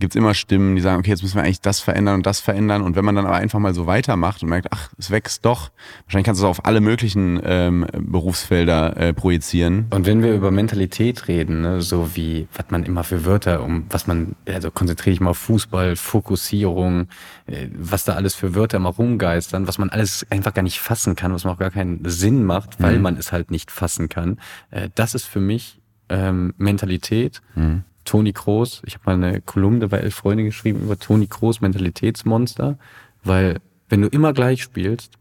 gibt 0.00 0.14
es 0.14 0.18
immer 0.18 0.34
Stimmen, 0.34 0.74
die 0.74 0.82
sagen, 0.82 0.98
okay, 0.98 1.10
jetzt 1.10 1.22
müssen 1.22 1.36
wir 1.36 1.44
eigentlich 1.44 1.60
das 1.60 1.80
verändern 1.80 2.16
und 2.16 2.26
das 2.26 2.40
verändern. 2.40 2.82
Und 2.82 2.96
wenn 2.96 3.04
man 3.04 3.14
dann 3.14 3.26
aber 3.26 3.36
einfach 3.36 3.60
mal 3.60 3.74
so 3.74 3.86
weitermacht 3.86 4.42
und 4.42 4.48
merkt, 4.48 4.68
ach, 4.72 4.90
es 4.98 5.10
wächst 5.10 5.44
doch, 5.44 5.70
wahrscheinlich 6.04 6.26
kannst 6.26 6.42
du 6.42 6.46
es 6.46 6.50
auf 6.50 6.66
alle 6.66 6.80
möglichen 6.80 7.40
ähm, 7.44 7.86
Berufsfelder 7.96 8.96
äh, 8.96 9.12
projizieren. 9.12 9.86
Und 9.90 10.06
wenn 10.06 10.22
wir 10.22 10.34
über 10.34 10.50
Mentalität 10.50 11.28
reden, 11.28 11.60
ne, 11.60 11.80
so 11.80 12.16
wie, 12.16 12.48
was 12.54 12.66
man 12.70 12.82
immer 12.82 13.04
für 13.04 13.24
Wörter, 13.24 13.62
um 13.62 13.86
was 13.88 14.08
man, 14.08 14.34
also 14.48 14.70
konzentriere 14.72 15.14
ich 15.14 15.20
mal 15.20 15.30
auf 15.30 15.38
Fußball, 15.38 15.94
Fokussierung, 15.94 17.06
äh, 17.46 17.68
was 17.72 18.04
da 18.04 18.14
alles 18.14 18.34
für 18.34 18.56
Wörter 18.56 18.78
immer 18.78 18.90
rumgeistern, 18.90 19.68
was 19.68 19.78
man 19.78 19.90
alles 19.90 20.26
einfach 20.28 20.54
gar 20.54 20.62
nicht 20.62 20.80
fassen 20.80 21.14
kann, 21.14 21.32
was 21.32 21.44
man 21.44 21.54
auch 21.54 21.58
gar 21.58 21.70
keinen 21.70 22.00
Sinn 22.04 22.44
macht, 22.44 22.82
weil 22.82 22.96
mhm. 22.96 23.02
man 23.02 23.16
es 23.16 23.30
halt 23.30 23.52
nicht 23.52 23.70
fassen 23.70 24.08
kann. 24.08 24.40
Äh, 24.70 24.90
das 24.96 25.14
ist 25.14 25.26
für 25.26 25.40
mich 25.40 25.80
ähm, 26.08 26.52
Mentalität. 26.58 27.42
Mhm 27.54 27.84
Toni 28.04 28.32
Kroos. 28.32 28.82
Ich 28.86 28.94
habe 28.94 29.04
mal 29.06 29.24
eine 29.24 29.40
Kolumne 29.40 29.88
bei 29.88 29.98
Elf 29.98 30.14
Freunde 30.14 30.44
geschrieben 30.44 30.80
über 30.82 30.98
Toni 30.98 31.26
Kroos 31.26 31.60
Mentalitätsmonster, 31.60 32.78
weil 33.22 33.60
wenn 33.88 34.02
du 34.02 34.08
immer 34.08 34.32
gleich 34.32 34.62
spielst 34.62 35.18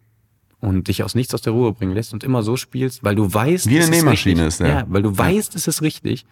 und 0.60 0.88
dich 0.88 1.04
aus 1.04 1.16
nichts 1.16 1.34
aus 1.34 1.42
der 1.42 1.54
Ruhe 1.54 1.74
bringen 1.74 1.94
lässt 1.94 2.14
und 2.14 2.24
immer 2.24 2.44
so 2.44 2.56
spielst, 2.56 3.04
weil 3.04 3.16
du 3.16 3.34
weißt, 3.34 3.70
wie 3.70 3.80
eine 3.80 3.90
Nähmaschine 3.90 4.48
ist, 4.48 4.60
ja. 4.60 4.68
ja, 4.68 4.86
weil 4.88 5.02
du 5.02 5.18
weißt, 5.18 5.56
es 5.56 5.68
ist 5.68 5.82
richtig, 5.82 6.26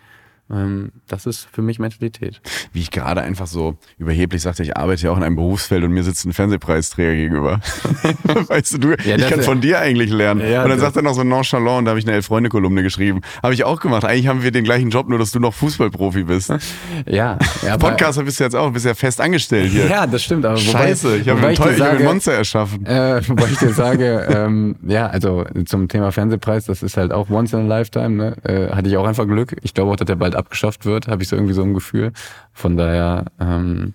das 1.07 1.25
ist 1.25 1.47
für 1.51 1.61
mich 1.61 1.79
Mentalität. 1.79 2.41
Wie 2.73 2.81
ich 2.81 2.91
gerade 2.91 3.21
einfach 3.21 3.47
so 3.47 3.77
überheblich 3.97 4.41
sagte, 4.41 4.63
ich 4.63 4.75
arbeite 4.75 5.03
ja 5.05 5.11
auch 5.11 5.17
in 5.17 5.23
einem 5.23 5.37
Berufsfeld 5.37 5.83
und 5.83 5.91
mir 5.91 6.03
sitzt 6.03 6.25
ein 6.25 6.33
Fernsehpreisträger 6.33 7.13
gegenüber. 7.13 7.61
weißt 8.23 8.73
du, 8.73 8.77
du 8.79 8.89
ja, 9.05 9.15
ich 9.15 9.29
kann 9.29 9.41
von 9.41 9.61
dir 9.61 9.79
eigentlich 9.79 10.11
lernen. 10.11 10.41
Ja, 10.41 10.63
und 10.63 10.69
dann 10.69 10.79
sagt 10.79 10.97
er 10.97 11.03
noch 11.03 11.13
so 11.13 11.23
nonchalant, 11.23 11.79
und 11.79 11.85
da 11.85 11.91
habe 11.91 11.99
ich 11.99 12.05
eine 12.05 12.15
Elf-Freunde-Kolumne 12.15 12.83
geschrieben. 12.83 13.21
Habe 13.41 13.53
ich 13.53 13.63
auch 13.63 13.79
gemacht. 13.79 14.03
Eigentlich 14.03 14.27
haben 14.27 14.43
wir 14.43 14.51
den 14.51 14.65
gleichen 14.65 14.89
Job, 14.89 15.07
nur 15.07 15.19
dass 15.19 15.31
du 15.31 15.39
noch 15.39 15.53
Fußballprofi 15.53 16.23
bist. 16.23 16.49
ja. 17.05 17.37
ja 17.65 17.77
Podcaster 17.77 18.23
bist 18.23 18.39
du 18.39 18.43
jetzt 18.43 18.55
auch, 18.55 18.71
bist 18.71 18.85
ja 18.85 18.93
fest 18.93 19.21
angestellt 19.21 19.71
hier. 19.71 19.87
Ja, 19.87 20.05
das 20.05 20.23
stimmt. 20.23 20.45
Aber 20.45 20.57
Scheiße, 20.57 21.25
wobei, 21.25 21.53
ich 21.53 21.59
habe 21.59 21.97
ein 21.97 22.03
Monster 22.03 22.33
erschaffen. 22.33 22.85
Äh, 22.85 23.21
wobei 23.27 23.45
ich 23.51 23.57
dir 23.57 23.73
sage, 23.73 24.27
ähm, 24.29 24.75
ja, 24.85 25.07
also 25.07 25.45
zum 25.65 25.87
Thema 25.87 26.11
Fernsehpreis, 26.11 26.65
das 26.65 26.83
ist 26.83 26.97
halt 26.97 27.13
auch 27.13 27.29
once 27.29 27.53
in 27.53 27.59
a 27.59 27.63
lifetime. 27.63 28.09
Ne? 28.09 28.35
Äh, 28.43 28.75
hatte 28.75 28.89
ich 28.89 28.97
auch 28.97 29.07
einfach 29.07 29.27
Glück. 29.27 29.55
Ich 29.61 29.73
glaube 29.73 29.91
auch, 29.91 29.95
dass 29.95 30.07
der 30.07 30.15
bald 30.15 30.35
abgeschafft 30.41 30.85
wird, 30.85 31.07
habe 31.07 31.23
ich 31.23 31.29
so 31.29 31.35
irgendwie 31.35 31.53
so 31.53 31.63
ein 31.63 31.73
Gefühl. 31.73 32.11
Von 32.53 32.77
daher, 32.77 33.25
ähm, 33.39 33.93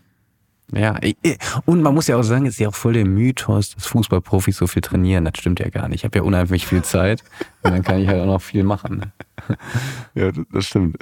ja, 0.73 0.99
und 1.65 1.81
man 1.81 1.95
muss 1.95 2.09
ja 2.09 2.17
auch 2.17 2.25
sagen, 2.25 2.45
es 2.47 2.55
ist 2.55 2.59
ja 2.59 2.69
auch 2.69 2.75
voll 2.75 2.95
der 2.95 3.05
Mythos, 3.05 3.73
dass 3.75 3.87
Fußballprofis 3.87 4.57
so 4.57 4.67
viel 4.67 4.83
trainieren. 4.83 5.25
Das 5.25 5.35
stimmt 5.39 5.61
ja 5.61 5.69
gar 5.69 5.89
nicht. 5.89 6.01
Ich 6.01 6.05
habe 6.05 6.19
ja 6.19 6.25
unheimlich 6.25 6.67
viel 6.67 6.83
Zeit 6.83 7.23
und 7.63 7.71
dann 7.71 7.83
kann 7.85 8.01
ich 8.01 8.09
halt 8.09 8.21
auch 8.21 8.27
noch 8.27 8.43
viel 8.43 8.65
machen. 8.65 8.99
Ne? 8.99 9.13
Ja, 10.15 10.33
das 10.51 10.67
stimmt. 10.67 10.97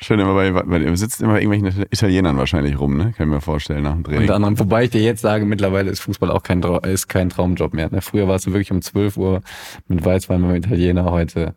Schön 0.00 0.18
immer 0.18 0.34
bei, 0.34 0.50
bei 0.50 0.96
sitzt 0.96 1.20
immer 1.20 1.40
irgendwelchen 1.40 1.84
Italienern 1.90 2.36
wahrscheinlich 2.36 2.80
rum, 2.80 2.96
ne? 2.96 3.12
Kann 3.12 3.28
ich 3.28 3.34
mir 3.34 3.40
vorstellen 3.40 3.84
nach 3.84 3.92
dem 3.92 4.02
Training. 4.02 4.22
Unter 4.22 4.34
anderem, 4.34 4.58
wobei 4.58 4.84
ich 4.84 4.90
dir 4.90 5.02
jetzt 5.02 5.20
sage, 5.20 5.44
mittlerweile 5.44 5.90
ist 5.90 6.00
Fußball 6.00 6.30
auch 6.30 6.42
kein, 6.42 6.62
ist 6.62 7.08
kein 7.08 7.28
Traumjob 7.28 7.74
mehr. 7.74 7.90
Ne? 7.90 8.00
Früher 8.00 8.26
war 8.26 8.36
es 8.36 8.46
wirklich 8.46 8.72
um 8.72 8.82
12 8.82 9.18
Uhr 9.18 9.42
mit 9.86 10.04
Weißwein 10.04 10.42
beim 10.42 10.54
Italiener, 10.54 11.04
heute 11.04 11.54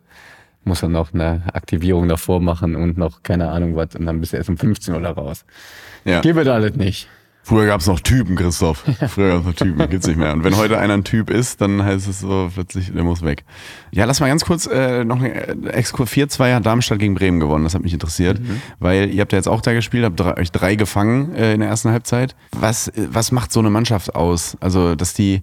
muss 0.64 0.82
er 0.82 0.88
noch 0.88 1.14
eine 1.14 1.42
Aktivierung 1.52 2.08
davor 2.08 2.40
machen 2.40 2.76
und 2.76 2.98
noch 2.98 3.22
keine 3.22 3.48
Ahnung 3.50 3.76
was 3.76 3.96
und 3.96 4.06
dann 4.06 4.20
bist 4.20 4.32
du 4.32 4.36
erst 4.36 4.50
um 4.50 4.56
15 4.56 4.94
Uhr 4.94 5.00
da 5.00 5.12
raus. 5.12 5.44
Ja. 6.04 6.20
Gebe 6.20 6.44
da 6.44 6.54
alles 6.54 6.76
nicht. 6.76 7.08
Früher 7.42 7.66
gab 7.66 7.80
es 7.80 7.86
noch 7.86 8.00
Typen, 8.00 8.36
Christoph. 8.36 8.84
Früher 9.08 9.30
gab 9.30 9.40
es 9.40 9.46
noch 9.46 9.54
Typen, 9.54 9.88
gibt's 9.88 10.06
nicht 10.06 10.18
mehr. 10.18 10.32
Und 10.32 10.44
wenn 10.44 10.56
heute 10.56 10.78
einer 10.78 10.94
ein 10.94 11.04
Typ 11.04 11.30
ist, 11.30 11.60
dann 11.60 11.82
heißt 11.82 12.06
es 12.06 12.20
so 12.20 12.50
plötzlich, 12.52 12.92
der 12.92 13.02
muss 13.02 13.22
weg. 13.22 13.44
Ja, 13.90 14.04
lass 14.04 14.20
mal 14.20 14.28
ganz 14.28 14.44
kurz 14.44 14.66
äh, 14.66 15.04
noch 15.04 15.18
eine 15.18 15.48
äh, 15.48 15.68
Exkurs 15.70 16.10
4-2 16.12 16.54
hat 16.54 16.66
Darmstadt 16.66 16.98
gegen 16.98 17.14
Bremen 17.14 17.40
gewonnen. 17.40 17.64
Das 17.64 17.74
hat 17.74 17.82
mich 17.82 17.94
interessiert, 17.94 18.40
mhm. 18.40 18.60
weil 18.78 19.10
ihr 19.12 19.22
habt 19.22 19.32
ja 19.32 19.38
jetzt 19.38 19.48
auch 19.48 19.62
da 19.62 19.72
gespielt, 19.72 20.04
habt 20.04 20.20
drei, 20.20 20.36
euch 20.36 20.52
drei 20.52 20.74
gefangen 20.74 21.34
äh, 21.34 21.54
in 21.54 21.60
der 21.60 21.70
ersten 21.70 21.90
Halbzeit. 21.90 22.36
Was, 22.52 22.92
was 22.94 23.32
macht 23.32 23.52
so 23.52 23.60
eine 23.60 23.70
Mannschaft 23.70 24.14
aus? 24.14 24.56
Also, 24.60 24.94
dass 24.94 25.14
die 25.14 25.42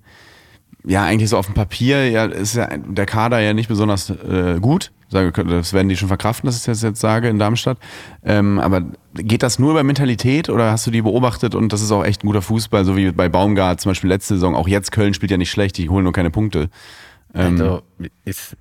ja 0.87 1.03
eigentlich 1.03 1.29
so 1.29 1.37
auf 1.37 1.45
dem 1.45 1.55
Papier 1.55 2.09
ja 2.09 2.25
ist 2.25 2.55
ja 2.55 2.69
der 2.75 3.05
Kader 3.05 3.39
ja 3.39 3.53
nicht 3.53 3.67
besonders 3.67 4.09
äh, 4.09 4.59
gut 4.59 4.91
das 5.09 5.73
werden 5.73 5.87
die 5.87 5.95
schon 5.95 6.09
verkraften, 6.09 6.47
dass 6.47 6.57
ich 6.57 6.65
das 6.65 6.81
jetzt 6.81 6.99
sage 6.99 7.29
in 7.29 7.39
Darmstadt. 7.39 7.77
Ähm, 8.23 8.59
aber 8.59 8.83
geht 9.13 9.41
das 9.41 9.57
nur 9.57 9.71
über 9.71 9.83
Mentalität 9.83 10.49
oder 10.49 10.71
hast 10.71 10.85
du 10.85 10.91
die 10.91 11.01
beobachtet 11.01 11.55
und 11.55 11.71
das 11.71 11.81
ist 11.81 11.91
auch 11.91 12.03
echt 12.03 12.23
ein 12.23 12.27
guter 12.27 12.41
Fußball, 12.41 12.83
so 12.83 12.97
wie 12.97 13.11
bei 13.11 13.29
Baumgart 13.29 13.79
zum 13.79 13.91
Beispiel 13.91 14.09
letzte 14.09 14.33
Saison. 14.35 14.55
Auch 14.55 14.67
jetzt 14.67 14.91
Köln 14.91 15.13
spielt 15.13 15.31
ja 15.31 15.37
nicht 15.37 15.51
schlecht, 15.51 15.77
die 15.77 15.89
holen 15.89 16.03
nur 16.03 16.13
keine 16.13 16.29
Punkte. 16.29 16.69
Ähm, 17.33 17.53
also 17.53 17.81
es 18.25 18.57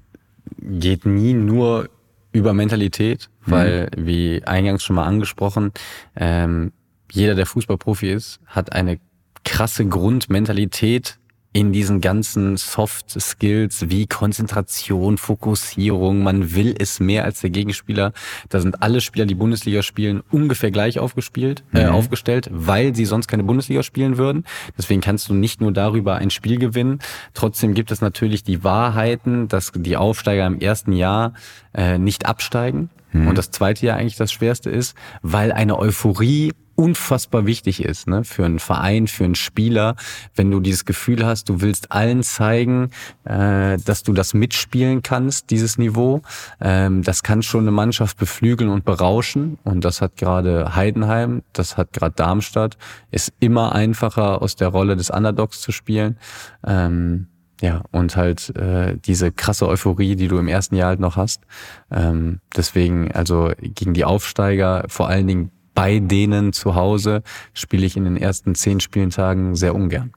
geht 0.61 1.05
nie 1.05 1.35
nur 1.35 1.89
über 2.33 2.55
Mentalität, 2.55 3.29
weil 3.45 3.91
mhm. 3.97 4.07
wie 4.07 4.43
eingangs 4.45 4.85
schon 4.85 4.97
mal 4.97 5.05
angesprochen, 5.05 5.73
ähm, 6.15 6.73
jeder, 7.11 7.35
der 7.35 7.47
Fußballprofi 7.47 8.11
ist, 8.11 8.41
hat 8.47 8.73
eine 8.73 8.99
krasse 9.45 9.87
Grundmentalität 9.87 11.19
in 11.57 11.73
diesen 11.73 12.03
ganzen 12.03 12.59
Soft 12.59 13.19
Skills 13.19 13.89
wie 13.89 14.07
Konzentration, 14.07 15.17
Fokussierung. 15.17 16.23
Man 16.23 16.55
will 16.55 16.75
es 16.79 17.01
mehr 17.01 17.25
als 17.25 17.41
der 17.41 17.49
Gegenspieler. 17.49 18.13
Da 18.51 18.61
sind 18.61 18.83
alle 18.83 19.01
Spieler, 19.01 19.25
die 19.25 19.35
Bundesliga 19.35 19.83
spielen, 19.83 20.23
ungefähr 20.31 20.71
gleich 20.71 20.99
aufgespielt, 20.99 21.65
äh, 21.73 21.87
mhm. 21.87 21.95
aufgestellt, 21.95 22.51
weil 22.53 22.95
sie 22.95 23.07
sonst 23.07 23.27
keine 23.27 23.43
Bundesliga 23.43 23.83
spielen 23.83 24.19
würden. 24.19 24.45
Deswegen 24.77 25.01
kannst 25.01 25.31
du 25.31 25.35
nicht 25.35 25.63
nur 25.63 25.73
darüber 25.73 26.17
ein 26.17 26.29
Spiel 26.29 26.59
gewinnen. 26.59 26.99
Trotzdem 27.33 27.73
gibt 27.73 27.91
es 27.91 28.03
natürlich 28.03 28.45
die 28.45 28.63
Wahrheiten, 28.63 29.49
dass 29.49 29.73
die 29.75 29.97
Aufsteiger 29.97 30.47
im 30.47 30.61
ersten 30.61 30.93
Jahr 30.93 31.33
äh, 31.73 31.97
nicht 31.97 32.27
absteigen. 32.27 32.91
Mhm. 33.17 33.29
Und 33.29 33.39
das 33.39 33.51
zweite 33.51 33.87
Jahr 33.87 33.97
eigentlich 33.97 34.17
das 34.17 34.33
Schwerste 34.33 34.71
ist, 34.71 34.95
weil 35.23 35.53
eine 35.53 35.79
Euphorie 35.79 36.53
unfassbar 36.77 37.47
wichtig 37.47 37.83
ist, 37.83 38.07
ne, 38.07 38.23
für 38.23 38.45
einen 38.45 38.59
Verein, 38.59 39.07
für 39.07 39.25
einen 39.25 39.35
Spieler, 39.35 39.97
wenn 40.35 40.51
du 40.51 40.61
dieses 40.61 40.85
Gefühl 40.85 41.25
hast, 41.25 41.49
du 41.49 41.63
willst 41.63 41.91
allen 41.91 42.23
zeigen, 42.23 42.91
äh, 43.25 43.79
dass 43.79 44.03
du 44.03 44.13
das 44.13 44.35
mitspielen 44.35 45.03
kannst, 45.03 45.51
dieses 45.51 45.79
Niveau. 45.79 46.21
Ähm, 46.61 47.03
das 47.03 47.23
kann 47.23 47.43
schon 47.43 47.63
eine 47.63 47.71
Mannschaft 47.71 48.19
beflügeln 48.19 48.71
und 48.71 48.85
berauschen. 48.85 49.59
Und 49.65 49.85
das 49.85 50.03
hat 50.03 50.17
gerade 50.17 50.77
Heidenheim, 50.77 51.43
das 51.55 51.79
hat 51.79 51.93
gerade 51.95 52.15
Darmstadt. 52.15 52.77
Ist 53.11 53.33
immer 53.41 53.75
einfacher, 53.75 54.43
aus 54.43 54.55
der 54.55 54.69
Rolle 54.69 54.97
des 54.97 55.09
Underdogs 55.09 55.63
zu 55.63 55.73
spielen. 55.73 56.19
Ähm, 56.67 57.29
ja, 57.61 57.83
und 57.91 58.17
halt 58.17 58.55
äh, 58.57 58.97
diese 58.99 59.33
krasse 59.33 59.67
Euphorie, 59.67 60.17
die 60.17 60.29
du 60.29 60.39
im 60.39 60.49
ersten 60.49 60.77
Jahr 60.77 60.89
halt 60.89 61.01
noch 61.01 61.17
hast. 61.17 61.43
Ähm, 61.91 62.41
deswegen, 62.55 63.13
also 63.13 63.53
gegen 63.61 63.95
die 63.95 64.05
Aufsteiger, 64.05 64.85
vor 64.89 65.09
allen 65.09 65.27
Dingen 65.27 65.51
bei 65.75 65.99
denen 65.99 66.53
zu 66.53 66.75
Hause 66.75 67.23
spiele 67.53 67.87
ich 67.87 67.97
in 67.97 68.05
den 68.05 68.17
ersten 68.17 68.55
zehn 68.55 68.81
Spieltagen 68.81 69.55
sehr 69.55 69.75
ungern. 69.75 70.13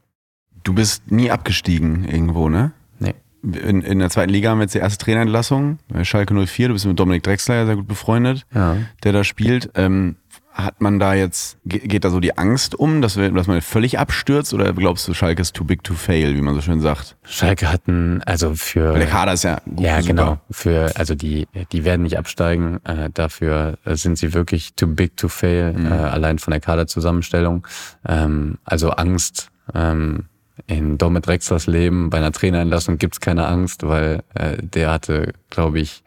Du 0.64 0.74
bist 0.74 1.12
nie 1.12 1.32
abgestiegen 1.32 2.06
irgendwo, 2.06 2.50
ne? 2.50 2.72
Nee. 3.00 3.14
In, 3.44 3.82
in 3.82 4.00
der 4.00 4.10
zweiten 4.10 4.32
Liga 4.32 4.50
haben 4.50 4.60
wir 4.60 4.64
jetzt 4.64 4.76
die 4.76 4.80
erste 4.80 5.04
Trainerentlassung 5.04 5.80
Schalke 6.04 6.34
04. 6.34 6.70
Du 6.70 6.74
bist 6.74 6.86
mit 6.86 7.00
Dominik 7.00 7.24
Drexler 7.24 7.56
ja 7.56 7.66
sehr 7.66 7.76
gut 7.76 7.88
befreundet, 7.88 8.46
ja. 8.54 8.78
der 9.04 9.14
da 9.14 9.24
spielt. 9.24 9.70
Ähm, 9.76 10.16
hat 10.64 10.82
man 10.82 10.99
da 10.99 11.14
jetzt, 11.14 11.57
geht 11.66 12.03
da 12.03 12.10
so 12.10 12.20
die 12.20 12.38
Angst 12.38 12.76
um, 12.76 13.01
dass, 13.01 13.18
wir, 13.18 13.32
dass 13.32 13.47
man 13.47 13.62
völlig 13.62 13.99
abstürzt 13.99 14.53
oder 14.53 14.74
glaubst 14.74 15.07
du, 15.07 15.14
Schalke 15.14 15.41
ist 15.41 15.55
too 15.55 15.64
big 15.64 15.84
to 15.84 15.93
fail, 15.93 16.36
wie 16.36 16.41
man 16.41 16.55
so 16.55 16.62
schön 16.62 16.82
sagt? 16.82 17.16
Schalke 17.24 17.72
hatten, 17.72 18.22
also 18.26 18.53
für. 18.55 18.91
Weil 18.93 18.99
der 18.99 19.07
Kader 19.10 19.34
ist 19.34 19.43
ja 19.43 19.60
gut, 19.66 19.80
Ja, 19.80 20.01
super. 20.01 20.07
genau. 20.14 20.39
Für, 20.51 20.91
also 20.95 21.16
die, 21.16 21.47
die 21.72 21.84
werden 21.86 22.03
nicht 22.03 22.18
absteigen. 22.18 22.80
Äh, 22.86 23.10
dafür 23.14 23.78
sind 23.86 24.18
sie 24.18 24.34
wirklich 24.34 24.74
too 24.76 24.88
big 24.88 25.16
to 25.18 25.28
fail, 25.28 25.74
Mhm. 25.74 25.86
äh, 25.88 25.89
allein 25.95 26.39
von 26.39 26.51
der 26.51 26.62
Kaderzusammenstellung. 26.62 27.66
Ähm, 28.07 28.57
also 28.66 28.91
Angst. 28.91 29.49
Ähm, 29.74 30.26
in 30.68 30.97
Domit 30.97 31.26
Drexlers 31.26 31.68
Leben 31.68 32.10
bei 32.10 32.18
einer 32.18 32.32
Trainerentlassung 32.34 32.97
gibt's 32.97 33.22
keine 33.22 33.47
Angst, 33.47 33.88
weil 33.88 34.24
äh, 34.36 34.57
der 34.62 34.91
hatte, 34.91 35.32
glaube 35.49 35.80
ich, 35.80 36.03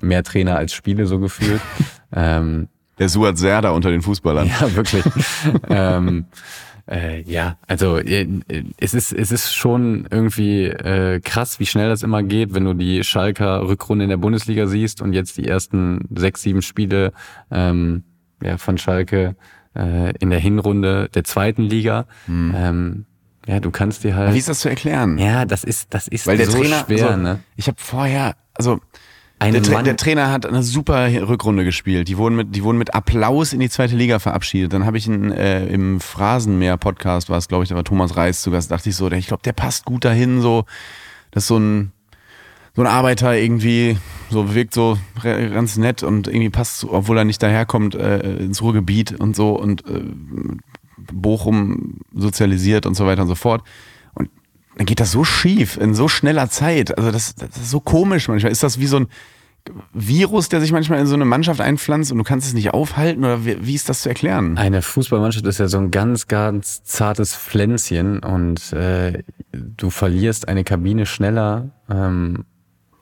mehr 0.00 0.22
Trainer 0.22 0.56
als 0.56 0.72
Spiele 0.74 1.06
so 1.06 1.18
gefühlt. 1.18 1.60
ähm, 2.14 2.68
Der 2.98 3.08
Suat 3.08 3.38
Serda 3.38 3.70
unter 3.70 3.90
den 3.90 4.02
Fußballern. 4.02 4.48
ja, 4.48 4.74
wirklich. 4.74 5.04
ähm, 5.68 6.26
äh, 6.88 7.22
ja, 7.22 7.56
also 7.66 7.98
äh, 7.98 8.28
es 8.78 8.94
ist 8.94 9.12
es 9.12 9.32
ist 9.32 9.54
schon 9.54 10.06
irgendwie 10.10 10.64
äh, 10.66 11.20
krass, 11.20 11.58
wie 11.58 11.66
schnell 11.66 11.88
das 11.88 12.02
immer 12.02 12.22
geht, 12.22 12.54
wenn 12.54 12.64
du 12.64 12.74
die 12.74 13.02
Schalker 13.02 13.66
Rückrunde 13.66 14.04
in 14.04 14.10
der 14.10 14.16
Bundesliga 14.18 14.66
siehst 14.66 15.02
und 15.02 15.12
jetzt 15.12 15.36
die 15.36 15.48
ersten 15.48 16.06
sechs 16.14 16.42
sieben 16.42 16.62
Spiele 16.62 17.12
ähm, 17.50 18.04
ja, 18.40 18.56
von 18.56 18.78
Schalke 18.78 19.34
äh, 19.74 20.16
in 20.18 20.30
der 20.30 20.38
Hinrunde 20.38 21.08
der 21.12 21.24
zweiten 21.24 21.62
Liga. 21.62 22.06
Ähm, 22.28 23.04
ja, 23.48 23.58
du 23.60 23.70
kannst 23.72 24.04
dir 24.04 24.14
halt 24.14 24.34
Wie 24.34 24.38
ist 24.38 24.48
das 24.48 24.60
zu 24.60 24.68
erklären? 24.68 25.18
ja, 25.18 25.44
das 25.44 25.64
ist 25.64 25.92
das 25.92 26.06
ist 26.06 26.26
Weil 26.26 26.36
der 26.36 26.46
so 26.46 26.58
Trainer, 26.58 26.84
schwer, 26.86 27.10
also, 27.10 27.22
ne? 27.22 27.40
ich 27.56 27.66
habe 27.66 27.78
vorher, 27.80 28.36
also 28.54 28.80
Ein 29.38 29.52
der, 29.52 29.62
Tra 29.62 29.82
der 29.82 29.96
Trainer 29.96 30.30
hat 30.30 30.46
eine 30.46 30.62
super 30.62 31.08
Rückrunde 31.28 31.64
gespielt. 31.64 32.08
Die 32.08 32.16
wurden 32.16 32.36
mit, 32.36 32.54
die 32.56 32.64
wurden 32.64 32.78
mit 32.78 32.94
Applaus 32.94 33.52
in 33.52 33.60
die 33.60 33.68
zweite 33.68 33.94
Liga 33.94 34.18
verabschiedet. 34.18 34.72
Dann 34.72 34.86
habe 34.86 34.96
ich 34.96 35.06
ihn 35.06 35.30
äh, 35.30 35.66
im 35.66 36.00
Phrasenmäher-Podcast, 36.00 37.28
war 37.28 37.36
es 37.36 37.46
glaube 37.46 37.64
ich, 37.64 37.68
da 37.68 37.74
war 37.74 37.84
Thomas 37.84 38.16
Reis 38.16 38.40
zu 38.40 38.50
Gast, 38.50 38.70
dachte 38.70 38.88
ich 38.88 38.96
so, 38.96 39.10
der, 39.10 39.18
ich 39.18 39.26
glaube, 39.26 39.42
der 39.42 39.52
passt 39.52 39.84
gut 39.84 40.06
dahin, 40.06 40.40
so, 40.40 40.64
das 41.32 41.44
ist 41.44 41.48
so 41.48 41.58
ein, 41.58 41.92
so 42.74 42.82
ein 42.82 42.86
Arbeiter 42.86 43.36
irgendwie, 43.36 43.98
so 44.30 44.54
wirkt 44.54 44.72
so 44.72 44.98
ganz 45.22 45.76
nett 45.76 46.02
und 46.02 46.28
irgendwie 46.28 46.50
passt, 46.50 46.84
obwohl 46.84 47.18
er 47.18 47.24
nicht 47.24 47.42
daherkommt, 47.42 47.94
äh, 47.94 48.36
ins 48.36 48.62
Ruhrgebiet 48.62 49.20
und 49.20 49.36
so 49.36 49.50
und 49.58 49.86
äh, 49.86 50.02
Bochum 51.12 52.00
sozialisiert 52.14 52.86
und 52.86 52.94
so 52.94 53.04
weiter 53.06 53.22
und 53.22 53.28
so 53.28 53.34
fort. 53.34 53.62
Dann 54.76 54.86
geht 54.86 55.00
das 55.00 55.10
so 55.10 55.24
schief 55.24 55.78
in 55.78 55.94
so 55.94 56.06
schneller 56.06 56.50
Zeit. 56.50 56.96
Also 56.96 57.10
das, 57.10 57.34
das 57.34 57.56
ist 57.56 57.70
so 57.70 57.80
komisch 57.80 58.28
manchmal. 58.28 58.52
Ist 58.52 58.62
das 58.62 58.78
wie 58.78 58.86
so 58.86 59.00
ein 59.00 59.08
Virus, 59.92 60.48
der 60.48 60.60
sich 60.60 60.70
manchmal 60.70 61.00
in 61.00 61.06
so 61.06 61.14
eine 61.14 61.24
Mannschaft 61.24 61.60
einpflanzt 61.60 62.12
und 62.12 62.18
du 62.18 62.24
kannst 62.24 62.46
es 62.46 62.54
nicht 62.54 62.72
aufhalten? 62.74 63.24
Oder 63.24 63.44
wie, 63.44 63.66
wie 63.66 63.74
ist 63.74 63.88
das 63.88 64.02
zu 64.02 64.08
erklären? 64.08 64.58
Eine 64.58 64.82
Fußballmannschaft 64.82 65.46
ist 65.46 65.58
ja 65.58 65.68
so 65.68 65.78
ein 65.78 65.90
ganz, 65.90 66.28
ganz 66.28 66.84
zartes 66.84 67.34
Pflänzchen 67.34 68.20
und 68.20 68.72
äh, 68.74 69.22
du 69.52 69.90
verlierst 69.90 70.48
eine 70.48 70.62
Kabine 70.62 71.06
schneller, 71.06 71.70
ähm, 71.90 72.44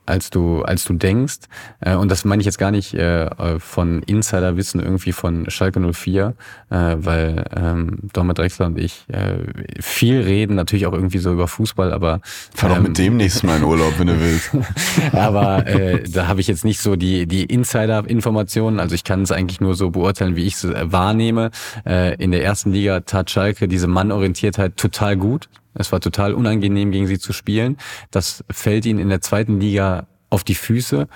als 0.05 0.29
du, 0.29 0.61
als 0.61 0.83
du 0.83 0.93
denkst. 0.93 1.39
Äh, 1.81 1.95
und 1.95 2.09
das 2.09 2.25
meine 2.25 2.41
ich 2.41 2.45
jetzt 2.45 2.57
gar 2.57 2.71
nicht 2.71 2.93
äh, 2.93 3.59
von 3.59 4.01
Insiderwissen 4.03 4.81
irgendwie 4.81 5.11
von 5.11 5.49
Schalke 5.49 5.79
04, 5.79 6.33
äh, 6.69 6.75
weil 6.97 7.45
ähm, 7.55 7.99
Dormet 8.13 8.37
Drexler 8.37 8.67
und 8.67 8.79
ich 8.79 9.05
äh, 9.09 9.37
viel 9.81 10.21
reden, 10.21 10.55
natürlich 10.55 10.85
auch 10.85 10.93
irgendwie 10.93 11.17
so 11.17 11.31
über 11.31 11.47
Fußball, 11.47 11.93
aber 11.93 12.21
Fahr 12.53 12.69
doch 12.69 12.77
ähm, 12.77 12.83
mit 12.83 12.97
dem 12.97 13.17
nächsten 13.17 13.47
Mal 13.47 13.57
in 13.57 13.63
Urlaub, 13.63 13.93
wenn 13.97 14.07
du 14.07 14.19
willst. 14.19 14.51
aber 15.13 15.65
äh, 15.67 16.03
da 16.07 16.27
habe 16.27 16.41
ich 16.41 16.47
jetzt 16.47 16.65
nicht 16.65 16.79
so 16.79 16.95
die, 16.95 17.27
die 17.27 17.45
Insider-Informationen. 17.45 18.79
Also 18.79 18.95
ich 18.95 19.03
kann 19.03 19.21
es 19.21 19.31
eigentlich 19.31 19.61
nur 19.61 19.75
so 19.75 19.91
beurteilen, 19.91 20.35
wie 20.35 20.45
ich 20.45 20.55
es 20.55 20.63
äh, 20.63 20.91
wahrnehme. 20.91 21.51
Äh, 21.85 22.15
in 22.15 22.31
der 22.31 22.43
ersten 22.43 22.71
Liga 22.71 23.01
tat 23.01 23.29
Schalke 23.29 23.67
diese 23.67 23.87
Mannorientiertheit 23.87 24.77
total 24.77 25.17
gut. 25.17 25.49
Es 25.75 25.91
war 25.91 25.99
total 25.99 26.33
unangenehm, 26.33 26.91
gegen 26.91 27.07
sie 27.07 27.19
zu 27.19 27.33
spielen. 27.33 27.77
Das 28.11 28.43
fällt 28.49 28.85
ihnen 28.85 28.99
in 28.99 29.09
der 29.09 29.21
zweiten 29.21 29.59
Liga 29.59 30.07
auf 30.29 30.43
die 30.43 30.55
Füße. 30.55 31.07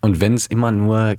Und 0.00 0.20
wenn 0.20 0.34
es 0.34 0.46
immer 0.46 0.70
nur, 0.70 1.14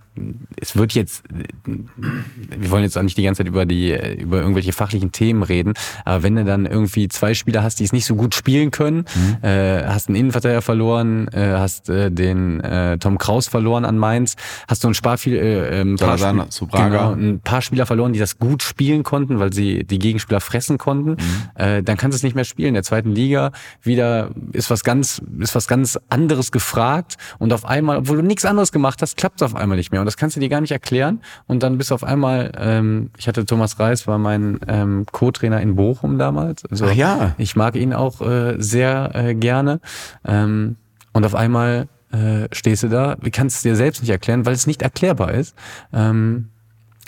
es 0.55 0.75
wird 0.77 0.93
jetzt, 0.93 1.23
wir 1.65 2.71
wollen 2.71 2.83
jetzt 2.83 2.97
auch 2.97 3.03
nicht 3.03 3.17
die 3.17 3.23
ganze 3.23 3.39
Zeit 3.39 3.47
über 3.47 3.65
die, 3.65 3.91
über 4.17 4.39
irgendwelche 4.39 4.71
fachlichen 4.71 5.11
Themen 5.11 5.43
reden, 5.43 5.73
aber 6.05 6.23
wenn 6.23 6.35
du 6.35 6.45
dann 6.45 6.65
irgendwie 6.65 7.09
zwei 7.09 7.33
Spieler 7.33 7.61
hast, 7.61 7.79
die 7.79 7.83
es 7.83 7.91
nicht 7.91 8.05
so 8.05 8.15
gut 8.15 8.35
spielen 8.35 8.71
können, 8.71 9.05
äh, 9.41 9.83
hast 9.83 10.07
einen 10.07 10.15
Innenverteidiger 10.15 10.61
verloren, 10.61 11.27
äh, 11.29 11.55
hast 11.57 11.89
äh, 11.89 12.09
den 12.09 12.61
äh, 12.61 12.97
Tom 12.97 13.17
Kraus 13.17 13.47
verloren 13.47 13.83
an 13.83 13.97
Mainz, 13.97 14.35
hast 14.67 14.83
du 14.83 14.87
ein 14.87 14.95
paar, 15.01 15.17
viel, 15.17 15.35
äh, 15.35 15.81
ein, 15.81 15.97
paar 15.97 16.17
Spiel- 16.17 16.49
zu 16.49 16.67
Braga. 16.67 16.89
Genau, 16.89 17.11
ein 17.13 17.39
paar 17.41 17.61
Spieler 17.61 17.85
verloren, 17.85 18.13
die 18.13 18.19
das 18.19 18.39
gut 18.39 18.63
spielen 18.63 19.03
konnten, 19.03 19.39
weil 19.39 19.51
sie 19.51 19.83
die 19.83 19.99
Gegenspieler 19.99 20.39
fressen 20.39 20.77
konnten, 20.77 21.17
äh, 21.55 21.83
dann 21.83 21.97
kannst 21.97 22.15
du 22.15 22.17
es 22.17 22.23
nicht 22.23 22.35
mehr 22.35 22.45
spielen. 22.45 22.69
In 22.69 22.73
der 22.75 22.83
zweiten 22.83 23.11
Liga 23.11 23.51
wieder 23.81 24.31
ist 24.53 24.69
was 24.69 24.83
ganz, 24.83 25.21
ist 25.39 25.53
was 25.55 25.67
ganz 25.67 25.99
anderes 26.09 26.51
gefragt 26.51 27.17
und 27.39 27.51
auf 27.51 27.65
einmal, 27.65 27.97
obwohl 27.97 28.17
du 28.17 28.23
nichts 28.23 28.45
anderes 28.45 28.68
gemacht 28.71 29.01
hast, 29.01 29.17
klappt 29.17 29.41
es 29.41 29.45
auf 29.45 29.55
einmal 29.55 29.77
nicht 29.77 29.91
mehr. 29.91 30.01
Und 30.01 30.05
das 30.05 30.17
kannst 30.17 30.35
du 30.35 30.39
dir 30.39 30.49
gar 30.49 30.61
nicht 30.61 30.71
erklären. 30.71 31.21
Und 31.47 31.63
dann 31.63 31.77
bist 31.77 31.91
du 31.91 31.95
auf 31.95 32.03
einmal, 32.03 32.51
ähm, 32.57 33.11
ich 33.17 33.27
hatte 33.27 33.45
Thomas 33.45 33.79
Reis, 33.79 34.07
war 34.07 34.17
mein 34.17 34.59
ähm, 34.67 35.05
Co-Trainer 35.11 35.61
in 35.61 35.75
Bochum 35.75 36.17
damals. 36.17 36.65
Also 36.65 36.85
Ach 36.85 36.93
ja. 36.93 37.35
Ich 37.37 37.55
mag 37.55 37.75
ihn 37.75 37.93
auch 37.93 38.21
äh, 38.21 38.55
sehr 38.59 39.11
äh, 39.13 39.35
gerne. 39.35 39.79
Ähm, 40.25 40.75
und 41.13 41.25
auf 41.25 41.35
einmal 41.35 41.87
äh, 42.11 42.47
stehst 42.51 42.83
du 42.83 42.89
da, 42.89 43.17
kannst 43.31 43.57
es 43.57 43.61
dir 43.63 43.75
selbst 43.75 44.01
nicht 44.01 44.09
erklären, 44.09 44.45
weil 44.45 44.53
es 44.53 44.67
nicht 44.67 44.81
erklärbar 44.81 45.33
ist. 45.33 45.55
Ähm, 45.93 46.49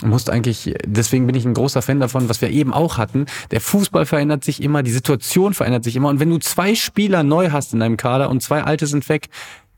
musst 0.04 0.30
eigentlich, 0.30 0.74
deswegen 0.84 1.26
bin 1.26 1.36
ich 1.36 1.44
ein 1.44 1.54
großer 1.54 1.82
Fan 1.82 2.00
davon, 2.00 2.28
was 2.28 2.40
wir 2.40 2.50
eben 2.50 2.72
auch 2.72 2.98
hatten. 2.98 3.26
Der 3.50 3.60
Fußball 3.60 4.06
verändert 4.06 4.44
sich 4.44 4.62
immer, 4.62 4.82
die 4.82 4.90
Situation 4.90 5.54
verändert 5.54 5.84
sich 5.84 5.96
immer. 5.96 6.08
Und 6.08 6.20
wenn 6.20 6.30
du 6.30 6.38
zwei 6.38 6.74
Spieler 6.74 7.22
neu 7.22 7.50
hast 7.50 7.72
in 7.72 7.80
deinem 7.80 7.96
Kader 7.96 8.30
und 8.30 8.42
zwei 8.42 8.62
alte 8.64 8.86
sind 8.86 9.08
weg, 9.08 9.28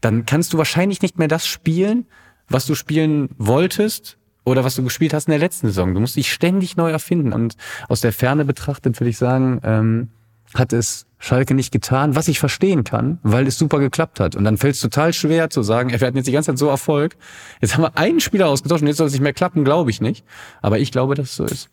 dann 0.05 0.27
kannst 0.27 0.53
du 0.53 0.59
wahrscheinlich 0.59 1.03
nicht 1.03 1.19
mehr 1.19 1.29
das 1.29 1.47
spielen, 1.47 2.07
was 2.49 2.67
du 2.67 2.75
spielen 2.75 3.31
wolltest 3.39 4.19
oder 4.45 4.65
was 4.65 4.77
du 4.77 4.83
gespielt 4.83 5.15
hast 5.15 5.27
in 5.27 5.33
der 5.33 5.41
letzten 5.41 5.69
Saison. 5.69 5.95
Du 5.95 6.01
musst 6.01 6.17
dich 6.17 6.31
ständig 6.31 6.77
neu 6.77 6.91
erfinden. 6.91 7.33
Und 7.33 7.57
aus 7.89 8.01
der 8.03 8.13
Ferne 8.13 8.45
betrachtet 8.45 9.01
würde 9.01 9.11
ich 9.11 9.19
sagen, 9.19 9.61
ähm, 9.65 10.09
hat 10.53 10.73
es 10.73 11.07
Schalke 11.19 11.55
nicht 11.55 11.73
getan, 11.73 12.15
was 12.17 12.29
ich 12.29 12.39
verstehen 12.39 12.85
kann, 12.85 13.19
weil 13.23 13.47
es 13.47 13.59
super 13.59 13.79
geklappt 13.79 14.21
hat. 14.21 14.37
Und 14.37 14.45
dann 14.45 14.59
fällt 14.59 14.75
es 14.75 14.81
total 14.81 15.15
schwer 15.15 15.49
zu 15.49 15.63
sagen, 15.63 15.91
wir 15.91 15.99
hatten 16.07 16.17
jetzt 16.17 16.27
die 16.27 16.33
ganze 16.33 16.51
Zeit 16.51 16.59
so 16.59 16.69
Erfolg. 16.69 17.17
Jetzt 17.61 17.75
haben 17.75 17.83
wir 17.83 17.97
einen 17.97 18.21
Spieler 18.21 18.49
ausgetauscht 18.49 18.83
und 18.83 18.89
jetzt 18.89 18.99
soll 18.99 19.07
es 19.07 19.15
nicht 19.15 19.23
mehr 19.23 19.33
klappen, 19.33 19.65
glaube 19.65 19.91
ich 19.91 20.03
nicht. 20.03 20.25
Aber 20.61 20.79
ich 20.79 20.93
glaube, 20.93 21.15
dass 21.15 21.31
es 21.31 21.37
so 21.37 21.45
ist. 21.45 21.71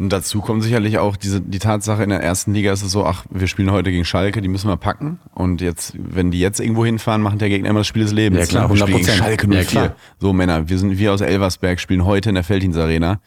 Und 0.00 0.08
dazu 0.14 0.40
kommt 0.40 0.62
sicherlich 0.62 0.98
auch 0.98 1.14
diese, 1.18 1.42
die 1.42 1.58
Tatsache, 1.58 2.02
in 2.02 2.08
der 2.08 2.22
ersten 2.22 2.54
Liga 2.54 2.72
ist 2.72 2.82
es 2.82 2.90
so, 2.90 3.04
ach, 3.04 3.26
wir 3.28 3.46
spielen 3.46 3.70
heute 3.70 3.90
gegen 3.90 4.06
Schalke, 4.06 4.40
die 4.40 4.48
müssen 4.48 4.68
wir 4.68 4.78
packen. 4.78 5.20
Und 5.34 5.60
jetzt, 5.60 5.92
wenn 5.94 6.30
die 6.30 6.40
jetzt 6.40 6.58
irgendwo 6.58 6.86
hinfahren, 6.86 7.20
machen 7.20 7.38
der 7.38 7.50
Gegner 7.50 7.68
immer 7.68 7.80
das 7.80 7.86
Spiel 7.86 8.04
des 8.04 8.12
Lebens. 8.12 8.40
Ja, 8.40 8.46
klar, 8.46 8.70
Wir 8.70 8.78
spielen 8.78 8.96
gegen 8.96 9.10
100%. 9.10 9.16
Schalke 9.18 9.46
Ja, 9.48 9.62
04. 9.62 9.64
klar. 9.66 9.96
so 10.18 10.32
Männer, 10.32 10.70
wir 10.70 10.78
sind 10.78 10.98
wir 10.98 11.12
aus 11.12 11.20
Elversberg, 11.20 11.78
spielen 11.78 12.06
heute 12.06 12.30
in 12.30 12.34
der 12.34 12.44
Feldins 12.44 12.78
Arena 12.78 13.20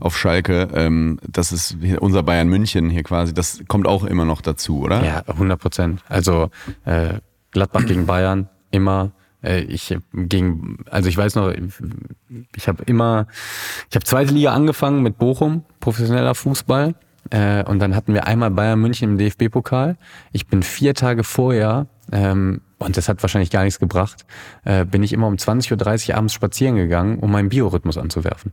auf 0.00 0.18
Schalke. 0.18 0.68
Ähm, 0.74 1.20
das 1.28 1.52
ist 1.52 1.76
unser 2.00 2.24
Bayern 2.24 2.48
München 2.48 2.90
hier 2.90 3.04
quasi. 3.04 3.32
Das 3.32 3.62
kommt 3.68 3.86
auch 3.86 4.02
immer 4.02 4.24
noch 4.24 4.40
dazu, 4.40 4.80
oder? 4.80 5.04
Ja, 5.04 5.22
100 5.28 5.60
Prozent. 5.60 6.02
Also 6.08 6.50
äh, 6.86 7.20
Gladbach 7.52 7.86
gegen 7.86 8.04
Bayern 8.06 8.48
immer. 8.72 9.12
Äh, 9.46 9.60
ich 9.60 9.96
gegen, 10.12 10.78
also 10.90 11.08
ich 11.08 11.16
weiß 11.16 11.36
noch, 11.36 11.52
ich 12.54 12.68
habe 12.68 12.82
immer, 12.84 13.26
ich 13.88 13.96
habe 13.96 14.04
zweite 14.04 14.34
Liga 14.34 14.52
angefangen 14.52 15.02
mit 15.02 15.18
Bochum, 15.18 15.64
professioneller 15.80 16.34
Fußball. 16.34 16.94
Äh, 17.30 17.64
und 17.64 17.78
dann 17.80 17.96
hatten 17.96 18.14
wir 18.14 18.26
einmal 18.26 18.50
Bayern 18.50 18.80
München 18.80 19.10
im 19.10 19.18
DFB-Pokal. 19.18 19.96
Ich 20.32 20.46
bin 20.46 20.62
vier 20.62 20.94
Tage 20.94 21.24
vorher, 21.24 21.86
ähm, 22.12 22.60
und 22.78 22.96
das 22.96 23.08
hat 23.08 23.22
wahrscheinlich 23.22 23.50
gar 23.50 23.64
nichts 23.64 23.80
gebracht, 23.80 24.26
äh, 24.64 24.84
bin 24.84 25.02
ich 25.02 25.12
immer 25.12 25.26
um 25.26 25.34
20.30 25.34 26.10
Uhr 26.10 26.16
abends 26.16 26.34
spazieren 26.34 26.76
gegangen, 26.76 27.18
um 27.18 27.32
meinen 27.32 27.48
Biorhythmus 27.48 27.98
anzuwerfen. 27.98 28.52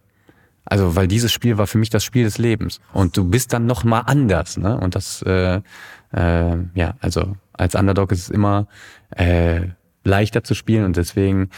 Also, 0.66 0.96
weil 0.96 1.08
dieses 1.08 1.32
Spiel 1.32 1.58
war 1.58 1.68
für 1.68 1.78
mich 1.78 1.90
das 1.90 2.04
Spiel 2.04 2.24
des 2.24 2.38
Lebens. 2.38 2.80
Und 2.94 3.18
du 3.18 3.30
bist 3.30 3.52
dann 3.54 3.66
noch 3.66 3.84
mal 3.84 4.00
anders, 4.00 4.58
ne? 4.58 4.80
Und 4.80 4.96
das, 4.96 5.22
äh, 5.24 5.60
äh, 6.16 6.58
ja, 6.74 6.96
also 7.02 7.36
als 7.52 7.76
Underdog 7.76 8.12
ist 8.12 8.22
es 8.22 8.30
immer 8.30 8.68
äh, 9.12 9.68
leichter 10.04 10.44
zu 10.44 10.54
spielen 10.54 10.86
und 10.86 10.98
deswegen 10.98 11.50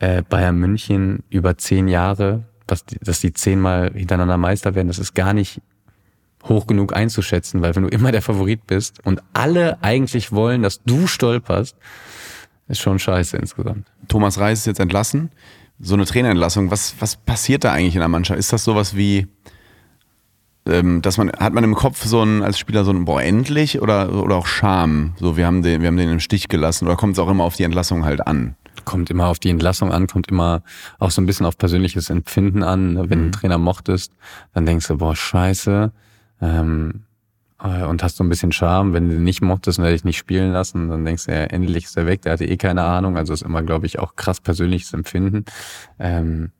äh, 0.00 0.22
Bayern 0.22 0.56
München 0.58 1.22
über 1.30 1.56
zehn 1.56 1.88
Jahre, 1.88 2.44
dass 2.66 2.84
die, 2.84 2.98
dass 2.98 3.20
die 3.20 3.32
zehnmal 3.32 3.92
hintereinander 3.94 4.36
Meister 4.36 4.74
werden, 4.74 4.88
das 4.88 4.98
ist 4.98 5.14
gar 5.14 5.32
nicht 5.32 5.60
hoch 6.44 6.66
genug 6.66 6.94
einzuschätzen, 6.94 7.62
weil 7.62 7.74
wenn 7.74 7.84
du 7.84 7.88
immer 7.88 8.12
der 8.12 8.22
Favorit 8.22 8.66
bist 8.66 9.04
und 9.04 9.22
alle 9.32 9.82
eigentlich 9.82 10.32
wollen, 10.32 10.62
dass 10.62 10.82
du 10.82 11.06
stolperst, 11.06 11.76
ist 12.68 12.80
schon 12.80 12.98
scheiße 12.98 13.36
insgesamt. 13.36 13.86
Thomas 14.08 14.38
Reis 14.38 14.60
ist 14.60 14.66
jetzt 14.66 14.80
entlassen. 14.80 15.30
So 15.80 15.94
eine 15.94 16.04
Trainerentlassung, 16.04 16.70
was, 16.70 16.94
was 17.00 17.16
passiert 17.16 17.64
da 17.64 17.72
eigentlich 17.72 17.94
in 17.94 18.00
der 18.00 18.08
Mannschaft? 18.08 18.38
Ist 18.38 18.52
das 18.52 18.64
sowas 18.64 18.96
wie, 18.96 19.26
ähm, 20.66 21.02
dass 21.02 21.18
man, 21.18 21.30
hat 21.30 21.52
man 21.52 21.64
im 21.64 21.74
Kopf 21.74 22.04
so 22.04 22.22
ein, 22.22 22.42
als 22.42 22.58
Spieler 22.58 22.84
so 22.84 22.92
ein, 22.92 23.04
boah, 23.04 23.22
endlich 23.22 23.80
oder, 23.82 24.12
oder 24.12 24.36
auch 24.36 24.46
Scham? 24.46 25.14
So, 25.18 25.36
wir 25.36 25.46
haben 25.46 25.62
den, 25.62 25.80
wir 25.80 25.88
haben 25.88 25.96
den 25.96 26.10
im 26.10 26.20
Stich 26.20 26.48
gelassen 26.48 26.86
oder 26.86 26.96
kommt 26.96 27.14
es 27.14 27.18
auch 27.18 27.28
immer 27.28 27.44
auf 27.44 27.56
die 27.56 27.64
Entlassung 27.64 28.04
halt 28.04 28.26
an? 28.26 28.56
kommt 28.84 29.10
immer 29.10 29.26
auf 29.26 29.38
die 29.38 29.50
Entlassung 29.50 29.92
an, 29.92 30.06
kommt 30.06 30.28
immer 30.28 30.62
auch 30.98 31.10
so 31.10 31.22
ein 31.22 31.26
bisschen 31.26 31.46
auf 31.46 31.56
persönliches 31.58 32.10
Empfinden 32.10 32.62
an. 32.62 32.96
Wenn 32.96 33.08
du 33.08 33.24
einen 33.24 33.32
Trainer 33.32 33.58
mochtest, 33.58 34.12
dann 34.52 34.66
denkst 34.66 34.88
du, 34.88 34.98
boah, 34.98 35.16
scheiße. 35.16 35.92
Ähm, 36.40 37.04
äh, 37.62 37.84
und 37.84 38.02
hast 38.02 38.16
so 38.16 38.24
ein 38.24 38.28
bisschen 38.28 38.52
Charme. 38.52 38.92
Wenn 38.92 39.08
du 39.08 39.14
den 39.14 39.24
nicht 39.24 39.42
mochtest 39.42 39.78
und 39.78 39.84
er 39.84 39.92
dich 39.92 40.04
nicht 40.04 40.18
spielen 40.18 40.52
lassen, 40.52 40.88
dann 40.88 41.04
denkst 41.04 41.26
du, 41.26 41.32
ja, 41.32 41.44
endlich 41.44 41.84
ist 41.84 41.96
er 41.96 42.06
weg, 42.06 42.22
der 42.22 42.32
hatte 42.32 42.44
eh 42.44 42.56
keine 42.56 42.82
Ahnung. 42.82 43.16
Also 43.16 43.32
ist 43.32 43.42
immer, 43.42 43.62
glaube 43.62 43.86
ich, 43.86 43.98
auch 43.98 44.16
krass 44.16 44.40
persönliches 44.40 44.92
Empfinden. 44.92 45.44
Ähm, 45.98 46.50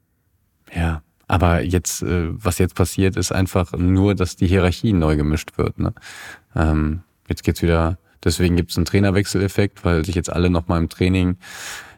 ja, 0.74 1.02
aber 1.26 1.62
jetzt, 1.62 2.02
äh, 2.02 2.28
was 2.30 2.58
jetzt 2.58 2.74
passiert, 2.74 3.16
ist 3.16 3.32
einfach 3.32 3.72
nur, 3.72 4.14
dass 4.14 4.36
die 4.36 4.46
Hierarchie 4.46 4.92
neu 4.92 5.16
gemischt 5.16 5.56
wird. 5.56 5.78
Ne? 5.78 5.92
Ähm, 6.54 7.02
jetzt 7.28 7.44
geht's 7.44 7.62
wieder, 7.62 7.98
deswegen 8.22 8.56
gibt's 8.56 8.76
einen 8.76 8.86
Trainerwechseleffekt, 8.86 9.84
weil 9.84 10.04
sich 10.04 10.14
jetzt 10.14 10.32
alle 10.32 10.50
nochmal 10.50 10.80
im 10.80 10.88
Training 10.88 11.36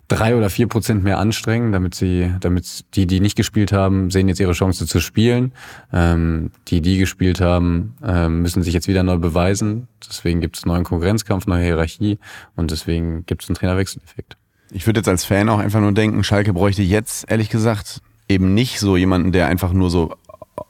drei 0.09 0.37
oder 0.37 0.51
vier 0.51 0.68
Prozent 0.68 1.03
mehr 1.03 1.18
anstrengen, 1.18 1.72
damit 1.72 1.95
sie, 1.95 2.33
damit 2.41 2.85
die, 2.95 3.07
die 3.07 3.20
nicht 3.20 3.37
gespielt 3.37 3.72
haben, 3.72 4.11
sehen 4.11 4.29
jetzt 4.29 4.41
ihre 4.41 4.53
Chance 4.53 4.87
zu 4.87 5.01
spielen. 5.01 5.53
Ähm, 5.93 6.51
die, 6.68 6.81
die 6.81 6.99
gespielt 6.99 7.41
haben, 7.41 7.97
ähm, 8.05 8.43
müssen 8.43 8.62
sich 8.62 8.74
jetzt 8.74 8.89
wieder 8.89 9.03
neu 9.03 9.16
beweisen. 9.16 9.89
Deswegen 10.09 10.41
gibt 10.41 10.57
es 10.57 10.66
neuen 10.66 10.85
Konkurrenzkampf, 10.85 11.47
neue 11.47 11.64
Hierarchie 11.64 12.18
und 12.55 12.70
deswegen 12.70 13.27
gibt 13.27 13.43
es 13.43 13.49
einen 13.49 13.57
Trainerwechseleffekt. 13.57 14.37
Ich 14.70 14.87
würde 14.87 15.01
jetzt 15.01 15.09
als 15.09 15.24
Fan 15.24 15.49
auch 15.49 15.59
einfach 15.59 15.81
nur 15.81 15.93
denken, 15.93 16.24
Schalke 16.24 16.53
bräuchte 16.53 16.83
jetzt, 16.83 17.31
ehrlich 17.31 17.51
gesagt, 17.51 18.01
eben 18.29 18.55
nicht 18.55 18.81
so 18.81 18.97
jemanden, 18.97 19.33
der 19.33 19.47
einfach 19.47 19.72
nur 19.72 19.91
so 19.91 20.14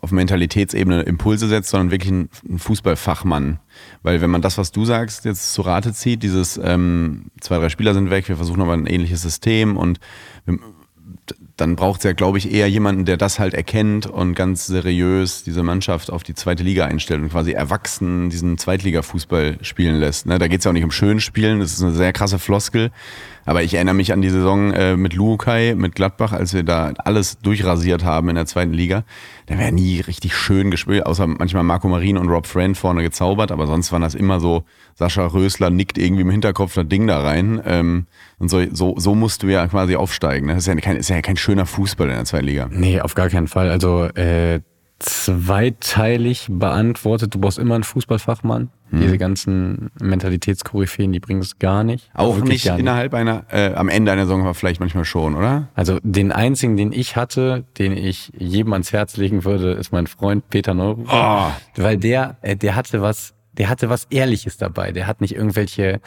auf 0.01 0.11
Mentalitätsebene 0.11 1.03
Impulse 1.03 1.49
setzt, 1.49 1.71
sondern 1.71 1.91
wirklich 1.91 2.13
ein, 2.13 2.59
Fußballfachmann. 2.59 3.61
Weil 4.03 4.21
wenn 4.21 4.31
man 4.31 4.43
das, 4.43 4.59
was 4.59 4.73
du 4.73 4.85
sagst, 4.85 5.25
jetzt 5.25 5.53
zu 5.53 5.63
Rate 5.63 5.93
zieht, 5.93 6.23
dieses 6.23 6.61
ähm, 6.63 7.27
zwei, 7.41 7.59
drei 7.59 7.69
Spieler 7.69 7.95
sind 7.95 8.11
weg, 8.11 8.29
wir 8.29 8.37
versuchen 8.37 8.63
aber 8.63 8.73
ein 8.73 8.87
ähnliches 8.87 9.23
System 9.23 9.77
und 9.77 10.01
dann 11.57 11.75
braucht 11.75 12.01
es 12.01 12.05
ja, 12.05 12.13
glaube 12.13 12.37
ich, 12.37 12.53
eher 12.53 12.69
jemanden, 12.69 13.07
der 13.07 13.17
das 13.17 13.39
halt 13.39 13.55
erkennt 13.55 14.07
und 14.07 14.35
ganz 14.35 14.67
seriös 14.67 15.43
diese 15.43 15.63
Mannschaft 15.63 16.11
auf 16.11 16.23
die 16.23 16.35
zweite 16.35 16.63
Liga 16.63 16.85
einstellt 16.85 17.23
und 17.23 17.31
quasi 17.31 17.53
erwachsen 17.53 18.29
diesen 18.29 18.59
Zweitliga-Fußball 18.59 19.59
spielen 19.63 19.97
lässt. 19.97 20.27
Ne? 20.27 20.39
Da 20.39 20.49
geht 20.49 20.59
es 20.59 20.65
ja 20.65 20.71
auch 20.71 20.75
nicht 20.75 20.85
um 20.85 20.91
schön 20.91 21.19
spielen, 21.19 21.61
das 21.61 21.73
ist 21.73 21.83
eine 21.83 21.93
sehr 21.93 22.13
krasse 22.13 22.39
Floskel. 22.39 22.91
Aber 23.47 23.63
ich 23.63 23.75
erinnere 23.75 23.95
mich 23.95 24.13
an 24.13 24.21
die 24.21 24.29
Saison 24.29 24.73
äh, 24.73 24.97
mit 24.97 25.15
Lukai, 25.15 25.75
mit 25.77 25.95
Gladbach, 25.95 26.33
als 26.33 26.53
wir 26.53 26.63
da 26.63 26.93
alles 26.99 27.39
durchrasiert 27.39 28.05
haben 28.05 28.29
in 28.29 28.35
der 28.35 28.47
zweiten 28.47 28.73
Liga. 28.73 29.05
Da 29.47 29.57
wäre 29.59 29.71
nie 29.71 30.01
richtig 30.01 30.35
schön 30.35 30.73
gespielt, 30.73 31.07
außer 31.07 31.27
manchmal 31.27 31.63
Marco 31.63 31.87
Marin 31.89 32.19
und 32.19 32.29
Rob 32.29 32.47
Friend 32.47 32.77
vorne 32.77 33.03
gezaubert, 33.03 33.53
aber 33.53 33.69
sonst 33.69 33.93
waren 33.93 34.03
das 34.03 34.17
immer 34.17 34.41
so, 34.41 34.65
Sascha 34.97 35.25
Rösler 35.25 35.71
nickt 35.71 35.99
irgendwie 35.99 36.23
im 36.23 36.31
Hinterkopf 36.31 36.75
das 36.75 36.89
Ding 36.89 37.07
da 37.07 37.21
rein. 37.21 37.63
Ähm, 37.65 38.07
und 38.39 38.49
so, 38.49 38.63
so, 38.73 38.95
so 38.99 39.15
musst 39.15 39.45
du 39.45 39.47
ja 39.47 39.67
quasi 39.69 39.95
aufsteigen. 39.95 40.47
Ne? 40.47 40.55
Das 40.55 40.67
ist 40.67 40.67
ja, 40.67 40.75
kein, 40.77 40.97
ist 40.97 41.09
ja 41.09 41.23
kein 41.23 41.37
schöner 41.37 41.65
Fußball 41.65 42.09
in 42.09 42.15
der 42.15 42.25
zweiten 42.25 42.47
Liga. 42.47 42.69
Nee, 42.73 43.01
auf 43.01 43.15
gar 43.15 43.29
keinen 43.29 43.47
Fall. 43.47 43.71
Also 43.71 44.05
äh, 44.05 44.61
zweiteilig 44.99 46.47
beantwortet. 46.51 47.35
Du 47.35 47.41
brauchst 47.41 47.59
immer 47.59 47.75
einen 47.75 47.85
Fußballfachmann. 47.85 48.71
Hm. 48.91 49.01
Diese 49.01 49.19
ganzen 49.19 49.91
Mentalitätskoryphäen, 50.01 51.13
die 51.13 51.21
bringen 51.21 51.43
es 51.43 51.59
gar 51.59 51.85
nicht. 51.85 52.09
Auch 52.15 52.37
nicht, 52.37 52.65
nicht, 52.65 52.67
innerhalb 52.67 53.13
einer, 53.15 53.45
äh, 53.51 53.75
am 53.75 53.89
Ende 53.89 54.13
einer 54.13 54.23
Saison 54.23 54.43
aber 54.43 54.55
vielleicht 54.55 54.81
manchmal 54.81 55.05
schon, 55.05 55.35
oder? 55.35 55.69
Also 55.75 55.99
den 56.03 56.33
einzigen, 56.33 56.77
den 56.77 56.93
ich 56.93 57.17
hatte, 57.17 57.65
den 57.79 57.93
ich 57.93 58.33
jedem 58.39 58.73
ans 58.73 58.93
Herz 58.93 59.17
legen 59.17 59.45
würde, 59.45 59.73
ist 59.73 59.93
mein 59.93 60.07
Freund 60.07 60.49
Peter 60.49 60.73
Neurufer. 60.73 61.53
Oh. 61.77 61.83
Weil 61.83 61.99
der, 61.99 62.37
äh, 62.43 62.57
der 62.57 62.75
hatte 62.75 63.03
was 63.03 63.36
der 63.59 63.69
hatte 63.69 63.89
was 63.89 64.07
Ehrliches 64.11 64.57
dabei. 64.57 64.93
Der 64.93 65.07
hat 65.07 65.21
nicht 65.21 65.35
irgendwelche 65.35 66.01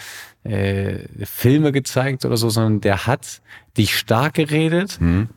äh, 0.44 1.00
Filme 1.26 1.72
gezeigt 1.72 2.26
oder 2.26 2.38
so, 2.38 2.50
sondern 2.50 2.82
der 2.82 3.08
hat 3.08 3.42
dich 3.78 3.98
stark 3.98 4.36
geredet. 4.36 5.00
Mhm. 5.00 5.30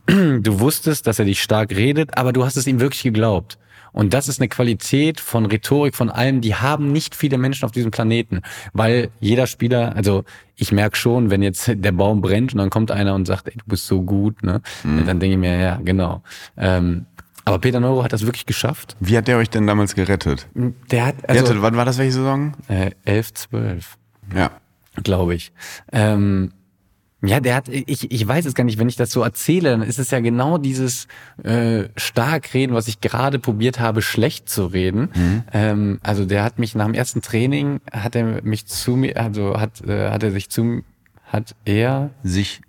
Du 0.43 0.59
wusstest, 0.59 1.07
dass 1.07 1.19
er 1.19 1.25
dich 1.25 1.41
stark 1.41 1.71
redet, 1.71 2.17
aber 2.17 2.33
du 2.33 2.45
hast 2.45 2.57
es 2.57 2.67
ihm 2.67 2.79
wirklich 2.79 3.03
geglaubt. 3.03 3.57
Und 3.93 4.13
das 4.13 4.27
ist 4.27 4.41
eine 4.41 4.49
Qualität 4.49 5.19
von 5.19 5.45
Rhetorik, 5.45 5.95
von 5.95 6.09
allem, 6.09 6.41
die 6.41 6.55
haben 6.55 6.91
nicht 6.91 7.15
viele 7.15 7.37
Menschen 7.37 7.63
auf 7.63 7.71
diesem 7.71 7.91
Planeten. 7.91 8.41
Weil 8.73 9.11
jeder 9.19 9.45
Spieler, 9.45 9.95
also 9.95 10.25
ich 10.55 10.71
merke 10.71 10.97
schon, 10.97 11.29
wenn 11.29 11.43
jetzt 11.43 11.71
der 11.73 11.91
Baum 11.91 12.19
brennt 12.19 12.53
und 12.53 12.57
dann 12.57 12.71
kommt 12.71 12.91
einer 12.91 13.13
und 13.13 13.25
sagt, 13.25 13.47
ey, 13.47 13.53
du 13.55 13.63
bist 13.67 13.87
so 13.87 14.01
gut, 14.01 14.43
ne? 14.43 14.61
Mhm. 14.83 15.05
Dann 15.05 15.19
denke 15.19 15.33
ich 15.35 15.39
mir, 15.39 15.57
ja, 15.57 15.79
genau. 15.83 16.23
Ähm, 16.57 17.05
aber 17.45 17.59
Peter 17.59 17.79
Neuro 17.79 18.03
hat 18.03 18.13
das 18.13 18.25
wirklich 18.25 18.45
geschafft. 18.45 18.95
Wie 18.99 19.17
hat 19.17 19.27
der 19.27 19.37
euch 19.37 19.49
denn 19.49 19.67
damals 19.67 19.95
gerettet? 19.95 20.47
Der 20.91 21.05
hat, 21.07 21.15
also, 21.27 21.45
hatte, 21.45 21.61
wann 21.61 21.75
war 21.75 21.85
das 21.85 21.97
welche 21.97 22.13
Saison? 22.13 22.53
Äh, 22.67 22.91
11, 23.05 23.33
12. 23.33 23.97
Ja. 24.33 24.51
Glaube 25.03 25.35
ich. 25.35 25.51
Ähm, 25.91 26.51
ja, 27.25 27.39
der 27.39 27.55
hat, 27.55 27.69
ich, 27.69 28.11
ich 28.11 28.27
weiß 28.27 28.45
es 28.45 28.53
gar 28.53 28.65
nicht, 28.65 28.79
wenn 28.79 28.89
ich 28.89 28.97
das 28.97 29.11
so 29.11 29.21
erzähle, 29.21 29.71
dann 29.71 29.81
ist 29.81 29.97
es 29.97 30.11
ja 30.11 30.19
genau 30.19 30.57
dieses 30.57 31.07
äh, 31.41 31.85
Starkreden, 31.95 32.75
was 32.75 32.89
ich 32.89 32.99
gerade 32.99 33.39
probiert 33.39 33.79
habe, 33.79 34.01
schlecht 34.01 34.49
zu 34.49 34.65
reden. 34.65 35.09
Mhm. 35.15 35.43
Ähm, 35.53 35.99
also 36.03 36.25
der 36.25 36.43
hat 36.43 36.59
mich 36.59 36.75
nach 36.75 36.85
dem 36.85 36.93
ersten 36.93 37.21
Training, 37.21 37.79
hat 37.91 38.15
er 38.15 38.43
mich 38.43 38.65
zu 38.67 38.97
mir, 38.97 39.17
also 39.17 39.57
hat, 39.57 39.81
äh, 39.87 40.09
hat 40.09 40.23
er 40.23 40.31
sich 40.31 40.49
zu, 40.49 40.83
hat 41.25 41.55
er 41.63 42.09
sich 42.23 42.61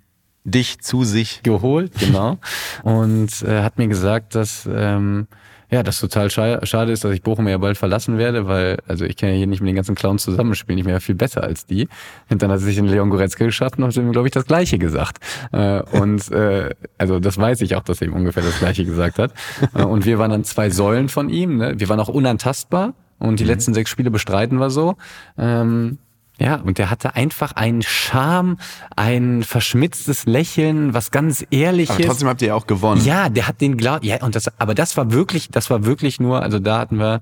dich 0.45 0.81
zu 0.81 1.05
sich 1.05 1.43
geholt, 1.43 1.93
genau. 1.99 2.39
und 2.83 3.43
äh, 3.43 3.63
hat 3.63 3.79
mir 3.79 3.89
gesagt, 3.89 4.35
dass 4.35 4.69
ähm, 4.71 5.27
ja, 5.71 5.83
das 5.83 5.99
total 5.99 6.31
schade 6.31 6.93
ist, 6.93 7.05
dass 7.05 7.13
ich 7.13 7.23
Bochum 7.23 7.49
ja 7.49 7.59
bald 7.59 7.77
verlassen 7.77 8.17
werde, 8.17 8.47
weil, 8.47 8.79
also 8.87 9.05
ich 9.05 9.17
kann 9.17 9.31
ja 9.31 9.35
hier 9.35 9.49
nicht 9.49 9.61
mit 9.61 9.69
den 9.69 9.75
ganzen 9.75 9.97
Clowns 9.97 10.23
zusammenspielen, 10.23 10.79
ich 10.79 10.85
bin 10.85 10.93
ja 10.93 11.01
viel 11.01 11.17
besser 11.17 11.43
als 11.43 11.67
die. 11.67 11.89
Und 12.31 12.43
dann 12.43 12.53
hat 12.53 12.61
sich 12.61 12.79
in 12.79 12.87
Leon 12.87 13.11
Goretzka 13.11 13.45
geschafft 13.45 13.79
und 13.79 13.85
hat 13.85 13.97
ihm, 13.97 14.13
glaube 14.13 14.29
ich, 14.29 14.33
das 14.33 14.45
Gleiche 14.45 14.79
gesagt. 14.79 15.19
Äh, 15.51 15.81
und 15.99 16.31
äh, 16.31 16.71
also 16.97 17.19
das 17.19 17.39
weiß 17.39 17.61
ich 17.63 17.75
auch, 17.75 17.83
dass 17.83 18.01
er 18.01 18.07
ihm 18.07 18.13
ungefähr 18.13 18.45
das 18.45 18.59
Gleiche 18.59 18.85
gesagt 18.85 19.19
hat. 19.19 19.33
Äh, 19.75 19.83
und 19.83 20.05
wir 20.05 20.19
waren 20.21 20.31
dann 20.31 20.45
zwei 20.45 20.71
Säulen 20.71 21.09
von 21.09 21.29
ihm. 21.29 21.57
Ne? 21.57 21.75
Wir 21.77 21.89
waren 21.89 21.99
auch 21.99 22.09
unantastbar 22.09 22.95
und 23.19 23.41
die 23.41 23.45
mhm. 23.45 23.51
letzten 23.51 23.75
sechs 23.75 23.91
Spiele 23.91 24.13
bestreiten 24.13 24.61
wir 24.61 24.71
so. 24.71 24.97
Ähm, 25.37 25.99
ja, 26.39 26.57
und 26.57 26.79
der 26.79 26.91
hatte 26.91 27.15
einfach 27.15 27.53
einen 27.53 27.83
Charme, 27.83 28.59
ein 28.97 29.45
verschmitztes 29.45 30.27
Lächeln, 30.27 30.93
was 30.93 31.13
ganz 31.13 31.47
ehrliches. 31.51 31.95
Aber 31.95 32.05
trotzdem 32.05 32.29
habt 32.29 32.43
ihr 32.43 32.49
ja 32.49 32.55
auch 32.55 32.67
gewonnen. 32.67 33.05
Ja, 33.05 33.29
der 33.29 33.47
hat 33.47 33.61
den 33.61 33.77
Glaub, 33.77 34.03
ja, 34.03 34.23
und 34.23 34.35
das, 34.35 34.51
aber 34.59 34.75
das 34.75 34.97
war 34.97 35.13
wirklich, 35.13 35.51
das 35.51 35.71
war 35.71 35.85
wirklich 35.85 36.19
nur, 36.19 36.43
also 36.43 36.59
da 36.59 36.81
hatten 36.81 36.99
wir, 36.99 37.21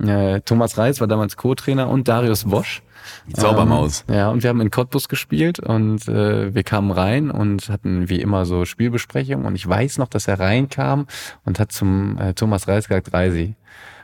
äh, 0.00 0.40
Thomas 0.40 0.78
Reis 0.78 1.00
war 1.00 1.06
damals 1.06 1.36
Co-Trainer 1.36 1.88
und 1.88 2.08
Darius 2.08 2.50
Wosch. 2.50 2.82
Die 3.28 3.34
Zaubermaus. 3.34 4.04
Ähm, 4.08 4.14
ja, 4.14 4.30
und 4.30 4.42
wir 4.42 4.50
haben 4.50 4.60
in 4.60 4.70
Cottbus 4.70 5.08
gespielt 5.08 5.60
und 5.60 6.08
äh, 6.08 6.52
wir 6.52 6.62
kamen 6.64 6.90
rein 6.90 7.30
und 7.30 7.68
hatten 7.68 8.08
wie 8.08 8.20
immer 8.20 8.46
so 8.46 8.64
Spielbesprechungen 8.64 9.46
und 9.46 9.54
ich 9.54 9.68
weiß 9.68 9.98
noch, 9.98 10.08
dass 10.08 10.26
er 10.26 10.40
reinkam 10.40 11.06
und 11.44 11.60
hat 11.60 11.70
zum 11.70 12.18
äh, 12.18 12.34
Thomas 12.34 12.66
Reis 12.66 12.88
gesagt, 12.88 13.12
Reisi, 13.12 13.54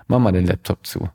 mach 0.06 0.20
mal 0.20 0.32
den 0.32 0.46
Laptop 0.46 0.86
zu 0.86 1.08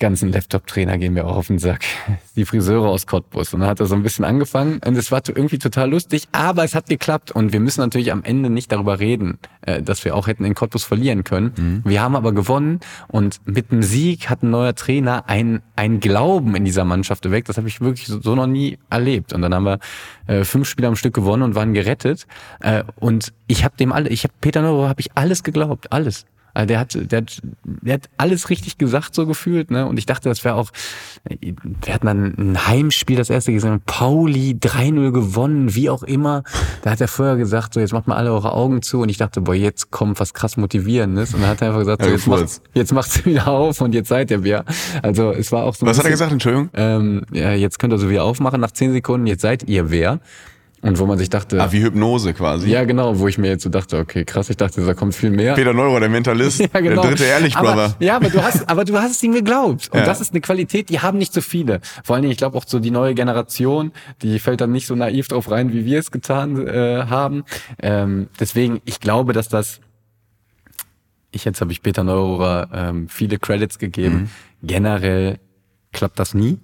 ganzen 0.00 0.32
Laptop-Trainer 0.32 0.98
gehen 0.98 1.12
mir 1.12 1.26
auch 1.26 1.36
auf 1.36 1.46
den 1.46 1.58
Sack. 1.58 1.84
Die 2.36 2.44
Friseure 2.44 2.88
aus 2.88 3.06
Cottbus. 3.06 3.54
Und 3.54 3.60
dann 3.60 3.68
hat 3.68 3.78
er 3.78 3.86
so 3.86 3.94
ein 3.94 4.02
bisschen 4.02 4.24
angefangen 4.24 4.80
und 4.84 4.96
es 4.96 5.12
war 5.12 5.22
irgendwie 5.28 5.58
total 5.58 5.90
lustig, 5.90 6.26
aber 6.32 6.64
es 6.64 6.74
hat 6.74 6.88
geklappt. 6.88 7.30
Und 7.30 7.52
wir 7.52 7.60
müssen 7.60 7.80
natürlich 7.80 8.10
am 8.10 8.24
Ende 8.24 8.50
nicht 8.50 8.72
darüber 8.72 8.98
reden, 8.98 9.38
äh, 9.60 9.82
dass 9.82 10.04
wir 10.04 10.16
auch 10.16 10.26
hätten 10.26 10.44
in 10.44 10.54
Cottbus 10.54 10.84
verlieren 10.84 11.22
können. 11.22 11.52
Mhm. 11.56 11.82
Wir 11.84 12.02
haben 12.02 12.16
aber 12.16 12.32
gewonnen 12.32 12.80
und 13.08 13.40
mit 13.44 13.70
dem 13.70 13.82
Sieg 13.82 14.30
hat 14.30 14.42
ein 14.42 14.50
neuer 14.50 14.74
Trainer 14.74 15.28
ein, 15.28 15.62
ein 15.76 16.00
Glauben 16.00 16.56
in 16.56 16.64
dieser 16.64 16.84
Mannschaft 16.84 17.22
geweckt. 17.22 17.48
Das 17.48 17.58
habe 17.58 17.68
ich 17.68 17.80
wirklich 17.80 18.06
so, 18.06 18.34
noch 18.34 18.46
nie 18.46 18.78
erlebt. 18.88 19.32
Und 19.32 19.42
dann 19.42 19.54
haben 19.54 19.64
wir 19.64 19.78
äh, 20.26 20.44
fünf 20.44 20.68
Spiele 20.68 20.88
am 20.88 20.96
Stück 20.96 21.14
gewonnen 21.14 21.42
und 21.42 21.54
waren 21.54 21.74
gerettet. 21.74 22.26
Äh, 22.60 22.84
und 22.96 23.32
ich 23.46 23.64
habe 23.64 23.76
dem 23.76 23.92
alle, 23.92 24.08
ich 24.08 24.24
habe 24.24 24.32
Peter 24.40 24.62
Neuro, 24.62 24.88
habe 24.88 25.00
ich 25.00 25.10
alles 25.14 25.42
geglaubt, 25.42 25.92
alles. 25.92 26.24
Also 26.60 26.66
der 26.66 26.78
hat, 26.78 26.98
der 27.10 27.18
hat, 27.22 27.40
der 27.64 27.94
hat 27.94 28.10
alles 28.18 28.50
richtig 28.50 28.76
gesagt, 28.76 29.14
so 29.14 29.26
gefühlt, 29.26 29.70
ne? 29.70 29.86
Und 29.86 29.98
ich 29.98 30.04
dachte, 30.04 30.28
das 30.28 30.44
wäre 30.44 30.56
auch, 30.56 30.70
wir 31.24 31.94
hatten 31.94 32.06
dann 32.06 32.34
ein 32.36 32.66
Heimspiel, 32.66 33.16
das 33.16 33.30
erste 33.30 33.52
gesehen, 33.52 33.80
Pauli 33.86 34.58
3-0 34.60 35.10
gewonnen, 35.10 35.74
wie 35.74 35.88
auch 35.88 36.02
immer. 36.02 36.42
Da 36.82 36.90
hat 36.90 37.00
er 37.00 37.08
vorher 37.08 37.36
gesagt, 37.36 37.72
so 37.72 37.80
jetzt 37.80 37.94
macht 37.94 38.06
mal 38.06 38.16
alle 38.16 38.30
eure 38.30 38.52
Augen 38.52 38.82
zu 38.82 39.00
und 39.00 39.08
ich 39.08 39.16
dachte, 39.16 39.40
boah, 39.40 39.54
jetzt 39.54 39.90
kommt 39.90 40.20
was 40.20 40.34
krass 40.34 40.58
Motivierendes. 40.58 41.32
Und 41.32 41.40
dann 41.40 41.50
hat 41.50 41.62
er 41.62 41.68
einfach 41.68 41.80
gesagt, 41.80 42.04
so, 42.04 42.10
jetzt, 42.10 42.26
macht, 42.26 42.62
jetzt 42.74 42.92
macht's 42.92 43.24
wieder 43.24 43.48
auf 43.48 43.80
und 43.80 43.94
jetzt 43.94 44.08
seid 44.08 44.30
ihr 44.30 44.44
wieder. 44.44 44.66
Also 45.02 45.30
es 45.30 45.50
war 45.50 45.64
auch 45.64 45.74
so. 45.74 45.86
Was 45.86 45.96
bisschen, 45.96 45.98
hat 45.98 46.04
er 46.04 46.10
gesagt, 46.10 46.32
Entschuldigung? 46.32 46.68
Ähm, 46.74 47.22
ja, 47.32 47.52
jetzt 47.52 47.78
könnt 47.78 47.94
ihr 47.94 47.98
so 47.98 48.10
wieder 48.10 48.24
aufmachen 48.24 48.60
nach 48.60 48.72
zehn 48.72 48.92
Sekunden, 48.92 49.26
jetzt 49.26 49.40
seid 49.42 49.66
ihr 49.66 49.90
wer. 49.90 50.20
Und 50.82 50.98
wo 50.98 51.04
man 51.04 51.18
sich 51.18 51.28
dachte. 51.28 51.62
Ah, 51.62 51.72
wie 51.72 51.82
Hypnose 51.82 52.32
quasi. 52.32 52.70
Ja, 52.70 52.84
genau, 52.84 53.18
wo 53.18 53.28
ich 53.28 53.36
mir 53.36 53.48
jetzt 53.48 53.64
so 53.64 53.68
dachte, 53.68 53.98
okay, 53.98 54.24
krass, 54.24 54.48
ich 54.48 54.56
dachte, 54.56 54.84
da 54.84 54.94
kommt 54.94 55.14
viel 55.14 55.28
mehr. 55.30 55.54
Peter 55.54 55.74
Neuro, 55.74 56.00
der 56.00 56.08
Mentalist, 56.08 56.60
ja, 56.74 56.80
genau. 56.80 57.02
der 57.02 57.10
dritte 57.10 57.24
Ehrlich 57.24 57.54
Brother. 57.54 57.94
ja, 58.00 58.16
aber 58.16 58.30
du 58.30 58.42
hast, 58.42 58.66
aber 58.68 58.84
du 58.86 58.98
hast 58.98 59.10
es 59.10 59.22
ihm 59.22 59.32
geglaubt. 59.32 59.90
Und 59.92 59.98
ja. 59.98 60.06
das 60.06 60.22
ist 60.22 60.32
eine 60.32 60.40
Qualität, 60.40 60.88
die 60.88 61.00
haben 61.00 61.18
nicht 61.18 61.34
so 61.34 61.42
viele. 61.42 61.80
Vor 62.02 62.14
allen 62.14 62.22
Dingen, 62.22 62.32
ich 62.32 62.38
glaube 62.38 62.56
auch 62.56 62.64
so 62.66 62.78
die 62.78 62.90
neue 62.90 63.14
Generation, 63.14 63.92
die 64.22 64.38
fällt 64.38 64.62
dann 64.62 64.72
nicht 64.72 64.86
so 64.86 64.94
naiv 64.94 65.28
drauf 65.28 65.50
rein, 65.50 65.72
wie 65.74 65.84
wir 65.84 65.98
es 65.98 66.10
getan 66.10 66.66
äh, 66.66 67.04
haben. 67.10 67.44
Ähm, 67.82 68.28
deswegen, 68.38 68.80
ich 68.86 69.00
glaube, 69.00 69.34
dass 69.34 69.48
das, 69.48 69.80
ich 71.30 71.44
jetzt 71.44 71.60
habe 71.60 71.72
ich 71.72 71.82
Peter 71.82 72.04
Neurohrer 72.04 72.68
ähm, 72.72 73.08
viele 73.08 73.38
Credits 73.38 73.78
gegeben. 73.78 74.30
Mhm. 74.62 74.66
Generell 74.66 75.38
klappt 75.92 76.18
das 76.18 76.32
nie 76.32 76.58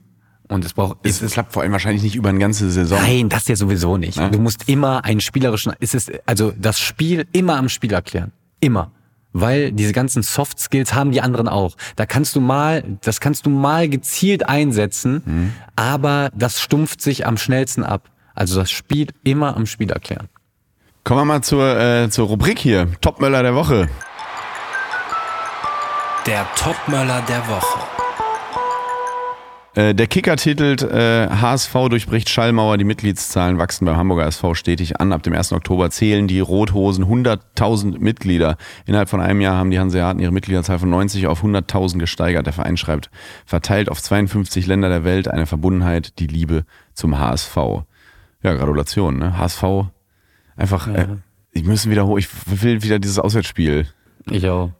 Und 0.48 0.64
es 0.64 0.74
braucht, 0.74 0.98
Es, 1.02 1.22
es 1.22 1.32
klappt 1.32 1.52
vor 1.52 1.62
allem 1.62 1.72
wahrscheinlich 1.72 2.02
nicht 2.02 2.14
über 2.14 2.28
eine 2.28 2.38
ganze 2.38 2.70
Saison. 2.70 3.00
Nein, 3.00 3.28
das 3.28 3.48
ja 3.48 3.56
sowieso 3.56 3.96
nicht. 3.96 4.16
Ja. 4.16 4.28
Du 4.28 4.38
musst 4.38 4.68
immer 4.68 5.04
einen 5.04 5.20
spielerischen, 5.20 5.72
es 5.80 5.94
ist, 5.94 6.12
also 6.24 6.52
das 6.56 6.78
Spiel 6.78 7.26
immer 7.32 7.56
am 7.56 7.68
Spiel 7.68 7.92
erklären. 7.92 8.32
Immer. 8.60 8.92
Weil 9.32 9.72
diese 9.72 9.92
ganzen 9.92 10.22
Soft 10.22 10.58
Skills 10.60 10.94
haben 10.94 11.10
die 11.10 11.20
anderen 11.20 11.48
auch. 11.48 11.76
Da 11.96 12.06
kannst 12.06 12.36
du 12.36 12.40
mal, 12.40 12.84
das 13.02 13.20
kannst 13.20 13.44
du 13.44 13.50
mal 13.50 13.88
gezielt 13.88 14.48
einsetzen, 14.48 15.52
aber 15.74 16.30
das 16.34 16.60
stumpft 16.60 17.02
sich 17.02 17.26
am 17.26 17.36
schnellsten 17.36 17.84
ab. 17.84 18.08
Also 18.34 18.58
das 18.60 18.70
Spiel 18.70 19.08
immer 19.24 19.56
am 19.56 19.66
Spiel 19.66 19.90
erklären. 19.90 20.28
Kommen 21.04 21.20
wir 21.20 21.24
mal 21.26 21.42
zur, 21.42 21.78
äh, 21.78 22.08
zur 22.08 22.28
Rubrik 22.28 22.58
hier. 22.58 22.88
Topmöller 23.00 23.42
der 23.42 23.54
Woche. 23.54 23.88
Der 26.26 26.46
Topmöller 26.56 27.22
der 27.28 27.46
Woche. 27.46 27.95
Äh, 29.76 29.94
der 29.94 30.06
Kicker 30.06 30.36
titelt 30.36 30.82
äh, 30.82 31.28
HSV 31.28 31.72
durchbricht 31.90 32.30
Schallmauer, 32.30 32.78
die 32.78 32.84
Mitgliedszahlen 32.84 33.58
wachsen 33.58 33.84
beim 33.84 33.96
Hamburger 33.96 34.26
SV 34.26 34.54
stetig 34.54 34.98
an. 35.00 35.12
Ab 35.12 35.22
dem 35.22 35.34
1. 35.34 35.52
Oktober 35.52 35.90
zählen 35.90 36.26
die 36.26 36.40
Rothosen 36.40 37.04
100.000 37.04 37.98
Mitglieder. 37.98 38.56
Innerhalb 38.86 39.10
von 39.10 39.20
einem 39.20 39.42
Jahr 39.42 39.56
haben 39.56 39.70
die 39.70 39.78
Hanseaten 39.78 40.18
ihre 40.18 40.32
Mitgliederzahl 40.32 40.78
von 40.78 40.88
90 40.88 41.26
auf 41.26 41.44
100.000 41.44 41.98
gesteigert. 41.98 42.46
Der 42.46 42.54
Verein 42.54 42.78
schreibt, 42.78 43.10
verteilt 43.44 43.90
auf 43.90 44.02
52 44.02 44.66
Länder 44.66 44.88
der 44.88 45.04
Welt 45.04 45.28
eine 45.28 45.44
Verbundenheit, 45.44 46.18
die 46.20 46.26
Liebe 46.26 46.64
zum 46.94 47.18
HSV. 47.18 47.56
Ja, 48.42 48.54
Gratulation, 48.54 49.18
ne? 49.18 49.36
HSV 49.36 49.64
einfach, 50.56 50.88
äh, 50.88 51.06
ich 51.50 51.64
müssen 51.64 51.90
wieder 51.90 52.06
hoch, 52.06 52.16
ich 52.16 52.28
will 52.46 52.82
wieder 52.82 52.98
dieses 52.98 53.18
Auswärtsspiel. 53.18 53.86
Ich 54.30 54.48
auch. 54.48 54.70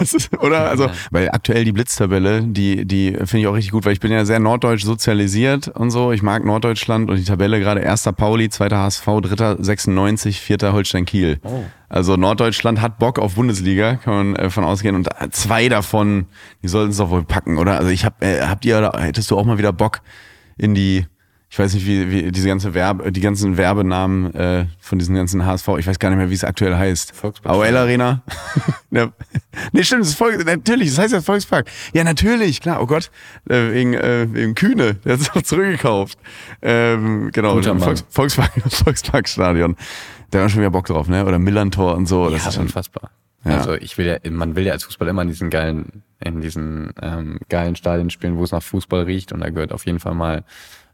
Ist, 0.00 0.30
oder? 0.38 0.70
Also, 0.70 0.88
weil 1.10 1.30
aktuell 1.30 1.64
die 1.64 1.72
Blitztabelle, 1.72 2.42
die, 2.42 2.86
die 2.86 3.12
finde 3.12 3.38
ich 3.38 3.46
auch 3.46 3.54
richtig 3.54 3.72
gut, 3.72 3.84
weil 3.84 3.92
ich 3.92 4.00
bin 4.00 4.10
ja 4.10 4.24
sehr 4.24 4.40
norddeutsch 4.40 4.84
sozialisiert 4.84 5.68
und 5.68 5.90
so. 5.90 6.12
Ich 6.12 6.22
mag 6.22 6.44
Norddeutschland 6.44 7.10
und 7.10 7.16
die 7.16 7.24
Tabelle 7.24 7.60
gerade 7.60 7.80
erster 7.80 8.12
Pauli, 8.12 8.48
zweiter 8.48 8.78
HSV, 8.78 9.06
dritter 9.22 9.62
96, 9.62 10.40
vierter 10.40 10.72
Holstein 10.72 11.04
Kiel. 11.04 11.38
Oh. 11.42 11.64
Also 11.90 12.16
Norddeutschland 12.16 12.80
hat 12.80 12.98
Bock 12.98 13.18
auf 13.18 13.34
Bundesliga, 13.34 13.96
kann 13.96 14.14
man 14.14 14.36
äh, 14.36 14.50
von 14.50 14.64
ausgehen. 14.64 14.94
Und 14.94 15.08
zwei 15.32 15.68
davon, 15.68 16.26
die 16.62 16.68
sollten 16.68 16.90
es 16.90 16.96
doch 16.96 17.10
wohl 17.10 17.24
packen, 17.24 17.58
oder? 17.58 17.78
Also 17.78 17.90
ich 17.90 18.04
hab, 18.04 18.22
äh, 18.22 18.42
habt 18.42 18.64
ihr, 18.64 18.92
hättest 18.96 19.30
du 19.30 19.38
auch 19.38 19.44
mal 19.44 19.58
wieder 19.58 19.72
Bock 19.72 20.00
in 20.56 20.74
die, 20.74 21.06
ich 21.50 21.58
weiß 21.58 21.72
nicht, 21.74 21.86
wie, 21.86 22.10
wie 22.10 22.30
diese 22.30 22.46
ganze 22.46 22.74
Werbe, 22.74 23.10
die 23.10 23.20
ganzen 23.20 23.56
Werbenamen 23.56 24.34
äh, 24.34 24.66
von 24.80 24.98
diesen 24.98 25.14
ganzen 25.14 25.46
HSV, 25.46 25.68
ich 25.78 25.86
weiß 25.86 25.98
gar 25.98 26.10
nicht 26.10 26.18
mehr, 26.18 26.28
wie 26.28 26.34
es 26.34 26.44
aktuell 26.44 26.76
heißt. 26.76 27.12
Volkspark. 27.12 27.54
AOL 27.54 27.76
Arena. 27.76 28.22
Nee, 29.72 29.82
stimmt, 29.82 30.02
das 30.02 30.08
ist 30.10 30.14
Volk, 30.14 30.44
natürlich, 30.46 30.90
das 30.90 30.98
heißt 30.98 31.12
ja 31.12 31.20
Volkspark. 31.20 31.68
Ja, 31.92 32.04
natürlich, 32.04 32.60
klar, 32.60 32.80
oh 32.80 32.86
Gott, 32.86 33.10
äh, 33.48 33.72
wegen, 33.72 33.92
äh, 33.92 34.26
wegen 34.30 34.54
Kühne, 34.54 34.94
der 34.94 35.14
hat 35.14 35.20
es 35.20 35.30
auch 35.30 35.42
zurückgekauft. 35.42 36.18
Ähm, 36.62 37.30
genau. 37.32 37.60
Volks, 37.60 38.04
Volkspark, 38.08 38.52
Volksparkstadion. 38.68 39.76
Da 40.30 40.38
haben 40.38 40.44
wir 40.44 40.48
schon 40.48 40.60
wieder 40.60 40.70
Bock 40.70 40.86
drauf, 40.86 41.08
ne? 41.08 41.26
Oder 41.26 41.38
Millantor 41.38 41.96
und 41.96 42.06
so. 42.06 42.30
Das 42.30 42.42
ja, 42.42 42.48
ist 42.48 42.54
schon, 42.54 42.64
unfassbar. 42.64 43.10
Ja. 43.44 43.58
Also 43.58 43.74
ich 43.74 43.98
will 43.98 44.06
ja, 44.06 44.18
man 44.30 44.56
will 44.56 44.64
ja 44.64 44.72
als 44.72 44.84
Fußball 44.84 45.08
immer 45.08 45.22
in 45.22 45.28
diesen 45.28 45.50
geilen, 45.50 46.02
in 46.20 46.40
diesen 46.40 46.92
ähm, 47.00 47.38
geilen 47.48 47.76
Stadien 47.76 48.10
spielen, 48.10 48.36
wo 48.36 48.44
es 48.44 48.52
nach 48.52 48.62
Fußball 48.62 49.02
riecht 49.04 49.32
und 49.32 49.40
da 49.40 49.50
gehört 49.50 49.72
auf 49.72 49.86
jeden 49.86 50.00
Fall 50.00 50.14
mal 50.14 50.44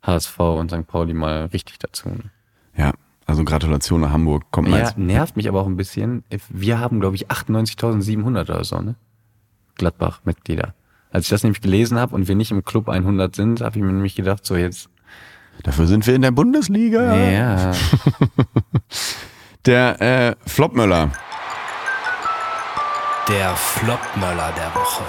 HSV 0.07 0.38
und 0.38 0.70
St. 0.70 0.86
Pauli 0.86 1.14
mal 1.14 1.46
richtig 1.46 1.78
dazu. 1.78 2.09
ne? 2.09 2.30
ja, 2.76 2.92
also 3.26 3.42
Gratulation 3.44 4.02
nach 4.02 4.11
Hamburg. 4.12 4.44
Kommt 4.50 4.68
mal 4.68 4.78
Ja, 4.80 4.84
jetzt. 4.86 4.98
nervt 4.98 5.36
mich 5.36 5.48
aber 5.48 5.61
auch 5.61 5.66
ein 5.66 5.76
bisschen. 5.76 6.24
Wir 6.50 6.78
haben, 6.78 7.00
glaube 7.00 7.16
ich, 7.16 7.28
98.700 7.30 8.42
oder 8.42 8.64
so, 8.64 8.80
ne? 8.80 8.96
Gladbach-Mitglieder. 9.76 10.74
Als 11.11 11.24
ich 11.24 11.30
das 11.30 11.42
nämlich 11.42 11.61
gelesen 11.61 11.98
habe 11.98 12.14
und 12.14 12.28
wir 12.28 12.34
nicht 12.34 12.50
im 12.50 12.64
Club 12.64 12.88
100 12.88 13.34
sind, 13.34 13.61
habe 13.61 13.76
ich 13.78 13.82
mir 13.82 13.92
nämlich 13.92 14.14
gedacht, 14.14 14.44
so 14.44 14.57
jetzt. 14.57 14.88
Dafür 15.62 15.86
sind 15.86 16.07
wir 16.07 16.14
in 16.14 16.22
der 16.22 16.32
Bundesliga. 16.32 17.14
Ja. 17.16 17.72
Der 19.66 20.02
äh, 20.02 20.36
Flopmöller. 20.46 21.11
Der 23.28 23.57
Flopmöller 23.57 24.52
der 24.52 24.74
Woche. 24.74 25.02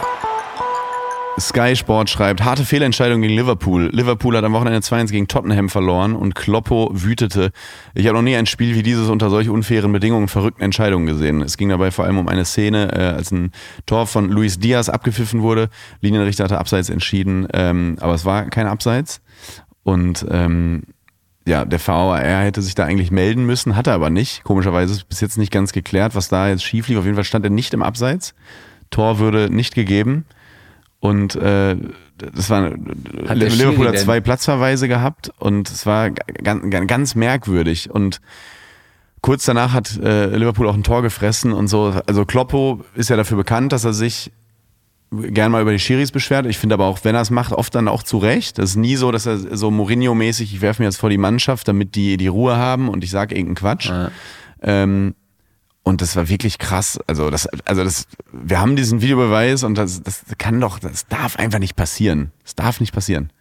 Sky 1.38 1.76
Sport 1.76 2.10
schreibt, 2.10 2.46
harte 2.46 2.64
Fehlentscheidung 2.64 3.22
gegen 3.22 3.34
Liverpool. 3.34 3.90
Liverpool 3.92 4.38
hat 4.38 4.46
am 4.46 4.54
Wochenende 4.54 4.80
2-1 4.80 5.12
gegen 5.12 5.28
Tottenham 5.28 5.68
verloren 5.68 6.16
und 6.16 6.34
Kloppo 6.34 6.92
wütete. 6.94 7.52
Ich 7.94 8.08
habe 8.08 8.16
noch 8.16 8.24
nie 8.24 8.38
ein 8.38 8.46
Spiel 8.46 8.74
wie 8.76 8.84
dieses 8.84 9.10
unter 9.10 9.30
solch 9.30 9.50
unfairen 9.50 9.92
Bedingungen 9.92 10.30
verrückten 10.30 10.64
Entscheidungen 10.64 11.06
gesehen. 11.06 11.42
Es 11.42 11.58
ging 11.58 11.68
dabei 11.68 11.92
vor 11.92 12.06
allem 12.06 12.18
um 12.18 12.30
eine 12.30 12.46
Szene, 12.46 12.94
äh, 12.94 13.16
als 13.16 13.32
ein 13.32 13.52
Tor 13.86 14.08
von 14.08 14.30
Luis 14.30 14.60
Diaz 14.60 14.88
abgepfiffen 14.88 15.42
wurde. 15.42 15.70
Linienrichter 16.00 16.46
hatte 16.46 16.58
Abseits 16.58 16.90
entschieden, 16.90 17.48
ähm, 17.54 17.98
aber 18.00 18.14
es 18.14 18.24
war 18.24 18.46
kein 18.46 18.68
Abseits. 18.68 19.20
Und 19.84 20.26
ähm, 20.32 20.84
ja, 21.46 21.66
der 21.66 21.86
VAR 21.86 22.18
hätte 22.18 22.62
sich 22.62 22.76
da 22.76 22.86
eigentlich 22.86 23.12
melden 23.12 23.46
müssen, 23.46 23.76
hat 23.76 23.88
er 23.88 23.94
aber 23.94 24.10
nicht. 24.10 24.46
Komischerweise 24.46 24.94
ist 24.94 25.10
bis 25.10 25.20
jetzt 25.20 25.38
nicht 25.38 25.52
ganz 25.52 25.74
geklärt, 25.74 26.16
was 26.16 26.30
da 26.30 26.48
jetzt 26.48 26.64
schief 26.64 26.88
lief. 26.88 26.98
Auf 26.98 27.06
jeden 27.06 27.16
Fall 27.16 27.26
stand 27.26 27.46
er 27.46 27.52
nicht 27.52 27.74
im 27.74 27.84
Abseits. 27.84 28.34
Tor 28.90 29.20
würde 29.20 29.54
nicht 29.54 29.76
gegeben. 29.76 30.26
Und 31.06 31.36
äh, 31.36 31.76
das 32.18 32.50
war 32.50 32.64
Hat 32.64 33.38
Liverpool 33.38 33.88
hat 33.88 34.00
zwei 34.00 34.22
Platzverweise 34.22 34.88
gehabt 34.88 35.32
und 35.38 35.70
es 35.70 35.86
war 35.86 36.10
ganz, 36.12 36.88
ganz 36.88 37.16
merkwürdig. 37.16 37.92
Und 37.92 38.22
kurz 39.22 39.46
danach 39.46 39.74
hat 39.74 39.98
äh, 39.98 40.36
Liverpool 40.36 40.68
auch 40.68 40.76
ein 40.76 40.84
Tor 40.84 41.02
gefressen 41.02 41.52
und 41.52 41.68
so. 41.68 41.94
Also 42.08 42.26
Kloppo 42.26 42.84
ist 42.96 43.10
ja 43.10 43.18
dafür 43.18 43.38
bekannt, 43.38 43.72
dass 43.72 43.84
er 43.84 43.94
sich 43.94 44.32
gern 45.12 45.52
mal 45.52 45.62
über 45.62 45.72
die 45.72 45.80
Schiris 45.80 46.12
beschwert. 46.12 46.46
Ich 46.46 46.58
finde 46.58 46.76
aber 46.76 46.86
auch, 46.86 47.00
wenn 47.04 47.16
er 47.16 47.22
es 47.22 47.30
macht, 47.30 47.54
oft 47.54 47.76
dann 47.76 47.88
auch 47.88 48.04
zu 48.04 48.18
Recht. 48.18 48.58
Das 48.58 48.72
ist 48.72 48.76
nie 48.76 48.96
so, 48.96 49.12
dass 49.12 49.26
er 49.26 49.38
so 49.38 49.70
Mourinho-mäßig, 49.70 50.54
ich 50.54 50.62
werfe 50.62 50.82
mir 50.82 50.88
jetzt 50.88 50.98
vor 50.98 51.10
die 51.10 51.18
Mannschaft, 51.18 51.68
damit 51.68 51.96
die 51.96 52.18
die 52.18 52.28
Ruhe 52.28 52.58
haben 52.58 52.90
und 52.90 53.04
ich 53.04 53.12
sage 53.12 53.36
irgendeinen 53.36 53.56
Quatsch. 53.56 53.90
Ja. 53.90 54.12
Ähm, 54.62 55.16
und 55.86 56.02
das 56.02 56.16
war 56.18 56.28
wirklich 56.28 56.58
krass. 56.60 57.00
Also 57.08 57.30
das, 57.30 57.48
also 57.64 57.84
das, 57.86 58.08
wir 58.34 58.60
haben 58.60 58.76
diesen 58.76 59.02
Videobeweis 59.02 59.64
und 59.64 59.78
das, 59.78 60.04
das 60.04 60.24
kann 60.38 60.60
doch, 60.60 60.80
das 60.80 61.08
darf 61.08 61.38
einfach 61.38 61.60
nicht 61.60 61.76
passieren. 61.78 62.32
Das 62.44 62.56
darf 62.56 62.80
nicht 62.82 62.94
passieren. 62.94 63.32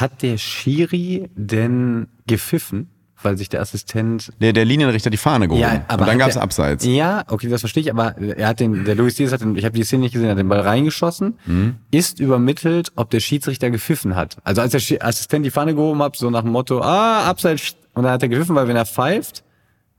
Hat 0.00 0.20
der 0.22 0.36
Schiri 0.38 1.30
denn 1.36 2.08
gepfiffen, 2.26 2.88
weil 3.22 3.38
sich 3.38 3.48
der 3.48 3.60
Assistent 3.62 4.32
Der, 4.40 4.52
der 4.52 4.64
Linienrichter 4.64 5.08
die 5.08 5.16
Fahne 5.16 5.46
gehoben. 5.48 5.62
und 5.90 6.00
dann 6.00 6.18
gab 6.18 6.28
es 6.28 6.36
Abseits. 6.36 6.84
Ja, 6.84 7.24
okay, 7.28 7.48
das 7.48 7.60
verstehe 7.62 7.82
ich, 7.84 7.90
aber 7.92 8.16
er 8.18 8.48
hat 8.48 8.60
den, 8.60 8.84
der 8.84 8.96
Luis 8.96 9.14
Diaz 9.14 9.32
hat 9.32 9.40
den, 9.40 9.56
ich 9.56 9.64
habe 9.64 9.74
die 9.76 9.84
Szene 9.84 10.02
nicht 10.02 10.12
gesehen, 10.12 10.26
er 10.26 10.32
hat 10.32 10.38
den 10.38 10.48
Ball 10.48 10.60
reingeschossen, 10.60 11.38
Mhm. 11.46 11.76
ist 11.92 12.18
übermittelt, 12.20 12.92
ob 12.96 13.10
der 13.10 13.20
Schiedsrichter 13.20 13.70
gepfiffen 13.70 14.16
hat. 14.16 14.36
Also 14.44 14.60
als 14.62 14.72
der 14.72 15.06
Assistent 15.06 15.46
die 15.46 15.50
Fahne 15.50 15.74
gehoben 15.74 16.02
hat, 16.02 16.16
so 16.16 16.28
nach 16.28 16.42
dem 16.42 16.50
Motto, 16.50 16.80
ah, 16.82 17.22
Abseits, 17.24 17.76
und 17.94 18.02
dann 18.02 18.12
hat 18.12 18.22
er 18.22 18.28
gepfiffen, 18.28 18.56
weil 18.56 18.66
wenn 18.66 18.76
er 18.76 18.84
pfeift, 18.86 19.43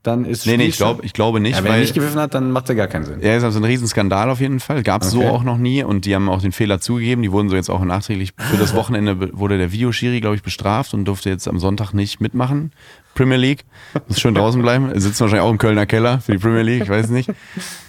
dann 0.06 0.24
ist 0.24 0.46
Nee, 0.46 0.56
nee, 0.56 0.64
ich 0.66 0.76
glaube 0.76 0.98
schon- 0.98 1.06
ich 1.06 1.12
glaube 1.12 1.40
nicht, 1.40 1.52
ja, 1.56 1.58
wenn 1.58 1.66
er 1.66 1.74
weil 1.74 1.80
nicht 1.80 1.94
gepfiffen 1.94 2.20
hat, 2.20 2.34
dann 2.34 2.50
macht 2.50 2.68
er 2.68 2.74
gar 2.74 2.86
keinen 2.86 3.04
Sinn. 3.04 3.20
Ja, 3.20 3.36
ist 3.36 3.44
also 3.44 3.58
ein 3.58 3.64
Riesenskandal 3.64 4.30
auf 4.30 4.40
jeden 4.40 4.60
Fall. 4.60 4.82
Gab 4.82 5.02
es 5.02 5.10
so 5.10 5.18
Okay. 5.20 5.28
auch 5.28 5.42
noch 5.42 5.58
nie 5.58 5.82
und 5.82 6.04
die 6.04 6.14
haben 6.14 6.28
auch 6.28 6.40
den 6.42 6.52
Fehler 6.52 6.80
zugegeben. 6.80 7.22
Die 7.22 7.32
wurden 7.32 7.48
so 7.48 7.56
jetzt 7.56 7.68
auch 7.70 7.84
nachträglich 7.84 8.32
für 8.38 8.56
das 8.56 8.74
Wochenende 8.74 9.36
wurde 9.38 9.58
der 9.58 9.72
Videoschiri, 9.72 10.20
glaube 10.20 10.36
ich, 10.36 10.42
bestraft 10.42 10.94
und 10.94 11.04
durfte 11.06 11.30
jetzt 11.30 11.48
am 11.48 11.58
Sonntag 11.58 11.92
nicht 11.92 12.20
mitmachen. 12.20 12.72
Premier 13.14 13.36
League. 13.38 13.64
Muss 14.08 14.20
schön 14.20 14.34
draußen 14.34 14.60
bleiben. 14.60 14.90
Er 14.92 15.00
sitzt 15.00 15.20
wahrscheinlich 15.20 15.42
auch 15.46 15.50
im 15.50 15.58
Kölner 15.58 15.86
Keller 15.86 16.20
für 16.20 16.32
die 16.32 16.38
Premier 16.38 16.62
League, 16.62 16.82
ich 16.82 16.88
weiß 16.90 17.08
nicht. 17.10 17.30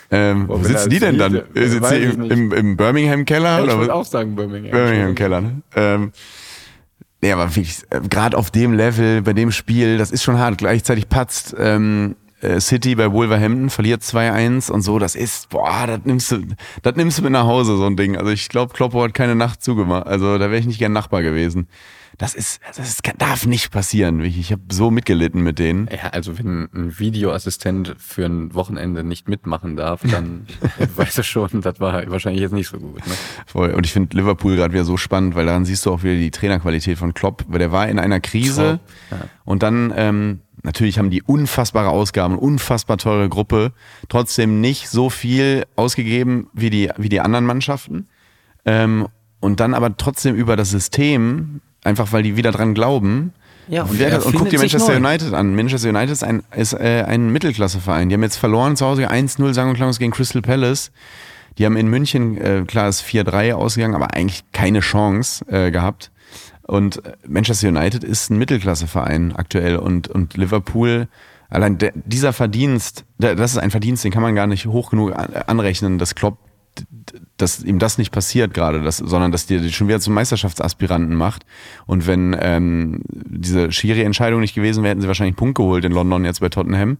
Ähm, 0.09 0.45
wo 0.47 0.57
sitzen 0.59 0.73
er 0.75 0.87
die 0.87 0.99
denn 0.99 1.17
dann? 1.17 1.35
Äh, 1.53 1.67
Sitzen 1.67 1.89
die 1.91 1.95
ich 1.97 2.13
im, 2.13 2.31
im, 2.31 2.53
im 2.53 2.77
Birmingham-Keller? 2.77 3.57
ich 3.59 3.63
oder 3.65 3.77
wollte 3.77 3.89
was? 3.91 3.95
auch 3.97 4.05
sagen 4.05 4.35
Birmingham. 4.37 4.71
Birmingham-Keller, 4.71 5.41
ne? 5.41 5.61
Ähm, 5.75 6.11
ja, 7.21 7.33
aber 7.33 7.55
wirklich, 7.55 7.83
äh, 7.89 8.01
gerade 8.01 8.37
auf 8.37 8.51
dem 8.51 8.73
Level, 8.73 9.21
bei 9.21 9.33
dem 9.33 9.51
Spiel, 9.51 9.97
das 9.97 10.11
ist 10.11 10.23
schon 10.23 10.37
hart. 10.37 10.57
Gleichzeitig 10.57 11.09
patzt 11.09 11.55
ähm, 11.57 12.15
äh, 12.41 12.59
City 12.59 12.95
bei 12.95 13.11
Wolverhampton, 13.11 13.69
verliert 13.69 14.03
2-1 14.03 14.71
und 14.71 14.81
so. 14.83 14.99
Das 14.99 15.15
ist, 15.15 15.49
boah, 15.49 15.87
das 15.87 16.01
nimmst 16.03 16.31
du, 16.31 16.43
das 16.83 16.95
nimmst 16.95 17.17
du 17.17 17.23
mit 17.23 17.31
nach 17.31 17.45
Hause, 17.45 17.77
so 17.77 17.85
ein 17.85 17.97
Ding. 17.97 18.17
Also 18.17 18.31
ich 18.31 18.49
glaube, 18.49 18.73
Kloppo 18.73 19.01
hat 19.03 19.13
keine 19.13 19.35
Nacht 19.35 19.63
zugemacht. 19.63 20.05
Also 20.05 20.37
da 20.37 20.51
wäre 20.51 20.59
ich 20.59 20.67
nicht 20.67 20.79
gern 20.79 20.93
Nachbar 20.93 21.23
gewesen. 21.23 21.67
Das 22.17 22.33
ist, 22.33 22.59
das 22.75 22.89
ist, 22.89 23.01
darf 23.19 23.45
nicht 23.45 23.71
passieren. 23.71 24.17
wirklich. 24.17 24.39
Ich 24.39 24.51
habe 24.51 24.63
so 24.71 24.89
mitgelitten 24.89 25.41
mit 25.43 25.59
denen. 25.59 25.87
Ja, 25.91 26.09
also 26.09 26.39
wenn 26.39 26.67
ein 26.73 26.97
Videoassistent 26.97 27.95
für 27.99 28.25
ein 28.25 28.55
Wochenende 28.55 29.03
nicht 29.03 29.29
mitmachen 29.29 29.75
darf, 29.75 30.01
dann 30.01 30.47
weiß 30.95 31.19
er 31.19 31.23
schon, 31.23 31.61
das 31.61 31.79
war 31.79 32.09
wahrscheinlich 32.09 32.41
jetzt 32.41 32.53
nicht 32.53 32.69
so 32.69 32.79
gut. 32.79 33.05
Ne? 33.05 33.13
Voll. 33.45 33.69
Und 33.69 33.85
ich 33.85 33.93
finde 33.93 34.17
Liverpool 34.17 34.55
gerade 34.55 34.73
wieder 34.73 34.83
so 34.83 34.97
spannend, 34.97 35.35
weil 35.35 35.45
daran 35.45 35.65
siehst 35.65 35.85
du 35.85 35.91
auch 35.91 36.01
wieder 36.01 36.15
die 36.15 36.31
Trainerqualität 36.31 36.97
von 36.97 37.13
Klopp, 37.13 37.45
weil 37.47 37.59
der 37.59 37.71
war 37.71 37.87
in 37.87 37.99
einer 37.99 38.19
Krise 38.19 38.79
ja. 39.11 39.17
und 39.45 39.61
dann 39.61 39.93
ähm, 39.95 40.39
natürlich 40.63 40.97
haben 40.97 41.11
die 41.11 41.21
unfassbare 41.21 41.89
Ausgaben, 41.89 42.37
unfassbar 42.37 42.97
teure 42.97 43.29
Gruppe, 43.29 43.73
trotzdem 44.09 44.59
nicht 44.59 44.89
so 44.89 45.11
viel 45.11 45.65
ausgegeben 45.75 46.49
wie 46.53 46.71
die, 46.71 46.89
wie 46.97 47.09
die 47.09 47.21
anderen 47.21 47.45
Mannschaften. 47.45 48.07
Ähm, 48.65 49.07
und 49.39 49.59
dann 49.59 49.75
aber 49.75 49.95
trotzdem 49.97 50.35
über 50.35 50.55
das 50.55 50.71
System, 50.71 51.61
einfach 51.87 52.11
weil 52.11 52.23
die 52.23 52.35
wieder 52.37 52.51
dran 52.51 52.73
glauben. 52.73 53.33
Ja, 53.69 53.83
und, 53.83 53.99
wer 53.99 54.09
er 54.11 54.25
und 54.25 54.35
guck 54.35 54.49
dir 54.49 54.59
Manchester 54.59 54.99
neu. 54.99 55.07
United 55.09 55.33
an. 55.33 55.55
Manchester 55.55 55.89
United 55.89 56.11
ist 56.11 56.23
ein, 56.23 56.43
ist, 56.55 56.73
äh, 56.73 57.03
ein 57.07 57.31
Mittelklasseverein. 57.31 58.07
Die 58.09 58.15
haben 58.15 58.23
jetzt 58.23 58.37
verloren 58.37 58.75
zu 58.77 58.85
Hause 58.85 59.09
1-0 59.11 59.53
sang 59.53 59.69
und 59.69 59.75
klanglos 59.75 59.99
gegen 59.99 60.11
Crystal 60.11 60.41
Palace. 60.41 60.91
Die 61.57 61.65
haben 61.65 61.75
in 61.75 61.87
München, 61.87 62.37
äh, 62.37 62.63
klar 62.67 62.87
ist 62.87 63.01
4-3 63.01 63.53
ausgegangen, 63.53 63.95
aber 63.95 64.13
eigentlich 64.13 64.43
keine 64.53 64.79
Chance 64.79 65.43
äh, 65.51 65.71
gehabt. 65.71 66.11
Und 66.63 67.03
äh, 67.05 67.13
Manchester 67.27 67.67
United 67.69 68.03
ist 68.05 68.29
ein 68.29 68.37
Mittelklasseverein 68.37 69.35
aktuell 69.35 69.77
und, 69.77 70.07
und 70.07 70.37
Liverpool, 70.37 71.07
allein 71.49 71.77
der, 71.77 71.91
dieser 71.95 72.31
Verdienst, 72.33 73.03
der, 73.17 73.35
das 73.35 73.51
ist 73.51 73.57
ein 73.57 73.71
Verdienst, 73.71 74.03
den 74.03 74.11
kann 74.11 74.21
man 74.21 74.35
gar 74.35 74.47
nicht 74.47 74.65
hoch 74.67 74.91
genug 74.91 75.13
an- 75.17 75.33
anrechnen, 75.47 75.97
dass 75.97 76.13
Klopp, 76.15 76.37
dass 77.37 77.63
ihm 77.63 77.79
das 77.79 77.97
nicht 77.97 78.11
passiert 78.11 78.53
gerade, 78.53 78.81
dass, 78.81 78.97
sondern 78.97 79.31
dass 79.31 79.45
die, 79.45 79.71
schon 79.71 79.87
wieder 79.87 79.99
zum 79.99 80.13
Meisterschaftsaspiranten 80.13 81.15
macht. 81.15 81.45
Und 81.85 82.07
wenn 82.07 82.35
ähm, 82.39 83.01
diese 83.07 83.71
Schiri-Entscheidung 83.71 84.41
nicht 84.41 84.55
gewesen 84.55 84.83
wäre, 84.83 84.91
hätten 84.91 85.01
sie 85.01 85.07
wahrscheinlich 85.07 85.33
einen 85.33 85.37
Punkt 85.37 85.55
geholt 85.55 85.85
in 85.85 85.91
London 85.91 86.25
jetzt 86.25 86.41
bei 86.41 86.49
Tottenham 86.49 86.97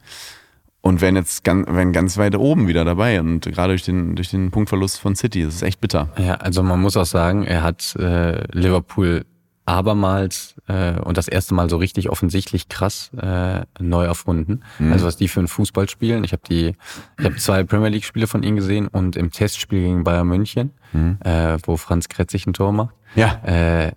und 0.81 1.01
wären 1.01 1.15
jetzt 1.15 1.43
ganz, 1.43 1.67
wären 1.67 1.91
ganz 1.91 2.17
weit 2.17 2.35
oben 2.35 2.67
wieder 2.67 2.85
dabei. 2.85 3.19
Und 3.19 3.41
gerade 3.41 3.73
durch 3.73 3.83
den, 3.83 4.15
durch 4.15 4.29
den 4.29 4.51
Punktverlust 4.51 4.99
von 4.99 5.15
City, 5.15 5.43
das 5.43 5.55
ist 5.55 5.61
echt 5.63 5.81
bitter. 5.81 6.09
Ja, 6.17 6.35
also 6.35 6.63
man 6.63 6.81
muss 6.81 6.97
auch 6.97 7.05
sagen, 7.05 7.43
er 7.43 7.63
hat 7.63 7.95
äh, 7.97 8.43
Liverpool 8.51 9.25
abermals 9.67 10.55
äh, 10.67 10.99
und 10.99 11.17
das 11.17 11.27
erste 11.27 11.53
Mal 11.53 11.69
so 11.69 11.77
richtig 11.77 12.09
offensichtlich 12.09 12.69
krass 12.69 13.11
äh, 13.21 13.61
neu 13.79 14.05
erfunden. 14.05 14.61
Also 14.91 15.05
was 15.05 15.17
die 15.17 15.27
für 15.27 15.41
einen 15.41 15.47
Fußball 15.47 15.89
spielen. 15.89 16.23
Ich 16.23 16.31
habe 16.31 16.41
die, 16.49 16.75
ich 17.19 17.25
habe 17.25 17.35
zwei 17.35 17.63
Premier 17.63 17.89
League 17.89 18.05
Spiele 18.05 18.27
von 18.27 18.43
ihnen 18.43 18.55
gesehen 18.55 18.87
und 18.87 19.15
im 19.15 19.31
Testspiel 19.31 19.81
gegen 19.81 20.03
Bayern 20.03 20.27
München, 20.27 20.71
äh, 21.23 21.57
wo 21.63 21.77
Franz 21.77 22.07
Kretzig 22.09 22.47
ein 22.47 22.53
Tor 22.53 22.71
macht. 22.71 22.95
Ja. 23.15 23.41
Äh, 23.43 23.91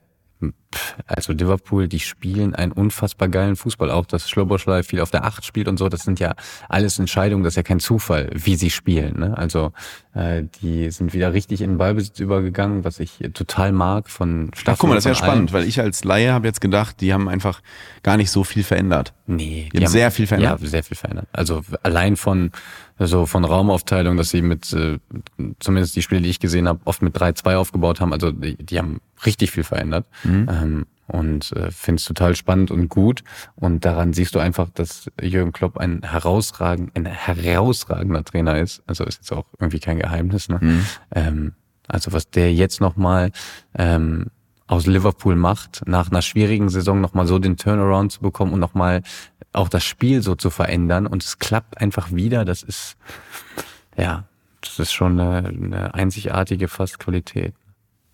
also 1.07 1.32
Liverpool, 1.32 1.88
die 1.88 1.99
spielen 1.99 2.55
einen 2.55 2.72
unfassbar 2.72 3.28
geilen 3.28 3.57
Fußball. 3.57 3.91
Auch 3.91 4.07
dass 4.07 4.28
Schloboschlei 4.30 4.82
viel 4.82 5.01
auf 5.01 5.11
der 5.11 5.24
Acht 5.24 5.45
spielt 5.45 5.68
und 5.68 5.78
so, 5.78 5.88
das 5.88 6.03
sind 6.03 6.20
ja 6.20 6.34
alles 6.68 6.99
Entscheidungen, 6.99 7.43
das 7.43 7.53
ist 7.53 7.57
ja 7.57 7.62
kein 7.62 7.80
Zufall, 7.80 8.30
wie 8.32 8.57
sie 8.57 8.70
spielen. 8.70 9.18
Ne? 9.18 9.36
Also 9.36 9.72
äh, 10.14 10.45
die 10.62 10.91
sind 10.91 11.12
wieder 11.12 11.32
richtig 11.32 11.61
in 11.61 11.70
den 11.70 11.78
Ballbesitz 11.78 12.20
übergegangen, 12.20 12.84
was 12.84 13.01
ich 13.01 13.18
total 13.34 13.72
mag 13.72 14.09
von 14.09 14.51
Ach, 14.53 14.59
Staffel. 14.59 14.78
guck 14.80 14.88
mal, 14.91 14.95
das 14.95 15.07
ist 15.07 15.09
ja 15.09 15.14
spannend, 15.26 15.53
weil 15.53 15.64
ich 15.64 15.80
als 15.80 16.05
Laie 16.05 16.32
habe 16.32 16.47
jetzt 16.47 16.61
gedacht, 16.61 17.01
die 17.01 17.12
haben 17.12 17.28
einfach 17.28 17.61
gar 18.03 18.16
nicht 18.16 18.30
so 18.30 18.45
viel 18.45 18.62
verändert. 18.62 19.12
Nee, 19.26 19.68
Die 19.72 19.78
haben 19.78 19.86
sehr 19.86 20.11
viel 20.11 20.26
verändert. 20.26 20.61
Ja, 20.61 20.66
sehr 20.68 20.82
viel 20.82 20.97
verändert. 20.97 21.26
Also 21.32 21.62
allein 21.82 22.16
von 22.16 22.51
so 23.07 23.27
von 23.27 23.45
Raumaufteilung, 23.45 24.17
dass 24.17 24.31
sie 24.31 24.43
mit 24.43 24.73
äh, 24.73 24.99
zumindest 25.59 25.97
die 25.97 26.03
Spiele, 26.03 26.23
die 26.23 26.29
ich 26.29 26.41
gesehen 26.41 26.69
habe, 26.69 26.81
oft 26.85 27.03
mit 27.03 27.17
3-2 27.17 27.57
aufgebaut 27.57 28.01
haben. 28.01 28.13
Also 28.13 28.31
die, 28.31 28.57
die 28.57 28.79
haben 28.79 29.01
richtig 29.25 29.51
viel 29.51 29.65
verändert. 29.65 30.07
Mhm. 30.25 30.49
Ähm, 30.51 30.87
und 31.07 31.53
äh, 31.53 31.71
finde 31.73 31.99
es 31.99 32.05
total 32.05 32.37
spannend 32.37 32.71
und 32.71 32.89
gut. 32.89 33.25
Und 33.57 33.85
daran 33.85 34.13
siehst 34.13 34.35
du 34.35 34.39
einfach, 34.39 34.69
dass 34.71 35.11
Jürgen 35.21 35.53
Klopp 35.53 35.77
ein 35.77 36.03
herausragend, 36.03 36.97
ein 36.97 37.07
herausragender 37.07 38.23
Trainer 38.25 38.59
ist. 38.59 38.83
Also 38.87 39.05
ist 39.05 39.19
jetzt 39.19 39.33
auch 39.33 39.47
irgendwie 39.59 39.81
kein 39.81 39.99
Geheimnis. 39.99 40.49
Ne? 40.49 40.59
Mhm. 40.61 40.87
Ähm, 41.13 41.53
also 41.89 42.13
was 42.13 42.31
der 42.31 42.55
jetzt 42.55 42.81
nochmal 42.81 43.33
ähm, 43.77 44.27
aus 44.69 44.87
Liverpool 44.87 45.35
macht, 45.35 45.83
nach 45.87 46.11
einer 46.11 46.23
schwierigen 46.23 46.69
Saison 46.69 47.01
nochmal 47.01 47.27
so 47.27 47.41
den 47.41 47.57
Turnaround 47.57 48.13
zu 48.13 48.21
bekommen 48.21 48.53
und 48.53 48.61
nochmal 48.61 49.03
auch 49.53 49.69
das 49.69 49.85
Spiel 49.85 50.23
so 50.23 50.35
zu 50.35 50.51
verändern 50.51 51.07
und 51.07 51.23
es 51.23 51.39
klappt 51.39 51.79
einfach 51.81 52.13
wieder, 52.13 52.45
das 52.45 52.63
ist, 52.63 52.97
ja, 53.97 54.25
das 54.61 54.79
ist 54.79 54.93
schon 54.93 55.19
eine, 55.19 55.49
eine 55.49 55.95
einzigartige 55.95 56.69
fast 56.69 56.99
Qualität. 56.99 57.55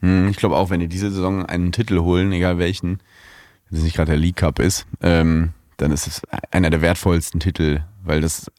Hm, 0.00 0.28
Ich 0.28 0.36
glaube 0.36 0.56
auch, 0.56 0.70
wenn 0.70 0.80
die 0.80 0.88
diese 0.88 1.10
Saison 1.10 1.44
einen 1.44 1.72
Titel 1.72 2.00
holen, 2.00 2.32
egal 2.32 2.58
welchen, 2.58 3.00
wenn 3.68 3.78
es 3.78 3.84
nicht 3.84 3.96
gerade 3.96 4.12
der 4.12 4.20
League 4.20 4.36
Cup 4.36 4.58
ist, 4.58 4.86
ähm, 5.02 5.50
dann 5.76 5.92
ist 5.92 6.06
es 6.06 6.22
einer 6.50 6.70
der 6.70 6.80
wertvollsten 6.80 7.40
Titel, 7.40 7.80
weil 8.02 8.20
das 8.22 8.50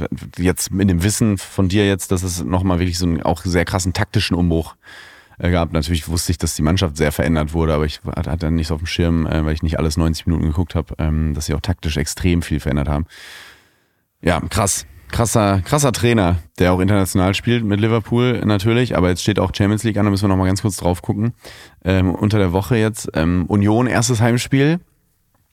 äh, 0.00 0.06
jetzt 0.38 0.70
mit 0.70 0.90
dem 0.90 1.02
Wissen 1.02 1.38
von 1.38 1.68
dir 1.68 1.86
jetzt, 1.86 2.12
dass 2.12 2.22
es 2.22 2.44
nochmal 2.44 2.78
wirklich 2.78 2.98
so 2.98 3.06
einen 3.06 3.22
auch 3.22 3.42
sehr 3.42 3.64
krassen 3.64 3.94
taktischen 3.94 4.36
Umbruch 4.36 4.74
äh, 5.38 5.50
gab. 5.50 5.72
Natürlich 5.72 6.08
wusste 6.08 6.32
ich, 6.32 6.38
dass 6.38 6.54
die 6.54 6.62
Mannschaft 6.62 6.96
sehr 6.96 7.12
verändert 7.12 7.52
wurde, 7.52 7.74
aber 7.74 7.84
ich 7.84 8.00
hatte 8.04 8.36
dann 8.38 8.54
nicht 8.54 8.68
so 8.68 8.74
auf 8.74 8.80
dem 8.80 8.86
Schirm, 8.86 9.26
äh, 9.26 9.44
weil 9.44 9.54
ich 9.54 9.62
nicht 9.62 9.78
alles 9.78 9.96
90 9.96 10.26
Minuten 10.26 10.46
geguckt 10.46 10.74
habe, 10.74 10.94
ähm, 10.98 11.34
dass 11.34 11.46
sie 11.46 11.54
auch 11.54 11.60
taktisch 11.60 11.96
extrem 11.96 12.42
viel 12.42 12.60
verändert 12.60 12.88
haben. 12.88 13.06
Ja, 14.20 14.40
krass. 14.40 14.86
Krasser, 15.10 15.62
krasser 15.64 15.92
Trainer, 15.92 16.36
der 16.58 16.74
auch 16.74 16.80
international 16.80 17.32
spielt 17.32 17.64
mit 17.64 17.80
Liverpool 17.80 18.42
natürlich, 18.44 18.94
aber 18.94 19.08
jetzt 19.08 19.22
steht 19.22 19.38
auch 19.38 19.54
Champions 19.54 19.82
League 19.82 19.96
an, 19.96 20.04
da 20.04 20.10
müssen 20.10 20.24
wir 20.24 20.28
nochmal 20.28 20.48
ganz 20.48 20.60
kurz 20.60 20.76
drauf 20.76 21.00
gucken. 21.00 21.32
Ähm, 21.82 22.14
unter 22.14 22.38
der 22.38 22.52
Woche 22.52 22.76
jetzt 22.76 23.08
ähm, 23.14 23.46
Union, 23.46 23.86
erstes 23.86 24.20
Heimspiel 24.20 24.80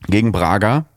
gegen 0.07 0.33
Braga. 0.33 0.87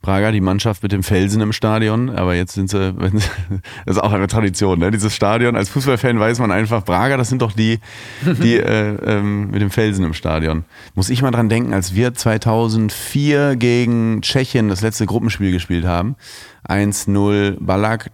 Braga, 0.00 0.30
die 0.30 0.40
Mannschaft 0.40 0.82
mit 0.84 0.92
dem 0.92 1.02
Felsen 1.02 1.40
im 1.40 1.52
Stadion, 1.52 2.08
aber 2.10 2.34
jetzt 2.36 2.54
sind 2.54 2.70
sie, 2.70 2.94
das 3.86 3.96
ist 3.96 4.02
auch 4.02 4.12
eine 4.12 4.28
Tradition, 4.28 4.78
ne? 4.78 4.92
Dieses 4.92 5.14
Stadion, 5.14 5.56
als 5.56 5.68
Fußballfan 5.70 6.20
weiß 6.20 6.38
man 6.38 6.52
einfach, 6.52 6.84
Braga, 6.84 7.16
das 7.16 7.28
sind 7.28 7.42
doch 7.42 7.52
die, 7.52 7.80
die 8.24 8.56
äh, 8.56 8.94
ähm, 9.04 9.50
mit 9.50 9.60
dem 9.60 9.70
Felsen 9.70 10.04
im 10.04 10.14
Stadion. 10.14 10.64
Muss 10.94 11.10
ich 11.10 11.20
mal 11.20 11.32
dran 11.32 11.48
denken, 11.48 11.74
als 11.74 11.94
wir 11.94 12.14
2004 12.14 13.56
gegen 13.56 14.22
Tschechien 14.22 14.68
das 14.68 14.82
letzte 14.82 15.04
Gruppenspiel 15.04 15.50
gespielt 15.50 15.84
haben, 15.84 16.14
1-0 16.68 17.56
Ballack, 17.58 18.10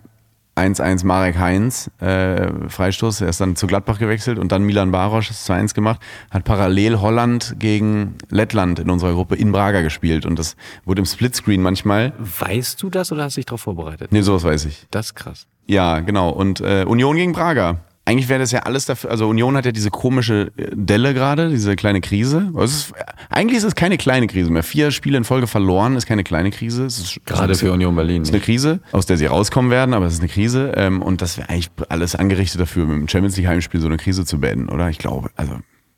1-1 0.57 1.05
Marek 1.05 1.39
Heinz, 1.39 1.91
äh, 2.01 2.49
Freistoß, 2.69 3.23
er 3.23 3.29
ist 3.29 3.41
dann 3.41 3.57
zu 3.57 3.67
Gladbach 3.67 3.99
gewechselt 3.99 4.39
und 4.39 4.53
dann 4.53 4.63
Milan 4.63 4.93
Barosch 4.93 5.29
das 5.29 5.49
2-1 5.49 5.75
gemacht, 5.75 6.01
hat 6.31 6.45
parallel 6.45 7.01
Holland 7.01 7.57
gegen 7.59 8.15
Lettland 8.31 8.79
in 8.79 8.89
unserer 8.91 9.13
Gruppe 9.15 9.35
in 9.35 9.51
Braga 9.53 9.83
gespielt 9.83 10.27
und 10.27 10.39
das 10.39 10.57
wurde 10.85 11.01
im 11.01 11.07
Splitscreen 11.07 11.61
manchmal, 11.61 12.13
Weißt 12.19 12.83
du 12.83 12.91
das 12.91 13.11
oder 13.11 13.25
hast 13.25 13.37
du 13.37 13.41
dich 13.41 13.47
darauf 13.47 13.63
vorbereitet? 13.63 14.13
nee, 14.13 14.21
sowas 14.23 14.45
weiß 14.45 14.67
ich. 14.67 14.87
Das 14.91 15.07
ist 15.07 15.15
krass. 15.15 15.47
Ja, 15.67 16.01
genau 16.01 16.31
und 16.31 16.61
äh, 16.61 16.85
Union 16.87 17.17
gegen 17.17 17.33
Braga. 17.33 17.79
Eigentlich 18.07 18.29
wäre 18.29 18.41
das 18.41 18.53
ja 18.53 18.61
alles 18.61 18.85
dafür, 18.85 19.11
also 19.11 19.27
Union 19.29 19.57
hat 19.57 19.65
ja 19.65 19.73
diese 19.73 19.91
komische 19.91 20.53
äh, 20.59 20.69
Delle 20.75 21.15
gerade, 21.15 21.49
diese 21.49 21.75
kleine 21.75 22.03
Krise. 22.03 22.53
Ist, 22.61 22.93
eigentlich 23.31 23.57
ist 23.59 23.65
es 23.65 23.75
keine 23.75 23.97
kleine 23.97 24.27
Krise 24.27 24.51
mehr. 24.51 24.63
Vier 24.63 24.91
Spiele 24.91 25.17
in 25.17 25.25
Folge 25.25 25.47
verloren 25.47 25.97
ist 25.97 26.05
keine 26.07 26.23
kleine 26.23 26.51
Krise. 26.51 26.85
Es 26.85 26.99
ist 26.99 27.21
Gerade 27.25 27.55
für 27.55 27.73
Union 27.73 27.97
Berlin. 27.97 28.21
Es 28.23 28.29
ist 28.29 28.35
eine 28.35 28.43
Krise, 28.43 28.81
aus 28.93 29.07
der 29.07 29.17
sie 29.17 29.25
rauskommen 29.27 29.71
werden, 29.71 29.95
aber 29.95 30.05
es 30.07 30.15
ist 30.15 30.21
eine 30.21 30.29
Krise. 30.29 30.73
Ähm, 30.77 31.01
und 31.01 31.23
das 31.23 31.39
wäre 31.39 31.49
eigentlich 31.49 31.71
alles 31.89 32.15
angerichtet 32.15 32.61
dafür, 32.61 32.85
mit 32.85 32.97
dem 32.97 33.09
Champions 33.09 33.37
League 33.39 33.47
Heimspiel 33.47 33.81
so 33.81 33.87
eine 33.87 33.97
Krise 33.97 34.27
zu 34.27 34.39
beenden, 34.39 34.69
oder? 34.69 34.91
Ich 34.91 34.99
glaube. 34.99 35.31
Also, 35.37 35.55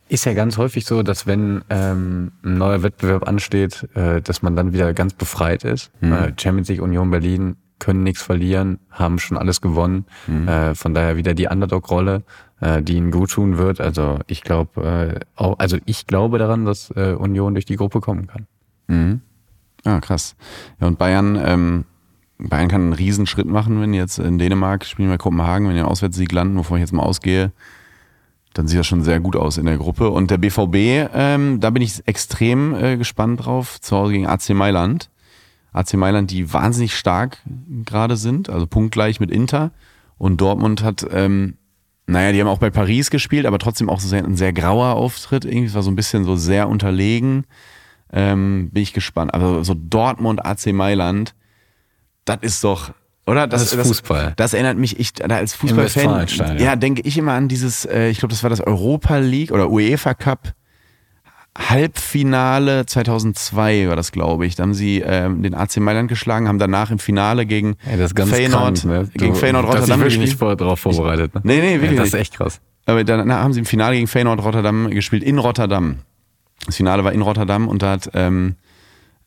Ist 0.08 0.26
ja 0.26 0.34
ganz 0.34 0.58
häufig 0.58 0.84
so, 0.86 1.02
dass 1.02 1.26
wenn 1.26 1.64
ähm, 1.70 2.30
ein 2.44 2.56
neuer 2.56 2.84
Wettbewerb 2.84 3.26
ansteht, 3.26 3.88
äh, 3.96 4.22
dass 4.22 4.42
man 4.42 4.54
dann 4.54 4.72
wieder 4.72 4.94
ganz 4.94 5.14
befreit 5.14 5.64
ist. 5.64 5.90
Äh, 6.02 6.32
Champions 6.40 6.68
League, 6.68 6.80
Union 6.80 7.10
Berlin 7.10 7.56
können 7.78 8.02
nichts 8.02 8.22
verlieren, 8.22 8.78
haben 8.90 9.18
schon 9.18 9.36
alles 9.36 9.60
gewonnen. 9.60 10.06
Äh, 10.48 10.74
von 10.74 10.94
daher 10.94 11.16
wieder 11.16 11.34
die 11.34 11.46
Underdog-Rolle, 11.46 12.22
äh, 12.60 12.82
die 12.82 12.96
ihnen 12.96 13.10
gut 13.10 13.30
tun 13.30 13.58
wird. 13.58 13.80
Also 13.80 14.18
ich 14.26 14.42
glaube, 14.42 15.20
äh, 15.36 15.44
also 15.58 15.76
ich 15.84 16.06
glaube 16.06 16.38
daran, 16.38 16.64
dass 16.64 16.90
äh, 16.96 17.12
Union 17.12 17.54
durch 17.54 17.66
die 17.66 17.76
Gruppe 17.76 18.00
kommen 18.00 18.26
kann. 18.26 18.46
ah, 19.84 20.00
krass. 20.00 20.36
Ja, 20.80 20.86
und 20.86 20.98
Bayern, 20.98 21.38
ähm, 21.42 21.84
Bayern 22.38 22.68
kann 22.68 22.82
einen 22.82 22.92
Riesenschritt 22.92 23.46
machen, 23.46 23.80
wenn 23.80 23.94
jetzt 23.94 24.18
in 24.18 24.38
Dänemark 24.38 24.84
spielen 24.84 25.08
bei 25.08 25.18
Kopenhagen, 25.18 25.68
wenn 25.68 25.74
die 25.74 25.80
einen 25.80 25.88
Auswärtssieg 25.88 26.32
landen, 26.32 26.56
wovon 26.56 26.78
ich 26.78 26.82
jetzt 26.82 26.92
mal 26.92 27.02
ausgehe. 27.02 27.52
Dann 28.54 28.68
sieht 28.68 28.78
das 28.78 28.86
schon 28.86 29.02
sehr 29.02 29.20
gut 29.20 29.36
aus 29.36 29.58
in 29.58 29.66
der 29.66 29.76
Gruppe. 29.76 30.08
Und 30.08 30.30
der 30.30 30.38
BVB, 30.38 31.10
ähm, 31.14 31.60
da 31.60 31.68
bin 31.68 31.82
ich 31.82 32.06
extrem 32.06 32.74
äh, 32.74 32.96
gespannt 32.96 33.44
drauf. 33.44 33.80
Zu 33.82 33.96
Hause 33.96 34.12
gegen 34.12 34.26
AC 34.26 34.50
Mailand. 34.50 35.10
AC 35.76 35.94
Mailand, 35.94 36.30
die 36.30 36.52
wahnsinnig 36.52 36.96
stark 36.96 37.38
gerade 37.84 38.16
sind, 38.16 38.48
also 38.48 38.66
punktgleich 38.66 39.20
mit 39.20 39.30
Inter. 39.30 39.70
Und 40.18 40.40
Dortmund 40.40 40.82
hat, 40.82 41.06
ähm, 41.12 41.58
naja, 42.06 42.32
die 42.32 42.40
haben 42.40 42.48
auch 42.48 42.58
bei 42.58 42.70
Paris 42.70 43.10
gespielt, 43.10 43.46
aber 43.46 43.58
trotzdem 43.58 43.90
auch 43.90 44.00
so 44.00 44.08
sehr, 44.08 44.24
ein 44.24 44.36
sehr 44.36 44.52
grauer 44.52 44.94
Auftritt. 44.94 45.44
Irgendwie 45.44 45.66
es 45.66 45.74
war 45.74 45.82
so 45.82 45.90
ein 45.90 45.96
bisschen 45.96 46.24
so 46.24 46.36
sehr 46.36 46.68
unterlegen. 46.68 47.44
Ähm, 48.12 48.70
bin 48.70 48.82
ich 48.82 48.92
gespannt. 48.92 49.34
Also 49.34 49.62
so 49.62 49.74
Dortmund, 49.74 50.44
AC 50.46 50.72
Mailand, 50.72 51.34
das 52.24 52.38
ist 52.40 52.64
doch, 52.64 52.92
oder? 53.26 53.46
Das 53.46 53.60
ist 53.62 53.74
Fußball. 53.74 54.34
Das, 54.36 54.54
erinnert 54.54 54.78
mich, 54.78 54.98
ich 54.98 55.12
als 55.22 55.54
Fußballfan, 55.54 56.58
ja, 56.58 56.76
denke 56.76 57.02
ich 57.02 57.18
immer 57.18 57.32
an 57.32 57.48
dieses, 57.48 57.84
äh, 57.84 58.08
ich 58.08 58.18
glaube, 58.18 58.32
das 58.32 58.42
war 58.42 58.50
das 58.50 58.60
Europa 58.60 59.18
League 59.18 59.50
oder 59.50 59.70
UEFA 59.70 60.14
Cup 60.14 60.54
Halbfinale 61.58 62.86
2002 62.86 63.88
war 63.88 63.96
das, 63.96 64.12
glaube 64.12 64.46
ich. 64.46 64.54
Da 64.56 64.62
haben 64.64 64.74
sie 64.74 65.00
ähm, 65.00 65.42
den 65.42 65.54
AC 65.54 65.78
Mailand 65.78 66.08
geschlagen, 66.08 66.48
haben 66.48 66.58
danach 66.58 66.90
im 66.90 66.98
Finale 66.98 67.46
gegen 67.46 67.76
Ey, 67.90 67.98
das 67.98 68.12
Feyenoord, 68.12 68.82
krank, 68.82 68.84
ne? 68.84 69.10
gegen 69.14 69.32
Du- 69.34 69.38
Feyenoord 69.38 69.64
ich 69.66 69.70
Rotterdam 69.74 70.00
wirklich 70.00 70.18
nicht 70.18 70.24
gespielt. 70.30 70.38
vorher 70.38 70.56
drauf 70.56 70.80
vorbereitet. 70.80 71.34
Ne? 71.34 71.40
Nee, 71.44 71.60
nee, 71.60 71.72
wirklich 71.80 71.92
ja, 71.92 71.96
Das 71.98 72.08
ist 72.08 72.12
nicht. 72.14 72.20
echt 72.22 72.34
krass. 72.36 72.60
Aber 72.86 73.02
danach 73.04 73.42
haben 73.42 73.52
sie 73.52 73.60
im 73.60 73.66
Finale 73.66 73.96
gegen 73.96 74.06
Feyenoord 74.06 74.42
Rotterdam 74.44 74.90
gespielt, 74.90 75.22
in 75.24 75.38
Rotterdam. 75.38 75.96
Das 76.66 76.76
Finale 76.76 77.04
war 77.04 77.12
in 77.12 77.22
Rotterdam 77.22 77.68
und 77.68 77.82
da 77.82 77.92
hat 77.92 78.10
ähm, 78.14 78.56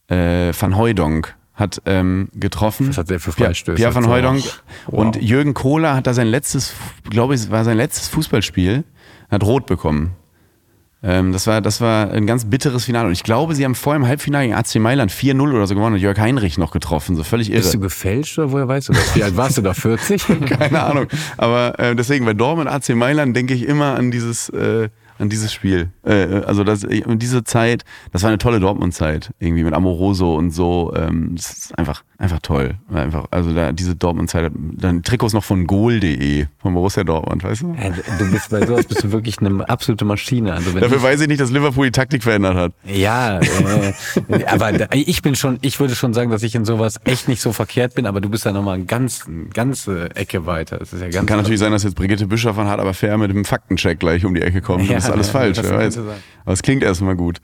äh, 0.07 0.51
Van 0.57 0.77
Hooijdonk 0.77 1.35
hat 1.53 1.81
ähm, 1.85 2.29
getroffen. 2.33 2.87
Was 2.89 2.97
hat 2.99 3.09
der 3.09 3.19
für 3.19 3.33
Freistöße? 3.33 3.75
Pierre 3.75 3.93
Van. 3.93 4.07
Hooijdonk. 4.07 4.41
Wow. 4.87 4.99
Und 4.99 5.21
Jürgen 5.21 5.53
Kohler 5.53 5.93
hat 5.93 6.07
da 6.07 6.13
sein 6.13 6.27
letztes, 6.27 6.73
glaube 7.09 7.35
ich, 7.35 7.51
war 7.51 7.65
sein 7.65 7.75
letztes 7.75 8.07
Fußballspiel, 8.07 8.85
hat 9.29 9.43
rot 9.43 9.65
bekommen. 9.65 10.11
Ähm, 11.01 11.31
das, 11.31 11.47
war, 11.47 11.61
das 11.61 11.79
war 11.79 12.11
ein 12.11 12.27
ganz 12.27 12.45
bitteres 12.45 12.85
Finale. 12.85 13.07
Und 13.07 13.13
ich 13.13 13.23
glaube, 13.23 13.55
sie 13.55 13.63
haben 13.63 13.75
vor 13.75 13.95
im 13.95 14.05
Halbfinale 14.05 14.47
gegen 14.47 14.55
AC 14.55 14.75
Mailand 14.75 15.11
4-0 15.11 15.53
oder 15.53 15.65
so 15.65 15.73
gewonnen 15.75 15.95
und 15.95 16.01
Jörg 16.01 16.19
Heinrich 16.19 16.57
noch 16.57 16.71
getroffen. 16.71 17.15
So 17.15 17.23
völlig 17.23 17.49
irre. 17.49 17.61
Bist 17.61 17.73
du 17.73 17.79
gefälscht 17.79 18.37
oder 18.37 18.51
woher 18.51 18.67
weißt 18.67 18.89
du 18.89 18.93
das? 18.93 19.15
Wie 19.15 19.23
alt 19.23 19.37
warst 19.37 19.57
du 19.57 19.61
da? 19.61 19.73
40? 19.73 20.25
Keine 20.45 20.83
Ahnung. 20.83 21.07
Aber 21.37 21.79
äh, 21.79 21.95
deswegen 21.95 22.25
bei 22.25 22.33
Dortmund 22.33 22.69
AC 22.69 22.89
Mailand 22.89 23.35
denke 23.35 23.53
ich 23.53 23.65
immer 23.65 23.95
an 23.95 24.11
dieses, 24.11 24.49
äh, 24.49 24.89
an 25.19 25.29
dieses 25.29 25.53
Spiel. 25.53 25.89
Äh, 26.05 26.41
also 26.45 26.63
das, 26.63 26.83
und 26.83 27.21
diese 27.21 27.43
Zeit, 27.43 27.83
das 28.11 28.23
war 28.23 28.29
eine 28.29 28.37
tolle 28.37 28.59
Dortmund-Zeit, 28.59 29.31
irgendwie 29.39 29.63
mit 29.63 29.73
Amoroso 29.73 30.35
und 30.35 30.51
so. 30.51 30.93
Ähm, 30.95 31.33
das 31.35 31.51
ist 31.51 31.77
einfach, 31.77 32.03
einfach 32.17 32.39
toll. 32.41 32.75
Einfach, 32.93 33.25
also 33.31 33.53
da, 33.53 33.71
diese 33.71 33.95
Dortmund-Zeit, 33.95 34.51
dann 34.55 35.03
Trikots 35.03 35.33
noch 35.33 35.43
von 35.43 35.67
goal.de, 35.67 36.45
von 36.57 36.73
Borussia 36.73 37.03
Dortmund, 37.03 37.43
weißt 37.43 37.61
du? 37.61 37.75
Ja, 37.81 37.89
du 38.17 38.31
bist 38.31 38.49
bei 38.49 38.65
sowas 38.65 38.85
bist 38.85 39.03
du 39.03 39.11
wirklich 39.11 39.39
eine 39.39 39.67
absolute 39.69 40.05
Maschine. 40.05 40.53
Also 40.53 40.71
Dafür 40.71 40.97
ich, 40.97 41.03
weiß 41.03 41.21
ich 41.21 41.27
nicht, 41.27 41.41
dass 41.41 41.51
Liverpool 41.51 41.85
die 41.87 41.91
Taktik 41.91 42.23
verändert 42.23 42.55
hat. 42.55 42.73
ja, 42.85 43.39
äh, 43.39 44.45
aber 44.47 44.71
da- 44.73 44.87
ich 44.91 45.21
bin 45.21 45.35
schon, 45.35 45.57
ich 45.61 45.79
würde 45.79 45.95
schon 45.95 46.13
sagen, 46.13 46.31
dass 46.31 46.43
ich 46.43 46.55
in 46.55 46.65
sowas 46.65 46.95
echt 47.03 47.27
nicht 47.27 47.41
so 47.41 47.51
verkehrt 47.53 47.95
bin, 47.95 48.05
aber 48.05 48.21
du 48.21 48.29
bist 48.29 48.45
da 48.45 48.51
nochmal 48.51 48.75
eine 48.75 48.85
ganz, 48.85 49.25
ganze 49.53 50.15
Ecke 50.15 50.45
weiter. 50.45 50.77
Das 50.77 50.93
ist 50.93 51.01
ja 51.01 51.09
ganz 51.09 51.27
Kann 51.27 51.37
natürlich 51.37 51.59
sein, 51.59 51.71
dass 51.71 51.83
jetzt 51.83 51.95
Brigitte 51.95 52.27
Bischoff 52.27 52.55
von 52.55 52.67
Hart 52.67 52.79
aber 52.79 52.93
fair 52.93 53.17
mit 53.17 53.29
dem 53.31 53.45
Faktencheck 53.45 53.99
gleich 53.99 54.25
um 54.25 54.33
die 54.33 54.41
Ecke 54.41 54.61
kommt. 54.61 54.87
Ja, 54.89 54.99
ist 55.09 55.13
alles 55.13 55.27
ja, 55.27 55.33
falsch. 55.33 55.57
das 55.57 55.69
wer 55.69 55.77
weiß. 55.77 55.97
Aber 55.97 56.53
es 56.53 56.61
klingt 56.61 56.83
erstmal 56.83 57.15
gut. 57.15 57.39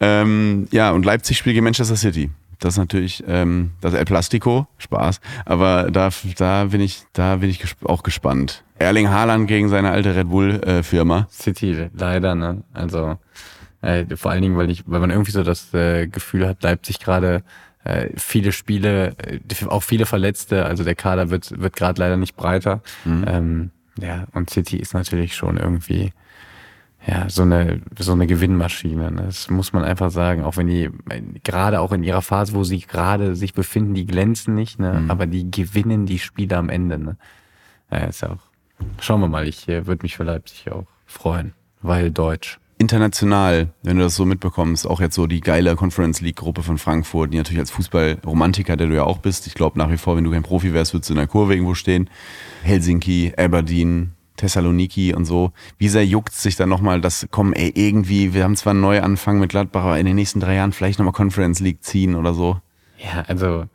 Ähm, 0.00 0.68
ja, 0.70 0.90
und 0.92 1.04
Leipzig 1.04 1.38
spielt 1.38 1.54
gegen 1.54 1.64
Manchester 1.64 1.96
City. 1.96 2.30
Das 2.60 2.74
ist 2.74 2.78
natürlich 2.78 3.22
ähm, 3.28 3.72
das 3.80 3.94
El 3.94 4.04
Plastico, 4.04 4.66
Spaß. 4.78 5.20
Aber 5.44 5.90
da, 5.90 6.10
da 6.36 6.64
bin 6.64 6.80
ich, 6.80 7.02
da 7.12 7.36
bin 7.36 7.50
ich 7.50 7.60
gesp 7.60 7.86
auch 7.86 8.02
gespannt. 8.02 8.64
Erling 8.78 9.10
Haaland 9.10 9.46
gegen 9.48 9.68
seine 9.68 9.90
alte 9.90 10.14
Red 10.14 10.28
Bull 10.28 10.60
äh, 10.62 10.82
Firma. 10.82 11.28
City, 11.30 11.88
leider, 11.94 12.34
ne? 12.34 12.62
Also 12.72 13.18
äh, 13.80 14.04
vor 14.16 14.32
allen 14.32 14.42
Dingen, 14.42 14.56
weil 14.56 14.70
ich, 14.70 14.84
weil 14.86 15.00
man 15.00 15.10
irgendwie 15.10 15.30
so 15.30 15.42
das 15.42 15.72
äh, 15.72 16.06
Gefühl 16.08 16.48
hat, 16.48 16.62
Leipzig 16.62 16.98
gerade 16.98 17.42
äh, 17.84 18.08
viele 18.16 18.50
Spiele, 18.50 19.14
äh, 19.18 19.66
auch 19.66 19.82
viele 19.84 20.06
Verletzte, 20.06 20.66
also 20.66 20.82
der 20.82 20.96
Kader 20.96 21.30
wird 21.30 21.60
wird 21.60 21.76
gerade 21.76 22.00
leider 22.00 22.16
nicht 22.16 22.36
breiter. 22.36 22.82
Ähm, 23.06 23.70
ja, 24.00 24.26
und 24.32 24.50
City 24.50 24.76
ist 24.76 24.94
natürlich 24.94 25.34
schon 25.34 25.56
irgendwie 25.56 26.12
ja 27.06 27.28
so 27.28 27.42
eine 27.42 27.80
so 27.98 28.12
eine 28.12 28.26
Gewinnmaschine. 28.26 29.10
Ne? 29.10 29.22
Das 29.26 29.50
muss 29.50 29.72
man 29.72 29.84
einfach 29.84 30.10
sagen. 30.10 30.42
Auch 30.42 30.56
wenn 30.56 30.66
die 30.66 30.90
gerade 31.44 31.80
auch 31.80 31.92
in 31.92 32.02
ihrer 32.02 32.22
Phase, 32.22 32.54
wo 32.54 32.64
sie 32.64 32.80
gerade 32.80 33.36
sich 33.36 33.54
befinden, 33.54 33.94
die 33.94 34.06
glänzen 34.06 34.54
nicht, 34.54 34.78
ne? 34.78 35.04
Aber 35.08 35.26
die 35.26 35.50
gewinnen 35.50 36.06
die 36.06 36.18
Spiele 36.18 36.56
am 36.56 36.68
Ende. 36.68 36.98
Ne? 36.98 37.16
Ja, 37.90 37.98
ist 37.98 38.22
ja 38.22 38.30
auch. 38.30 38.48
Schauen 39.00 39.20
wir 39.20 39.28
mal. 39.28 39.46
Ich 39.46 39.68
äh, 39.68 39.86
würde 39.86 40.02
mich 40.02 40.16
für 40.16 40.24
Leipzig 40.24 40.70
auch 40.70 40.86
freuen, 41.06 41.52
weil 41.82 42.10
Deutsch. 42.10 42.58
International, 42.78 43.70
wenn 43.82 43.96
du 43.96 44.04
das 44.04 44.14
so 44.14 44.24
mitbekommst, 44.24 44.86
auch 44.86 45.00
jetzt 45.00 45.16
so 45.16 45.26
die 45.26 45.40
geile 45.40 45.74
Conference 45.74 46.20
League 46.20 46.36
Gruppe 46.36 46.62
von 46.62 46.78
Frankfurt, 46.78 47.32
die 47.32 47.36
natürlich 47.36 47.58
als 47.58 47.72
Fußballromantiker, 47.72 48.76
der 48.76 48.86
du 48.86 48.94
ja 48.94 49.02
auch 49.02 49.18
bist, 49.18 49.48
ich 49.48 49.54
glaube 49.54 49.76
nach 49.78 49.90
wie 49.90 49.96
vor, 49.96 50.16
wenn 50.16 50.22
du 50.22 50.30
kein 50.30 50.44
Profi 50.44 50.72
wärst, 50.72 50.94
würdest 50.94 51.10
du 51.10 51.14
in 51.14 51.18
der 51.18 51.26
Kurve 51.26 51.54
irgendwo 51.54 51.74
stehen. 51.74 52.08
Helsinki, 52.62 53.32
Aberdeen, 53.36 54.14
Thessaloniki 54.38 55.14
und 55.14 55.26
so. 55.26 55.52
Wie 55.76 55.88
sehr 55.88 56.06
juckt 56.06 56.32
sich 56.32 56.56
dann 56.56 56.70
nochmal, 56.70 57.00
dass, 57.00 57.28
komm, 57.30 57.52
ey, 57.52 57.70
irgendwie, 57.74 58.32
wir 58.32 58.44
haben 58.44 58.56
zwar 58.56 58.70
einen 58.70 58.80
Neuanfang 58.80 59.38
mit 59.38 59.50
Gladbach, 59.50 59.82
aber 59.82 59.98
in 59.98 60.06
den 60.06 60.16
nächsten 60.16 60.40
drei 60.40 60.54
Jahren 60.54 60.72
vielleicht 60.72 60.98
nochmal 60.98 61.12
Conference 61.12 61.60
League 61.60 61.82
ziehen 61.82 62.14
oder 62.14 62.32
so. 62.32 62.58
Ja, 62.98 63.22
also 63.26 63.66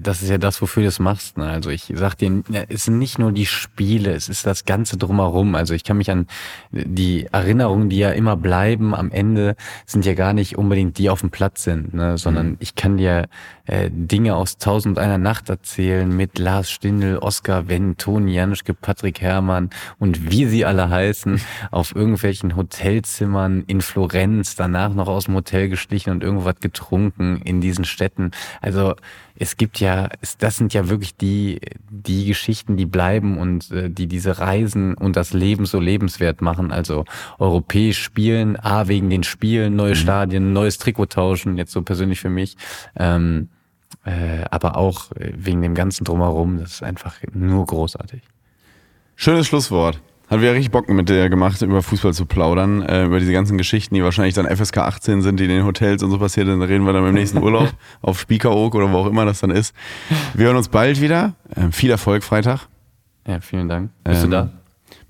das 0.00 0.22
ist 0.22 0.28
ja 0.28 0.38
das, 0.38 0.60
wofür 0.60 0.82
du 0.82 0.88
es 0.88 0.98
machst. 0.98 1.38
Ne? 1.38 1.46
Also 1.46 1.70
ich 1.70 1.92
sag 1.94 2.16
dir, 2.16 2.42
ja, 2.48 2.62
es 2.68 2.84
sind 2.84 2.98
nicht 2.98 3.18
nur 3.18 3.30
die 3.32 3.46
Spiele, 3.46 4.12
es 4.12 4.28
ist 4.28 4.44
das 4.44 4.64
Ganze 4.64 4.96
drumherum. 4.96 5.54
Also 5.54 5.74
ich 5.74 5.84
kann 5.84 5.96
mich 5.98 6.10
an 6.10 6.26
die 6.72 7.26
Erinnerungen, 7.30 7.88
die 7.88 7.98
ja 7.98 8.10
immer 8.10 8.36
bleiben 8.36 8.94
am 8.94 9.10
Ende, 9.10 9.54
sind 9.86 10.04
ja 10.04 10.14
gar 10.14 10.32
nicht 10.32 10.58
unbedingt 10.58 10.98
die 10.98 11.08
auf 11.08 11.20
dem 11.20 11.30
Platz 11.30 11.62
sind, 11.62 11.94
ne? 11.94 12.18
sondern 12.18 12.56
ich 12.58 12.74
kann 12.74 12.96
dir 12.96 13.28
äh, 13.66 13.90
Dinge 13.92 14.34
aus 14.34 14.58
Tausend 14.58 14.98
einer 14.98 15.18
Nacht 15.18 15.48
erzählen 15.48 16.08
mit 16.08 16.38
Lars 16.38 16.70
Stindl, 16.70 17.18
Oskar 17.18 17.68
Wendt, 17.68 18.00
Toni 18.00 18.34
Januschke, 18.34 18.74
Patrick 18.74 19.20
Herrmann 19.20 19.70
und 19.98 20.30
wie 20.30 20.46
sie 20.46 20.64
alle 20.64 20.90
heißen, 20.90 21.40
auf 21.70 21.94
irgendwelchen 21.94 22.56
Hotelzimmern 22.56 23.64
in 23.66 23.80
Florenz, 23.80 24.56
danach 24.56 24.94
noch 24.94 25.08
aus 25.08 25.26
dem 25.26 25.34
Hotel 25.34 25.68
geschlichen 25.68 26.10
und 26.10 26.24
irgendwas 26.24 26.56
getrunken 26.60 27.40
in 27.44 27.60
diesen 27.60 27.84
Städten. 27.84 28.32
Also 28.60 28.94
es 29.38 29.56
gibt 29.56 29.80
ja, 29.80 30.08
es, 30.20 30.38
das 30.38 30.56
sind 30.56 30.74
ja 30.74 30.88
wirklich 30.88 31.16
die, 31.16 31.60
die 31.90 32.26
Geschichten, 32.26 32.76
die 32.76 32.86
bleiben 32.86 33.38
und 33.38 33.70
äh, 33.70 33.90
die 33.90 34.06
diese 34.06 34.38
Reisen 34.38 34.94
und 34.94 35.16
das 35.16 35.32
Leben 35.32 35.66
so 35.66 35.80
lebenswert 35.80 36.40
machen. 36.40 36.72
Also 36.72 37.04
europäisch 37.38 38.02
spielen, 38.02 38.56
A, 38.56 38.88
wegen 38.88 39.10
den 39.10 39.22
Spielen, 39.22 39.76
neue 39.76 39.96
Stadien, 39.96 40.52
neues 40.52 40.78
Trikot 40.78 41.06
tauschen, 41.06 41.56
jetzt 41.56 41.72
so 41.72 41.82
persönlich 41.82 42.20
für 42.20 42.30
mich. 42.30 42.56
Ähm, 42.96 43.48
äh, 44.04 44.44
aber 44.50 44.76
auch 44.76 45.12
äh, 45.12 45.32
wegen 45.36 45.62
dem 45.62 45.74
ganzen 45.74 46.04
Drumherum, 46.04 46.58
das 46.58 46.74
ist 46.74 46.82
einfach 46.82 47.16
nur 47.32 47.66
großartig. 47.66 48.22
Schönes 49.16 49.46
Schlusswort. 49.46 50.00
Hat 50.28 50.40
wieder 50.40 50.54
richtig 50.54 50.72
Bock 50.72 50.88
mit 50.88 51.08
dir 51.08 51.28
gemacht, 51.28 51.62
über 51.62 51.82
Fußball 51.82 52.12
zu 52.12 52.26
plaudern, 52.26 52.82
äh, 52.82 53.04
über 53.04 53.20
diese 53.20 53.32
ganzen 53.32 53.56
Geschichten, 53.58 53.94
die 53.94 54.02
wahrscheinlich 54.02 54.34
dann 54.34 54.46
FSK 54.46 54.78
18 54.78 55.22
sind, 55.22 55.38
die 55.38 55.44
in 55.44 55.50
den 55.50 55.64
Hotels 55.64 56.02
und 56.02 56.10
so 56.10 56.18
passiert 56.18 56.48
sind. 56.48 56.58
Da 56.58 56.66
reden 56.66 56.84
wir 56.84 56.92
dann 56.92 57.04
beim 57.04 57.14
nächsten 57.14 57.38
Urlaub 57.38 57.72
auf 58.02 58.18
Spiekeroog 58.18 58.74
oder 58.74 58.90
wo 58.92 58.96
auch 58.98 59.06
immer 59.06 59.24
das 59.24 59.40
dann 59.40 59.50
ist. 59.50 59.74
Wir 60.34 60.46
hören 60.46 60.56
uns 60.56 60.68
bald 60.68 61.00
wieder. 61.00 61.34
Ähm, 61.54 61.70
viel 61.70 61.90
Erfolg 61.90 62.24
Freitag. 62.24 62.66
Ja, 63.26 63.40
vielen 63.40 63.68
Dank. 63.68 63.90
Bist 64.02 64.24
Ähm, 64.24 64.30
du 64.30 64.36
da? 64.36 64.50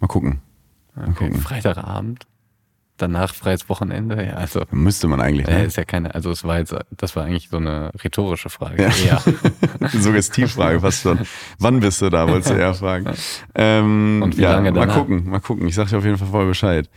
Mal 0.01 0.07
gucken. 0.07 0.41
Okay. 1.11 1.33
Freitagabend. 1.35 2.27
Danach 2.99 3.35
freies 3.35 3.69
Wochenende. 3.69 4.25
Ja, 4.25 4.35
also 4.35 4.63
Müsste 4.71 5.07
man 5.09 5.21
eigentlich. 5.21 5.47
äh, 5.49 5.59
Ne? 5.59 5.65
ist 5.65 5.77
ja 5.77 5.85
keine, 5.85 6.15
also 6.15 6.31
es 6.31 6.45
war 6.45 6.59
jetzt, 6.59 6.75
das 6.91 7.15
war 7.15 7.25
eigentlich 7.25 7.49
so 7.51 7.59
eine 7.59 7.91
rhetorische 8.03 8.49
Frage. 8.49 8.89
Ja. 9.07 9.21
Suggestivfrage 9.93 10.81
fast 10.81 11.03
schon. 11.03 11.21
Wann 11.59 11.81
bist 11.81 12.01
du 12.03 12.09
da, 12.11 12.29
wolltest 12.29 12.51
du 12.51 12.55
eher 12.55 12.75
fragen. 12.75 13.07
Ähm, 13.55 14.21
Und 14.23 14.37
wie 14.37 14.43
ja, 14.43 14.53
lange 14.53 14.71
Mal 14.73 14.81
danach? 14.81 14.95
gucken, 14.97 15.29
mal 15.31 15.41
gucken. 15.41 15.67
Ich 15.67 15.75
sag 15.75 15.89
dir 15.89 15.99
auf 15.99 16.05
jeden 16.05 16.19
Fall 16.19 16.29
vorher 16.29 16.49
Bescheid. 16.49 16.91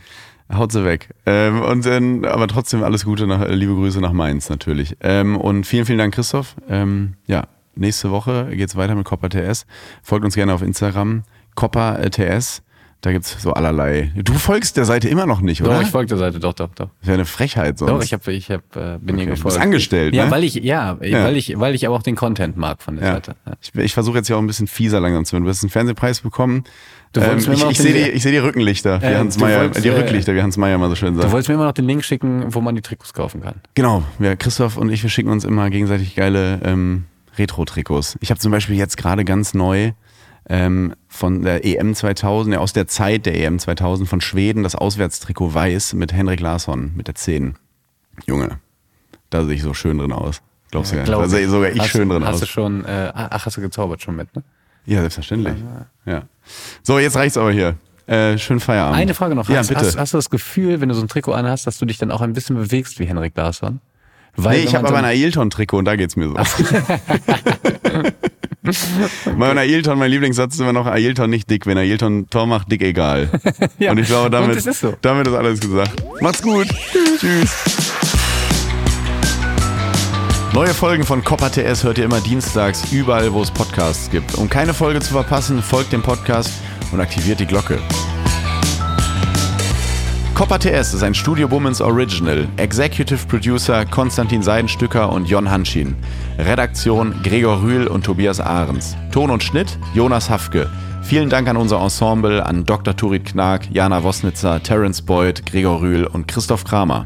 Haut 0.52 0.72
sie 0.72 0.84
weg. 0.84 1.08
Ähm, 1.26 1.62
und 1.62 1.86
dann, 1.86 2.24
aber 2.24 2.48
trotzdem 2.48 2.82
alles 2.82 3.04
Gute, 3.04 3.26
nach, 3.26 3.40
äh, 3.40 3.54
liebe 3.54 3.74
Grüße 3.74 4.00
nach 4.00 4.12
Mainz 4.12 4.48
natürlich. 4.50 4.96
Ähm, 5.00 5.36
und 5.36 5.64
vielen, 5.66 5.86
vielen 5.86 5.98
Dank, 5.98 6.14
Christoph. 6.14 6.56
Ähm, 6.68 7.14
ja, 7.26 7.44
nächste 7.76 8.10
Woche 8.10 8.48
geht's 8.54 8.76
weiter 8.76 8.94
mit 8.94 9.04
Copper 9.06 9.28
TS. 9.30 9.64
Folgt 10.02 10.24
uns 10.24 10.34
gerne 10.34 10.52
auf 10.52 10.62
Instagram. 10.62 11.22
Copper 11.54 12.00
TS. 12.10 12.62
Da 13.02 13.12
gibt's 13.12 13.34
so 13.40 13.54
allerlei. 13.54 14.12
Du 14.14 14.34
folgst 14.34 14.76
der 14.76 14.84
Seite 14.84 15.08
immer 15.08 15.24
noch 15.24 15.40
nicht, 15.40 15.62
oder? 15.62 15.76
Doch, 15.76 15.82
ich 15.82 15.88
folge 15.88 16.08
der 16.08 16.18
Seite, 16.18 16.38
doch, 16.38 16.52
doch, 16.52 16.68
doch. 16.74 16.90
Das 17.00 17.06
wäre 17.08 17.14
eine 17.14 17.24
Frechheit 17.24 17.78
sonst. 17.78 17.90
Doch, 17.90 18.02
ich 18.02 18.12
habe, 18.12 18.30
ich 18.32 18.50
hab, 18.50 18.60
äh, 18.76 18.98
bin 18.98 19.14
Okay, 19.14 19.16
hier 19.16 19.24
du 19.24 19.30
gefolgt. 19.30 19.44
bist 19.44 19.58
angestellt, 19.58 20.14
Ja, 20.14 20.26
ne? 20.26 20.30
weil 20.30 20.44
ich, 20.44 20.56
ja, 20.56 20.98
Ja. 21.00 21.24
weil 21.24 21.36
ich, 21.38 21.58
weil 21.58 21.74
ich 21.74 21.86
aber 21.86 21.96
auch 21.96 22.02
den 22.02 22.14
Content 22.14 22.58
mag 22.58 22.82
von 22.82 22.96
der 22.96 23.06
Ja. 23.06 23.12
Seite. 23.14 23.36
Ja. 23.46 23.52
Ich, 23.62 23.74
ich 23.74 23.94
versuche 23.94 24.18
jetzt 24.18 24.28
ja 24.28 24.36
auch 24.36 24.40
ein 24.40 24.46
bisschen 24.46 24.66
fieser 24.66 25.00
langsam 25.00 25.24
zu 25.24 25.32
werden. 25.32 25.44
Du 25.44 25.50
hast 25.50 25.62
einen 25.62 25.70
Fernsehpreis 25.70 26.20
bekommen. 26.20 26.64
Du 27.14 27.20
ähm, 27.20 27.28
wolltest 27.28 27.48
mir 27.48 27.54
ich 27.54 27.64
ich 27.70 27.78
sehe 27.78 27.94
die, 27.94 28.10
ich 28.10 28.22
seh 28.22 28.32
die 28.32 28.36
Rückenlichter, 28.38 29.00
wie 29.00 29.06
Äh, 29.06 29.16
Hans 29.16 29.36
du 29.38 29.44
Meyer, 29.44 29.60
wolltest, 29.62 29.82
die 29.82 29.88
äh, 29.88 29.96
Rücklichter, 29.98 30.34
wie 30.34 30.42
Hans 30.42 30.58
Meyer 30.58 30.76
mal 30.76 30.90
so 30.90 30.94
schön 30.94 31.14
Du 31.14 31.22
sagt. 31.22 31.32
wolltest 31.32 31.48
mir 31.48 31.54
immer 31.54 31.64
noch 31.64 31.72
den 31.72 31.86
Link 31.86 32.04
schicken, 32.04 32.54
wo 32.54 32.60
man 32.60 32.74
die 32.74 32.82
Trikots 32.82 33.14
kaufen 33.14 33.40
kann. 33.40 33.54
Genau, 33.74 34.02
ja, 34.18 34.36
Christoph 34.36 34.76
und 34.76 34.90
ich, 34.92 35.02
wir 35.02 35.08
schicken 35.10 35.30
uns 35.30 35.44
immer 35.46 35.70
gegenseitig 35.70 36.14
geile 36.16 36.60
ähm, 36.64 37.04
Retro-Trikots. 37.38 38.18
Ich 38.20 38.30
habe 38.30 38.38
zum 38.38 38.52
Beispiel 38.52 38.76
jetzt 38.76 38.96
gerade 38.98 39.24
ganz 39.24 39.54
neu 39.54 39.92
ähm, 40.50 40.94
von 41.06 41.42
der 41.42 41.64
EM 41.64 41.94
2000, 41.94 42.54
ja, 42.54 42.60
aus 42.60 42.72
der 42.72 42.88
Zeit 42.88 43.24
der 43.24 43.38
EM 43.38 43.60
2000 43.60 44.08
von 44.08 44.20
Schweden, 44.20 44.64
das 44.64 44.74
Auswärtstrikot 44.74 45.54
weiß 45.54 45.94
mit 45.94 46.12
Henrik 46.12 46.40
Larsson, 46.40 46.90
mit 46.96 47.06
der 47.06 47.14
10. 47.14 47.54
Junge, 48.26 48.58
da 49.30 49.44
sehe 49.44 49.54
ich 49.54 49.62
so 49.62 49.74
schön 49.74 49.98
drin 49.98 50.12
aus. 50.12 50.42
Glaubst 50.72 50.90
du 50.90 50.96
gar 50.96 51.02
nicht? 51.02 51.08
glaub 51.08 51.22
Da 51.22 51.28
sehe 51.28 51.48
sogar 51.48 51.70
ich 51.70 51.78
hast, 51.78 51.90
schön 51.90 52.08
drin 52.08 52.24
hast 52.24 52.34
aus. 52.34 52.40
du 52.40 52.46
schon, 52.46 52.84
äh, 52.84 53.12
ach, 53.14 53.46
hast 53.46 53.56
du 53.56 53.60
gezaubert 53.60 54.02
schon 54.02 54.16
mit, 54.16 54.34
ne? 54.34 54.42
Ja, 54.86 55.00
selbstverständlich. 55.00 55.54
Ja. 56.04 56.22
So, 56.82 56.98
jetzt 56.98 57.16
reicht's 57.16 57.36
aber 57.36 57.52
hier. 57.52 57.76
Äh, 58.08 58.36
schönen 58.36 58.58
Feierabend. 58.58 58.98
Eine 58.98 59.14
Frage 59.14 59.36
noch. 59.36 59.48
Ja, 59.48 59.58
hast, 59.58 59.68
bitte. 59.68 59.82
Hast, 59.82 59.96
hast 59.96 60.14
du 60.14 60.18
das 60.18 60.30
Gefühl, 60.30 60.80
wenn 60.80 60.88
du 60.88 60.96
so 60.96 61.02
ein 61.02 61.06
Trikot 61.06 61.32
anhast, 61.32 61.68
dass 61.68 61.78
du 61.78 61.86
dich 61.86 61.98
dann 61.98 62.10
auch 62.10 62.22
ein 62.22 62.32
bisschen 62.32 62.56
bewegst 62.56 62.98
wie 62.98 63.04
Henrik 63.04 63.36
Larsson? 63.36 63.80
Weil 64.34 64.58
nee, 64.58 64.64
ich 64.64 64.74
habe 64.74 64.88
aber 64.88 64.96
so 64.96 65.04
ein 65.04 65.04
Ailton-Trikot 65.04 65.78
und 65.78 65.84
da 65.84 65.94
geht's 65.94 66.16
mir 66.16 66.28
so. 66.28 66.34
Mein 69.36 69.56
Ailton, 69.56 69.98
mein 69.98 70.10
Lieblingssatz 70.10 70.54
ist 70.54 70.60
immer 70.60 70.72
noch, 70.74 70.86
Ailton 70.86 71.30
nicht 71.30 71.48
dick. 71.48 71.66
Wenn 71.66 71.78
Ailton 71.78 72.28
Tor 72.28 72.46
macht, 72.46 72.70
dick 72.70 72.82
egal. 72.82 73.30
Ja, 73.78 73.92
Und 73.92 73.98
ich 73.98 74.06
glaube, 74.08 74.28
damit, 74.28 74.56
ist 74.56 74.80
so. 74.80 74.94
damit 75.00 75.26
ist 75.26 75.34
alles 75.34 75.60
gesagt. 75.60 76.04
Macht's 76.20 76.42
gut. 76.42 76.66
Tschüss. 77.18 77.50
Neue 80.52 80.74
Folgen 80.74 81.04
von 81.04 81.24
Copper 81.24 81.50
TS 81.50 81.84
hört 81.84 81.96
ihr 81.98 82.04
immer 82.04 82.20
dienstags 82.20 82.92
überall, 82.92 83.32
wo 83.32 83.40
es 83.40 83.50
Podcasts 83.50 84.10
gibt. 84.10 84.34
Um 84.34 84.50
keine 84.50 84.74
Folge 84.74 85.00
zu 85.00 85.12
verpassen, 85.12 85.62
folgt 85.62 85.92
dem 85.92 86.02
Podcast 86.02 86.50
und 86.92 87.00
aktiviert 87.00 87.40
die 87.40 87.46
Glocke. 87.46 87.78
Copper 90.34 90.58
TS 90.58 90.94
ist 90.94 91.02
ein 91.02 91.14
Studio 91.14 91.50
Womans 91.50 91.80
Original. 91.80 92.48
Executive 92.56 93.26
Producer 93.26 93.84
Konstantin 93.86 94.42
Seidenstücker 94.42 95.12
und 95.12 95.28
Jon 95.28 95.50
Hanschin. 95.50 95.94
Redaktion 96.46 97.14
Gregor 97.22 97.62
Rühl 97.62 97.86
und 97.86 98.04
Tobias 98.04 98.40
Ahrens. 98.40 98.96
Ton 99.12 99.30
und 99.30 99.42
Schnitt 99.42 99.78
Jonas 99.94 100.30
Hafke. 100.30 100.70
Vielen 101.02 101.28
Dank 101.28 101.48
an 101.48 101.56
unser 101.56 101.80
Ensemble, 101.80 102.44
an 102.44 102.64
Dr. 102.64 102.96
Turit 102.96 103.24
Knag, 103.24 103.70
Jana 103.70 104.02
Wosnitzer, 104.02 104.62
Terence 104.62 105.02
Boyd, 105.02 105.44
Gregor 105.46 105.80
Rühl 105.80 106.06
und 106.06 106.28
Christoph 106.28 106.64
Kramer. 106.64 107.04